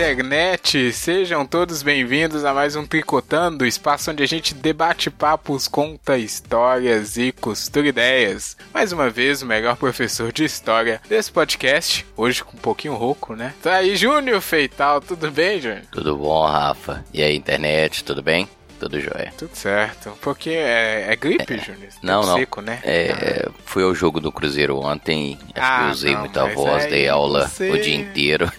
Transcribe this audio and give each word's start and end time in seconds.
internet, 0.00 0.94
sejam 0.94 1.44
todos 1.44 1.82
bem-vindos 1.82 2.42
a 2.42 2.54
mais 2.54 2.74
um 2.74 2.86
Tricotando, 2.86 3.66
espaço 3.66 4.10
onde 4.10 4.22
a 4.22 4.26
gente 4.26 4.54
debate 4.54 5.10
papos, 5.10 5.68
conta 5.68 6.16
histórias 6.16 7.18
e 7.18 7.30
costura 7.32 7.86
ideias. 7.86 8.56
Mais 8.72 8.92
uma 8.92 9.10
vez, 9.10 9.42
o 9.42 9.46
melhor 9.46 9.76
professor 9.76 10.32
de 10.32 10.42
história 10.42 11.02
desse 11.06 11.30
podcast, 11.30 12.06
hoje 12.16 12.42
com 12.42 12.56
um 12.56 12.60
pouquinho 12.60 12.94
rouco, 12.94 13.36
né? 13.36 13.52
Tá 13.62 13.74
aí, 13.74 13.94
Júnior 13.94 14.40
Feital, 14.40 15.02
tudo 15.02 15.30
bem, 15.30 15.60
Júnior? 15.60 15.82
Tudo 15.92 16.16
bom, 16.16 16.46
Rafa? 16.46 17.04
E 17.12 17.22
aí, 17.22 17.36
internet, 17.36 18.02
tudo 18.02 18.22
bem? 18.22 18.48
Tudo 18.80 18.98
jóia. 18.98 19.32
Tudo 19.36 19.54
certo. 19.54 20.12
Porque 20.20 20.50
é, 20.50 21.12
é 21.12 21.16
gripe, 21.16 21.54
é, 21.54 21.58
Júnior? 21.58 21.90
Não, 22.02 22.22
não. 22.22 22.36
seco, 22.36 22.60
né? 22.60 22.80
É, 22.82 23.48
fui 23.64 23.82
ao 23.82 23.94
jogo 23.94 24.20
do 24.20 24.32
Cruzeiro 24.32 24.78
ontem, 24.78 25.38
acho 25.54 25.66
ah, 25.66 25.84
que 25.84 25.92
usei 25.92 26.12
não, 26.14 26.20
muita 26.20 26.46
voz, 26.46 26.86
dei 26.86 27.08
aula 27.08 27.46
você... 27.46 27.70
o 27.70 27.80
dia 27.80 27.94
inteiro. 27.94 28.50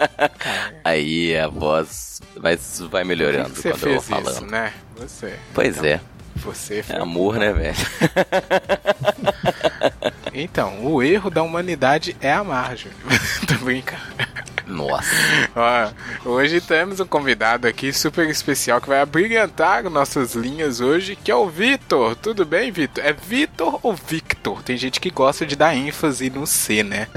aí 0.82 1.36
a 1.38 1.46
voz 1.48 2.14
mas 2.40 2.80
vai 2.90 3.04
melhorando 3.04 3.50
que 3.50 3.62
que 3.62 3.70
quando 3.70 3.86
eu 3.86 3.92
vou 3.92 4.02
falando. 4.02 4.34
Isso, 4.34 4.46
né? 4.46 4.72
Você. 4.96 5.38
Pois 5.52 5.76
então, 5.76 5.90
é. 5.90 6.00
Você 6.36 6.84
é 6.88 6.96
amor, 6.96 7.36
né, 7.36 7.52
velho? 7.52 7.76
então, 10.34 10.84
o 10.84 11.02
erro 11.02 11.30
da 11.30 11.42
humanidade 11.42 12.16
é 12.20 12.32
amar, 12.32 12.76
Júnior. 12.76 12.98
Tô 13.46 13.64
brincando. 13.64 14.02
Nossa. 14.66 15.10
Ó, 15.54 16.28
hoje 16.30 16.60
temos 16.60 17.00
um 17.00 17.06
convidado 17.06 17.66
aqui 17.66 17.92
super 17.92 18.28
especial 18.28 18.80
que 18.80 18.88
vai 18.88 19.00
abrilhantar 19.00 19.88
nossas 19.90 20.34
linhas 20.34 20.80
hoje, 20.80 21.16
que 21.16 21.30
é 21.30 21.36
o 21.36 21.48
Vitor. 21.48 22.16
Tudo 22.16 22.44
bem, 22.44 22.70
Vitor? 22.70 23.04
É 23.04 23.12
Vitor 23.12 23.78
ou 23.82 23.94
Victor? 23.94 24.62
Tem 24.62 24.76
gente 24.76 25.00
que 25.00 25.10
gosta 25.10 25.44
de 25.44 25.56
dar 25.56 25.74
ênfase 25.76 26.30
no 26.30 26.46
C, 26.46 26.82
né? 26.82 27.08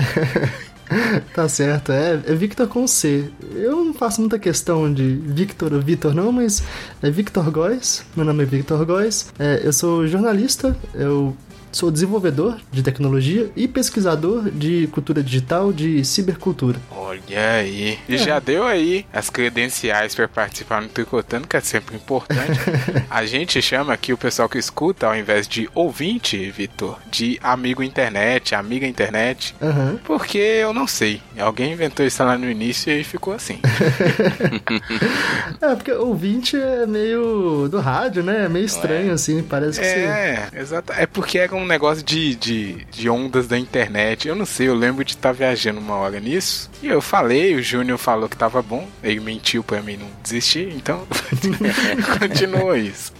tá 1.33 1.47
certo, 1.49 1.91
é, 1.91 2.13
é 2.25 2.35
Victor 2.35 2.67
com 2.67 2.87
C. 2.87 3.29
Eu 3.53 3.83
não 3.83 3.93
faço 3.93 4.21
muita 4.21 4.39
questão 4.39 4.91
de 4.93 5.15
Victor 5.15 5.73
ou 5.73 5.81
Vitor, 5.81 6.13
não, 6.13 6.31
mas 6.31 6.63
é 7.01 7.09
Victor 7.09 7.49
Góes. 7.51 8.03
Meu 8.15 8.25
nome 8.25 8.43
é 8.43 8.45
Victor 8.45 8.85
Góes. 8.85 9.31
É, 9.39 9.61
eu 9.63 9.73
sou 9.73 10.07
jornalista, 10.07 10.75
eu 10.93 11.35
Sou 11.71 11.91
desenvolvedor 11.91 12.57
de 12.71 12.81
tecnologia 12.81 13.49
e 13.55 13.67
pesquisador 13.67 14.49
de 14.49 14.87
cultura 14.87 15.21
digital 15.21 15.71
de 15.71 16.03
cibercultura. 16.03 16.79
Olha 16.91 17.51
aí. 17.59 17.99
E 18.07 18.15
é. 18.15 18.17
já 18.17 18.39
deu 18.39 18.65
aí 18.65 19.05
as 19.13 19.29
credenciais 19.29 20.15
para 20.15 20.27
participar 20.27 20.81
no 20.81 20.87
Tricotando, 20.87 21.47
que 21.47 21.57
é 21.57 21.61
sempre 21.61 21.95
importante. 21.95 22.59
a 23.09 23.25
gente 23.25 23.61
chama 23.61 23.93
aqui 23.93 24.13
o 24.13 24.17
pessoal 24.17 24.49
que 24.49 24.57
escuta, 24.57 25.07
ao 25.07 25.15
invés 25.15 25.47
de 25.47 25.69
ouvinte, 25.73 26.49
Vitor, 26.51 26.97
de 27.11 27.39
amigo 27.43 27.83
internet, 27.83 28.55
amiga 28.55 28.87
internet. 28.87 29.55
Uhum. 29.61 29.97
Porque 30.03 30.37
eu 30.37 30.73
não 30.73 30.87
sei. 30.87 31.21
Alguém 31.37 31.73
inventou 31.73 32.05
isso 32.05 32.23
lá 32.23 32.37
no 32.37 32.49
início 32.49 32.91
e 32.91 32.97
aí 32.97 33.03
ficou 33.03 33.33
assim. 33.33 33.59
é, 35.61 35.75
porque 35.75 35.91
ouvinte 35.91 36.55
é 36.55 36.85
meio 36.85 37.67
do 37.69 37.79
rádio, 37.79 38.23
né? 38.23 38.45
É 38.45 38.49
meio 38.49 38.65
estranho, 38.65 39.11
é. 39.11 39.13
assim. 39.13 39.43
Parece 39.43 39.79
que 39.79 39.85
É, 39.85 40.47
você... 40.49 40.59
exato. 40.59 40.93
É 40.93 41.05
porque 41.05 41.39
é 41.39 41.47
um 41.57 41.65
negócio 41.65 42.03
de, 42.03 42.35
de, 42.35 42.85
de 42.91 43.09
ondas 43.09 43.47
da 43.47 43.57
internet. 43.57 44.27
Eu 44.27 44.35
não 44.35 44.45
sei, 44.45 44.67
eu 44.67 44.75
lembro 44.75 45.03
de 45.03 45.11
estar 45.11 45.29
tá 45.29 45.33
viajando 45.33 45.79
uma 45.79 45.95
hora 45.95 46.19
nisso. 46.19 46.69
E 46.81 46.87
eu 46.87 47.01
falei, 47.01 47.55
o 47.55 47.61
Júnior 47.61 47.97
falou 47.97 48.29
que 48.29 48.37
tava 48.37 48.61
bom. 48.61 48.87
Ele 49.03 49.19
mentiu 49.19 49.63
pra 49.63 49.81
mim 49.81 49.97
não 49.97 50.07
desistir, 50.23 50.73
então 50.75 51.05
continua 52.19 52.77
isso. 52.77 53.11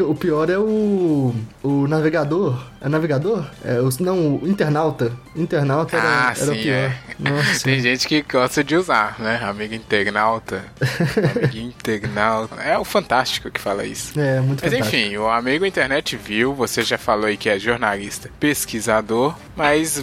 O 0.00 0.14
pior 0.14 0.48
é 0.48 0.58
o. 0.58 1.34
O 1.62 1.88
navegador. 1.88 2.64
É 2.80 2.88
navegador? 2.88 3.44
É, 3.64 3.80
o, 3.80 3.88
não, 4.00 4.36
o 4.36 4.48
internauta. 4.48 5.12
Internauta 5.34 5.96
era, 5.96 6.08
ah, 6.08 6.34
era 6.36 6.36
sim, 6.36 6.50
o 6.52 6.62
pior. 6.62 6.74
É. 6.74 6.98
Nossa. 7.18 7.64
Tem 7.64 7.80
gente 7.80 8.06
que 8.06 8.22
gosta 8.22 8.62
de 8.62 8.76
usar, 8.76 9.18
né? 9.18 9.40
Amigo 9.42 9.74
internauta. 9.74 10.64
amigo 11.42 11.58
internauta. 11.58 12.54
É 12.62 12.78
o 12.78 12.84
fantástico 12.84 13.50
que 13.50 13.60
fala 13.60 13.84
isso. 13.84 14.18
É, 14.18 14.40
muito 14.40 14.62
Mas 14.62 14.72
fantástico. 14.72 14.96
enfim, 14.96 15.16
o 15.16 15.28
amigo 15.28 15.66
internet 15.66 16.16
viu, 16.16 16.54
você 16.54 16.82
já 16.82 16.96
falou 16.96 17.26
aí 17.26 17.36
que 17.36 17.48
é 17.48 17.58
jornalista, 17.58 17.85
pesquisador, 18.40 19.36
mas 19.56 20.02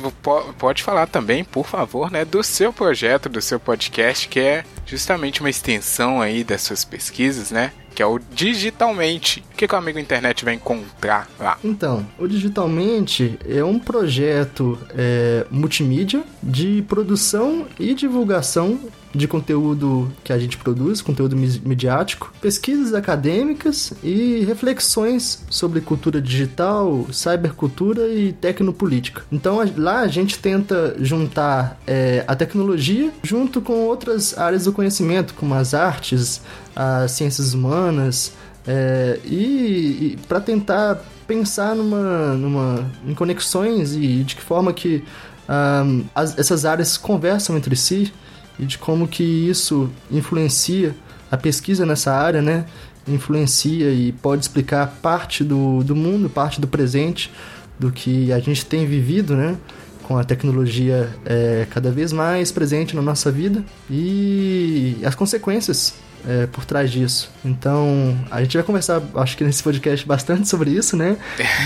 pode 0.58 0.84
falar 0.84 1.08
também, 1.08 1.44
por 1.44 1.66
favor, 1.66 2.12
né, 2.12 2.24
do 2.24 2.44
seu 2.44 2.72
projeto, 2.72 3.30
do 3.30 3.42
seu 3.42 3.60
podcast, 3.60 4.28
que 4.28 4.40
é 4.40 4.64
justamente 4.86 5.40
uma 5.42 5.50
extensão 5.50 6.22
aí 6.22 6.44
das 6.44 6.62
suas 6.62 6.86
pesquisas, 6.86 7.52
né? 7.52 7.72
que 7.94 8.02
é 8.02 8.06
o 8.06 8.20
Digitalmente. 8.34 9.44
O 9.54 9.56
que, 9.56 9.68
que 9.68 9.76
o 9.76 9.78
amigo 9.78 10.00
internet 10.00 10.44
vai 10.44 10.56
encontrar 10.56 11.30
lá? 11.40 11.58
Então, 11.64 12.06
o 12.18 12.28
Digitalmente 12.28 13.38
é 13.48 13.64
um 13.64 13.78
projeto 13.78 14.80
é, 14.98 15.46
multimídia 15.52 16.24
de 16.42 16.84
produção 16.88 17.68
e 17.80 17.94
divulgação 17.94 18.80
de 19.14 19.28
conteúdo 19.28 20.12
que 20.24 20.34
a 20.34 20.40
gente 20.40 20.58
produz, 20.58 21.02
conteúdo 21.02 21.36
midiático, 21.36 22.34
pesquisas 22.42 22.94
acadêmicas 22.94 23.94
e 24.04 24.44
reflexões 24.46 25.44
sobre 25.50 25.82
cultura 25.82 26.20
digital, 26.22 27.08
cybercultura 27.12 28.08
e 28.08 28.34
tecnopolítica. 28.34 29.24
Então 29.32 29.60
lá 29.78 30.00
a 30.00 30.08
gente 30.08 30.40
tenta 30.40 30.96
juntar 31.00 31.80
é, 31.86 32.24
a 32.28 32.36
tecnologia 32.36 33.12
junto 33.22 33.62
com 33.62 33.74
outras 33.86 34.38
áreas 34.38 34.66
do 34.66 34.74
conhecimento, 34.74 35.34
como 35.36 35.54
as 35.54 35.74
artes, 35.74 36.42
as 36.76 37.12
ciências 37.12 37.54
humanas, 37.54 38.34
é, 38.66 39.20
e, 39.26 39.36
e 39.36 40.20
para 40.28 40.40
tentar 40.40 41.04
pensar 41.28 41.76
numa, 41.76 42.34
numa, 42.34 42.92
em 43.06 43.14
conexões 43.14 43.94
e 43.94 44.24
de 44.24 44.36
que 44.36 44.42
forma 44.42 44.74
que 44.74 45.04
um, 45.48 46.06
as, 46.16 46.38
essas 46.38 46.66
áreas 46.66 46.98
conversam 46.98 47.58
entre 47.58 47.76
si 47.76 48.14
e 48.60 48.66
de 48.66 48.78
como 48.78 49.08
que 49.08 49.24
isso 49.24 49.90
influencia 50.12 50.96
a 51.32 51.38
pesquisa 51.38 51.86
nessa 51.86 52.14
área, 52.14 52.42
né? 52.42 52.66
Influencia 53.08 53.92
e 53.92 54.12
pode 54.12 54.44
explicar 54.44 54.88
parte 55.02 55.44
do, 55.44 55.84
do 55.84 55.96
mundo, 55.96 56.30
parte 56.30 56.62
do 56.62 56.68
presente, 56.68 57.32
do 57.80 57.92
que 57.92 58.32
a 58.32 58.40
gente 58.40 58.66
tem 58.66 58.86
vivido, 58.86 59.36
né? 59.36 59.58
Com 60.04 60.18
a 60.18 60.24
tecnologia 60.24 61.10
é, 61.26 61.66
cada 61.70 61.92
vez 61.92 62.14
mais 62.14 62.52
presente 62.52 62.96
na 62.96 63.02
nossa 63.02 63.32
vida 63.32 63.64
e 63.90 64.98
as 65.04 65.16
consequências 65.16 65.96
é, 66.28 66.46
por 66.48 66.66
trás 66.66 66.92
disso. 66.92 67.32
Então, 67.44 68.18
a 68.30 68.42
gente 68.42 68.56
vai 68.56 68.64
conversar, 68.64 69.02
acho 69.16 69.36
que 69.36 69.44
nesse 69.44 69.64
podcast, 69.64 70.06
bastante 70.06 70.48
sobre 70.48 70.72
isso, 70.72 70.96
né? 70.96 71.18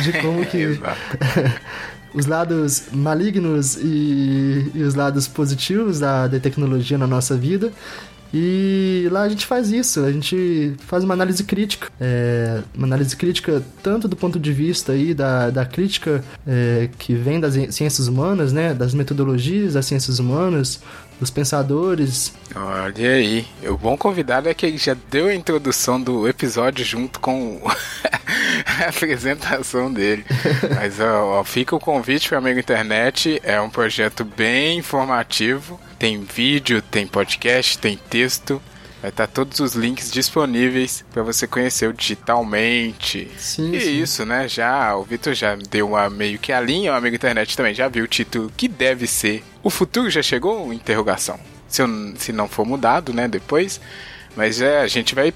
De 0.03 0.13
como 0.21 0.45
que 0.45 0.79
os 2.17 2.25
lados 2.25 2.85
malignos 2.91 3.77
e, 3.77 4.71
e 4.73 4.81
os 4.81 4.95
lados 4.95 5.27
positivos 5.27 5.99
da, 5.99 6.25
da 6.27 6.39
tecnologia 6.39 6.97
na 6.97 7.05
nossa 7.05 7.37
vida. 7.37 7.71
E 8.33 9.07
lá 9.11 9.21
a 9.21 9.29
gente 9.29 9.45
faz 9.45 9.71
isso, 9.71 10.03
a 10.03 10.11
gente 10.11 10.75
faz 10.79 11.03
uma 11.03 11.13
análise 11.13 11.43
crítica, 11.43 11.89
é, 11.99 12.61
uma 12.75 12.85
análise 12.85 13.15
crítica 13.15 13.63
tanto 13.81 14.07
do 14.07 14.15
ponto 14.15 14.39
de 14.39 14.51
vista 14.51 14.91
aí 14.91 15.13
da, 15.13 15.49
da 15.49 15.65
crítica 15.65 16.23
é, 16.45 16.89
que 16.97 17.13
vem 17.13 17.39
das 17.39 17.53
ciências 17.73 18.07
humanas, 18.07 18.51
né, 18.51 18.73
das 18.73 18.93
metodologias 18.93 19.73
das 19.73 19.85
ciências 19.85 20.19
humanas, 20.19 20.79
dos 21.19 21.29
pensadores. 21.29 22.33
Olha 22.55 23.09
aí, 23.11 23.45
o 23.63 23.77
bom 23.77 23.97
convidado 23.97 24.47
é 24.47 24.53
que 24.53 24.65
ele 24.65 24.77
já 24.77 24.95
deu 25.09 25.27
a 25.27 25.35
introdução 25.35 25.99
do 26.01 26.27
episódio 26.27 26.85
junto 26.85 27.19
com 27.19 27.61
a 28.65 28.89
apresentação 28.89 29.91
dele. 29.91 30.25
Mas 30.75 30.99
ó, 30.99 31.39
ó, 31.39 31.43
fica 31.43 31.75
o 31.75 31.79
convite 31.79 32.29
para 32.29 32.37
Amigo 32.37 32.59
Internet, 32.59 33.41
é 33.43 33.59
um 33.59 33.69
projeto 33.69 34.23
bem 34.23 34.77
informativo, 34.77 35.79
tem 35.97 36.23
vídeo, 36.23 36.81
tem 36.81 37.07
podcast, 37.07 37.77
tem 37.77 37.97
texto. 37.97 38.61
Vai 39.01 39.09
estar 39.09 39.27
todos 39.27 39.59
os 39.59 39.73
links 39.73 40.11
disponíveis 40.11 41.05
para 41.13 41.21
você 41.21 41.45
conhecer 41.45 41.87
o 41.87 41.93
digitalmente. 41.93 43.29
Sim, 43.37 43.75
e 43.75 43.81
sim. 43.81 44.01
isso, 44.01 44.25
né? 44.25 44.47
Já 44.47 44.95
o 44.95 45.03
Vitor 45.03 45.33
já 45.35 45.55
deu 45.55 45.89
uma 45.89 46.09
meio 46.09 46.39
que 46.39 46.51
a 46.51 46.59
linha, 46.59 46.91
o 46.91 46.95
amigo 46.95 47.15
internet 47.15 47.55
também 47.55 47.75
já 47.75 47.87
viu 47.87 48.05
o 48.05 48.07
título 48.07 48.51
que 48.57 48.67
deve 48.67 49.05
ser. 49.05 49.43
O 49.61 49.69
futuro 49.69 50.09
já 50.09 50.23
chegou? 50.23 50.73
Interrogação. 50.73 51.39
Se, 51.67 51.81
eu, 51.81 51.87
se 52.17 52.31
não 52.31 52.47
for 52.47 52.65
mudado, 52.65 53.13
né? 53.13 53.27
Depois. 53.27 53.79
Mas 54.35 54.61
é, 54.61 54.81
a 54.81 54.87
gente 54.87 55.13
vai 55.13 55.33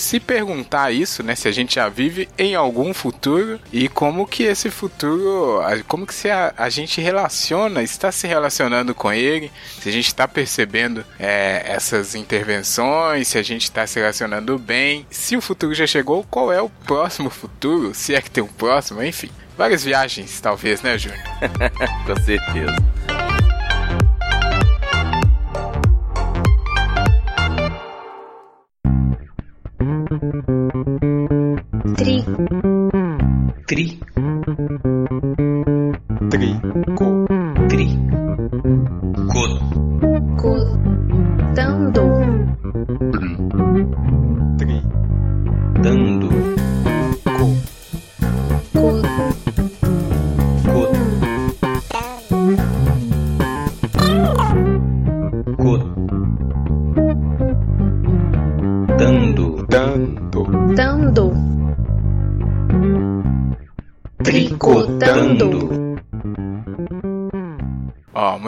se 0.00 0.20
perguntar 0.20 0.90
isso, 0.92 1.22
né, 1.22 1.34
se 1.34 1.48
a 1.48 1.52
gente 1.52 1.74
já 1.76 1.88
vive 1.88 2.28
em 2.38 2.54
algum 2.54 2.92
futuro 2.94 3.60
e 3.72 3.88
como 3.88 4.26
que 4.26 4.44
esse 4.44 4.70
futuro, 4.70 5.60
como 5.88 6.06
que 6.06 6.14
se 6.14 6.30
a, 6.30 6.52
a 6.56 6.68
gente 6.68 7.00
relaciona, 7.00 7.82
está 7.82 8.10
se 8.12 8.26
relacionando 8.26 8.94
com 8.94 9.12
ele, 9.12 9.50
se 9.80 9.88
a 9.88 9.92
gente 9.92 10.06
está 10.06 10.26
percebendo 10.26 11.04
é, 11.18 11.62
essas 11.66 12.14
intervenções, 12.14 13.28
se 13.28 13.38
a 13.38 13.42
gente 13.42 13.64
está 13.64 13.86
se 13.86 13.98
relacionando 13.98 14.58
bem, 14.58 15.06
se 15.10 15.36
o 15.36 15.40
futuro 15.40 15.74
já 15.74 15.86
chegou, 15.86 16.24
qual 16.24 16.52
é 16.52 16.60
o 16.60 16.68
próximo 16.68 17.30
futuro, 17.30 17.94
se 17.94 18.14
é 18.14 18.20
que 18.20 18.30
tem 18.30 18.42
um 18.42 18.48
próximo, 18.48 19.02
enfim. 19.02 19.30
Várias 19.56 19.84
viagens, 19.84 20.40
talvez, 20.40 20.82
né, 20.82 20.96
Júnior? 20.96 21.20
com 22.06 22.16
certeza. 22.24 23.31
Tri. 32.22 32.30
Tri. 33.66 33.98
Tri. 36.30 36.60
Co. 36.98 37.26
Tri. 37.68 37.86
Co. 39.32 39.42
Co. 40.38 40.52
Dando. 41.54 42.04
Tri. 44.58 44.82
Dando. 45.82 46.21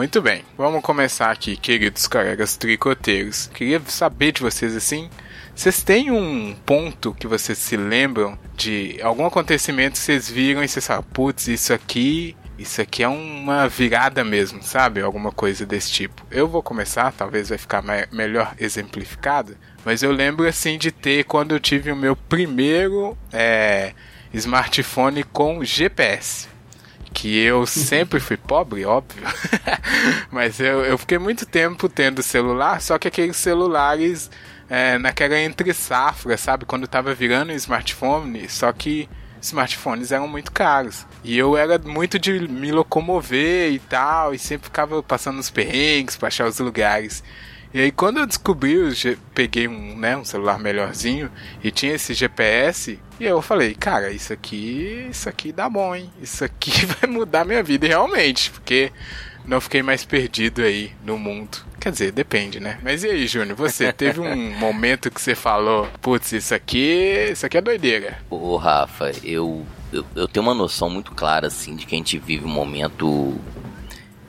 Muito 0.05 0.21
bem. 0.21 0.43
Vamos 0.55 0.83
começar 0.83 1.31
aqui, 1.31 1.57
queridos 1.57 2.07
colegas 2.07 2.55
tricoteiros. 2.55 3.49
Queria 3.51 3.81
saber 3.87 4.33
de 4.33 4.41
vocês 4.43 4.75
assim. 4.75 5.09
Vocês 5.55 5.81
têm 5.81 6.11
um 6.11 6.55
ponto 6.63 7.11
que 7.15 7.25
vocês 7.25 7.57
se 7.57 7.75
lembram 7.75 8.37
de 8.55 8.99
algum 9.01 9.25
acontecimento 9.25 9.93
que 9.93 9.97
vocês 9.97 10.29
viram 10.29 10.63
e 10.63 10.67
vocês 10.67 10.85
falam, 10.85 11.01
putz, 11.01 11.47
isso 11.47 11.73
aqui 11.73 12.37
isso 12.55 12.79
aqui 12.79 13.01
é 13.01 13.07
uma 13.07 13.67
virada 13.67 14.23
mesmo, 14.23 14.61
sabe? 14.61 15.01
Alguma 15.01 15.31
coisa 15.31 15.65
desse 15.65 15.91
tipo. 15.91 16.23
Eu 16.29 16.47
vou 16.47 16.61
começar, 16.61 17.11
talvez 17.11 17.49
vai 17.49 17.57
ficar 17.57 17.83
melhor 18.11 18.53
exemplificado, 18.59 19.57
mas 19.83 20.03
eu 20.03 20.11
lembro 20.11 20.47
assim 20.47 20.77
de 20.77 20.91
ter 20.91 21.23
quando 21.23 21.55
eu 21.55 21.59
tive 21.59 21.91
o 21.91 21.95
meu 21.95 22.15
primeiro 22.15 23.17
é, 23.33 23.93
smartphone 24.31 25.23
com 25.23 25.63
GPS. 25.65 26.53
Que 27.15 27.37
eu 27.37 27.65
sempre 27.65 28.19
fui 28.19 28.35
pobre, 28.35 28.83
óbvio. 28.83 29.23
mas 30.29 30.59
eu, 30.59 30.83
eu 30.83 30.97
fiquei 30.97 31.17
muito 31.17 31.45
tempo 31.45 31.87
tendo 31.87 32.21
celular, 32.21 32.81
só 32.81 32.99
que 32.99 33.07
aqueles 33.07 33.37
celulares 33.37 34.29
é, 34.69 34.97
naquela 34.97 35.39
entre 35.39 35.73
safra, 35.73 36.35
sabe? 36.35 36.65
Quando 36.65 36.87
tava 36.87 37.13
virando 37.13 37.53
smartphone, 37.53 38.49
só 38.49 38.69
que 38.73 39.07
smartphones 39.41 40.11
eram 40.11 40.27
muito 40.27 40.51
caros. 40.51 41.05
E 41.23 41.37
eu 41.37 41.55
era 41.55 41.79
muito 41.79 42.19
de 42.19 42.47
me 42.49 42.69
locomover 42.73 43.71
e 43.71 43.79
tal, 43.79 44.33
e 44.33 44.37
sempre 44.37 44.65
ficava 44.65 45.01
passando 45.01 45.39
os 45.39 45.49
perrengues 45.49 46.17
para 46.17 46.27
achar 46.27 46.47
os 46.47 46.59
lugares. 46.59 47.23
E 47.75 47.81
aí 47.81 47.91
quando 47.91 48.21
eu 48.21 48.25
descobri, 48.25 48.71
eu 48.71 49.17
peguei 49.33 49.67
um, 49.67 49.97
né, 49.97 50.15
um 50.15 50.23
celular 50.23 50.57
melhorzinho 50.57 51.29
e 51.61 51.69
tinha 51.69 51.91
esse 51.91 52.13
GPS, 52.13 52.97
e 53.19 53.25
eu 53.25 53.41
falei, 53.41 53.75
cara, 53.75 54.11
isso 54.11 54.31
aqui, 54.31 55.09
isso 55.11 55.27
aqui 55.27 55.51
dá 55.51 55.69
bom, 55.69 55.93
hein? 55.93 56.09
Isso 56.21 56.45
aqui 56.45 56.71
vai 56.87 57.09
mudar 57.09 57.43
minha 57.43 57.61
vida 57.61 57.85
realmente, 57.85 58.49
porque 58.49 58.93
não 59.43 59.59
fiquei 59.59 59.83
mais 59.83 60.05
perdido 60.05 60.61
aí 60.61 60.93
no 61.03 61.17
mundo. 61.17 61.57
Quer 61.77 61.91
dizer, 61.91 62.13
depende, 62.13 62.61
né? 62.61 62.79
Mas 62.81 63.03
e 63.03 63.09
aí, 63.09 63.27
Júnior, 63.27 63.57
você 63.57 63.91
teve 63.91 64.21
um 64.21 64.51
momento 64.57 65.11
que 65.11 65.21
você 65.21 65.35
falou, 65.35 65.85
putz, 66.01 66.31
isso 66.31 66.55
aqui, 66.55 67.27
isso 67.29 67.45
aqui 67.45 67.57
é 67.57 67.61
doideira. 67.61 68.19
Ô, 68.29 68.55
Rafa, 68.55 69.11
eu, 69.21 69.65
eu, 69.91 70.05
eu 70.15 70.29
tenho 70.29 70.45
uma 70.45 70.55
noção 70.55 70.89
muito 70.89 71.11
clara, 71.11 71.47
assim, 71.47 71.75
de 71.75 71.85
que 71.85 71.93
a 71.93 71.97
gente 71.97 72.17
vive 72.19 72.45
um 72.45 72.53
momento 72.53 73.37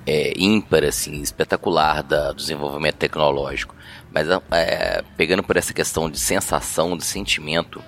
é, 0.06 0.32
ímpar, 0.36 0.84
assim, 0.84 1.20
espetacular 1.20 2.02
da, 2.02 2.30
do 2.30 2.36
desenvolvimento 2.36 2.96
tecnológico. 2.96 3.74
Mas 4.12 4.28
é, 4.50 5.02
pegando 5.16 5.42
por 5.42 5.56
essa 5.56 5.74
questão 5.74 6.08
de 6.08 6.18
sensação, 6.18 6.96
de 6.96 7.04
sentimento, 7.04 7.82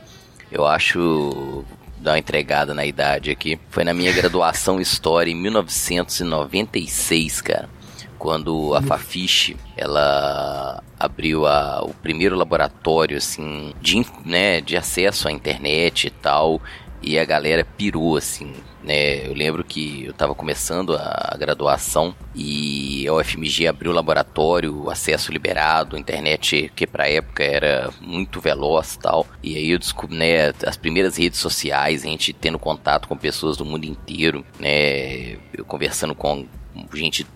eu 0.51 0.67
acho 0.67 1.65
dar 1.99 2.13
uma 2.13 2.19
entregada 2.19 2.75
na 2.75 2.85
idade 2.85 3.31
aqui. 3.31 3.59
Foi 3.71 3.85
na 3.85 3.95
minha 3.95 4.13
graduação 4.13 4.79
em 4.79 4.83
História 4.83 5.31
em 5.31 5.35
1996, 5.35 7.41
cara 7.41 7.79
quando 8.19 8.75
a 8.75 8.83
Fafiche 8.83 9.57
ela 9.77 10.83
abriu 10.99 11.47
a, 11.47 11.83
o 11.83 11.95
primeiro 11.95 12.37
laboratório 12.37 13.17
assim 13.17 13.73
de, 13.81 14.05
né, 14.25 14.61
de 14.61 14.77
acesso 14.77 15.29
à 15.29 15.33
internet 15.33 16.09
e 16.09 16.11
tal 16.11 16.61
e 17.01 17.19
a 17.19 17.25
galera 17.25 17.65
pirou 17.65 18.17
assim 18.17 18.53
né 18.89 19.29
eu 19.29 19.35
lembro 19.35 19.63
que 19.63 20.07
eu 20.07 20.13
estava 20.13 20.35
começando 20.35 20.97
a, 20.97 21.37
graduação 21.39 22.15
e 22.35 23.07
a 23.07 23.13
UFMG 23.13 23.67
abriu 23.67 23.93
o 23.93 23.95
laboratório 23.95 24.89
acesso 24.89 25.31
liberado 25.31 25.99
internet 25.99 26.73
que 26.75 26.87
para 26.87 27.09
época 27.09 27.45
era 27.45 27.91
muito 28.01 28.41
veloz 28.41 28.97
tal 28.97 29.27
e 29.43 29.57
aí 29.57 29.71
eu 29.71 29.79
descobri 29.79 30.17
né 30.17 30.53
as 30.67 30.77
primeiras 30.77 31.19
redes 31.19 31.39
sociais 31.39 32.03
a 32.03 32.09
gente 32.09 32.33
tendo 32.33 32.59
contato 32.59 33.07
com 33.07 33.17
pessoas 33.17 33.59
do 33.59 33.65
mundo 33.65 33.85
inteiro 33.85 34.43
né 34.59 35.35
eu 35.53 35.65
conversando 35.67 36.15
com 36.15 36.47
gente 36.95 37.27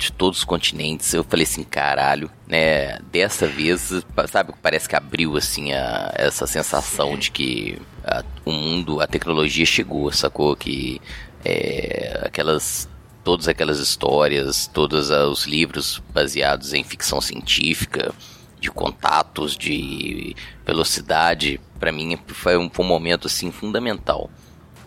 de 0.00 0.10
todos 0.10 0.38
os 0.38 0.44
continentes. 0.44 1.12
Eu 1.12 1.22
falei 1.22 1.44
assim, 1.44 1.62
caralho, 1.62 2.30
né? 2.48 2.98
Dessa 3.12 3.46
vez, 3.46 3.92
sabe, 4.28 4.54
parece 4.62 4.88
que 4.88 4.96
abriu 4.96 5.36
assim 5.36 5.72
a, 5.72 6.10
essa 6.14 6.46
sensação 6.46 7.12
Sim. 7.12 7.18
de 7.18 7.30
que 7.30 7.78
a, 8.10 8.24
o 8.44 8.52
mundo, 8.52 9.00
a 9.00 9.06
tecnologia 9.06 9.64
chegou, 9.64 10.10
sacou? 10.12 10.56
Que 10.56 11.00
é, 11.44 12.20
aquelas 12.24 12.88
todas 13.22 13.48
aquelas 13.48 13.78
histórias, 13.78 14.66
todos 14.66 15.10
os 15.10 15.44
livros 15.46 16.02
baseados 16.12 16.72
em 16.72 16.82
ficção 16.82 17.20
científica, 17.20 18.14
de 18.58 18.70
contatos, 18.70 19.56
de 19.56 20.34
velocidade, 20.66 21.60
para 21.78 21.92
mim 21.92 22.18
foi 22.26 22.56
um, 22.56 22.68
foi 22.70 22.84
um 22.84 22.88
momento 22.88 23.26
assim 23.26 23.50
fundamental 23.52 24.30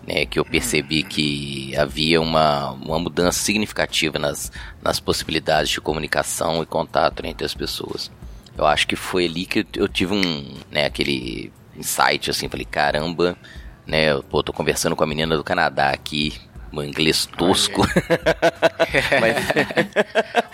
né, 0.06 0.26
que 0.26 0.38
eu 0.38 0.46
percebi 0.46 1.04
que 1.04 1.76
havia 1.76 2.20
uma, 2.20 2.72
uma 2.72 3.00
mudança 3.00 3.40
significativa 3.40 4.20
nas, 4.20 4.52
nas 4.82 5.00
possibilidades 5.00 5.72
de 5.72 5.82
comunicação 5.82 6.62
e 6.62 6.66
contato 6.66 7.26
entre 7.26 7.46
as 7.46 7.54
pessoas. 7.54 8.12
Eu 8.58 8.66
acho 8.66 8.88
que 8.88 8.96
foi 8.96 9.26
ali 9.26 9.46
que 9.46 9.66
eu 9.76 9.88
tive 9.88 10.14
um, 10.14 10.54
né, 10.70 10.86
aquele 10.86 11.52
insight, 11.76 12.30
assim, 12.30 12.50
falei, 12.50 12.66
caramba, 12.66 13.38
né, 13.86 14.20
pô, 14.30 14.44
tô 14.44 14.54
conversando 14.54 14.96
com 14.96 15.04
a 15.04 15.08
menina 15.08 15.36
do 15.36 15.44
Canadá 15.44 15.90
aqui, 15.90 16.40
meu 16.74 16.84
inglês 16.84 17.26
tosco. 17.26 17.86
Mas... 19.22 19.36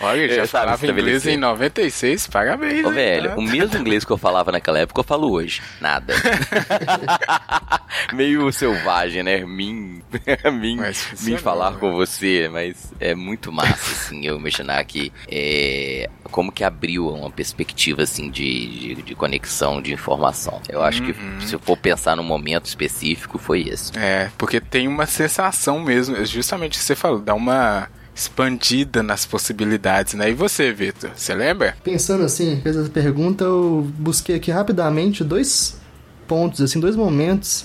Olha, 0.00 0.34
já 0.34 0.46
falava 0.46 0.86
inglês 0.86 1.26
em 1.26 1.36
96, 1.36 2.26
parabéns. 2.28 2.84
Ô, 2.84 2.90
velho, 2.90 3.34
o 3.36 3.42
mesmo 3.42 3.78
inglês 3.78 4.04
que 4.04 4.10
eu 4.10 4.16
falava 4.16 4.50
naquela 4.50 4.78
época 4.78 5.00
eu 5.00 5.04
falo 5.04 5.30
hoje. 5.30 5.62
Nada. 5.80 6.14
Meio 8.12 8.50
selvagem, 8.52 9.22
né? 9.22 9.44
Mim, 9.44 10.02
mim, 10.52 10.78
mim 11.22 11.36
falar 11.36 11.74
com 11.74 11.92
você, 11.92 12.48
mas 12.50 12.92
é 12.98 13.14
muito 13.14 13.52
massa, 13.52 13.92
assim, 13.92 14.26
eu 14.26 14.36
imaginar 14.36 14.82
que 14.84 15.12
é, 15.28 16.08
como 16.30 16.50
que 16.50 16.64
abriu 16.64 17.08
uma 17.08 17.30
perspectiva, 17.30 18.02
assim, 18.02 18.30
de, 18.30 18.94
de, 18.94 19.02
de 19.02 19.14
conexão, 19.14 19.82
de 19.82 19.92
informação. 19.92 20.60
Eu 20.68 20.82
acho 20.82 21.02
uhum. 21.02 21.38
que 21.38 21.46
se 21.46 21.54
eu 21.54 21.58
for 21.58 21.76
pensar 21.76 22.16
num 22.16 22.22
momento 22.22 22.66
específico, 22.66 23.38
foi 23.38 23.62
esse. 23.68 23.96
É, 23.98 24.30
porque 24.38 24.60
tem 24.60 24.88
uma 24.88 25.06
sensação 25.06 25.80
mesmo, 25.80 26.09
justamente 26.24 26.76
o 26.76 26.78
que 26.78 26.84
você 26.84 26.94
falou, 26.94 27.20
dá 27.20 27.34
uma 27.34 27.88
expandida 28.14 29.02
nas 29.02 29.24
possibilidades, 29.24 30.14
né? 30.14 30.30
E 30.30 30.34
você, 30.34 30.72
Vitor, 30.72 31.10
você 31.14 31.34
lembra? 31.34 31.76
Pensando 31.82 32.24
assim, 32.24 32.60
fez 32.62 32.76
essa 32.76 32.90
pergunta, 32.90 33.44
eu 33.44 33.90
busquei 33.98 34.36
aqui 34.36 34.50
rapidamente 34.50 35.24
dois 35.24 35.80
pontos, 36.26 36.60
assim, 36.60 36.78
dois 36.78 36.94
momentos 36.94 37.64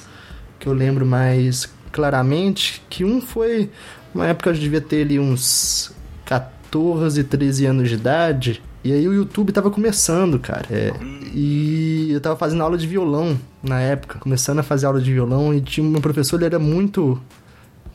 que 0.59 0.67
eu 0.67 0.73
lembro 0.73 1.05
mais 1.05 1.69
claramente, 1.91 2.81
que 2.89 3.03
um 3.03 3.21
foi 3.21 3.69
uma 4.13 4.27
época 4.27 4.49
eu 4.49 4.53
devia 4.53 4.81
ter 4.81 5.01
ali 5.01 5.19
uns 5.19 5.91
14, 6.25 7.23
13 7.23 7.65
anos 7.65 7.89
de 7.89 7.95
idade, 7.95 8.63
e 8.83 8.93
aí 8.93 9.07
o 9.07 9.13
YouTube 9.13 9.51
tava 9.51 9.69
começando, 9.69 10.39
cara. 10.39 10.65
É, 10.69 10.93
e 11.33 12.09
eu 12.11 12.21
tava 12.21 12.35
fazendo 12.35 12.63
aula 12.63 12.77
de 12.77 12.87
violão 12.87 13.37
na 13.61 13.81
época, 13.81 14.19
começando 14.19 14.59
a 14.59 14.63
fazer 14.63 14.85
aula 14.85 15.01
de 15.01 15.11
violão, 15.11 15.53
e 15.53 15.59
tinha 15.59 15.85
um 15.85 15.99
professor, 15.99 16.37
ele 16.37 16.45
era 16.45 16.59
muito 16.59 17.19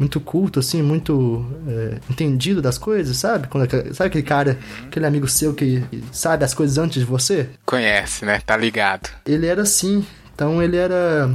muito 0.00 0.18
culto, 0.18 0.58
assim, 0.58 0.82
muito 0.82 1.46
é, 1.68 1.98
entendido 2.08 2.62
das 2.62 2.78
coisas, 2.78 3.18
sabe? 3.18 3.48
Quando, 3.48 3.68
sabe 3.94 4.08
aquele 4.08 4.24
cara, 4.24 4.58
aquele 4.86 5.04
amigo 5.04 5.28
seu 5.28 5.52
que 5.52 5.84
sabe 6.10 6.42
as 6.42 6.54
coisas 6.54 6.78
antes 6.78 7.00
de 7.00 7.04
você? 7.04 7.50
Conhece, 7.66 8.24
né? 8.24 8.40
Tá 8.40 8.56
ligado. 8.56 9.10
Ele 9.26 9.46
era 9.46 9.60
assim. 9.60 10.04
Então 10.34 10.62
ele 10.62 10.78
era 10.78 11.30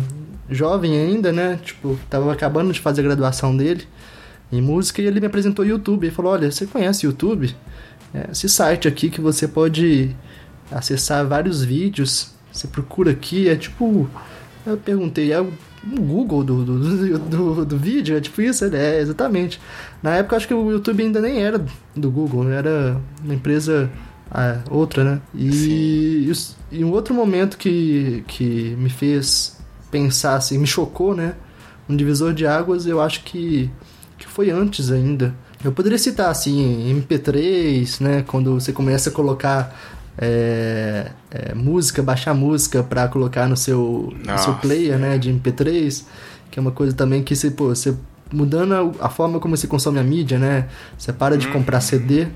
jovem 0.49 0.99
ainda, 0.99 1.31
né? 1.31 1.59
Tipo, 1.63 1.97
tava 2.09 2.33
acabando 2.33 2.73
de 2.73 2.79
fazer 2.79 3.01
a 3.01 3.03
graduação 3.03 3.55
dele 3.55 3.87
em 4.51 4.61
música 4.61 4.99
e 4.99 5.05
ele 5.05 5.19
me 5.19 5.27
apresentou 5.27 5.63
o 5.63 5.67
YouTube. 5.67 6.07
Ele 6.07 6.15
falou: 6.15 6.33
Olha, 6.33 6.49
você 6.49 6.65
conhece 6.65 7.05
o 7.05 7.09
YouTube? 7.11 7.55
É 8.15 8.31
esse 8.31 8.49
site 8.49 8.87
aqui 8.87 9.11
que 9.11 9.21
você 9.21 9.47
pode 9.47 10.15
acessar 10.71 11.23
vários 11.27 11.63
vídeos. 11.63 12.31
Você 12.51 12.67
procura 12.67 13.11
aqui, 13.11 13.47
é 13.47 13.55
tipo. 13.55 14.09
Eu 14.65 14.75
perguntei, 14.75 15.31
é 15.31 15.45
Google 15.85 16.43
do, 16.43 16.65
do, 16.65 17.19
do, 17.19 17.65
do, 17.65 17.77
vídeo, 17.77 18.17
é 18.17 18.21
tipo 18.21 18.41
isso, 18.41 18.65
é, 18.65 18.99
exatamente. 18.99 19.59
Na 20.01 20.15
época 20.15 20.35
acho 20.35 20.47
que 20.47 20.53
o 20.53 20.71
YouTube 20.71 21.03
ainda 21.03 21.21
nem 21.21 21.43
era 21.43 21.63
do 21.95 22.09
Google, 22.09 22.43
né? 22.43 22.55
era 22.57 22.99
uma 23.23 23.33
empresa 23.33 23.89
ah, 24.31 24.59
outra, 24.69 25.03
né? 25.03 25.21
E, 25.33 26.31
e, 26.71 26.83
um 26.83 26.91
outro 26.91 27.13
momento 27.13 27.57
que, 27.57 28.23
que 28.27 28.75
me 28.77 28.89
fez 28.89 29.57
pensar, 29.91 30.35
assim, 30.35 30.57
me 30.57 30.67
chocou, 30.67 31.15
né? 31.15 31.35
Um 31.87 31.95
divisor 31.95 32.33
de 32.33 32.47
águas, 32.47 32.87
eu 32.87 32.99
acho 32.99 33.23
que, 33.23 33.69
que 34.17 34.27
foi 34.27 34.49
antes 34.49 34.91
ainda. 34.91 35.35
Eu 35.63 35.71
poderia 35.71 35.97
citar, 35.97 36.29
assim, 36.29 36.93
MP3, 37.07 38.01
né? 38.01 38.23
Quando 38.27 38.59
você 38.59 38.73
começa 38.73 39.09
a 39.09 39.13
colocar 39.13 39.94
é, 40.17 41.11
é, 41.31 41.53
música, 41.53 42.01
baixar 42.01 42.33
música 42.33 42.83
para 42.83 43.07
colocar 43.07 43.47
no 43.47 43.57
seu, 43.57 44.13
no 44.25 44.37
seu 44.37 44.53
player, 44.55 44.97
né, 44.97 45.17
de 45.17 45.31
MP3, 45.31 46.03
que 46.49 46.59
é 46.59 46.61
uma 46.61 46.71
coisa 46.71 46.95
também 46.95 47.23
que 47.23 47.35
você, 47.35 47.51
pô, 47.51 47.69
você 47.69 47.95
mudando 48.31 48.73
a, 48.73 49.05
a 49.05 49.09
forma 49.09 49.39
como 49.39 49.55
você 49.55 49.67
consome 49.67 49.99
a 49.99 50.03
mídia, 50.03 50.37
né, 50.37 50.67
você 50.97 51.11
para 51.11 51.37
de 51.37 51.47
comprar 51.49 51.77
uhum. 51.77 51.81
CD, 51.81 52.27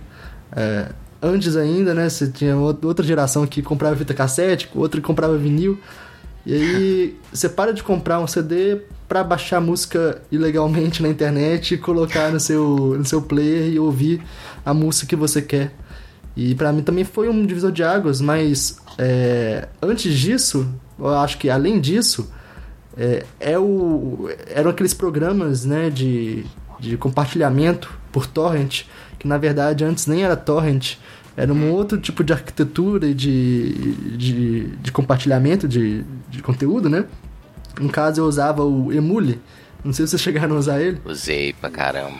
é, 0.55 0.89
antes 1.21 1.55
ainda, 1.55 1.93
né, 1.93 2.09
você 2.09 2.27
tinha 2.27 2.55
outra 2.55 3.05
geração 3.05 3.45
que 3.47 3.61
comprava 3.61 3.95
fita 3.95 4.13
cassete, 4.13 4.69
outra 4.75 4.99
que 4.99 5.07
comprava 5.07 5.37
vinil, 5.37 5.79
E 6.45 6.53
aí 6.53 7.17
você 7.31 7.47
para 7.47 7.73
de 7.73 7.83
comprar 7.83 8.19
um 8.19 8.27
CD 8.27 8.81
para 9.07 9.23
baixar 9.23 9.59
música 9.59 10.21
ilegalmente 10.31 11.01
na 11.01 11.09
internet 11.09 11.73
e 11.73 11.77
colocar 11.77 12.31
no 12.31 12.39
seu, 12.39 12.95
no 12.97 13.05
seu 13.05 13.21
player 13.21 13.73
e 13.73 13.79
ouvir 13.79 14.21
a 14.65 14.73
música 14.73 15.07
que 15.07 15.15
você 15.15 15.41
quer. 15.41 15.73
E 16.41 16.55
para 16.55 16.71
mim 16.71 16.81
também 16.81 17.03
foi 17.03 17.27
um 17.27 17.45
divisor 17.45 17.69
de 17.69 17.83
águas, 17.83 18.21
mas 18.21 18.79
é, 18.97 19.67
antes 19.81 20.17
disso, 20.17 20.65
eu 20.97 21.09
acho 21.09 21.37
que 21.37 21.49
além 21.49 21.81
disso, 21.81 22.31
é, 22.95 23.25
é 23.41 23.59
o, 23.59 24.29
eram 24.47 24.71
aqueles 24.71 24.93
programas 24.93 25.65
né, 25.65 25.89
de, 25.89 26.45
de 26.79 26.95
compartilhamento 26.95 27.93
por 28.09 28.25
torrent, 28.25 28.83
que 29.19 29.27
na 29.27 29.37
verdade 29.37 29.83
antes 29.83 30.07
nem 30.07 30.23
era 30.23 30.37
torrent, 30.37 30.95
era 31.35 31.53
um 31.53 31.73
outro 31.73 31.97
tipo 31.97 32.23
de 32.23 32.31
arquitetura 32.31 33.07
e 33.07 33.13
de, 33.13 33.93
de, 34.15 34.67
de 34.77 34.91
compartilhamento 34.93 35.67
de, 35.67 36.05
de 36.29 36.41
conteúdo, 36.41 36.89
né? 36.89 37.03
No 37.81 37.89
caso 37.89 38.21
eu 38.21 38.25
usava 38.25 38.63
o 38.63 38.93
Emule, 38.93 39.41
não 39.83 39.93
sei 39.93 40.05
se 40.05 40.11
vocês 40.11 40.21
chegaram 40.21 40.55
a 40.55 40.59
usar 40.59 40.81
ele. 40.81 40.99
Usei 41.05 41.53
pra 41.53 41.69
caramba. 41.69 42.19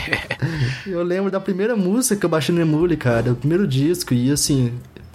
eu 0.86 1.02
lembro 1.02 1.30
da 1.30 1.40
primeira 1.40 1.74
música 1.74 2.16
que 2.16 2.26
eu 2.26 2.30
baixei 2.30 2.54
no 2.54 2.60
Emule, 2.60 2.96
cara, 2.96 3.32
o 3.32 3.36
primeiro 3.36 3.66
disco, 3.66 4.12
e 4.12 4.30
assim, 4.30 4.72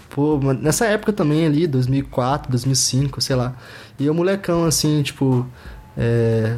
pô, 0.09 0.39
nessa 0.59 0.85
época 0.85 1.13
também 1.13 1.45
ali, 1.45 1.67
2004, 1.67 2.49
2005, 2.51 3.21
sei 3.21 3.35
lá. 3.35 3.55
E 3.99 4.05
eu 4.05 4.13
molecão, 4.13 4.65
assim, 4.65 5.03
tipo, 5.03 5.47
é, 5.95 6.57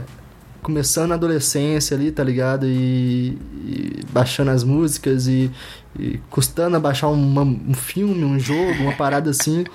começando 0.61 1.11
a 1.11 1.15
adolescência 1.15 1.95
ali, 1.95 2.11
tá 2.11 2.23
ligado? 2.23 2.65
E, 2.65 3.37
e 3.65 4.05
baixando 4.11 4.51
as 4.51 4.63
músicas 4.63 5.27
e, 5.27 5.51
e 5.99 6.19
custando 6.29 6.77
a 6.77 6.79
baixar 6.79 7.09
uma, 7.09 7.43
um 7.43 7.73
filme, 7.73 8.23
um 8.23 8.39
jogo, 8.39 8.81
uma 8.81 8.93
parada 8.93 9.29
assim. 9.29 9.65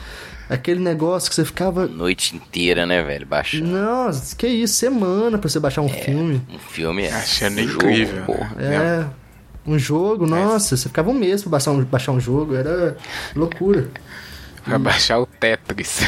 Aquele 0.48 0.80
negócio 0.80 1.28
que 1.28 1.34
você 1.34 1.44
ficava. 1.44 1.86
Noite 1.86 2.34
inteira, 2.34 2.86
né, 2.86 3.02
velho? 3.02 3.26
Baixando. 3.26 3.66
Nossa, 3.66 4.34
que 4.34 4.46
isso, 4.46 4.74
semana 4.74 5.36
pra 5.36 5.48
você 5.48 5.60
baixar 5.60 5.82
um 5.82 5.86
é, 5.86 5.92
filme. 5.92 6.42
Um 6.48 6.58
filme 6.58 7.04
é. 7.04 7.12
Achando 7.12 7.58
um 7.58 7.64
incrível. 7.64 8.24
Jogo, 8.24 8.26
porra. 8.26 8.56
É. 8.58 9.06
Um 9.66 9.78
jogo, 9.78 10.26
nossa, 10.26 10.76
você 10.76 10.88
ficava 10.88 11.10
um 11.10 11.14
mês 11.14 11.42
pra 11.42 11.50
baixar 11.50 11.72
um, 11.72 11.84
baixar 11.84 12.12
um 12.12 12.20
jogo, 12.20 12.54
era 12.54 12.96
loucura. 13.36 13.90
Pra 14.64 14.78
baixar 14.78 15.18
o 15.18 15.26
Tetris. 15.26 16.00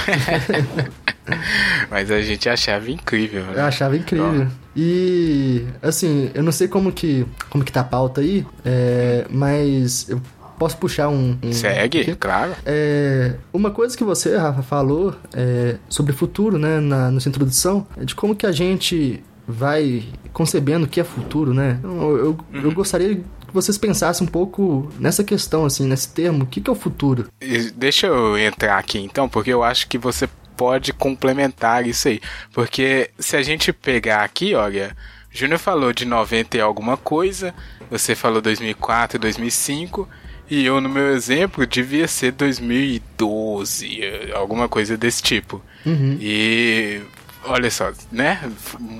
Mas 1.90 2.10
a 2.10 2.22
gente 2.22 2.48
achava 2.48 2.90
incrível, 2.90 3.44
né? 3.44 3.54
Eu 3.56 3.64
achava 3.64 3.96
incrível. 3.96 4.48
E, 4.74 5.66
assim, 5.82 6.30
eu 6.34 6.42
não 6.42 6.52
sei 6.52 6.68
como 6.68 6.90
que, 6.90 7.26
como 7.50 7.64
que 7.64 7.72
tá 7.72 7.80
a 7.80 7.84
pauta 7.84 8.20
aí, 8.20 8.46
é, 8.64 9.26
mas 9.28 10.08
eu 10.08 10.20
posso 10.60 10.76
puxar 10.76 11.08
um... 11.08 11.38
um 11.42 11.52
Segue, 11.54 12.00
aqui? 12.02 12.14
claro. 12.14 12.52
É, 12.66 13.32
uma 13.50 13.70
coisa 13.70 13.96
que 13.96 14.04
você, 14.04 14.36
Rafa, 14.36 14.62
falou 14.62 15.16
é, 15.34 15.76
sobre 15.88 16.12
o 16.12 16.14
futuro, 16.14 16.58
né, 16.58 16.78
na, 16.78 17.10
na 17.10 17.18
sua 17.18 17.30
introdução, 17.30 17.86
é 17.96 18.04
de 18.04 18.14
como 18.14 18.36
que 18.36 18.44
a 18.44 18.52
gente 18.52 19.24
vai 19.48 20.04
concebendo 20.34 20.84
o 20.84 20.88
que 20.88 21.00
é 21.00 21.04
futuro, 21.04 21.54
né? 21.54 21.80
Eu, 21.82 21.90
eu, 22.18 22.38
Uhum. 22.52 22.60
eu 22.62 22.72
gostaria 22.72 23.16
que 23.16 23.24
vocês 23.54 23.78
pensassem 23.78 24.26
um 24.26 24.30
pouco 24.30 24.92
nessa 25.00 25.24
questão, 25.24 25.64
assim, 25.64 25.86
nesse 25.88 26.12
termo, 26.12 26.44
o 26.44 26.46
que, 26.46 26.60
que 26.60 26.68
é 26.68 26.72
o 26.72 26.76
futuro? 26.76 27.28
Deixa 27.74 28.06
eu 28.06 28.38
entrar 28.38 28.78
aqui 28.78 28.98
então, 28.98 29.28
porque 29.30 29.50
eu 29.50 29.64
acho 29.64 29.88
que 29.88 29.96
você 29.96 30.28
pode 30.58 30.92
complementar 30.92 31.86
isso 31.86 32.06
aí. 32.06 32.20
Porque 32.52 33.10
se 33.18 33.34
a 33.34 33.42
gente 33.42 33.72
pegar 33.72 34.22
aqui, 34.24 34.54
olha, 34.54 34.94
Júnior 35.32 35.58
falou 35.58 35.90
de 35.92 36.04
90 36.04 36.58
e 36.58 36.60
alguma 36.60 36.98
coisa, 36.98 37.54
você 37.90 38.14
falou 38.14 38.42
2004, 38.42 39.18
2005, 39.18 40.06
e 40.50 40.66
eu, 40.66 40.80
no 40.80 40.88
meu 40.88 41.14
exemplo, 41.14 41.64
devia 41.66 42.08
ser 42.08 42.32
2012, 42.32 44.02
eh, 44.02 44.32
alguma 44.34 44.68
coisa 44.68 44.96
desse 44.96 45.22
tipo. 45.22 45.62
Uhum. 45.86 46.18
E 46.20 47.00
olha 47.44 47.70
só, 47.70 47.92
né? 48.10 48.40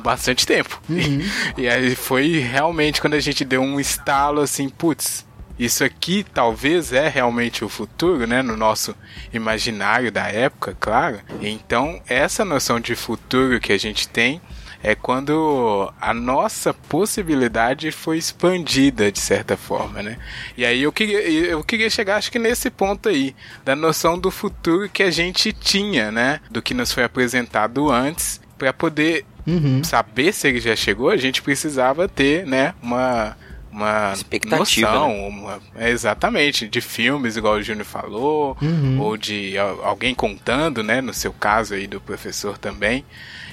Bastante 0.03 0.47
tempo. 0.47 0.81
Uhum. 0.89 1.21
E, 1.59 1.69
aí 1.69 1.95
foi 1.95 2.39
realmente 2.39 3.01
quando 3.01 3.15
a 3.15 3.21
gente 3.21 3.45
deu 3.45 3.61
um 3.61 3.81
estalo 3.81 4.41
assim, 4.41 4.69
putz, 4.69 5.27
isso 5.59 5.85
aqui 5.85 6.25
talvez 6.33 6.93
é 6.93 7.09
realmente 7.09 7.65
o 7.65 7.69
futuro, 7.69 8.27
né? 8.27 8.43
No 8.43 8.57
nosso 8.57 8.95
imaginário 9.33 10.11
da 10.11 10.29
época, 10.29 10.77
claro. 10.79 11.21
Então, 11.43 12.01
essa 12.07 12.45
noção 12.45 12.81
de 12.81 12.95
futuro 12.95 13.61
que 13.61 13.73
a 13.73 13.79
gente 13.79 14.09
tem 14.09 14.41
é 14.83 14.95
quando 14.95 15.93
a 16.01 16.15
nossa 16.15 16.73
possibilidade 16.73 17.91
foi 17.91 18.17
expandida 18.19 19.11
de 19.13 19.19
certa 19.21 19.57
forma, 19.57 20.03
né? 20.03 20.17
E 20.57 20.65
aí 20.65 20.83
eu 20.83 20.93
queria, 20.93 21.21
eu 21.21 21.63
queria 21.63 21.91
chegar, 21.91 22.17
acho 22.17 22.31
que 22.33 22.39
nesse 22.39 22.71
ponto 22.71 23.09
aí, 23.09 23.35
da 23.65 23.77
noção 23.77 24.19
do 24.19 24.31
futuro 24.31 24.89
que 24.89 25.03
a 25.03 25.11
gente 25.11 25.53
tinha, 25.53 26.11
né? 26.11 26.41
Do 26.51 26.63
que 26.63 26.73
nos 26.75 26.93
foi 26.93 27.05
apresentado 27.05 27.91
antes, 27.91 28.41
para 28.59 28.73
poder 28.73 29.25
Uhum. 29.47 29.83
saber 29.83 30.33
se 30.35 30.47
ele 30.49 30.61
já 30.61 30.77
chegou, 30.77 31.09
a 31.11 31.17
gente 31.17 31.43
precisava 31.43 32.07
ter, 32.09 32.47
né? 32.47 32.75
Uma 32.83 33.37
uma 33.73 34.13
Expectativa, 34.13 34.91
noção, 34.91 35.29
uma- 35.29 35.61
é, 35.77 35.91
exatamente, 35.91 36.69
de 36.69 36.81
filmes, 36.81 37.37
igual 37.37 37.55
o 37.55 37.63
Júnior 37.63 37.87
falou, 37.87 38.57
Uhum. 38.61 38.99
ou 39.01 39.17
de 39.17 39.57
al- 39.57 39.85
alguém 39.85 40.13
contando, 40.13 40.83
né? 40.83 41.01
No 41.01 41.15
seu 41.15 41.33
caso 41.33 41.75
aí 41.75 41.87
do 41.87 42.01
professor 42.01 42.59
também. 42.59 43.05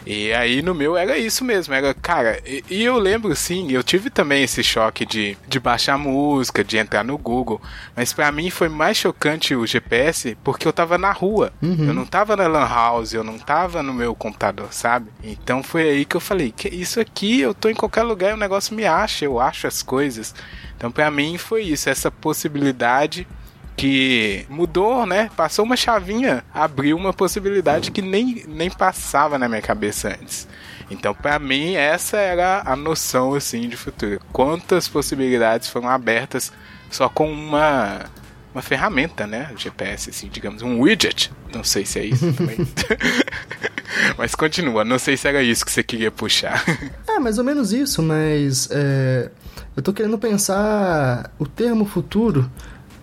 E 0.10 0.32
aí 0.34 0.62
no 0.62 0.74
meu 0.74 0.96
era 0.96 1.18
isso 1.18 1.44
mesmo, 1.44 1.74
era, 1.74 1.94
cara, 1.94 2.40
e, 2.46 2.64
e 2.70 2.82
eu 2.84 2.98
lembro 2.98 3.36
sim, 3.36 3.72
eu 3.74 3.84
tive 3.84 4.10
também 4.10 4.42
esse 4.44 4.64
choque 4.64 5.06
de, 5.06 5.38
de 5.50 5.60
baixar 5.60 5.98
música, 5.98 6.64
de 6.64 6.78
entrar 6.78 7.04
no 7.04 7.18
Google, 7.18 7.62
mas 7.94 8.14
pra 8.14 8.32
mim 8.32 8.50
foi 8.50 8.70
mais 8.70 8.96
chocante 8.96 9.54
o 9.54 9.68
GPS 9.68 10.38
porque 10.46 10.66
eu 10.66 10.72
tava 10.72 10.98
na 10.98 11.12
rua, 11.12 11.52
Uhum. 11.62 11.88
eu 11.88 11.94
não 11.94 12.06
tava 12.06 12.38
na 12.38 12.48
lan 12.48 12.66
house, 12.68 13.12
eu 13.14 13.24
não 13.24 13.38
tava 13.38 13.84
no 13.84 13.94
meu 13.94 14.16
computador, 14.16 14.68
sabe? 14.72 15.10
Então 15.22 15.62
foi 15.62 15.82
aí 15.90 16.06
que 16.06 16.16
eu 16.16 16.22
falei, 16.22 16.54
que 16.56 16.70
isso 16.70 17.02
aqui, 17.02 17.42
eu 17.42 17.54
tô 17.54 17.68
em 17.68 17.76
qualquer 17.76 18.04
lugar 18.04 18.32
e 18.32 18.34
o 18.34 18.38
negócio 18.38 18.74
me 18.74 18.86
acha, 18.86 19.26
eu 19.26 19.40
acho 19.42 19.68
as 19.68 19.84
coisas. 19.84 20.34
Então 20.78 20.90
pra 20.90 21.12
mim 21.12 21.38
foi 21.38 21.64
isso, 21.64 21.90
essa 21.90 22.10
possibilidade 22.10 23.28
que 23.78 24.46
mudou, 24.50 25.06
né? 25.06 25.30
Passou 25.38 25.64
uma 25.64 25.78
chavinha, 25.78 26.44
abriu 26.52 26.98
uma 26.98 27.14
possibilidade 27.14 27.92
que 27.92 28.02
nem, 28.02 28.44
nem 28.48 28.70
passava 28.72 29.38
na 29.38 29.48
minha 29.48 29.62
cabeça 29.62 30.10
antes. 30.20 30.48
Então, 30.90 31.14
pra 31.14 31.38
mim, 31.38 31.76
essa 31.76 32.18
era 32.18 32.64
a 32.66 32.76
noção 32.76 33.36
assim 33.36 33.70
de 33.70 33.78
futuro. 33.78 34.20
Quantas 34.34 34.88
possibilidades 34.88 35.70
foram 35.70 35.90
abertas 35.90 36.52
só 36.90 37.08
com 37.08 37.32
uma 37.32 38.06
uma 38.54 38.62
ferramenta, 38.64 39.28
né? 39.28 39.52
GPS, 39.56 40.10
assim, 40.10 40.30
digamos, 40.30 40.64
um 40.64 40.80
widget. 40.80 41.32
Não 41.54 41.64
sei 41.64 41.86
se 41.86 42.00
é 42.00 42.06
isso 42.06 42.34
também. 42.34 42.58
Mas 44.18 44.34
continua, 44.34 44.84
não 44.84 44.98
sei 44.98 45.16
se 45.16 45.28
era 45.28 45.44
isso 45.44 45.64
que 45.64 45.72
você 45.72 45.84
queria 45.84 46.10
puxar. 46.10 46.64
É, 47.08 47.20
mais 47.20 47.38
ou 47.38 47.44
menos 47.44 47.72
isso, 47.72 48.02
mas 48.02 48.68
é, 48.72 49.30
eu 49.76 49.82
tô 49.82 49.94
querendo 49.94 50.18
pensar 50.18 51.32
o 51.40 51.46
termo 51.46 51.86
futuro. 51.86 52.50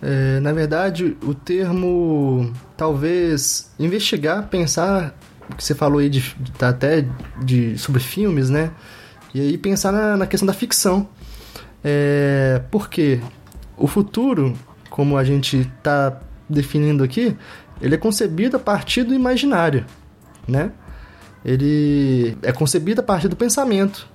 É, 0.01 0.39
na 0.39 0.51
verdade, 0.53 1.17
o 1.23 1.33
termo 1.33 2.51
talvez 2.77 3.71
investigar, 3.79 4.47
pensar 4.47 5.17
o 5.49 5.55
que 5.55 5.63
você 5.63 5.75
falou 5.75 5.99
aí 5.99 6.09
de, 6.09 6.35
tá 6.57 6.69
até 6.69 7.05
de 7.43 7.77
sobre 7.77 8.01
filmes, 8.01 8.49
né? 8.49 8.71
E 9.33 9.41
aí 9.41 9.57
pensar 9.57 9.91
na, 9.91 10.17
na 10.17 10.27
questão 10.27 10.47
da 10.47 10.53
ficção. 10.53 11.07
É, 11.83 12.61
porque 12.71 13.19
o 13.77 13.87
futuro, 13.87 14.53
como 14.89 15.17
a 15.17 15.23
gente 15.23 15.69
tá 15.83 16.19
definindo 16.49 17.03
aqui, 17.03 17.35
ele 17.81 17.95
é 17.95 17.97
concebido 17.97 18.57
a 18.57 18.59
partir 18.59 19.03
do 19.03 19.13
imaginário, 19.13 19.85
né? 20.47 20.71
ele 21.45 22.35
é 22.41 22.51
concebido 22.51 23.01
a 23.01 23.03
partir 23.03 23.27
do 23.27 23.35
pensamento, 23.35 24.07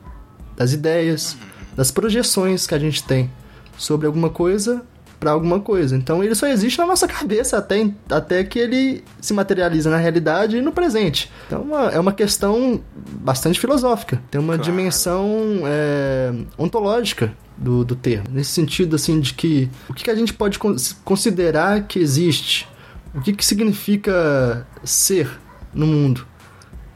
das 0.57 0.73
ideias, 0.73 1.37
das 1.77 1.93
projeções 1.93 2.67
que 2.67 2.75
a 2.75 2.79
gente 2.79 3.05
tem 3.05 3.31
sobre 3.79 4.09
alguma 4.09 4.29
coisa 4.29 4.85
para 5.21 5.31
alguma 5.33 5.61
coisa. 5.61 5.95
Então 5.95 6.25
ele 6.25 6.35
só 6.35 6.47
existe 6.49 6.79
na 6.79 6.87
nossa 6.87 7.07
cabeça 7.07 7.59
até, 7.59 7.89
até 8.09 8.43
que 8.43 8.59
ele 8.59 9.05
se 9.21 9.35
materializa 9.35 9.91
na 9.91 9.99
realidade 9.99 10.57
e 10.57 10.63
no 10.63 10.73
presente. 10.73 11.31
Então 11.47 11.61
é 11.61 11.63
uma- 11.63 11.91
é 11.91 12.01
uma 12.01 12.13
questão 12.13 12.81
bastante 13.21 13.61
filosófica. 13.61 14.21
Tem 14.31 14.41
uma 14.41 14.55
Claro. 14.57 14.63
dimensão 14.71 15.61
é, 15.67 16.33
ontológica 16.59 17.33
do, 17.57 17.85
do 17.85 17.95
termo. 17.95 18.25
Nesse 18.31 18.51
sentido, 18.53 18.97
assim, 18.97 19.21
de 19.21 19.35
que 19.35 19.69
o 19.91 19.93
que, 19.93 20.05
que 20.05 20.11
a 20.11 20.15
gente 20.15 20.33
pode 20.33 20.59
con- 20.59 20.75
considerar 21.05 21.83
que 21.87 21.99
existe? 21.99 22.67
O 23.15 23.21
que, 23.21 23.35
que 23.35 23.45
significa 23.45 24.67
ser 24.83 25.29
no 25.75 25.87
mundo? 25.87 26.27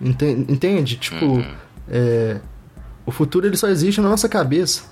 Enten- 0.01 0.47
Entende? 0.49 0.97
Tipo, 0.97 1.45
é, 1.89 2.41
o 3.05 3.11
futuro 3.11 3.47
ele 3.47 3.57
só 3.59 3.69
existe 3.69 4.01
na 4.01 4.09
nossa 4.09 4.29
cabeça. 4.31 4.85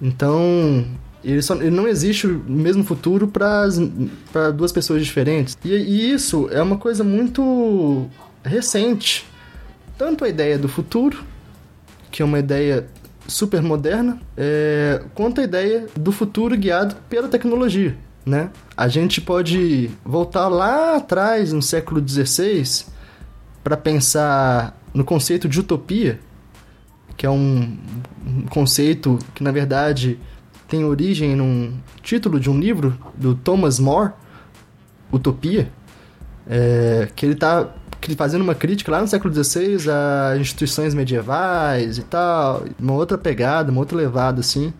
Então, 0.00 0.84
ele, 1.24 1.42
só, 1.42 1.54
ele 1.54 1.70
não 1.70 1.86
existe 1.86 2.26
o 2.26 2.42
mesmo 2.46 2.84
futuro 2.84 3.28
para 3.28 4.50
duas 4.50 4.72
pessoas 4.72 5.04
diferentes. 5.04 5.56
E, 5.64 5.70
e 5.70 6.12
isso 6.12 6.48
é 6.50 6.62
uma 6.62 6.76
coisa 6.76 7.04
muito 7.04 8.08
recente. 8.44 9.26
Tanto 9.96 10.24
a 10.24 10.28
ideia 10.28 10.58
do 10.58 10.68
futuro, 10.68 11.22
que 12.10 12.22
é 12.22 12.24
uma 12.24 12.38
ideia 12.38 12.86
super 13.26 13.62
moderna, 13.62 14.20
é, 14.36 15.02
quanto 15.14 15.40
a 15.40 15.44
ideia 15.44 15.86
do 15.96 16.10
futuro 16.10 16.56
guiado 16.56 16.96
pela 17.08 17.28
tecnologia. 17.28 17.96
Né? 18.24 18.50
A 18.76 18.88
gente 18.88 19.20
pode 19.20 19.90
voltar 20.04 20.48
lá 20.48 20.96
atrás, 20.96 21.52
no 21.52 21.62
século 21.62 22.06
XVI, 22.06 22.86
para 23.62 23.76
pensar 23.76 24.76
no 24.92 25.04
conceito 25.04 25.48
de 25.48 25.60
utopia, 25.60 26.20
que 27.16 27.26
é 27.26 27.30
um, 27.30 27.76
um 28.26 28.42
conceito 28.46 29.18
que 29.34 29.42
na 29.42 29.52
verdade 29.52 30.18
tem 30.72 30.86
origem 30.86 31.36
num 31.36 31.74
título 32.02 32.40
de 32.40 32.48
um 32.48 32.58
livro 32.58 32.96
do 33.14 33.34
Thomas 33.34 33.78
More, 33.78 34.12
Utopia, 35.12 35.70
é, 36.48 37.10
que 37.14 37.26
ele 37.26 37.34
está 37.34 37.74
fazendo 38.16 38.40
uma 38.40 38.54
crítica 38.54 38.90
lá 38.90 39.02
no 39.02 39.06
século 39.06 39.34
XVI 39.34 39.76
a 39.90 40.38
instituições 40.38 40.94
medievais 40.94 41.98
e 41.98 42.02
tal, 42.02 42.64
uma 42.80 42.94
outra 42.94 43.18
pegada, 43.18 43.70
uma 43.70 43.80
outra 43.80 43.98
levada 43.98 44.40
assim. 44.40 44.72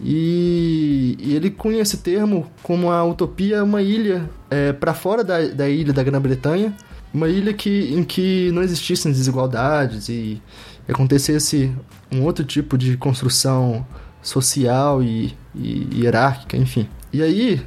E, 0.00 1.16
e 1.18 1.34
ele 1.34 1.50
cunha 1.50 1.82
esse 1.82 1.96
termo 1.96 2.48
como 2.62 2.92
a 2.92 3.04
utopia 3.04 3.64
uma 3.64 3.82
ilha 3.82 4.30
é, 4.48 4.72
para 4.72 4.94
fora 4.94 5.24
da, 5.24 5.44
da 5.48 5.68
ilha 5.68 5.92
da 5.92 6.04
Grã-Bretanha, 6.04 6.72
uma 7.12 7.28
ilha 7.28 7.52
que, 7.52 7.92
em 7.92 8.04
que 8.04 8.52
não 8.52 8.62
existissem 8.62 9.10
desigualdades 9.10 10.08
e 10.08 10.40
acontecesse 10.88 11.72
um 12.12 12.22
outro 12.22 12.44
tipo 12.44 12.78
de 12.78 12.96
construção 12.96 13.84
social 14.22 15.02
e, 15.02 15.36
e 15.54 16.00
hierárquica, 16.00 16.56
enfim. 16.56 16.88
E 17.12 17.22
aí, 17.22 17.60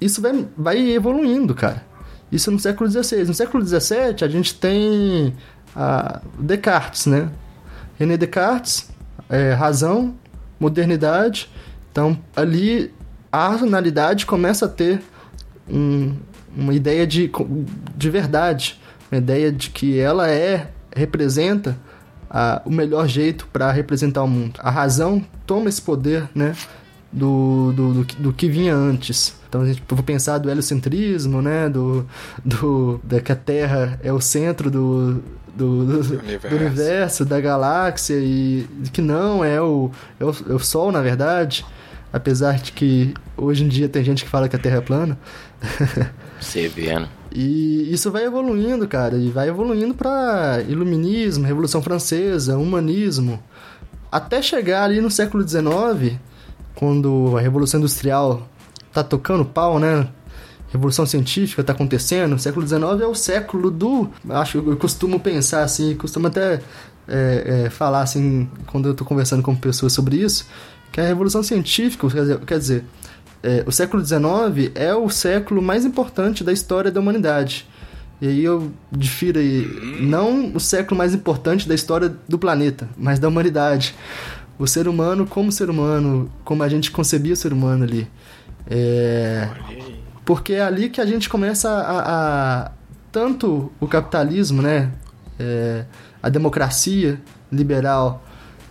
isso 0.00 0.22
vai, 0.22 0.46
vai 0.56 0.78
evoluindo, 0.92 1.54
cara. 1.54 1.84
Isso 2.30 2.50
no 2.50 2.58
século 2.58 2.90
XVI. 2.90 3.24
No 3.24 3.34
século 3.34 3.64
XVII, 3.64 4.22
a 4.22 4.28
gente 4.28 4.54
tem 4.54 5.34
a 5.74 6.20
Descartes, 6.38 7.06
né? 7.06 7.30
René 7.98 8.16
Descartes, 8.16 8.90
é, 9.28 9.52
razão, 9.52 10.14
modernidade. 10.60 11.50
Então, 11.90 12.18
ali, 12.36 12.92
a 13.32 13.48
racionalidade 13.48 14.24
começa 14.24 14.66
a 14.66 14.68
ter 14.68 15.02
um, 15.68 16.14
uma 16.56 16.72
ideia 16.74 17.06
de, 17.06 17.30
de 17.96 18.10
verdade, 18.10 18.80
uma 19.10 19.18
ideia 19.18 19.50
de 19.50 19.70
que 19.70 19.98
ela 19.98 20.30
é, 20.30 20.70
representa 20.94 21.76
a, 22.30 22.62
o 22.64 22.70
melhor 22.70 23.06
jeito 23.06 23.46
para 23.52 23.70
representar 23.70 24.22
o 24.22 24.28
mundo. 24.28 24.58
A 24.62 24.70
razão 24.70 25.24
toma 25.46 25.68
esse 25.68 25.80
poder, 25.80 26.28
né? 26.34 26.54
Do, 27.10 27.72
do, 27.72 27.94
do, 27.94 28.04
do 28.04 28.32
que 28.32 28.48
vinha 28.48 28.74
antes. 28.74 29.34
Então 29.48 29.62
a 29.62 29.66
gente 29.66 29.82
vou 29.88 30.02
pensar 30.02 30.36
do 30.38 30.50
heliocentrismo, 30.50 31.40
né? 31.40 31.68
Do, 31.68 32.06
do, 32.44 33.00
da 33.02 33.20
que 33.20 33.32
a 33.32 33.36
Terra 33.36 33.98
é 34.02 34.12
o 34.12 34.20
centro 34.20 34.70
do, 34.70 35.22
do, 35.54 35.84
do, 35.86 36.02
do, 36.02 36.18
universo. 36.18 36.48
do 36.48 36.56
universo. 36.56 37.24
da 37.24 37.40
galáxia, 37.40 38.16
e 38.16 38.66
que 38.92 39.00
não 39.00 39.42
é 39.42 39.60
o, 39.60 39.90
é 40.20 40.24
o, 40.24 40.30
é 40.50 40.52
o 40.52 40.58
Sol, 40.58 40.92
na 40.92 41.00
verdade. 41.00 41.64
Apesar 42.12 42.58
de 42.58 42.72
que 42.72 43.14
hoje 43.36 43.64
em 43.64 43.68
dia 43.68 43.88
tem 43.88 44.02
gente 44.02 44.24
que 44.24 44.30
fala 44.30 44.48
que 44.48 44.56
a 44.56 44.58
Terra 44.58 44.78
é 44.78 44.80
plana. 44.80 45.18
Você 46.40 46.68
vê, 46.68 46.98
né? 46.98 47.08
E 47.40 47.94
isso 47.94 48.10
vai 48.10 48.24
evoluindo, 48.24 48.88
cara, 48.88 49.16
e 49.16 49.30
vai 49.30 49.48
evoluindo 49.48 49.94
para 49.94 50.60
iluminismo, 50.66 51.46
Revolução 51.46 51.80
Francesa, 51.80 52.58
humanismo, 52.58 53.40
até 54.10 54.42
chegar 54.42 54.82
ali 54.82 55.00
no 55.00 55.08
século 55.08 55.48
XIX, 55.48 56.18
quando 56.74 57.36
a 57.38 57.40
Revolução 57.40 57.78
Industrial 57.78 58.48
tá 58.92 59.04
tocando 59.04 59.44
pau, 59.44 59.78
né? 59.78 60.08
Revolução 60.72 61.06
científica 61.06 61.62
tá 61.62 61.72
acontecendo. 61.72 62.34
O 62.34 62.40
século 62.40 62.66
XIX 62.66 62.82
é 63.02 63.06
o 63.06 63.14
século 63.14 63.70
do. 63.70 64.10
Acho 64.30 64.58
eu 64.58 64.76
costumo 64.76 65.20
pensar 65.20 65.62
assim, 65.62 65.94
costumo 65.94 66.26
até 66.26 66.60
é, 67.06 67.66
é, 67.66 67.70
falar 67.70 68.02
assim, 68.02 68.50
quando 68.66 68.88
eu 68.88 68.94
tô 68.94 69.04
conversando 69.04 69.44
com 69.44 69.54
pessoas 69.54 69.92
sobre 69.92 70.16
isso, 70.16 70.44
que 70.90 71.00
a 71.00 71.04
Revolução 71.06 71.44
Científica, 71.44 72.08
quer 72.08 72.20
dizer, 72.20 72.38
quer 72.40 72.58
dizer 72.58 72.84
é, 73.42 73.62
o 73.66 73.72
século 73.72 74.04
XIX 74.04 74.72
é 74.74 74.94
o 74.94 75.08
século 75.08 75.62
mais 75.62 75.84
importante 75.84 76.42
da 76.42 76.52
história 76.52 76.90
da 76.90 77.00
humanidade. 77.00 77.66
E 78.20 78.26
aí 78.26 78.44
eu 78.44 78.72
difiro 78.90 79.38
aí, 79.38 79.64
não 80.00 80.52
o 80.54 80.58
século 80.58 80.98
mais 80.98 81.14
importante 81.14 81.68
da 81.68 81.74
história 81.74 82.12
do 82.28 82.38
planeta, 82.38 82.88
mas 82.96 83.18
da 83.18 83.28
humanidade. 83.28 83.94
O 84.58 84.66
ser 84.66 84.88
humano 84.88 85.24
como 85.24 85.52
ser 85.52 85.70
humano, 85.70 86.30
como 86.44 86.64
a 86.64 86.68
gente 86.68 86.90
concebia 86.90 87.32
o 87.32 87.36
ser 87.36 87.52
humano 87.52 87.84
ali. 87.84 88.08
É... 88.68 89.48
Porque 90.24 90.54
é 90.54 90.62
ali 90.62 90.90
que 90.90 91.00
a 91.00 91.06
gente 91.06 91.28
começa 91.28 91.70
a, 91.70 92.64
a 92.66 92.70
tanto 93.10 93.72
o 93.80 93.86
capitalismo, 93.86 94.60
né, 94.60 94.92
é, 95.38 95.84
a 96.22 96.28
democracia 96.28 97.20
liberal 97.50 98.22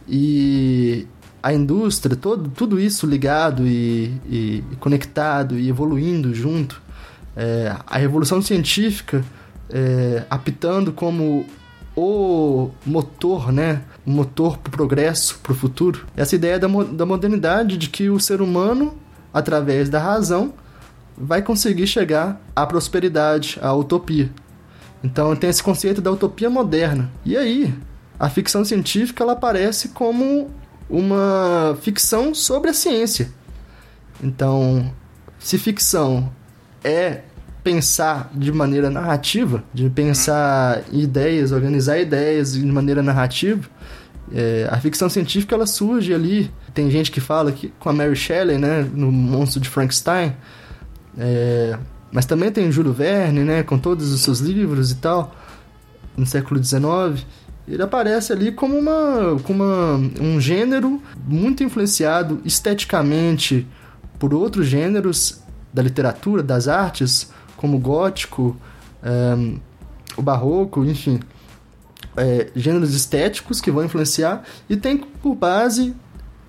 e 0.08 1.08
a 1.42 1.54
indústria, 1.54 2.16
todo, 2.16 2.50
tudo 2.50 2.80
isso 2.80 3.06
ligado 3.06 3.66
e, 3.66 4.14
e 4.30 4.64
conectado 4.80 5.58
e 5.58 5.70
evoluindo 5.70 6.34
junto, 6.34 6.82
é, 7.36 7.76
a 7.86 7.98
revolução 7.98 8.42
científica 8.42 9.24
é, 9.70 10.24
apitando 10.30 10.92
como 10.92 11.46
o 11.96 12.72
motor, 12.86 13.52
né? 13.52 13.82
O 14.06 14.12
motor 14.12 14.58
para 14.58 14.70
o 14.70 14.72
progresso, 14.72 15.40
para 15.42 15.52
o 15.52 15.56
futuro. 15.56 16.06
Essa 16.16 16.36
ideia 16.36 16.60
da, 16.60 16.68
da 16.68 17.06
modernidade 17.06 17.78
de 17.78 17.90
que 17.90 18.10
o 18.10 18.20
ser 18.20 18.42
humano 18.42 18.96
através 19.38 19.90
da 19.90 20.00
razão, 20.00 20.54
vai 21.18 21.42
conseguir 21.42 21.88
chegar 21.88 22.42
à 22.56 22.66
prosperidade, 22.66 23.58
à 23.62 23.74
utopia. 23.74 24.32
Então 25.04 25.36
tem 25.36 25.50
esse 25.50 25.62
conceito 25.62 26.02
da 26.02 26.12
utopia 26.12 26.50
moderna. 26.50 27.12
E 27.24 27.38
aí, 27.38 27.74
a 28.20 28.30
ficção 28.30 28.66
científica 28.66 29.24
ela 29.24 29.34
aparece 29.34 29.90
como 29.90 30.50
uma 30.90 31.78
ficção 31.82 32.34
sobre 32.34 32.70
a 32.70 32.74
ciência. 32.74 33.32
Então, 34.22 34.92
se 35.40 35.58
ficção 35.58 36.32
é 36.84 37.22
pensar 37.64 38.32
de 38.34 38.52
maneira 38.52 38.90
narrativa, 38.90 39.64
de 39.74 39.90
pensar 39.90 40.84
ideias, 40.92 41.52
organizar 41.52 42.00
ideias 42.00 42.54
de 42.54 42.66
maneira 42.66 43.04
narrativa, 43.04 43.70
é, 44.34 44.68
a 44.70 44.80
ficção 44.80 45.10
científica 45.10 45.56
ela 45.56 45.68
surge 45.68 46.14
ali. 46.14 46.52
Tem 46.74 46.90
gente 46.90 47.12
que 47.12 47.20
fala 47.20 47.52
que 47.52 47.70
com 47.80 47.90
a 47.90 47.94
Mary 47.94 48.16
Shelley, 48.16 48.58
né, 48.58 48.88
no 48.94 49.12
Monstro 49.12 49.60
de 49.60 49.70
Frankenstein. 49.70 50.36
É, 51.18 51.78
mas 52.12 52.26
também 52.26 52.52
tem 52.52 52.68
o 52.68 52.72
Júlio 52.72 52.94
Verne, 52.94 53.42
né, 53.42 53.64
com 53.64 53.78
todos 53.78 54.12
os 54.12 54.22
seus 54.22 54.40
livros 54.40 54.92
e 54.92 54.96
tal, 54.96 55.36
no 56.16 56.26
século 56.26 56.64
XIX. 56.64 57.26
Ele 57.68 57.84
aparece 57.84 58.32
ali 58.32 58.52
como 58.52 58.78
uma, 58.78 59.38
como 59.44 59.64
uma, 59.64 59.96
um 60.22 60.40
gênero 60.40 61.02
muito 61.28 61.64
influenciado 61.64 62.40
esteticamente 62.46 63.68
por 64.18 64.34
outros 64.34 64.68
gêneros 64.68 65.42
da 65.74 65.82
literatura, 65.82 66.42
das 66.42 66.68
artes, 66.68 67.32
como 67.58 67.78
o 67.78 67.80
gótico, 67.80 68.56
é, 69.04 69.60
o 70.16 70.22
barroco, 70.22 70.86
enfim 70.86 71.20
é, 72.18 72.50
gêneros 72.56 72.94
estéticos 72.96 73.62
que 73.62 73.70
vão 73.70 73.86
influenciar 73.86 74.44
e 74.68 74.76
tem 74.76 74.98
por 74.98 75.36
base 75.36 75.96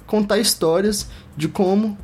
contar 0.06 0.38
histórias 0.38 1.08
de 1.36 1.46
como 1.46 1.96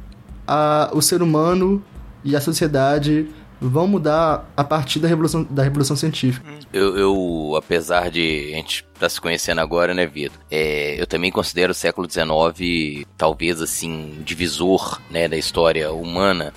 a, 0.46 0.90
o 0.92 1.00
ser 1.00 1.22
humano 1.22 1.82
e 2.22 2.36
a 2.36 2.40
sociedade 2.40 3.28
vão 3.68 3.86
mudar 3.86 4.50
a 4.56 4.62
partir 4.62 4.98
da 4.98 5.08
revolução, 5.08 5.46
da 5.48 5.62
revolução 5.62 5.96
científica. 5.96 6.46
Eu, 6.72 6.96
eu 6.96 7.56
apesar 7.56 8.10
de 8.10 8.50
a 8.52 8.56
gente 8.56 8.84
estar 8.94 9.00
tá 9.00 9.08
se 9.08 9.20
conhecendo 9.20 9.60
agora, 9.60 9.94
né, 9.94 10.06
Vitor? 10.06 10.38
É, 10.50 11.00
eu 11.00 11.06
também 11.06 11.30
considero 11.30 11.72
o 11.72 11.74
século 11.74 12.08
XIX 12.10 13.06
talvez 13.16 13.62
assim 13.62 14.22
divisor, 14.24 15.00
né, 15.10 15.28
da 15.28 15.36
história 15.36 15.90
humana. 15.92 16.52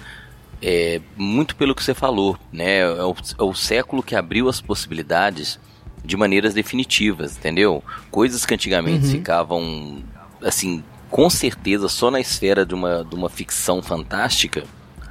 É, 0.61 0.99
muito 1.15 1.55
pelo 1.55 1.75
que 1.75 1.83
você 1.83 1.93
falou, 1.93 2.37
né? 2.51 2.79
É 2.79 3.03
o, 3.03 3.15
é 3.39 3.43
o 3.43 3.53
século 3.53 4.01
que 4.01 4.15
abriu 4.15 4.49
as 4.49 4.59
possibilidades 4.59 5.59
de 6.03 6.17
maneiras 6.17 6.53
definitivas, 6.53 7.37
entendeu? 7.37 7.83
Coisas 8.09 8.45
que 8.45 8.53
antigamente 8.53 9.05
uhum. 9.05 9.11
ficavam, 9.11 10.03
assim, 10.41 10.83
com 11.09 11.29
certeza 11.29 11.87
só 11.87 12.09
na 12.09 12.19
esfera 12.19 12.65
de 12.65 12.73
uma, 12.73 13.03
de 13.03 13.13
uma 13.13 13.29
ficção 13.29 13.81
fantástica, 13.83 14.63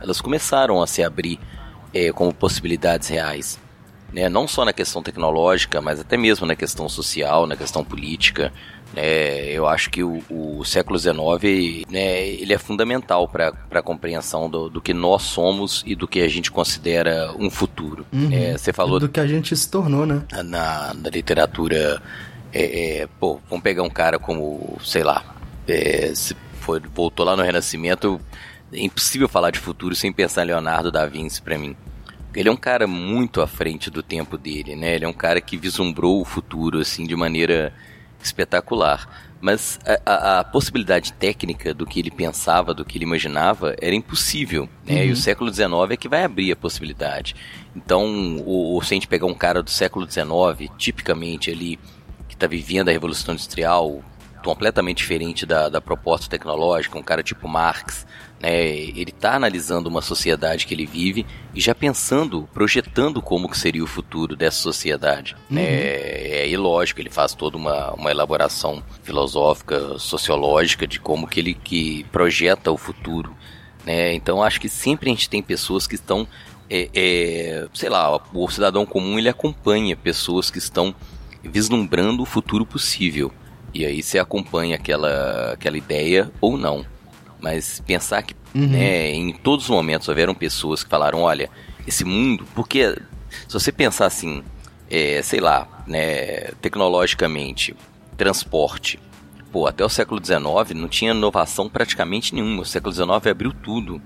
elas 0.03 0.21
começaram 0.21 0.83
a 0.83 0.87
se 0.87 1.03
abrir 1.03 1.39
é, 1.97 2.13
como 2.13 2.33
possibilidades 2.33 3.09
reais. 3.09 3.59
Né? 4.13 4.29
Não 4.29 4.47
só 4.47 4.65
na 4.65 4.73
questão 4.73 5.03
tecnológica, 5.03 5.81
mas 5.81 5.99
até 5.99 6.17
mesmo 6.17 6.47
na 6.47 6.55
questão 6.55 6.89
social, 6.89 7.47
na 7.47 7.57
questão 7.57 7.83
política. 7.83 8.53
É, 8.95 9.51
eu 9.53 9.67
acho 9.67 9.91
que 9.91 10.03
o, 10.05 10.23
o 10.31 10.65
século 10.65 10.97
XIX 10.99 11.85
né, 11.91 12.25
ele 12.25 12.55
é 12.55 12.59
fundamental 12.59 13.27
para 13.27 13.53
a 13.73 13.83
compreensão 13.83 14.49
do, 14.49 14.71
do, 14.71 14.81
que 14.81 14.95
nós 14.95 15.23
somos 15.23 15.83
e 15.85 15.95
do 15.95 16.07
que 16.07 16.21
a 16.21 16.29
gente 16.29 16.53
considera 16.53 17.35
um 17.37 17.51
futuro. 17.51 18.07
Uhum. 18.13 18.29
É, 18.33 18.57
você 18.57 18.73
falou 18.73 19.01
do 19.01 19.09
que 19.09 19.19
a 19.19 19.27
gente 19.27 19.55
se 19.57 19.69
tornou, 19.69 20.07
né? 20.07 20.23
Na, 20.45 20.95
na 20.95 21.11
literatura, 21.11 22.01
é, 22.53 23.01
é 23.01 23.09
pô, 23.19 23.41
vamos 23.51 23.63
pegar 23.63 23.83
um 23.83 23.91
cara 23.91 24.21
como, 24.21 24.79
sei 24.83 25.03
lá, 25.03 25.35
é, 25.67 26.13
foi, 26.61 26.81
voltou 26.95 27.27
lá 27.27 27.37
no 27.37 27.43
Renascimento. 27.43 28.21
É 28.77 28.83
impossível 28.83 29.29
falar 29.29 29.51
de 29.51 29.59
futuro 29.59 29.95
sem 29.95 30.13
pensar 30.13 30.45
em 30.45 30.49
Leonardo 30.49 30.93
da 30.93 31.07
Vinci 31.07 31.41
para 31.41 31.57
mim. 31.57 31.75
Ele 32.35 32.51
é 32.51 32.53
um 32.53 32.57
cara 32.57 32.87
muito 32.87 33.41
à 33.41 33.47
frente 33.47 33.91
do 33.91 34.03
tempo 34.03 34.37
dele, 34.37 34.77
né? 34.77 34.95
Ele 34.95 35.07
é 35.07 35.09
um 35.09 35.13
cara 35.13 35.41
que 35.41 35.57
vislumbrou 35.57 36.21
o 36.21 36.25
futuro 36.25 36.81
assim 36.81 37.07
de 37.07 37.17
maneira 37.17 37.73
espetacular. 38.23 39.09
Mas 39.41 39.79
a, 39.87 40.01
a, 40.05 40.41
a, 40.41 40.45
possibilidade 40.45 41.13
técnica 41.15 41.73
do 41.73 41.87
que 41.87 42.01
ele 42.01 42.11
pensava, 42.11 42.75
do 42.75 42.85
que 42.85 42.99
ele 42.99 43.05
imaginava, 43.05 43.75
era 43.81 43.95
impossível. 43.95 44.69
Né? 44.85 44.97
Uhum. 44.97 45.05
E 45.05 45.13
o 45.13 45.17
século 45.17 45.53
XIX 45.53 45.71
é 45.91 45.97
que 45.97 46.09
vai 46.09 46.25
abrir 46.25 46.53
a 46.53 46.57
possibilidade. 46.57 47.35
Então, 47.75 48.05
o, 48.45 48.77
o, 48.77 48.83
se 48.83 48.93
a 48.93 48.97
gente 48.97 49.09
pegar 49.09 49.27
um 49.27 49.35
cara 49.35 49.63
do 49.63 49.71
século 49.71 50.07
XIX, 50.11 50.71
tipicamente 50.77 51.51
ali, 51.51 51.79
que 52.29 52.35
está 52.35 52.47
vivendo 52.47 52.89
a 52.89 52.93
Revolução 52.93 53.35
Industrial, 53.35 54.03
completamente 54.43 54.99
diferente 54.99 55.45
da, 55.45 55.69
da 55.69 55.81
proposta 55.81 56.31
tecnológica, 56.31 56.99
um 56.99 57.03
cara 57.03 57.23
tipo 57.23 57.49
Marx, 57.49 58.07
né? 58.47 58.65
Ele 58.65 59.11
está 59.11 59.35
analisando 59.35 59.89
uma 59.89 60.01
sociedade 60.01 60.67
que 60.67 60.73
ele 60.75 60.87
vive 60.87 61.27
e 61.53 61.61
já 61.61 61.75
pensando, 61.75 62.49
projetando 62.55 63.21
como 63.21 63.49
que 63.49 63.59
seria 63.59 63.83
o 63.83 63.89
futuro 63.89 64.37
dessa 64.37 64.59
sociedade. 64.59 65.35
Uhum. 65.51 65.59
É, 65.59 66.53
é 66.53 66.57
lógico, 66.57 67.01
ele 67.01 67.11
faz 67.11 67.35
toda 67.35 67.57
uma, 67.57 67.93
uma 67.95 68.09
elaboração 68.09 68.83
filosófica, 69.03 69.99
sociológica 69.99 70.87
de 70.87 71.01
como 71.01 71.27
que 71.27 71.41
ele 71.41 71.55
que 71.55 72.05
projeta 72.13 72.71
o 72.71 72.77
futuro. 72.77 73.37
Né? 73.85 74.15
Então 74.15 74.41
acho 74.43 74.61
que 74.61 74.69
sempre 74.69 75.11
a 75.11 75.13
gente 75.13 75.29
tem 75.29 75.43
pessoas 75.43 75.89
que 75.89 75.97
estão, 75.97 76.27
é, 76.71 76.89
é, 76.95 77.69
sei 77.75 77.89
lá, 77.89 78.17
o 78.33 78.49
cidadão 78.49 78.87
comum 78.87 79.19
ele 79.19 79.29
acompanha 79.29 79.97
pessoas 79.97 80.51
que 80.53 80.59
estão 80.59 80.95
vislumbrando 81.43 82.23
o 82.23 82.27
futuro 82.27 82.65
possível. 82.65 83.33
E 83.75 83.85
aí 83.85 84.03
você 84.03 84.21
acompanha 84.21 84.77
aquela, 84.77 85.53
aquela 85.53 85.77
ideia 85.77 86.31
ou 86.41 86.57
não. 86.57 86.87
Mas 87.41 87.81
pensar 87.87 88.23
que 88.23 88.35
uhum. 88.55 88.69
né, 88.69 89.13
em 89.13 89.33
todos 89.33 89.67
os 89.67 89.71
momentos 89.71 90.09
houveram 90.09 90.35
pessoas 90.35 90.83
que 90.83 90.91
falaram, 90.91 91.23
olha, 91.23 91.51
esse 91.87 92.05
mundo, 92.05 92.47
porque 92.55 92.97
se 93.47 93.53
você 93.53 93.71
pensar 93.71 94.07
assim, 94.07 94.43
é, 94.91 95.21
sei 95.23 95.41
lá, 95.41 95.69
né, 95.87 96.53
tecnologicamente, 96.61 97.75
transporte, 98.17 98.99
pô, 99.53 99.67
até 99.67 99.85
o 99.85 99.89
século 99.89 100.25
XIX 100.25 100.75
não 100.75 100.89
tinha 100.89 101.13
inovação 101.13 101.69
praticamente 101.69 102.35
nenhuma. 102.35 102.63
O 102.63 102.67
século 102.67 102.93
XIX 102.93 103.27
abriu 103.31 103.53
tudo. 103.53 104.01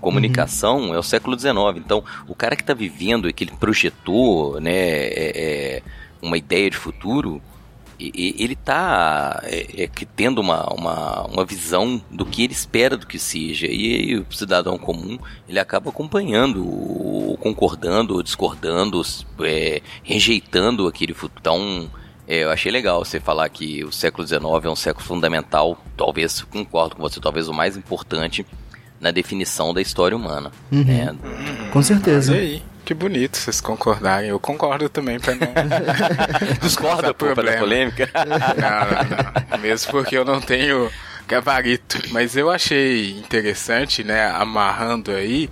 Comunicação 0.00 0.88
uhum. 0.88 0.94
é 0.94 0.98
o 0.98 1.02
século 1.02 1.38
XIX. 1.38 1.54
Então, 1.76 2.04
o 2.28 2.34
cara 2.34 2.54
que 2.54 2.62
está 2.62 2.74
vivendo 2.74 3.28
e 3.28 3.32
que 3.32 3.44
ele 3.44 3.52
projetou 3.58 4.60
né, 4.60 4.72
é, 4.72 5.32
é, 5.34 5.82
uma 6.22 6.36
ideia 6.36 6.70
de 6.70 6.76
futuro, 6.76 7.42
ele 7.98 8.52
está 8.52 9.40
é, 9.44 9.84
é, 9.84 9.88
tendo 10.14 10.40
uma, 10.40 10.66
uma, 10.72 11.26
uma 11.26 11.44
visão 11.44 12.00
do 12.10 12.26
que 12.26 12.44
ele 12.44 12.52
espera 12.52 12.96
do 12.96 13.06
que 13.06 13.18
seja. 13.18 13.66
E, 13.66 14.10
e 14.10 14.18
o 14.18 14.26
cidadão 14.30 14.76
comum 14.78 15.18
ele 15.48 15.58
acaba 15.58 15.90
acompanhando, 15.90 16.66
ou 16.66 17.36
concordando, 17.38 18.14
ou 18.14 18.22
discordando, 18.22 19.00
é, 19.40 19.80
rejeitando 20.02 20.86
aquele 20.86 21.14
futuro. 21.14 21.40
Então, 21.40 21.90
é, 22.28 22.44
eu 22.44 22.50
achei 22.50 22.70
legal 22.70 23.04
você 23.04 23.20
falar 23.20 23.48
que 23.48 23.84
o 23.84 23.92
século 23.92 24.26
XIX 24.26 24.42
é 24.64 24.68
um 24.68 24.76
século 24.76 25.04
fundamental, 25.04 25.78
talvez, 25.96 26.42
concordo 26.42 26.96
com 26.96 27.02
você, 27.02 27.20
talvez 27.20 27.48
o 27.48 27.54
mais 27.54 27.76
importante 27.76 28.44
na 29.00 29.10
definição 29.10 29.72
da 29.72 29.80
história 29.80 30.16
humana. 30.16 30.50
Uhum. 30.72 30.84
Né? 30.84 31.16
Com 31.72 31.82
certeza. 31.82 32.32
Olha 32.32 32.40
aí. 32.40 32.62
Que 32.86 32.94
bonito 32.94 33.36
vocês 33.36 33.60
concordarem. 33.60 34.30
Eu 34.30 34.38
concordo 34.38 34.88
também 34.88 35.18
para 35.18 35.34
não. 35.34 35.48
Discorda 36.62 37.12
por 37.12 37.34
problema. 37.34 37.58
polêmica? 37.58 38.08
não, 38.14 38.28
não, 38.28 39.50
não. 39.50 39.58
Mesmo 39.58 39.90
porque 39.90 40.16
eu 40.16 40.24
não 40.24 40.40
tenho 40.40 40.88
gabarito. 41.26 42.00
Mas 42.12 42.36
eu 42.36 42.48
achei 42.48 43.10
interessante, 43.18 44.04
né? 44.04 44.30
Amarrando 44.30 45.10
aí. 45.10 45.50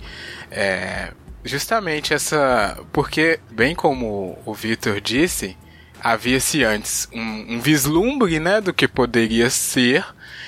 É, 0.49 1.11
justamente 1.43 2.13
essa. 2.13 2.79
Porque, 2.93 3.37
bem 3.51 3.75
como 3.75 4.39
o 4.45 4.53
Vitor 4.53 5.01
disse, 5.01 5.57
havia-se 6.01 6.63
antes 6.63 7.09
um, 7.11 7.55
um 7.55 7.59
vislumbre 7.59 8.39
né, 8.39 8.61
do 8.61 8.73
que 8.73 8.87
poderia 8.87 9.49
ser 9.49 10.05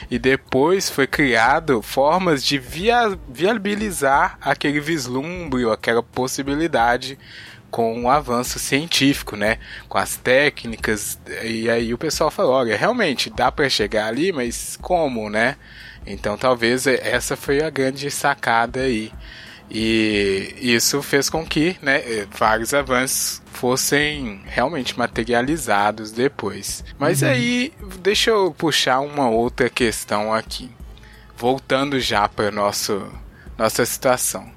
e 0.09 0.17
depois 0.19 0.89
foi 0.89 1.07
criado 1.07 1.81
formas 1.81 2.43
de 2.43 2.57
via 2.57 3.17
viabilizar 3.29 4.37
aquele 4.41 4.79
vislumbre 4.79 5.65
ou 5.65 5.71
aquela 5.71 6.03
possibilidade 6.03 7.17
com 7.69 8.03
o 8.03 8.09
avanço 8.09 8.59
científico, 8.59 9.35
né? 9.35 9.57
Com 9.89 9.97
as 9.97 10.15
técnicas. 10.15 11.19
E 11.43 11.69
aí 11.69 11.93
o 11.93 11.97
pessoal 11.97 12.31
falou: 12.31 12.53
olha, 12.53 12.77
realmente 12.77 13.29
dá 13.29 13.51
para 13.51 13.69
chegar 13.69 14.07
ali, 14.07 14.31
mas 14.31 14.77
como, 14.81 15.29
né? 15.29 15.55
Então 16.05 16.37
talvez 16.37 16.87
essa 16.87 17.35
foi 17.35 17.61
a 17.61 17.69
grande 17.69 18.09
sacada 18.09 18.81
aí. 18.81 19.11
E 19.69 20.55
isso 20.61 21.01
fez 21.01 21.29
com 21.29 21.45
que 21.45 21.75
né, 21.81 22.25
vários 22.31 22.73
avanços 22.73 23.41
fossem 23.51 24.41
realmente 24.45 24.97
materializados 24.97 26.11
depois. 26.11 26.85
Mas 26.97 27.21
uhum. 27.21 27.29
aí, 27.29 27.73
deixa 28.01 28.29
eu 28.29 28.51
puxar 28.51 28.99
uma 28.99 29.29
outra 29.29 29.69
questão 29.69 30.33
aqui. 30.33 30.69
Voltando 31.35 31.99
já 31.99 32.27
para 32.27 32.49
nosso 32.49 33.05
nossa 33.57 33.85
situação. 33.85 34.49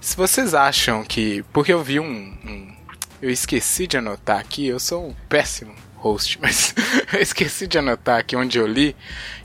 Se 0.00 0.16
vocês 0.16 0.54
acham 0.54 1.02
que. 1.04 1.42
Porque 1.52 1.72
eu 1.72 1.82
vi 1.82 1.98
um, 1.98 2.04
um. 2.06 2.76
eu 3.20 3.30
esqueci 3.30 3.86
de 3.86 3.96
anotar 3.96 4.38
aqui, 4.38 4.66
eu 4.66 4.78
sou 4.78 5.08
um 5.08 5.14
péssimo 5.28 5.74
host, 5.96 6.38
mas 6.42 6.74
eu 7.12 7.20
esqueci 7.20 7.66
de 7.66 7.78
anotar 7.78 8.20
aqui 8.20 8.36
onde 8.36 8.58
eu 8.58 8.66
li 8.66 8.94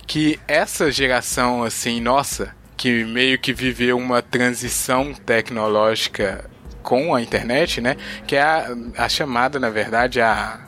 que 0.05 0.39
essa 0.47 0.91
geração, 0.91 1.63
assim, 1.63 2.01
nossa, 2.01 2.55
que 2.80 3.04
meio 3.04 3.38
que 3.38 3.52
viveu 3.52 3.98
uma 3.98 4.22
transição 4.22 5.13
tecnológica 5.13 6.50
com 6.82 7.13
a 7.13 7.22
internet, 7.22 7.82
né? 7.82 7.98
Que 8.26 8.38
é 8.38 8.42
a, 8.42 8.68
a 8.98 9.10
chamada, 9.10 9.60
na 9.60 9.70
verdade, 9.70 10.22
a, 10.22 10.62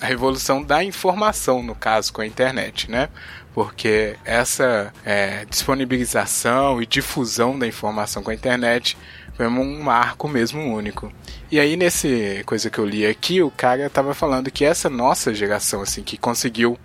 a 0.00 0.06
revolução 0.06 0.62
da 0.62 0.84
informação, 0.84 1.60
no 1.60 1.74
caso, 1.74 2.12
com 2.12 2.20
a 2.20 2.26
internet, 2.26 2.88
né? 2.88 3.08
Porque 3.52 4.14
essa 4.24 4.94
é, 5.04 5.44
disponibilização 5.44 6.80
e 6.80 6.86
difusão 6.86 7.58
da 7.58 7.66
informação 7.66 8.22
com 8.22 8.30
a 8.30 8.34
internet 8.34 8.96
foi 9.34 9.48
um 9.48 9.82
marco 9.82 10.28
mesmo 10.28 10.72
único. 10.72 11.12
E 11.50 11.58
aí, 11.58 11.76
nesse 11.76 12.44
coisa 12.46 12.70
que 12.70 12.78
eu 12.78 12.86
li 12.86 13.04
aqui, 13.04 13.42
o 13.42 13.50
cara 13.50 13.90
tava 13.90 14.14
falando 14.14 14.48
que 14.48 14.64
essa 14.64 14.88
nossa 14.88 15.34
geração, 15.34 15.82
assim, 15.82 16.04
que 16.04 16.16
conseguiu 16.16 16.78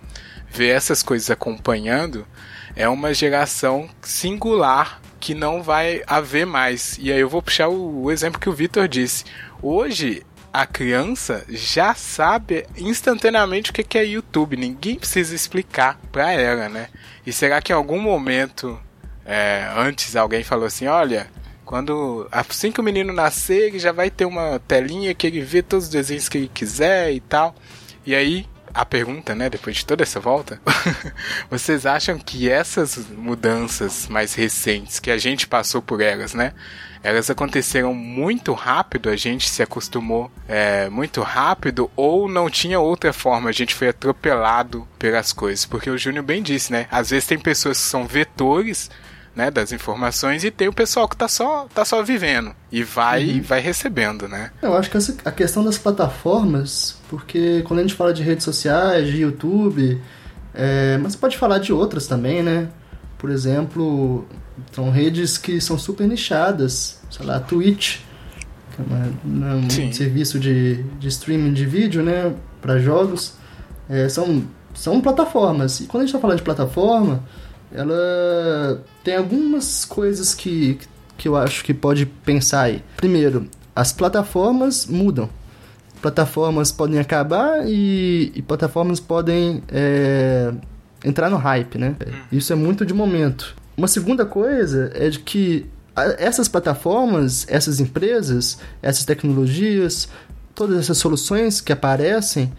ver 0.50 0.70
essas 0.70 1.00
coisas 1.00 1.30
acompanhando, 1.30 2.26
é 2.78 2.88
uma 2.88 3.12
geração 3.12 3.90
singular 4.00 5.02
que 5.18 5.34
não 5.34 5.64
vai 5.64 6.00
haver 6.06 6.46
mais. 6.46 6.96
E 7.00 7.12
aí 7.12 7.18
eu 7.18 7.28
vou 7.28 7.42
puxar 7.42 7.66
o, 7.66 8.04
o 8.04 8.10
exemplo 8.12 8.40
que 8.40 8.48
o 8.48 8.52
Vitor 8.52 8.86
disse. 8.86 9.24
Hoje 9.60 10.22
a 10.52 10.64
criança 10.64 11.44
já 11.48 11.92
sabe 11.92 12.64
instantaneamente 12.76 13.72
o 13.72 13.74
que 13.74 13.98
é 13.98 14.04
YouTube. 14.04 14.56
Ninguém 14.56 14.94
precisa 14.94 15.34
explicar 15.34 15.98
para 16.12 16.32
ela, 16.32 16.68
né? 16.68 16.88
E 17.26 17.32
será 17.32 17.60
que 17.60 17.72
em 17.72 17.74
algum 17.74 18.00
momento 18.00 18.80
é, 19.26 19.68
antes 19.76 20.14
alguém 20.14 20.44
falou 20.44 20.66
assim, 20.66 20.86
olha, 20.86 21.28
quando 21.64 22.28
assim 22.30 22.70
que 22.70 22.80
o 22.80 22.84
menino 22.84 23.12
nascer, 23.12 23.70
ele 23.70 23.80
já 23.80 23.90
vai 23.90 24.08
ter 24.08 24.24
uma 24.24 24.60
telinha 24.68 25.12
que 25.14 25.26
ele 25.26 25.40
vê 25.40 25.62
todos 25.62 25.86
os 25.86 25.90
desenhos 25.90 26.28
que 26.28 26.38
ele 26.38 26.50
quiser 26.54 27.12
e 27.12 27.18
tal. 27.18 27.56
E 28.06 28.14
aí 28.14 28.46
a 28.78 28.84
pergunta, 28.84 29.34
né, 29.34 29.50
depois 29.50 29.78
de 29.78 29.84
toda 29.84 30.04
essa 30.04 30.20
volta, 30.20 30.60
vocês 31.50 31.84
acham 31.84 32.16
que 32.16 32.48
essas 32.48 32.96
mudanças 33.10 34.06
mais 34.06 34.34
recentes, 34.34 35.00
que 35.00 35.10
a 35.10 35.18
gente 35.18 35.48
passou 35.48 35.82
por 35.82 36.00
elas, 36.00 36.32
né, 36.32 36.52
elas 37.02 37.28
aconteceram 37.28 37.92
muito 37.92 38.52
rápido, 38.52 39.10
a 39.10 39.16
gente 39.16 39.50
se 39.50 39.64
acostumou 39.64 40.30
é, 40.46 40.88
muito 40.90 41.22
rápido, 41.22 41.90
ou 41.96 42.28
não 42.28 42.48
tinha 42.48 42.78
outra 42.78 43.12
forma, 43.12 43.50
a 43.50 43.52
gente 43.52 43.74
foi 43.74 43.88
atropelado 43.88 44.86
pelas 44.96 45.32
coisas? 45.32 45.66
Porque 45.66 45.90
o 45.90 45.98
Júnior 45.98 46.24
bem 46.24 46.40
disse, 46.40 46.70
né, 46.70 46.86
às 46.88 47.10
vezes 47.10 47.26
tem 47.26 47.38
pessoas 47.38 47.78
que 47.78 47.84
são 47.84 48.06
vetores 48.06 48.88
né, 49.38 49.52
das 49.52 49.70
informações 49.70 50.42
e 50.42 50.50
tem 50.50 50.66
o 50.66 50.72
pessoal 50.72 51.08
que 51.08 51.16
tá 51.16 51.28
só, 51.28 51.68
tá 51.72 51.84
só 51.84 52.02
vivendo 52.02 52.52
e 52.72 52.82
vai 52.82 53.34
uhum. 53.34 53.42
vai 53.42 53.60
recebendo, 53.60 54.26
né? 54.26 54.50
Eu 54.60 54.76
acho 54.76 54.90
que 54.90 54.96
essa, 54.96 55.16
a 55.24 55.30
questão 55.30 55.62
das 55.62 55.78
plataformas, 55.78 56.96
porque 57.08 57.62
quando 57.62 57.78
a 57.78 57.82
gente 57.82 57.94
fala 57.94 58.12
de 58.12 58.20
redes 58.20 58.42
sociais, 58.42 59.06
de 59.06 59.18
YouTube, 59.18 60.02
é, 60.52 60.98
mas 60.98 61.14
pode 61.14 61.38
falar 61.38 61.58
de 61.58 61.72
outras 61.72 62.08
também, 62.08 62.42
né? 62.42 62.68
Por 63.16 63.30
exemplo, 63.30 64.26
são 64.72 64.90
redes 64.90 65.38
que 65.38 65.60
são 65.60 65.78
super 65.78 66.08
nichadas, 66.08 67.00
sei 67.08 67.24
lá, 67.24 67.38
Twitch, 67.38 67.98
que 68.74 68.82
é 68.82 68.84
uma, 69.24 69.54
um 69.54 69.70
Sim. 69.70 69.92
serviço 69.92 70.40
de, 70.40 70.82
de 70.98 71.06
streaming 71.06 71.52
de 71.52 71.64
vídeo, 71.64 72.02
né, 72.02 72.34
para 72.60 72.80
jogos, 72.80 73.34
é, 73.88 74.08
são, 74.08 74.42
são 74.74 75.00
plataformas. 75.00 75.78
E 75.78 75.86
quando 75.86 76.02
a 76.02 76.06
gente 76.06 76.10
está 76.10 76.20
falando 76.20 76.38
de 76.38 76.42
plataforma, 76.42 77.22
ela 77.72 78.82
tem 79.04 79.16
algumas 79.16 79.84
coisas 79.84 80.34
que, 80.34 80.78
que 81.16 81.28
eu 81.28 81.36
acho 81.36 81.64
que 81.64 81.74
pode 81.74 82.06
pensar 82.06 82.62
aí. 82.62 82.82
Primeiro, 82.96 83.48
as 83.74 83.92
plataformas 83.92 84.86
mudam. 84.86 85.28
Plataformas 86.00 86.70
podem 86.70 86.98
acabar 86.98 87.66
e, 87.66 88.32
e 88.34 88.42
plataformas 88.42 89.00
podem 89.00 89.62
é, 89.68 90.52
entrar 91.04 91.28
no 91.28 91.36
hype, 91.36 91.76
né? 91.76 91.96
Isso 92.30 92.52
é 92.52 92.56
muito 92.56 92.86
de 92.86 92.94
momento. 92.94 93.56
Uma 93.76 93.88
segunda 93.88 94.24
coisa 94.24 94.90
é 94.94 95.08
de 95.08 95.18
que 95.18 95.66
essas 96.18 96.48
plataformas, 96.48 97.46
essas 97.48 97.80
empresas, 97.80 98.58
essas 98.80 99.04
tecnologias, 99.04 100.08
todas 100.54 100.78
essas 100.78 100.98
soluções 100.98 101.60
que 101.60 101.72
aparecem, 101.72 102.52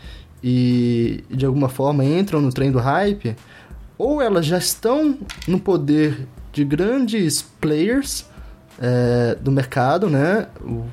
e 0.43 1.23
de 1.29 1.45
alguma 1.45 1.69
forma 1.69 2.03
entram 2.03 2.41
no 2.41 2.51
trem 2.51 2.71
do 2.71 2.79
hype, 2.79 3.35
ou 3.99 4.21
elas 4.21 4.45
já 4.45 4.57
estão 4.57 5.17
no 5.45 5.59
poder 5.59 6.25
de 6.53 6.63
grandes 6.63 7.41
players 7.41 8.25
é, 8.79 9.35
do 9.35 9.51
mercado, 9.51 10.09
né? 10.09 10.47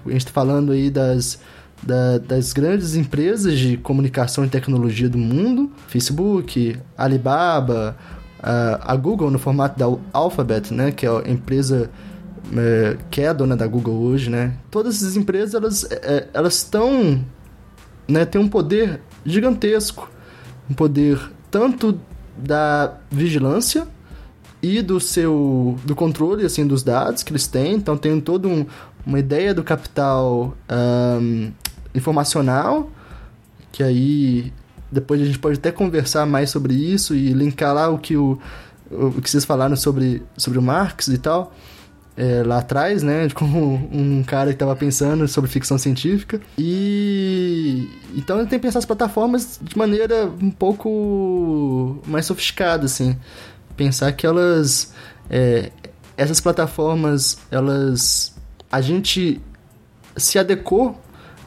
A 0.04 0.10
gente 0.10 0.18
está 0.18 0.32
falando 0.32 0.72
aí 0.72 0.90
das, 0.90 1.38
da, 1.80 2.18
das 2.18 2.52
grandes 2.52 2.96
empresas 2.96 3.56
de 3.56 3.76
comunicação 3.76 4.44
e 4.44 4.48
tecnologia 4.48 5.08
do 5.08 5.18
mundo, 5.18 5.70
Facebook, 5.86 6.76
Alibaba, 6.98 7.96
a, 8.42 8.92
a 8.92 8.96
Google 8.96 9.30
no 9.30 9.38
formato 9.38 9.78
da 9.78 9.86
Alphabet, 10.12 10.74
né? 10.74 10.90
Que 10.90 11.06
é 11.06 11.08
a 11.08 11.30
empresa 11.30 11.88
é, 12.56 12.96
que 13.08 13.20
é 13.20 13.28
a 13.28 13.32
dona 13.32 13.56
da 13.56 13.68
Google 13.68 13.94
hoje, 14.02 14.28
né? 14.28 14.54
Todas 14.68 14.96
essas 14.96 15.16
empresas, 15.16 15.54
elas 15.54 15.84
é, 15.90 16.26
elas 16.34 16.56
estão, 16.56 17.24
né? 18.08 18.24
Tem 18.24 18.40
um 18.40 18.48
poder 18.48 19.00
gigantesco, 19.24 20.10
um 20.68 20.74
poder 20.74 21.20
tanto 21.52 22.00
da 22.36 22.94
vigilância 23.10 23.86
e 24.62 24.82
do 24.82 24.98
seu 24.98 25.78
do 25.84 25.94
controle 25.94 26.44
assim 26.44 26.66
dos 26.66 26.82
dados 26.82 27.22
que 27.22 27.32
eles 27.32 27.46
têm 27.46 27.74
então 27.74 27.96
tem 27.96 28.20
todo 28.20 28.48
um, 28.48 28.66
uma 29.06 29.18
ideia 29.18 29.54
do 29.54 29.62
capital 29.62 30.56
um, 30.70 31.50
informacional 31.94 32.90
que 33.72 33.82
aí 33.82 34.52
depois 34.90 35.20
a 35.20 35.24
gente 35.24 35.38
pode 35.38 35.58
até 35.58 35.70
conversar 35.70 36.26
mais 36.26 36.50
sobre 36.50 36.74
isso 36.74 37.14
e 37.14 37.32
linkar 37.32 37.74
lá 37.74 37.88
o 37.88 37.98
que 37.98 38.16
o, 38.16 38.38
o 38.90 39.20
que 39.20 39.30
vocês 39.30 39.44
falaram 39.44 39.76
sobre 39.76 40.22
sobre 40.36 40.58
o 40.58 40.62
Marx 40.62 41.08
e 41.08 41.18
tal 41.18 41.52
é, 42.16 42.42
lá 42.42 42.58
atrás, 42.58 43.02
né? 43.02 43.28
Como 43.34 43.74
um 43.92 44.22
cara 44.24 44.48
que 44.48 44.54
estava 44.54 44.74
pensando 44.74 45.28
sobre 45.28 45.50
ficção 45.50 45.76
científica. 45.76 46.40
E 46.56 47.88
então 48.16 48.38
ele 48.38 48.48
tem 48.48 48.58
que 48.58 48.62
pensar 48.62 48.78
as 48.78 48.86
plataformas 48.86 49.60
de 49.62 49.76
maneira 49.76 50.26
um 50.42 50.50
pouco 50.50 52.00
mais 52.06 52.24
sofisticada, 52.24 52.86
assim. 52.86 53.14
Pensar 53.76 54.10
que 54.12 54.26
elas. 54.26 54.94
É, 55.28 55.70
essas 56.16 56.40
plataformas, 56.40 57.38
elas. 57.50 58.34
A 58.72 58.80
gente 58.80 59.40
se 60.16 60.38
adequou, 60.38 60.98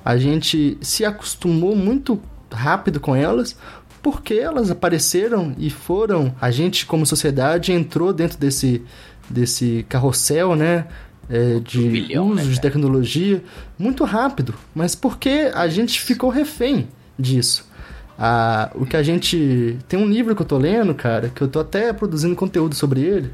a 0.05 0.15
gente 0.15 0.77
se 0.79 1.03
acostumou 1.03 1.75
muito 1.75 2.21
rápido 2.51 2.99
com 2.99 3.15
elas, 3.15 3.57
porque 4.01 4.35
elas 4.35 4.69
apareceram 4.69 5.55
e 5.57 5.71
foram. 5.71 6.35
A 6.39 6.51
gente, 6.51 6.85
como 6.85 7.03
sociedade, 7.03 7.71
entrou 7.73 8.13
dentro 8.13 8.37
desse 8.37 8.83
desse 9.29 9.85
carrossel, 9.87 10.55
né? 10.55 10.87
É, 11.29 11.59
de 11.59 11.87
bilhão, 11.87 12.29
uso 12.29 12.35
né, 12.35 12.43
de 12.43 12.59
tecnologia 12.59 13.43
muito 13.77 14.03
rápido, 14.03 14.55
mas 14.73 14.95
porque 14.95 15.51
a 15.53 15.67
gente 15.67 16.01
ficou 16.01 16.31
refém 16.31 16.87
disso. 17.19 17.69
Ah, 18.17 18.69
o 18.75 18.85
que 18.85 18.97
a 18.97 19.01
gente. 19.01 19.77
Tem 19.87 19.97
um 19.97 20.05
livro 20.05 20.35
que 20.35 20.41
eu 20.41 20.45
tô 20.45 20.57
lendo, 20.57 20.93
cara, 20.93 21.29
que 21.29 21.41
eu 21.41 21.47
tô 21.47 21.59
até 21.59 21.93
produzindo 21.93 22.35
conteúdo 22.35 22.75
sobre 22.75 22.99
ele. 22.99 23.31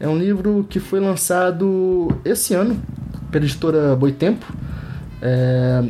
É 0.00 0.08
um 0.08 0.16
livro 0.16 0.66
que 0.70 0.80
foi 0.80 1.00
lançado 1.00 2.08
esse 2.24 2.54
ano 2.54 2.82
pela 3.30 3.44
editora 3.44 3.94
Boitempo. 3.94 4.46
É, 5.20 5.84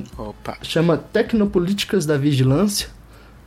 chama 0.62 0.96
Tecnopolíticas 0.96 2.04
da 2.04 2.18
Vigilância. 2.18 2.88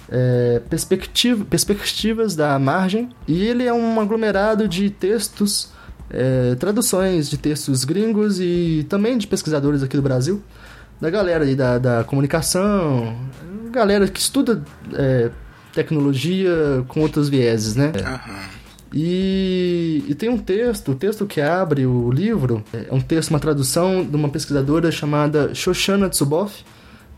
É, 0.10 0.62
perspectiva, 0.70 1.44
perspectivas 1.44 2.34
da 2.34 2.58
margem. 2.58 3.10
E 3.28 3.44
ele 3.44 3.66
é 3.66 3.74
um 3.74 4.00
aglomerado 4.00 4.66
de 4.66 4.90
textos 4.90 5.75
é, 6.10 6.56
traduções 6.56 7.30
de 7.30 7.38
textos 7.38 7.84
gringos 7.84 8.40
e 8.40 8.86
também 8.90 9.18
de 9.18 9.28
pesquisadores 9.28 9.84
aqui 9.84 9.96
do 9.96 10.04
Brasil, 10.04 10.42
da 11.00 11.10
galera 11.10 11.44
aí 11.44 11.56
da, 11.56 11.78
da 11.78 12.04
comunicação, 12.04 13.16
galera 13.72 14.08
que 14.08 14.20
estuda 14.20 14.64
é, 14.94 15.30
tecnologia 15.74 16.84
com 16.88 17.02
outros 17.02 17.28
vieses, 17.30 17.76
né? 17.76 17.92
Uhum. 17.96 18.56
E, 18.94 20.06
e, 20.08 20.16
tem 20.16 20.30
um 20.30 20.38
texto, 20.38 20.94
o 20.94 20.96
texto 20.96 21.26
que 21.26 21.42
abre 21.42 21.86
o 21.86 22.10
livro, 22.10 22.64
é 22.72 22.88
um 22.94 23.02
texto, 23.02 23.30
uma 23.30 23.40
tradução 23.40 24.06
de 24.06 24.16
uma 24.16 24.30
pesquisadora 24.30 24.90
chamada 24.90 25.54
Shoshana 25.54 26.08
Tsuboff, 26.08 26.64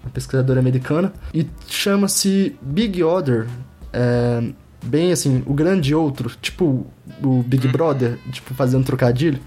uma 0.01 0.09
pesquisadora 0.09 0.59
americana, 0.59 1.13
e 1.31 1.45
chama-se 1.67 2.55
Big 2.61 3.03
Order, 3.03 3.45
é, 3.93 4.41
bem 4.87 5.11
assim, 5.11 5.43
o 5.45 5.53
grande 5.53 5.93
outro, 5.93 6.31
tipo 6.41 6.85
o 7.23 7.43
Big 7.43 7.65
uhum. 7.65 7.71
Brother, 7.71 8.17
tipo, 8.31 8.53
fazendo 8.53 8.83
trocadilho. 8.83 9.39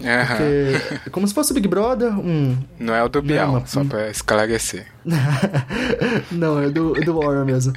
Uhum. 0.00 0.26
Porque 0.26 1.06
é 1.06 1.10
como 1.10 1.26
se 1.26 1.32
fosse 1.32 1.52
o 1.52 1.54
Big 1.54 1.66
Brother, 1.66 2.18
um. 2.18 2.56
Não 2.78 2.94
é 2.94 3.02
o 3.02 3.08
do 3.08 3.22
Bial, 3.22 3.50
uma... 3.50 3.66
só 3.66 3.82
pra 3.84 4.10
esclarecer. 4.10 4.86
não, 6.30 6.60
é 6.60 6.68
do, 6.68 6.92
do 6.92 7.18
Warren 7.18 7.44
mesmo. 7.44 7.72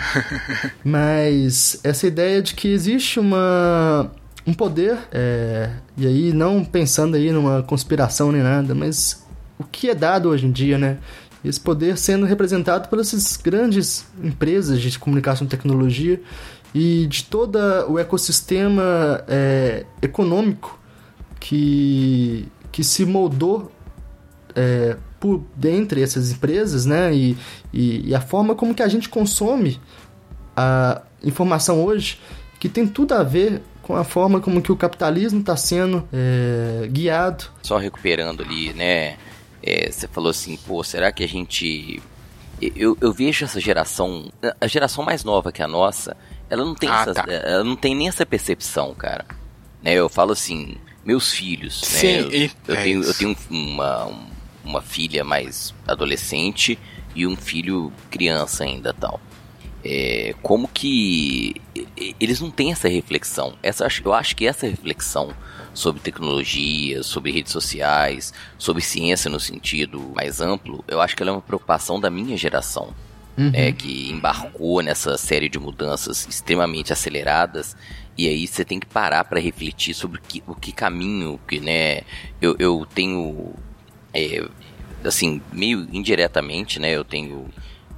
Mas 0.82 1.78
essa 1.84 2.06
ideia 2.06 2.40
de 2.40 2.54
que 2.54 2.68
existe 2.68 3.20
uma. 3.20 4.10
Um 4.46 4.52
poder, 4.52 4.98
é, 5.10 5.70
e 5.96 6.06
aí 6.06 6.32
não 6.34 6.62
pensando 6.62 7.16
aí 7.16 7.32
numa 7.32 7.62
conspiração 7.62 8.30
nem 8.30 8.42
nada, 8.42 8.74
mas 8.74 9.24
o 9.58 9.64
que 9.64 9.88
é 9.88 9.94
dado 9.94 10.28
hoje 10.28 10.46
em 10.46 10.52
dia, 10.52 10.76
né? 10.76 10.98
Esse 11.44 11.60
poder 11.60 11.98
sendo 11.98 12.24
representado 12.24 12.88
por 12.88 12.98
essas 12.98 13.36
grandes 13.36 14.06
empresas 14.22 14.80
de 14.80 14.98
comunicação 14.98 15.46
e 15.46 15.50
tecnologia 15.50 16.20
e 16.74 17.06
de 17.06 17.24
todo 17.24 17.58
o 17.88 17.98
ecossistema 17.98 19.22
é, 19.28 19.84
econômico 20.00 20.78
que, 21.38 22.48
que 22.72 22.82
se 22.82 23.04
moldou 23.04 23.70
é, 24.56 24.96
por 25.20 25.42
dentre 25.54 26.02
essas 26.02 26.32
empresas, 26.32 26.86
né? 26.86 27.14
E, 27.14 27.36
e, 27.72 28.10
e, 28.10 28.14
a 28.14 28.20
forma 28.20 28.54
como 28.54 28.74
que 28.74 28.82
a 28.82 28.88
gente 28.88 29.08
consome 29.08 29.80
a 30.56 31.02
informação 31.22 31.84
hoje, 31.84 32.18
que 32.58 32.68
tem 32.68 32.86
tudo 32.86 33.14
a 33.14 33.22
ver 33.22 33.62
com 33.82 33.94
a 33.96 34.04
forma 34.04 34.40
como 34.40 34.62
que 34.62 34.72
o 34.72 34.76
capitalismo 34.76 35.40
está 35.40 35.56
sendo 35.56 36.08
é, 36.12 36.88
guiado. 36.90 37.44
Só 37.62 37.76
recuperando 37.76 38.42
ali, 38.42 38.72
né? 38.72 39.16
É, 39.66 39.90
você 39.90 40.06
falou 40.06 40.30
assim, 40.30 40.58
pô, 40.58 40.84
será 40.84 41.10
que 41.10 41.24
a 41.24 41.28
gente 41.28 42.02
eu, 42.60 42.96
eu, 43.00 43.12
vejo 43.12 43.44
essa 43.44 43.60
geração, 43.60 44.30
a 44.60 44.66
geração 44.66 45.04
mais 45.04 45.24
nova 45.24 45.50
que 45.50 45.62
a 45.62 45.68
nossa, 45.68 46.16
ela 46.48 46.64
não 46.64 46.74
tem, 46.74 46.88
ah, 46.88 47.02
essa, 47.02 47.14
tá. 47.14 47.24
ela 47.28 47.64
não 47.64 47.76
tem 47.76 47.94
nem 47.94 48.08
essa 48.08 48.24
percepção, 48.24 48.94
cara. 48.94 49.24
Né, 49.82 49.94
eu 49.94 50.08
falo 50.08 50.32
assim, 50.32 50.76
meus 51.04 51.32
filhos, 51.32 51.82
né, 51.82 51.88
Sim, 51.88 52.06
eu, 52.08 52.30
eu, 52.68 52.74
é 52.74 52.82
tenho, 52.82 53.02
eu 53.02 53.14
tenho 53.14 53.36
uma, 53.50 54.12
uma 54.64 54.82
filha 54.82 55.24
mais 55.24 55.74
adolescente 55.86 56.78
e 57.14 57.26
um 57.26 57.36
filho 57.36 57.92
criança 58.10 58.64
ainda 58.64 58.92
tal. 58.92 59.20
É, 59.84 60.34
como 60.42 60.66
que 60.68 61.60
eles 62.18 62.40
não 62.40 62.50
têm 62.50 62.72
essa 62.72 62.88
reflexão? 62.88 63.54
Essa, 63.62 63.86
eu 64.02 64.14
acho 64.14 64.34
que 64.34 64.46
essa 64.46 64.66
reflexão 64.66 65.34
sobre 65.74 66.00
tecnologia, 66.00 67.02
sobre 67.02 67.32
redes 67.32 67.52
sociais, 67.52 68.32
sobre 68.56 68.80
ciência 68.82 69.28
no 69.28 69.40
sentido 69.40 70.12
mais 70.14 70.40
amplo, 70.40 70.84
eu 70.88 71.00
acho 71.00 71.16
que 71.16 71.22
ela 71.22 71.32
é 71.32 71.34
uma 71.34 71.42
preocupação 71.42 72.00
da 72.00 72.08
minha 72.08 72.36
geração. 72.36 72.94
Uhum. 73.36 73.50
É, 73.52 73.72
que 73.72 74.12
embarcou 74.12 74.80
nessa 74.80 75.18
série 75.18 75.48
de 75.48 75.58
mudanças 75.58 76.24
extremamente 76.28 76.92
aceleradas 76.92 77.76
e 78.16 78.28
aí 78.28 78.46
você 78.46 78.64
tem 78.64 78.78
que 78.78 78.86
parar 78.86 79.24
para 79.24 79.40
refletir 79.40 79.92
sobre 79.92 80.20
que, 80.20 80.40
o 80.46 80.54
que 80.54 80.70
caminho 80.70 81.40
que 81.48 81.58
né 81.58 82.02
eu, 82.40 82.54
eu 82.60 82.86
tenho 82.94 83.52
é, 84.14 84.46
assim 85.02 85.42
meio 85.52 85.84
indiretamente 85.92 86.78
né 86.78 86.92
eu 86.92 87.02
tenho 87.02 87.48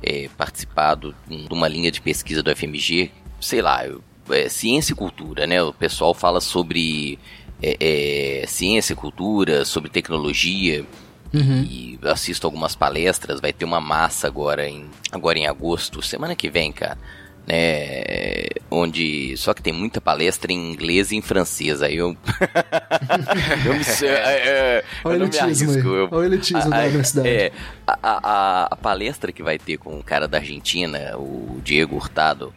é, 0.02 0.30
participado 0.38 1.14
de 1.28 1.52
uma 1.52 1.68
linha 1.68 1.90
de 1.90 2.00
pesquisa 2.00 2.42
do 2.42 2.56
FMG 2.56 3.10
sei 3.38 3.60
lá 3.60 3.86
eu, 3.86 4.02
é, 4.30 4.48
ciência 4.48 4.94
e 4.94 4.96
cultura 4.96 5.46
né 5.46 5.62
o 5.62 5.70
pessoal 5.70 6.14
fala 6.14 6.40
sobre 6.40 7.18
é, 7.62 8.42
é, 8.42 8.46
ciência 8.46 8.92
e 8.92 8.96
cultura 8.96 9.64
sobre 9.64 9.90
tecnologia 9.90 10.84
Uhum. 11.34 11.62
E 11.64 11.98
assisto 12.04 12.46
algumas 12.46 12.74
palestras, 12.74 13.40
vai 13.40 13.52
ter 13.52 13.64
uma 13.64 13.80
massa 13.80 14.26
agora 14.26 14.68
em, 14.68 14.86
agora 15.12 15.38
em 15.38 15.46
agosto, 15.46 16.00
semana 16.02 16.34
que 16.34 16.48
vem, 16.48 16.72
cara. 16.72 16.98
Né, 17.46 18.48
onde 18.68 19.36
só 19.36 19.54
que 19.54 19.62
tem 19.62 19.72
muita 19.72 20.00
palestra 20.00 20.52
em 20.52 20.72
inglês 20.72 21.12
e 21.12 21.16
em 21.16 21.22
francês 21.22 21.80
aí 21.80 21.94
eu 21.94 22.16
eu 23.64 23.72
me 23.72 23.84
é, 24.02 24.48
é, 24.48 24.84
eu 25.04 25.16
não 25.16 25.28
me 25.28 25.38
arrisco 25.38 25.70
eu, 25.70 26.08
o 26.10 26.24
elitismo 26.24 26.74
a, 26.74 26.76
da 26.76 26.82
universidade 26.82 27.28
é, 27.28 27.52
a, 27.86 27.96
a, 28.02 28.64
a, 28.64 28.76
palestra 28.76 29.30
que 29.30 29.44
vai 29.44 29.60
ter 29.60 29.76
com 29.76 29.96
o 29.96 30.02
cara 30.02 30.26
da 30.26 30.38
Argentina 30.38 31.16
o 31.16 31.60
Diego 31.62 31.94
Hurtado 31.94 32.52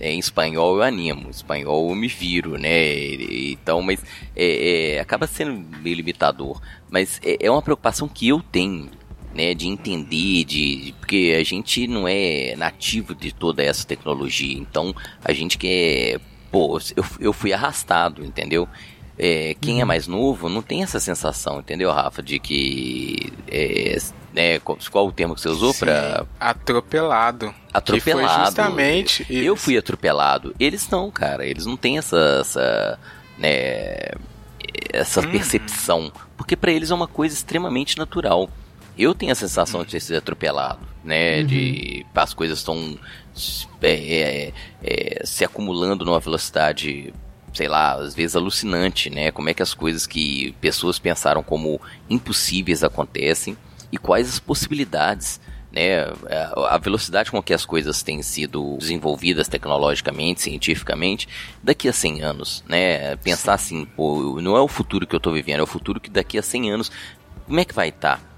em 0.00 0.18
espanhol 0.18 0.76
eu 0.76 0.82
animo, 0.82 1.28
em 1.28 1.30
espanhol 1.30 1.88
eu 1.88 1.94
me 1.94 2.08
viro, 2.08 2.58
né? 2.58 2.94
Então, 3.50 3.82
mas 3.82 4.04
é, 4.34 4.96
é, 4.96 5.00
acaba 5.00 5.26
sendo 5.26 5.64
meio 5.80 5.96
limitador. 5.96 6.60
Mas 6.90 7.20
é, 7.24 7.46
é, 7.46 7.50
uma 7.50 7.62
preocupação 7.62 8.08
que 8.08 8.28
eu 8.28 8.40
tenho, 8.40 8.90
né? 9.34 9.54
De 9.54 9.68
entender, 9.68 10.44
de, 10.44 10.76
de, 10.76 10.94
porque 10.98 11.36
a 11.38 11.44
gente 11.44 11.86
não 11.86 12.06
é 12.08 12.54
nativo 12.56 13.14
de 13.14 13.32
toda 13.32 13.62
essa 13.62 13.86
tecnologia. 13.86 14.58
Então, 14.58 14.94
a 15.24 15.32
gente 15.32 15.56
quer. 15.56 16.20
Pô, 16.50 16.78
eu, 16.96 17.04
eu 17.18 17.32
fui 17.32 17.52
arrastado, 17.52 18.24
entendeu? 18.24 18.68
É, 19.18 19.54
quem 19.60 19.78
é 19.78 19.82
uhum. 19.82 19.88
mais 19.88 20.06
novo 20.06 20.48
não 20.48 20.62
tem 20.62 20.82
essa 20.82 20.98
sensação, 20.98 21.60
entendeu, 21.60 21.90
Rafa? 21.92 22.22
De 22.22 22.38
que 22.38 23.32
é, 23.46 23.98
né, 24.32 24.58
qual, 24.60 24.78
qual 24.90 25.06
o 25.06 25.12
termo 25.12 25.34
que 25.34 25.40
você 25.40 25.48
usou 25.48 25.74
para 25.74 26.26
atropelado. 26.40 27.54
Atropelado. 27.72 28.28
Foi 28.28 28.44
justamente 28.44 29.26
eu 29.28 29.54
fui 29.54 29.76
atropelado. 29.76 30.54
Eles 30.58 30.88
não, 30.88 31.10
cara. 31.10 31.46
Eles 31.46 31.66
não 31.66 31.76
têm 31.76 31.98
essa, 31.98 32.38
essa 32.40 32.98
né, 33.38 34.12
essa 34.92 35.20
hum. 35.20 35.30
percepção, 35.30 36.12
porque 36.36 36.56
para 36.56 36.72
eles 36.72 36.90
é 36.90 36.94
uma 36.94 37.08
coisa 37.08 37.34
extremamente 37.34 37.98
natural. 37.98 38.48
Eu 38.96 39.14
tenho 39.14 39.32
a 39.32 39.34
sensação 39.34 39.84
de 39.84 39.90
ter 39.90 40.00
sido 40.00 40.16
atropelado, 40.16 40.80
né? 41.02 41.40
Uhum. 41.40 41.46
De 41.46 42.06
as 42.14 42.34
coisas 42.34 42.58
estão 42.58 42.98
é, 43.80 43.90
é, 43.90 44.52
é, 44.82 45.22
se 45.24 45.44
acumulando 45.44 46.04
numa 46.04 46.20
velocidade, 46.20 47.12
sei 47.52 47.68
lá, 47.68 47.94
às 47.94 48.14
vezes 48.14 48.36
alucinante, 48.36 49.10
né? 49.10 49.30
Como 49.30 49.48
é 49.48 49.54
que 49.54 49.62
as 49.62 49.74
coisas 49.74 50.06
que 50.06 50.54
pessoas 50.60 50.98
pensaram 50.98 51.42
como 51.42 51.80
impossíveis 52.08 52.82
acontecem 52.82 53.56
e 53.90 53.98
quais 53.98 54.28
as 54.28 54.38
possibilidades 54.38 55.40
né, 55.72 56.04
a 56.68 56.76
velocidade 56.76 57.30
com 57.30 57.42
que 57.42 57.54
as 57.54 57.64
coisas 57.64 58.02
têm 58.02 58.22
sido 58.22 58.76
desenvolvidas 58.78 59.48
tecnologicamente, 59.48 60.42
cientificamente, 60.42 61.26
daqui 61.62 61.88
a 61.88 61.92
100 61.92 62.22
anos, 62.22 62.64
né? 62.68 63.16
Pensar 63.16 63.54
assim, 63.54 63.86
pô, 63.86 64.38
não 64.40 64.56
é 64.56 64.60
o 64.60 64.68
futuro 64.68 65.06
que 65.06 65.14
eu 65.14 65.18
estou 65.18 65.32
vivendo, 65.32 65.60
é 65.60 65.62
o 65.62 65.66
futuro 65.66 65.98
que 65.98 66.10
daqui 66.10 66.36
a 66.36 66.42
100 66.42 66.70
anos, 66.70 66.92
como 67.46 67.58
é 67.58 67.64
que 67.64 67.74
vai 67.74 67.88
estar? 67.88 68.31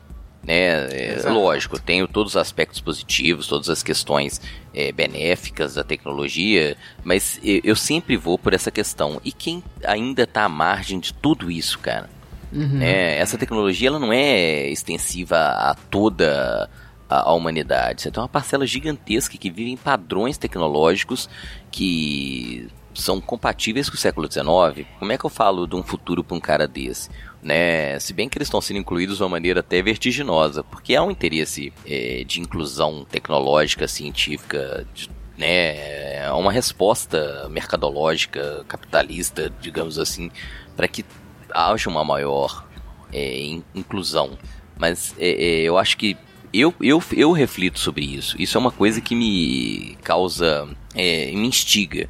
Né? 0.47 0.55
É, 0.55 1.23
lógico, 1.27 1.79
tenho 1.79 2.07
todos 2.07 2.33
os 2.33 2.37
aspectos 2.37 2.81
positivos, 2.81 3.47
todas 3.47 3.71
as 3.71 3.83
questões 3.83 4.41
é, 4.75 4.93
benéficas 4.93 5.75
da 5.75 5.85
tecnologia, 5.85 6.77
mas 7.03 7.41
eu 7.43 7.75
sempre 7.75 8.17
vou 8.17 8.39
por 8.39 8.53
essa 8.53 8.71
questão. 8.71 9.21
E 9.25 9.33
quem 9.33 9.63
ainda 9.85 10.25
está 10.25 10.45
à 10.45 10.49
margem 10.49 11.01
de 11.01 11.15
tudo 11.15 11.51
isso, 11.51 11.79
cara? 11.79 12.11
Uhum. 12.53 12.81
É, 12.81 13.19
essa 13.19 13.37
tecnologia 13.37 13.89
ela 13.89 13.99
não 13.99 14.13
é 14.13 14.69
extensiva 14.69 15.37
a 15.37 15.75
toda 15.75 16.71
a, 17.09 17.31
a, 17.31 17.33
humanidade. 17.33 18.03
Você 18.03 18.11
tem 18.11 18.23
uma 18.23 18.29
parcela 18.29 18.67
gigantesca 18.67 19.37
que 19.37 19.51
vive 19.51 19.71
em 19.71 19.77
padrões 19.77 20.39
tecnológicos 20.39 21.29
que 21.71 22.69
são 22.95 23.21
compatíveis 23.21 23.89
com 23.89 23.97
o 23.97 23.99
século 23.99 24.31
XIX. 24.31 24.87
Como 24.99 25.11
é 25.11 25.19
que 25.19 25.25
eu 25.25 25.31
falo 25.31 25.67
de 25.67 25.75
um 25.75 25.83
futuro 25.83 26.23
para 26.23 26.37
um 26.37 26.41
cara 26.41 26.69
desse? 26.69 27.11
Né? 27.45 27.99
Se 28.01 28.15
bem 28.15 28.27
que 28.27 28.39
eles 28.39 28.49
estão 28.49 28.61
sendo 28.61 28.79
incluídos 28.79 29.19
de 29.19 29.23
uma 29.23 29.29
maneira 29.29 29.61
até 29.61 29.83
vertiginosa, 29.83 30.65
porque 30.65 30.95
há 30.95 31.03
um 31.03 31.11
interesse 31.11 31.73
é, 31.87 32.25
de 32.27 32.41
inclusão 32.41 33.07
tecnológica, 33.09 33.87
científica, 33.87 34.87
de, 34.95 35.11
né, 35.37 36.25
é 36.25 36.33
uma 36.33 36.51
resposta 36.51 37.47
mercadológica, 37.51 38.65
capitalista, 38.67 39.53
digamos 39.61 39.99
assim, 39.99 40.31
para 40.75 40.89
que 40.89 41.05
haja 41.53 41.91
uma 41.91 42.03
maior 42.03 42.67
é, 43.13 43.61
inclusão. 43.75 44.39
Mas 44.77 45.15
é, 45.19 45.29
é, 45.29 45.61
eu 45.63 45.77
acho 45.77 45.99
que 45.99 46.17
eu, 46.53 46.73
eu, 46.81 47.03
eu 47.13 47.33
reflito 47.33 47.79
sobre 47.79 48.05
isso. 48.05 48.41
Isso 48.41 48.57
é 48.57 48.61
uma 48.61 48.71
coisa 48.71 49.01
que 49.01 49.15
me 49.15 49.99
causa. 50.03 50.69
É, 50.95 51.31
me 51.33 51.47
instiga. 51.47 52.09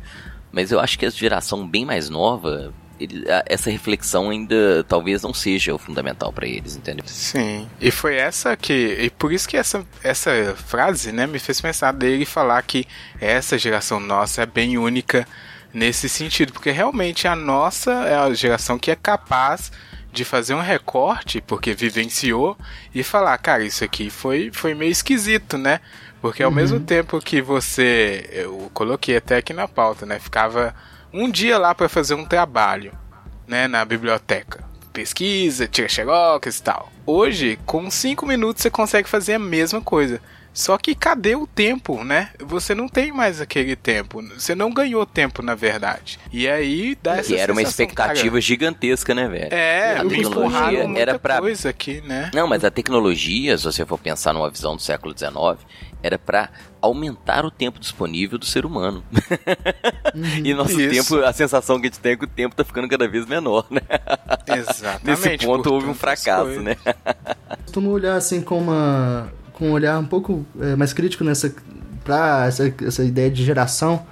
Mas 0.53 0.71
eu 0.71 0.79
acho 0.79 0.99
que 0.99 1.07
a 1.07 1.11
geração 1.11 1.67
bem 1.67 1.85
mais 1.85 2.09
nova. 2.09 2.73
Ele, 2.99 3.25
essa 3.47 3.71
reflexão 3.71 4.31
ainda 4.31 4.85
talvez 4.89 5.23
não 5.23 5.35
seja 5.35 5.75
o 5.75 5.79
fundamental 5.79 6.33
para 6.33 6.47
eles, 6.47 6.77
entendeu? 6.77 7.05
Sim. 7.07 7.69
E 7.81 7.91
foi 7.91 8.17
essa 8.17 8.57
que. 8.57 8.97
E 9.01 9.11
por 9.11 9.33
isso 9.33 9.49
que 9.49 9.57
essa, 9.57 9.85
essa 10.03 10.55
frase 10.57 11.13
né, 11.13 11.27
me 11.27 11.39
fez 11.39 11.61
pensar 11.61 11.93
dele 11.93 12.25
falar 12.25 12.63
que 12.63 12.87
essa 13.21 13.59
geração 13.59 13.99
nossa 13.99 14.43
é 14.43 14.47
bem 14.47 14.79
única 14.79 15.27
nesse 15.73 16.09
sentido. 16.09 16.53
Porque 16.53 16.71
realmente 16.71 17.27
a 17.27 17.35
nossa 17.35 17.91
é 17.91 18.15
a 18.15 18.33
geração 18.33 18.79
que 18.79 18.91
é 18.91 18.97
capaz 18.97 19.73
de 20.15 20.25
fazer 20.25 20.55
um 20.55 20.61
recorte, 20.61 21.41
porque 21.41 21.75
vivenciou, 21.75 22.57
e 22.95 23.03
falar, 23.03 23.37
cara, 23.39 23.65
isso 23.65 23.83
aqui 23.83 24.09
foi, 24.09 24.51
foi 24.53 24.73
meio 24.73 24.93
esquisito, 24.93 25.59
né? 25.59 25.81
Porque 26.21 26.43
ao 26.43 26.51
uhum. 26.51 26.57
mesmo 26.57 26.81
tempo 26.81 27.21
que 27.21 27.43
você, 27.43 28.31
eu 28.33 28.71
coloquei 28.73 29.17
até 29.17 29.37
aqui 29.37 29.53
na 29.53 29.67
pauta, 29.67 30.07
né? 30.07 30.19
Ficava 30.21 30.75
um 31.15 31.31
dia 31.31 31.57
lá 31.59 31.73
para 31.73 31.89
fazer 31.89 32.15
um 32.15 32.25
trabalho, 32.25 32.93
né? 33.47 33.69
Na 33.69 33.85
biblioteca. 33.85 34.65
Pesquisa, 34.93 35.69
tira 35.69 35.89
xerox 35.89 36.59
e 36.59 36.63
tal. 36.63 36.93
Hoje, 37.07 37.57
com 37.65 37.89
cinco 37.89 38.27
minutos 38.27 38.63
você 38.63 38.71
consegue 38.71 39.09
fazer 39.09 39.35
a 39.35 39.39
mesma 39.39 39.81
coisa. 39.81 40.21
Só 40.55 40.79
que 40.79 40.95
cadê 40.95 41.35
o 41.35 41.49
tempo, 41.49 42.05
né? 42.05 42.31
Você 42.39 42.77
não 42.77 42.89
tem 42.89 43.11
mais 43.11 43.41
aquele 43.41 43.75
tempo. 43.75 44.23
Você 44.39 44.55
não 44.55 44.73
ganhou 44.73 45.05
tempo, 45.05 45.43
na 45.43 45.57
verdade. 45.57 46.21
E 46.33 46.47
aí 46.49 46.97
dá 47.03 47.17
essa 47.17 47.33
E 47.33 47.37
era 47.37 47.51
uma 47.51 47.61
expectativa 47.61 48.29
cara. 48.31 48.41
gigantesca, 48.41 49.13
né, 49.17 49.27
velho? 49.27 49.53
É, 49.53 49.99
a 49.99 50.05
tecnologia 50.05 50.89
era 50.97 51.19
pra 51.19 51.41
coisa 51.41 51.71
aqui, 51.71 52.01
né? 52.03 52.31
Não, 52.33 52.47
mas 52.47 52.65
a 52.65 52.71
tecnologia, 52.71 53.59
se 53.59 53.65
você 53.65 53.85
for 53.85 53.99
pensar 53.99 54.33
numa 54.33 54.49
visão 54.49 54.77
do 54.77 54.81
século 54.81 55.13
XIX, 55.13 55.35
era 56.01 56.19
para 56.19 56.51
aumentar 56.81 57.45
o 57.45 57.51
tempo 57.51 57.81
disponível 57.81 58.39
do 58.39 58.45
ser 58.45 58.65
humano. 58.65 59.03
Uhum, 60.15 60.23
e 60.45 60.55
nosso 60.55 60.81
Isso. 60.81 61.13
tempo, 61.13 61.25
a 61.25 61.33
sensação 61.33 61.81
que 61.81 61.89
a 61.89 61.91
gente 61.91 61.99
tem 61.99 62.13
é 62.13 62.17
que 62.17 62.27
o 62.27 62.29
tempo 62.29 62.55
tá 62.55 62.63
ficando 62.63 62.87
cada 62.89 63.09
vez 63.09 63.27
menor, 63.27 63.67
né? 63.71 63.81
Exatamente. 64.47 65.03
Nesse 65.27 65.47
ponto 65.47 65.73
houve 65.73 65.89
um 65.89 65.95
fracasso, 65.95 66.61
né? 66.61 66.77
Costumo 67.65 67.91
olhar 67.91 68.15
assim 68.15 68.41
com 68.41 68.59
uma 68.59 69.33
com 69.55 69.69
um 69.69 69.73
olhar 69.73 69.99
um 69.99 70.05
pouco 70.05 70.45
é, 70.61 70.77
mais 70.77 70.93
crítico 70.93 71.25
nessa 71.25 71.55
para 72.05 72.45
essa, 72.47 72.73
essa 72.85 73.03
ideia 73.03 73.31
de 73.31 73.43
geração, 73.43 74.05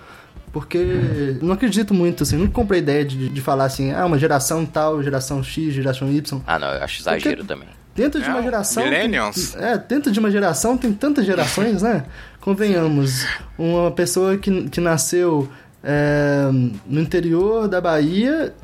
porque 0.50 1.36
não 1.42 1.52
acredito 1.52 1.92
muito, 1.92 2.22
assim, 2.22 2.38
não 2.38 2.46
comprei 2.46 2.80
a 2.80 2.82
ideia 2.82 3.04
de, 3.04 3.28
de 3.28 3.40
falar 3.42 3.64
assim, 3.64 3.92
ah, 3.92 4.06
uma 4.06 4.18
geração 4.18 4.64
tal, 4.64 5.02
geração 5.02 5.42
X, 5.44 5.74
geração 5.74 6.10
Y. 6.10 6.40
Ah, 6.46 6.58
não, 6.58 6.68
eu 6.68 6.82
acho 6.82 7.02
exagero 7.02 7.36
porque 7.36 7.48
também. 7.48 7.68
Dentro 7.94 8.22
de 8.22 8.28
uma 8.30 8.42
geração. 8.42 8.82
Millennials. 8.82 9.52
Tem, 9.52 9.62
é, 9.62 9.76
dentro 9.76 10.10
de 10.10 10.18
uma 10.18 10.30
geração 10.30 10.78
tem 10.78 10.94
tantas 10.94 11.26
gerações, 11.26 11.82
né? 11.82 12.04
Convenhamos, 12.40 13.26
uma 13.58 13.90
pessoa 13.90 14.38
que, 14.38 14.70
que 14.70 14.80
nasceu 14.80 15.46
é, 15.84 16.48
no 16.86 17.00
interior 17.00 17.68
da 17.68 17.80
Bahia 17.80 18.54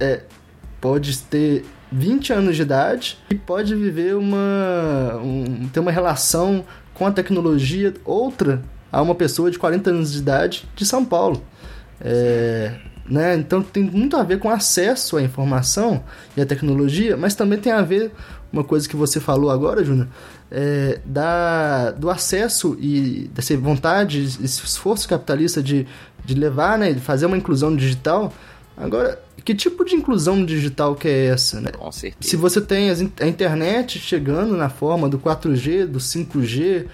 é, 0.00 0.22
pode 0.80 1.16
ter 1.18 1.64
20 1.92 2.32
anos 2.32 2.56
de 2.56 2.62
idade 2.62 3.18
e 3.30 3.34
pode 3.34 3.74
viver 3.74 4.16
uma. 4.16 5.20
Um, 5.22 5.68
ter 5.68 5.80
uma 5.80 5.92
relação 5.92 6.64
com 6.94 7.06
a 7.06 7.12
tecnologia 7.12 7.92
outra 8.04 8.62
a 8.90 9.00
uma 9.00 9.14
pessoa 9.14 9.50
de 9.50 9.58
40 9.58 9.90
anos 9.90 10.12
de 10.12 10.18
idade 10.18 10.64
de 10.74 10.84
São 10.84 11.04
Paulo. 11.04 11.42
É, 12.00 12.72
né? 13.08 13.36
Então 13.36 13.62
tem 13.62 13.82
muito 13.82 14.16
a 14.16 14.22
ver 14.22 14.38
com 14.38 14.48
acesso 14.48 15.16
à 15.16 15.22
informação 15.22 16.02
e 16.36 16.40
à 16.40 16.46
tecnologia, 16.46 17.16
mas 17.16 17.34
também 17.34 17.58
tem 17.58 17.72
a 17.72 17.82
ver 17.82 18.12
uma 18.52 18.62
coisa 18.62 18.88
que 18.88 18.96
você 18.96 19.18
falou 19.18 19.50
agora, 19.50 19.84
Júnior, 19.84 20.08
é, 20.50 21.00
da, 21.04 21.90
do 21.92 22.10
acesso 22.10 22.76
e 22.78 23.30
dessa 23.34 23.56
vontade, 23.56 24.22
esse 24.22 24.64
esforço 24.64 25.08
capitalista 25.08 25.62
de, 25.62 25.86
de 26.24 26.34
levar, 26.34 26.78
né, 26.78 26.92
de 26.92 27.00
fazer 27.00 27.26
uma 27.26 27.36
inclusão 27.36 27.74
digital. 27.74 28.32
Agora, 28.76 29.18
que 29.44 29.54
tipo 29.54 29.84
de 29.84 29.94
inclusão 29.94 30.44
digital 30.44 30.94
que 30.94 31.08
é 31.08 31.26
essa, 31.26 31.60
né? 31.60 31.70
Com 31.72 31.90
certeza. 31.90 32.30
Se 32.30 32.36
você 32.36 32.60
tem 32.60 32.90
a 32.90 33.26
internet 33.26 33.98
chegando 33.98 34.56
na 34.56 34.68
forma 34.68 35.08
do 35.08 35.18
4G, 35.18 35.86
do 35.86 35.98
5G, 35.98 36.86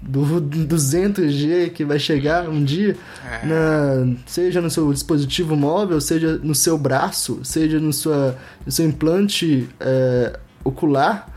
do 0.00 0.20
200G 0.40 1.70
que 1.70 1.84
vai 1.84 1.98
chegar 1.98 2.48
um 2.48 2.62
dia, 2.62 2.96
é. 3.24 3.46
na, 3.46 4.16
seja 4.26 4.60
no 4.60 4.70
seu 4.70 4.92
dispositivo 4.92 5.56
móvel, 5.56 6.00
seja 6.00 6.38
no 6.38 6.54
seu 6.54 6.78
braço, 6.78 7.40
seja 7.42 7.80
no, 7.80 7.92
sua, 7.92 8.38
no 8.64 8.70
seu 8.70 8.86
implante 8.86 9.68
é, 9.80 10.38
ocular. 10.62 11.28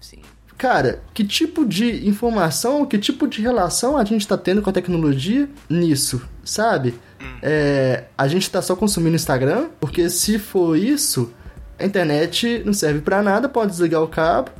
Sim. 0.00 0.18
Cara, 0.58 1.00
que 1.14 1.24
tipo 1.24 1.64
de 1.64 2.08
informação, 2.08 2.84
que 2.86 2.98
tipo 2.98 3.28
de 3.28 3.40
relação 3.40 3.96
a 3.96 4.04
gente 4.04 4.22
está 4.22 4.36
tendo 4.36 4.62
com 4.62 4.70
a 4.70 4.72
tecnologia 4.72 5.48
nisso, 5.68 6.22
sabe? 6.44 6.94
É, 7.42 8.04
a 8.16 8.28
gente 8.28 8.50
tá 8.50 8.62
só 8.62 8.76
consumindo 8.76 9.16
Instagram, 9.16 9.68
porque 9.80 10.08
se 10.08 10.38
for 10.38 10.76
isso, 10.76 11.32
a 11.78 11.84
internet 11.84 12.62
não 12.64 12.72
serve 12.72 13.00
para 13.00 13.22
nada, 13.22 13.48
pode 13.48 13.72
desligar 13.72 14.02
o 14.02 14.08
cabo. 14.08 14.50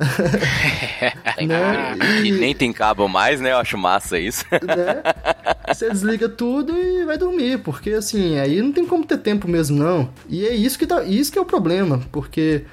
né? 1.46 1.96
e... 2.22 2.28
e... 2.28 2.32
nem 2.32 2.54
tem 2.54 2.72
cabo 2.72 3.06
mais, 3.08 3.40
né? 3.40 3.52
Eu 3.52 3.58
acho 3.58 3.78
massa 3.78 4.18
isso. 4.18 4.44
né? 4.50 5.02
Você 5.68 5.88
desliga 5.90 6.28
tudo 6.28 6.76
e 6.76 7.04
vai 7.04 7.16
dormir, 7.16 7.58
porque 7.58 7.90
assim, 7.90 8.38
aí 8.38 8.60
não 8.60 8.72
tem 8.72 8.84
como 8.84 9.04
ter 9.04 9.18
tempo 9.18 9.46
mesmo, 9.46 9.78
não. 9.78 10.10
E 10.28 10.44
é 10.44 10.54
isso 10.54 10.78
que, 10.78 10.86
tá, 10.86 11.04
isso 11.04 11.30
que 11.30 11.38
é 11.38 11.42
o 11.42 11.46
problema, 11.46 12.00
porque 12.10 12.64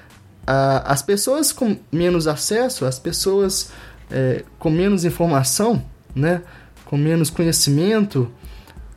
as 0.84 1.04
pessoas 1.04 1.52
com 1.52 1.78
menos 1.92 2.28
acesso, 2.28 2.86
as 2.86 2.98
pessoas 2.98 3.72
é, 4.10 4.44
com 4.58 4.72
menos 4.72 5.06
informação, 5.06 5.84
né? 6.16 6.42
Com 6.86 6.98
menos 6.98 7.30
conhecimento, 7.30 8.32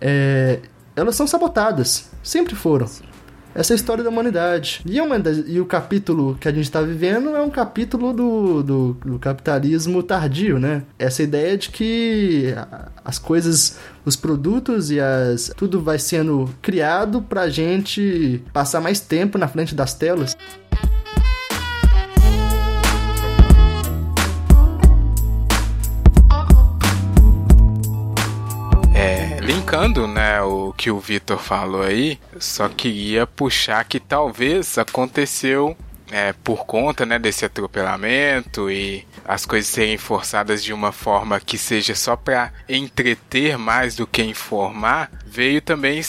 é, 0.03 0.59
elas 0.97 1.15
são 1.15 1.27
sabotadas. 1.27 2.11
Sempre 2.23 2.57
foram. 2.57 2.87
Essa 3.55 3.73
é 3.73 3.75
a 3.75 3.77
história 3.77 4.03
da 4.03 4.11
humanidade. 4.11 4.83
E, 4.87 4.99
é 4.99 5.19
das, 5.19 5.45
e 5.47 5.61
o 5.61 5.67
capítulo 5.67 6.37
que 6.41 6.49
a 6.49 6.53
gente 6.53 6.65
está 6.65 6.81
vivendo 6.81 7.37
é 7.37 7.43
um 7.43 7.51
capítulo 7.51 8.13
do, 8.13 8.63
do, 8.63 8.93
do, 8.95 9.19
capitalismo 9.19 10.03
tardio, 10.03 10.59
né? 10.59 10.83
Essa 10.99 11.23
ideia 11.23 11.57
de 11.57 11.69
que 11.69 12.55
as 13.05 13.19
coisas, 13.19 13.79
os 14.05 14.17
produtos 14.17 14.91
e 14.91 14.99
as. 14.99 15.53
tudo 15.55 15.83
vai 15.83 15.99
sendo 15.99 16.49
criado 16.63 17.23
pra 17.23 17.49
gente 17.49 18.43
passar 18.53 18.81
mais 18.81 19.01
tempo 19.01 19.37
na 19.37 19.47
frente 19.47 19.75
das 19.75 19.93
telas. 19.93 20.35
Linkando, 29.73 30.07
né, 30.07 30.43
o 30.43 30.71
que 30.77 30.91
o 30.91 31.01
Vitor 31.01 31.39
falou 31.39 31.83
aí, 31.83 32.19
só 32.39 32.69
queria 32.69 33.27
puxar 33.27 33.83
que 33.85 33.99
talvez 33.99 34.77
aconteceu 34.77 35.75
é, 36.11 36.35
por 36.45 36.67
conta 36.67 37.07
né, 37.07 37.19
desse 37.19 37.47
atropelamento 37.47 38.71
e 38.71 39.07
as 39.25 39.47
coisas 39.47 39.71
serem 39.71 39.97
forçadas 39.97 40.63
de 40.63 40.75
uma 40.75 40.93
forma 40.93 41.41
que 41.41 41.57
seja 41.57 41.95
só 41.95 42.17
para 42.17 42.53
entreter 42.69 43.57
mais 43.57 43.97
do 43.97 44.07
que 44.07 44.23
informar, 44.23 45.11
veio 45.25 45.63
também 45.63 46.03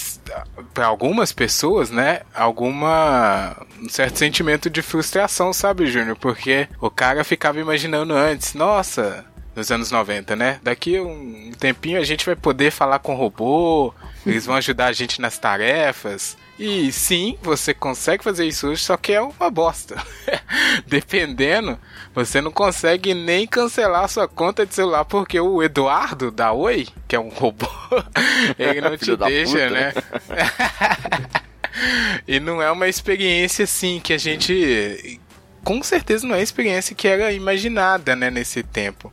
para 0.74 0.88
algumas 0.88 1.32
pessoas, 1.32 1.90
né, 1.90 2.20
alguma 2.36 3.56
um 3.82 3.88
certo 3.88 4.20
sentimento 4.20 4.70
de 4.70 4.82
frustração, 4.82 5.54
sabe, 5.54 5.88
Júnior? 5.88 6.18
Porque 6.18 6.68
o 6.82 6.90
cara 6.90 7.24
ficava 7.24 7.62
imaginando 7.62 8.14
antes, 8.14 8.54
nossa, 8.54 9.26
nos 9.56 9.72
anos 9.72 9.92
90, 9.92 10.36
né? 10.36 10.60
Daqui 10.64 11.00
um 11.00 11.52
tempinho 11.60 12.00
a 12.00 12.04
gente 12.04 12.26
vai 12.26 12.36
poder 12.36 12.72
falar 12.72 13.00
com 13.00 13.16
robô, 13.16 13.94
eles 14.26 14.46
vão 14.46 14.56
ajudar 14.56 14.88
a 14.88 14.94
gente 14.94 15.22
nas 15.22 15.38
tarefas. 15.38 16.38
E 16.58 16.92
sim, 16.92 17.38
você 17.42 17.74
consegue 17.74 18.24
fazer 18.24 18.46
isso 18.46 18.68
hoje, 18.68 18.84
só 18.84 18.96
que 18.96 19.12
é 19.12 19.22
uma 19.22 19.50
bosta. 19.50 19.96
Dependendo, 20.86 21.80
você 22.14 22.42
não 22.42 22.52
consegue 22.52 23.14
nem 23.14 23.48
cancelar 23.48 24.08
sua 24.08 24.28
conta 24.28 24.66
de 24.66 24.74
celular 24.74 25.04
porque 25.06 25.40
o 25.40 25.64
Eduardo 25.64 26.30
da 26.30 26.52
Oi, 26.52 26.88
que 27.08 27.16
é 27.16 27.20
um 27.20 27.30
robô, 27.30 27.68
ele 28.58 28.82
não 28.82 28.96
te 28.98 29.16
deixa, 29.16 29.70
né? 29.70 29.94
e 32.28 32.40
não 32.40 32.62
é 32.62 32.72
uma 32.72 32.88
experiência 32.88 33.64
assim 33.64 34.00
que 34.00 34.14
a 34.14 34.18
gente 34.18 35.20
com 35.64 35.82
certeza 35.82 36.28
não 36.28 36.36
é 36.36 36.40
a 36.40 36.44
experiência 36.44 36.96
que 36.96 37.08
era 37.08 37.32
imaginada, 37.32 38.16
né, 38.16 38.30
nesse 38.30 38.62
tempo. 38.62 39.12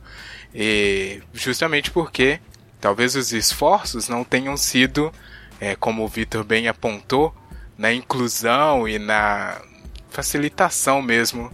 E 0.53 1.21
justamente 1.33 1.91
porque 1.91 2.39
talvez 2.79 3.15
os 3.15 3.31
esforços 3.31 4.09
não 4.09 4.23
tenham 4.23 4.57
sido 4.57 5.11
é, 5.59 5.75
como 5.75 6.03
o 6.03 6.07
Vitor 6.07 6.43
bem 6.43 6.67
apontou, 6.67 7.33
na 7.77 7.93
inclusão 7.93 8.87
e 8.87 8.99
na 8.99 9.61
facilitação 10.09 11.01
mesmo 11.01 11.51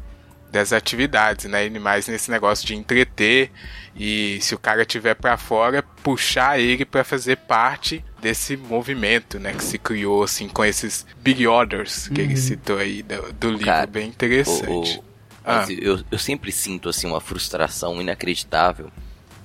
das 0.51 0.71
atividades, 0.73 1.45
né? 1.45 1.67
E 1.67 1.69
mais 1.69 2.07
nesse 2.07 2.31
negócio 2.31 2.65
de 2.65 2.73
entreter 2.73 3.51
e 3.95 4.39
se 4.41 4.53
o 4.53 4.59
cara 4.59 4.85
tiver 4.85 5.15
para 5.15 5.37
fora, 5.37 5.83
puxar 6.03 6.59
ele 6.59 6.85
para 6.85 7.03
fazer 7.03 7.35
parte 7.35 8.03
desse 8.21 8.55
movimento, 8.55 9.39
né, 9.39 9.53
que 9.53 9.63
se 9.63 9.77
criou 9.77 10.23
assim 10.23 10.47
com 10.47 10.63
esses 10.63 11.05
big 11.19 11.45
orders 11.47 12.07
que 12.07 12.21
uhum. 12.21 12.27
ele 12.27 12.37
citou 12.37 12.77
aí 12.77 13.03
do, 13.03 13.33
do 13.33 13.51
livro, 13.51 13.65
cara, 13.65 13.87
bem 13.87 14.07
interessante. 14.07 14.99
O, 14.99 15.03
ah. 15.47 15.65
eu, 15.69 15.99
eu 16.11 16.17
sempre 16.17 16.51
sinto 16.51 16.89
assim 16.89 17.07
uma 17.07 17.21
frustração 17.21 18.01
inacreditável 18.01 18.91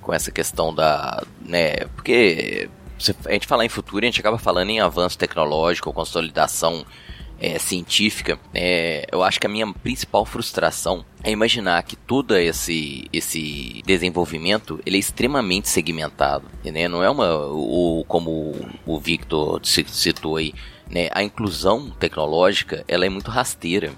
com 0.01 0.13
essa 0.13 0.31
questão 0.31 0.73
da, 0.73 1.23
né, 1.41 1.75
porque 1.95 2.69
se 2.99 3.15
a 3.25 3.31
gente 3.31 3.47
falar 3.47 3.65
em 3.65 3.69
futuro, 3.69 4.05
a 4.05 4.07
gente 4.07 4.19
acaba 4.19 4.37
falando 4.37 4.69
em 4.69 4.79
avanço 4.79 5.17
tecnológico, 5.17 5.91
consolidação 5.91 6.85
é, 7.39 7.59
científica. 7.59 8.39
É, 8.53 9.05
eu 9.11 9.21
acho 9.21 9.39
que 9.39 9.45
a 9.45 9.49
minha 9.49 9.71
principal 9.73 10.25
frustração 10.25 11.05
é 11.21 11.29
imaginar 11.29 11.83
que 11.83 11.97
todo 11.97 12.37
esse, 12.37 13.05
esse 13.11 13.81
desenvolvimento 13.85 14.79
ele 14.85 14.95
é 14.95 14.99
extremamente 14.99 15.67
segmentado. 15.67 16.45
Né? 16.63 16.87
Não 16.87 17.03
é 17.03 17.09
uma, 17.09 17.45
o, 17.47 18.05
como 18.07 18.55
o 18.85 18.99
Victor 18.99 19.59
citou 19.63 20.37
aí, 20.37 20.53
né? 20.89 21.09
a 21.11 21.21
inclusão 21.21 21.89
tecnológica 21.89 22.85
ela 22.87 23.05
é 23.05 23.09
muito 23.09 23.29
rasteira. 23.29 23.91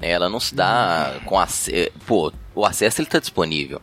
Né? 0.00 0.10
Ela 0.10 0.28
não 0.28 0.40
se 0.40 0.54
dá 0.54 1.20
com 1.24 1.38
acesso. 1.38 1.92
Pô, 2.06 2.32
o 2.54 2.64
acesso 2.64 3.00
ele 3.00 3.08
está 3.08 3.18
disponível 3.18 3.80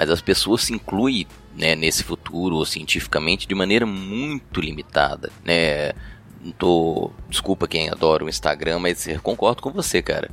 mas 0.00 0.08
as 0.08 0.22
pessoas 0.22 0.62
se 0.62 0.72
incluem 0.72 1.26
né, 1.54 1.74
nesse 1.74 2.02
futuro 2.02 2.64
cientificamente 2.64 3.46
de 3.46 3.54
maneira 3.54 3.84
muito 3.84 4.58
limitada, 4.58 5.30
né? 5.44 5.92
Tô, 6.58 7.10
desculpa 7.28 7.68
quem 7.68 7.90
adora 7.90 8.24
o 8.24 8.28
Instagram, 8.30 8.78
mas 8.78 9.06
eu 9.06 9.20
concordo 9.20 9.60
com 9.60 9.70
você, 9.70 10.00
cara. 10.00 10.30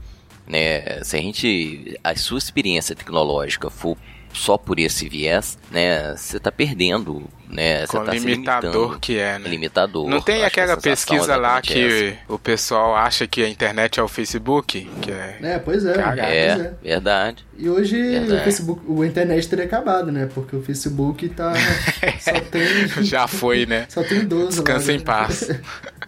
Né, 0.47 1.03
se 1.03 1.17
a 1.17 1.21
gente 1.21 1.99
a 2.01 2.15
sua 2.15 2.37
experiência 2.37 2.95
tecnológica 2.95 3.69
for 3.69 3.97
só 4.37 4.57
por 4.57 4.79
esse 4.79 5.09
viés, 5.09 5.57
né, 5.71 6.15
você 6.15 6.37
está 6.37 6.51
perdendo, 6.51 7.23
né, 7.49 7.85
você 7.85 7.97
tá 7.99 8.13
limitador 8.13 8.99
que 8.99 9.17
é, 9.17 9.39
né? 9.39 9.49
Limitador. 9.49 10.07
Não 10.07 10.21
tem 10.21 10.45
aquela 10.45 10.77
pesquisa 10.77 11.35
lá 11.35 11.61
que 11.61 12.09
essa. 12.09 12.17
o 12.27 12.37
pessoal 12.37 12.95
acha 12.95 13.25
que 13.27 13.43
a 13.43 13.49
internet 13.49 13.99
é 13.99 14.03
o 14.03 14.07
Facebook, 14.07 14.89
que 15.01 15.11
é 15.11 15.37
É, 15.41 15.59
pois 15.59 15.85
é. 15.85 15.93
Cagado. 15.93 16.31
É, 16.31 16.47
é, 16.47 16.73
verdade. 16.83 17.45
E 17.57 17.69
hoje 17.69 18.01
verdade. 18.01 18.41
o 18.41 18.43
Facebook, 18.43 18.81
o 18.87 19.03
internet 19.03 19.47
teria 19.47 19.65
acabado, 19.65 20.11
né? 20.11 20.29
Porque 20.33 20.55
o 20.55 20.61
Facebook 20.61 21.29
tá 21.29 21.53
só 22.19 22.39
tem 22.51 23.03
Já 23.03 23.27
foi, 23.27 23.65
né? 23.65 23.85
Só 23.89 24.03
tem 24.03 24.25
12 24.25 24.49
Descansa 24.49 24.91
lá, 24.91 24.93
em 24.93 24.99
né? 24.99 25.03
paz. 25.03 25.49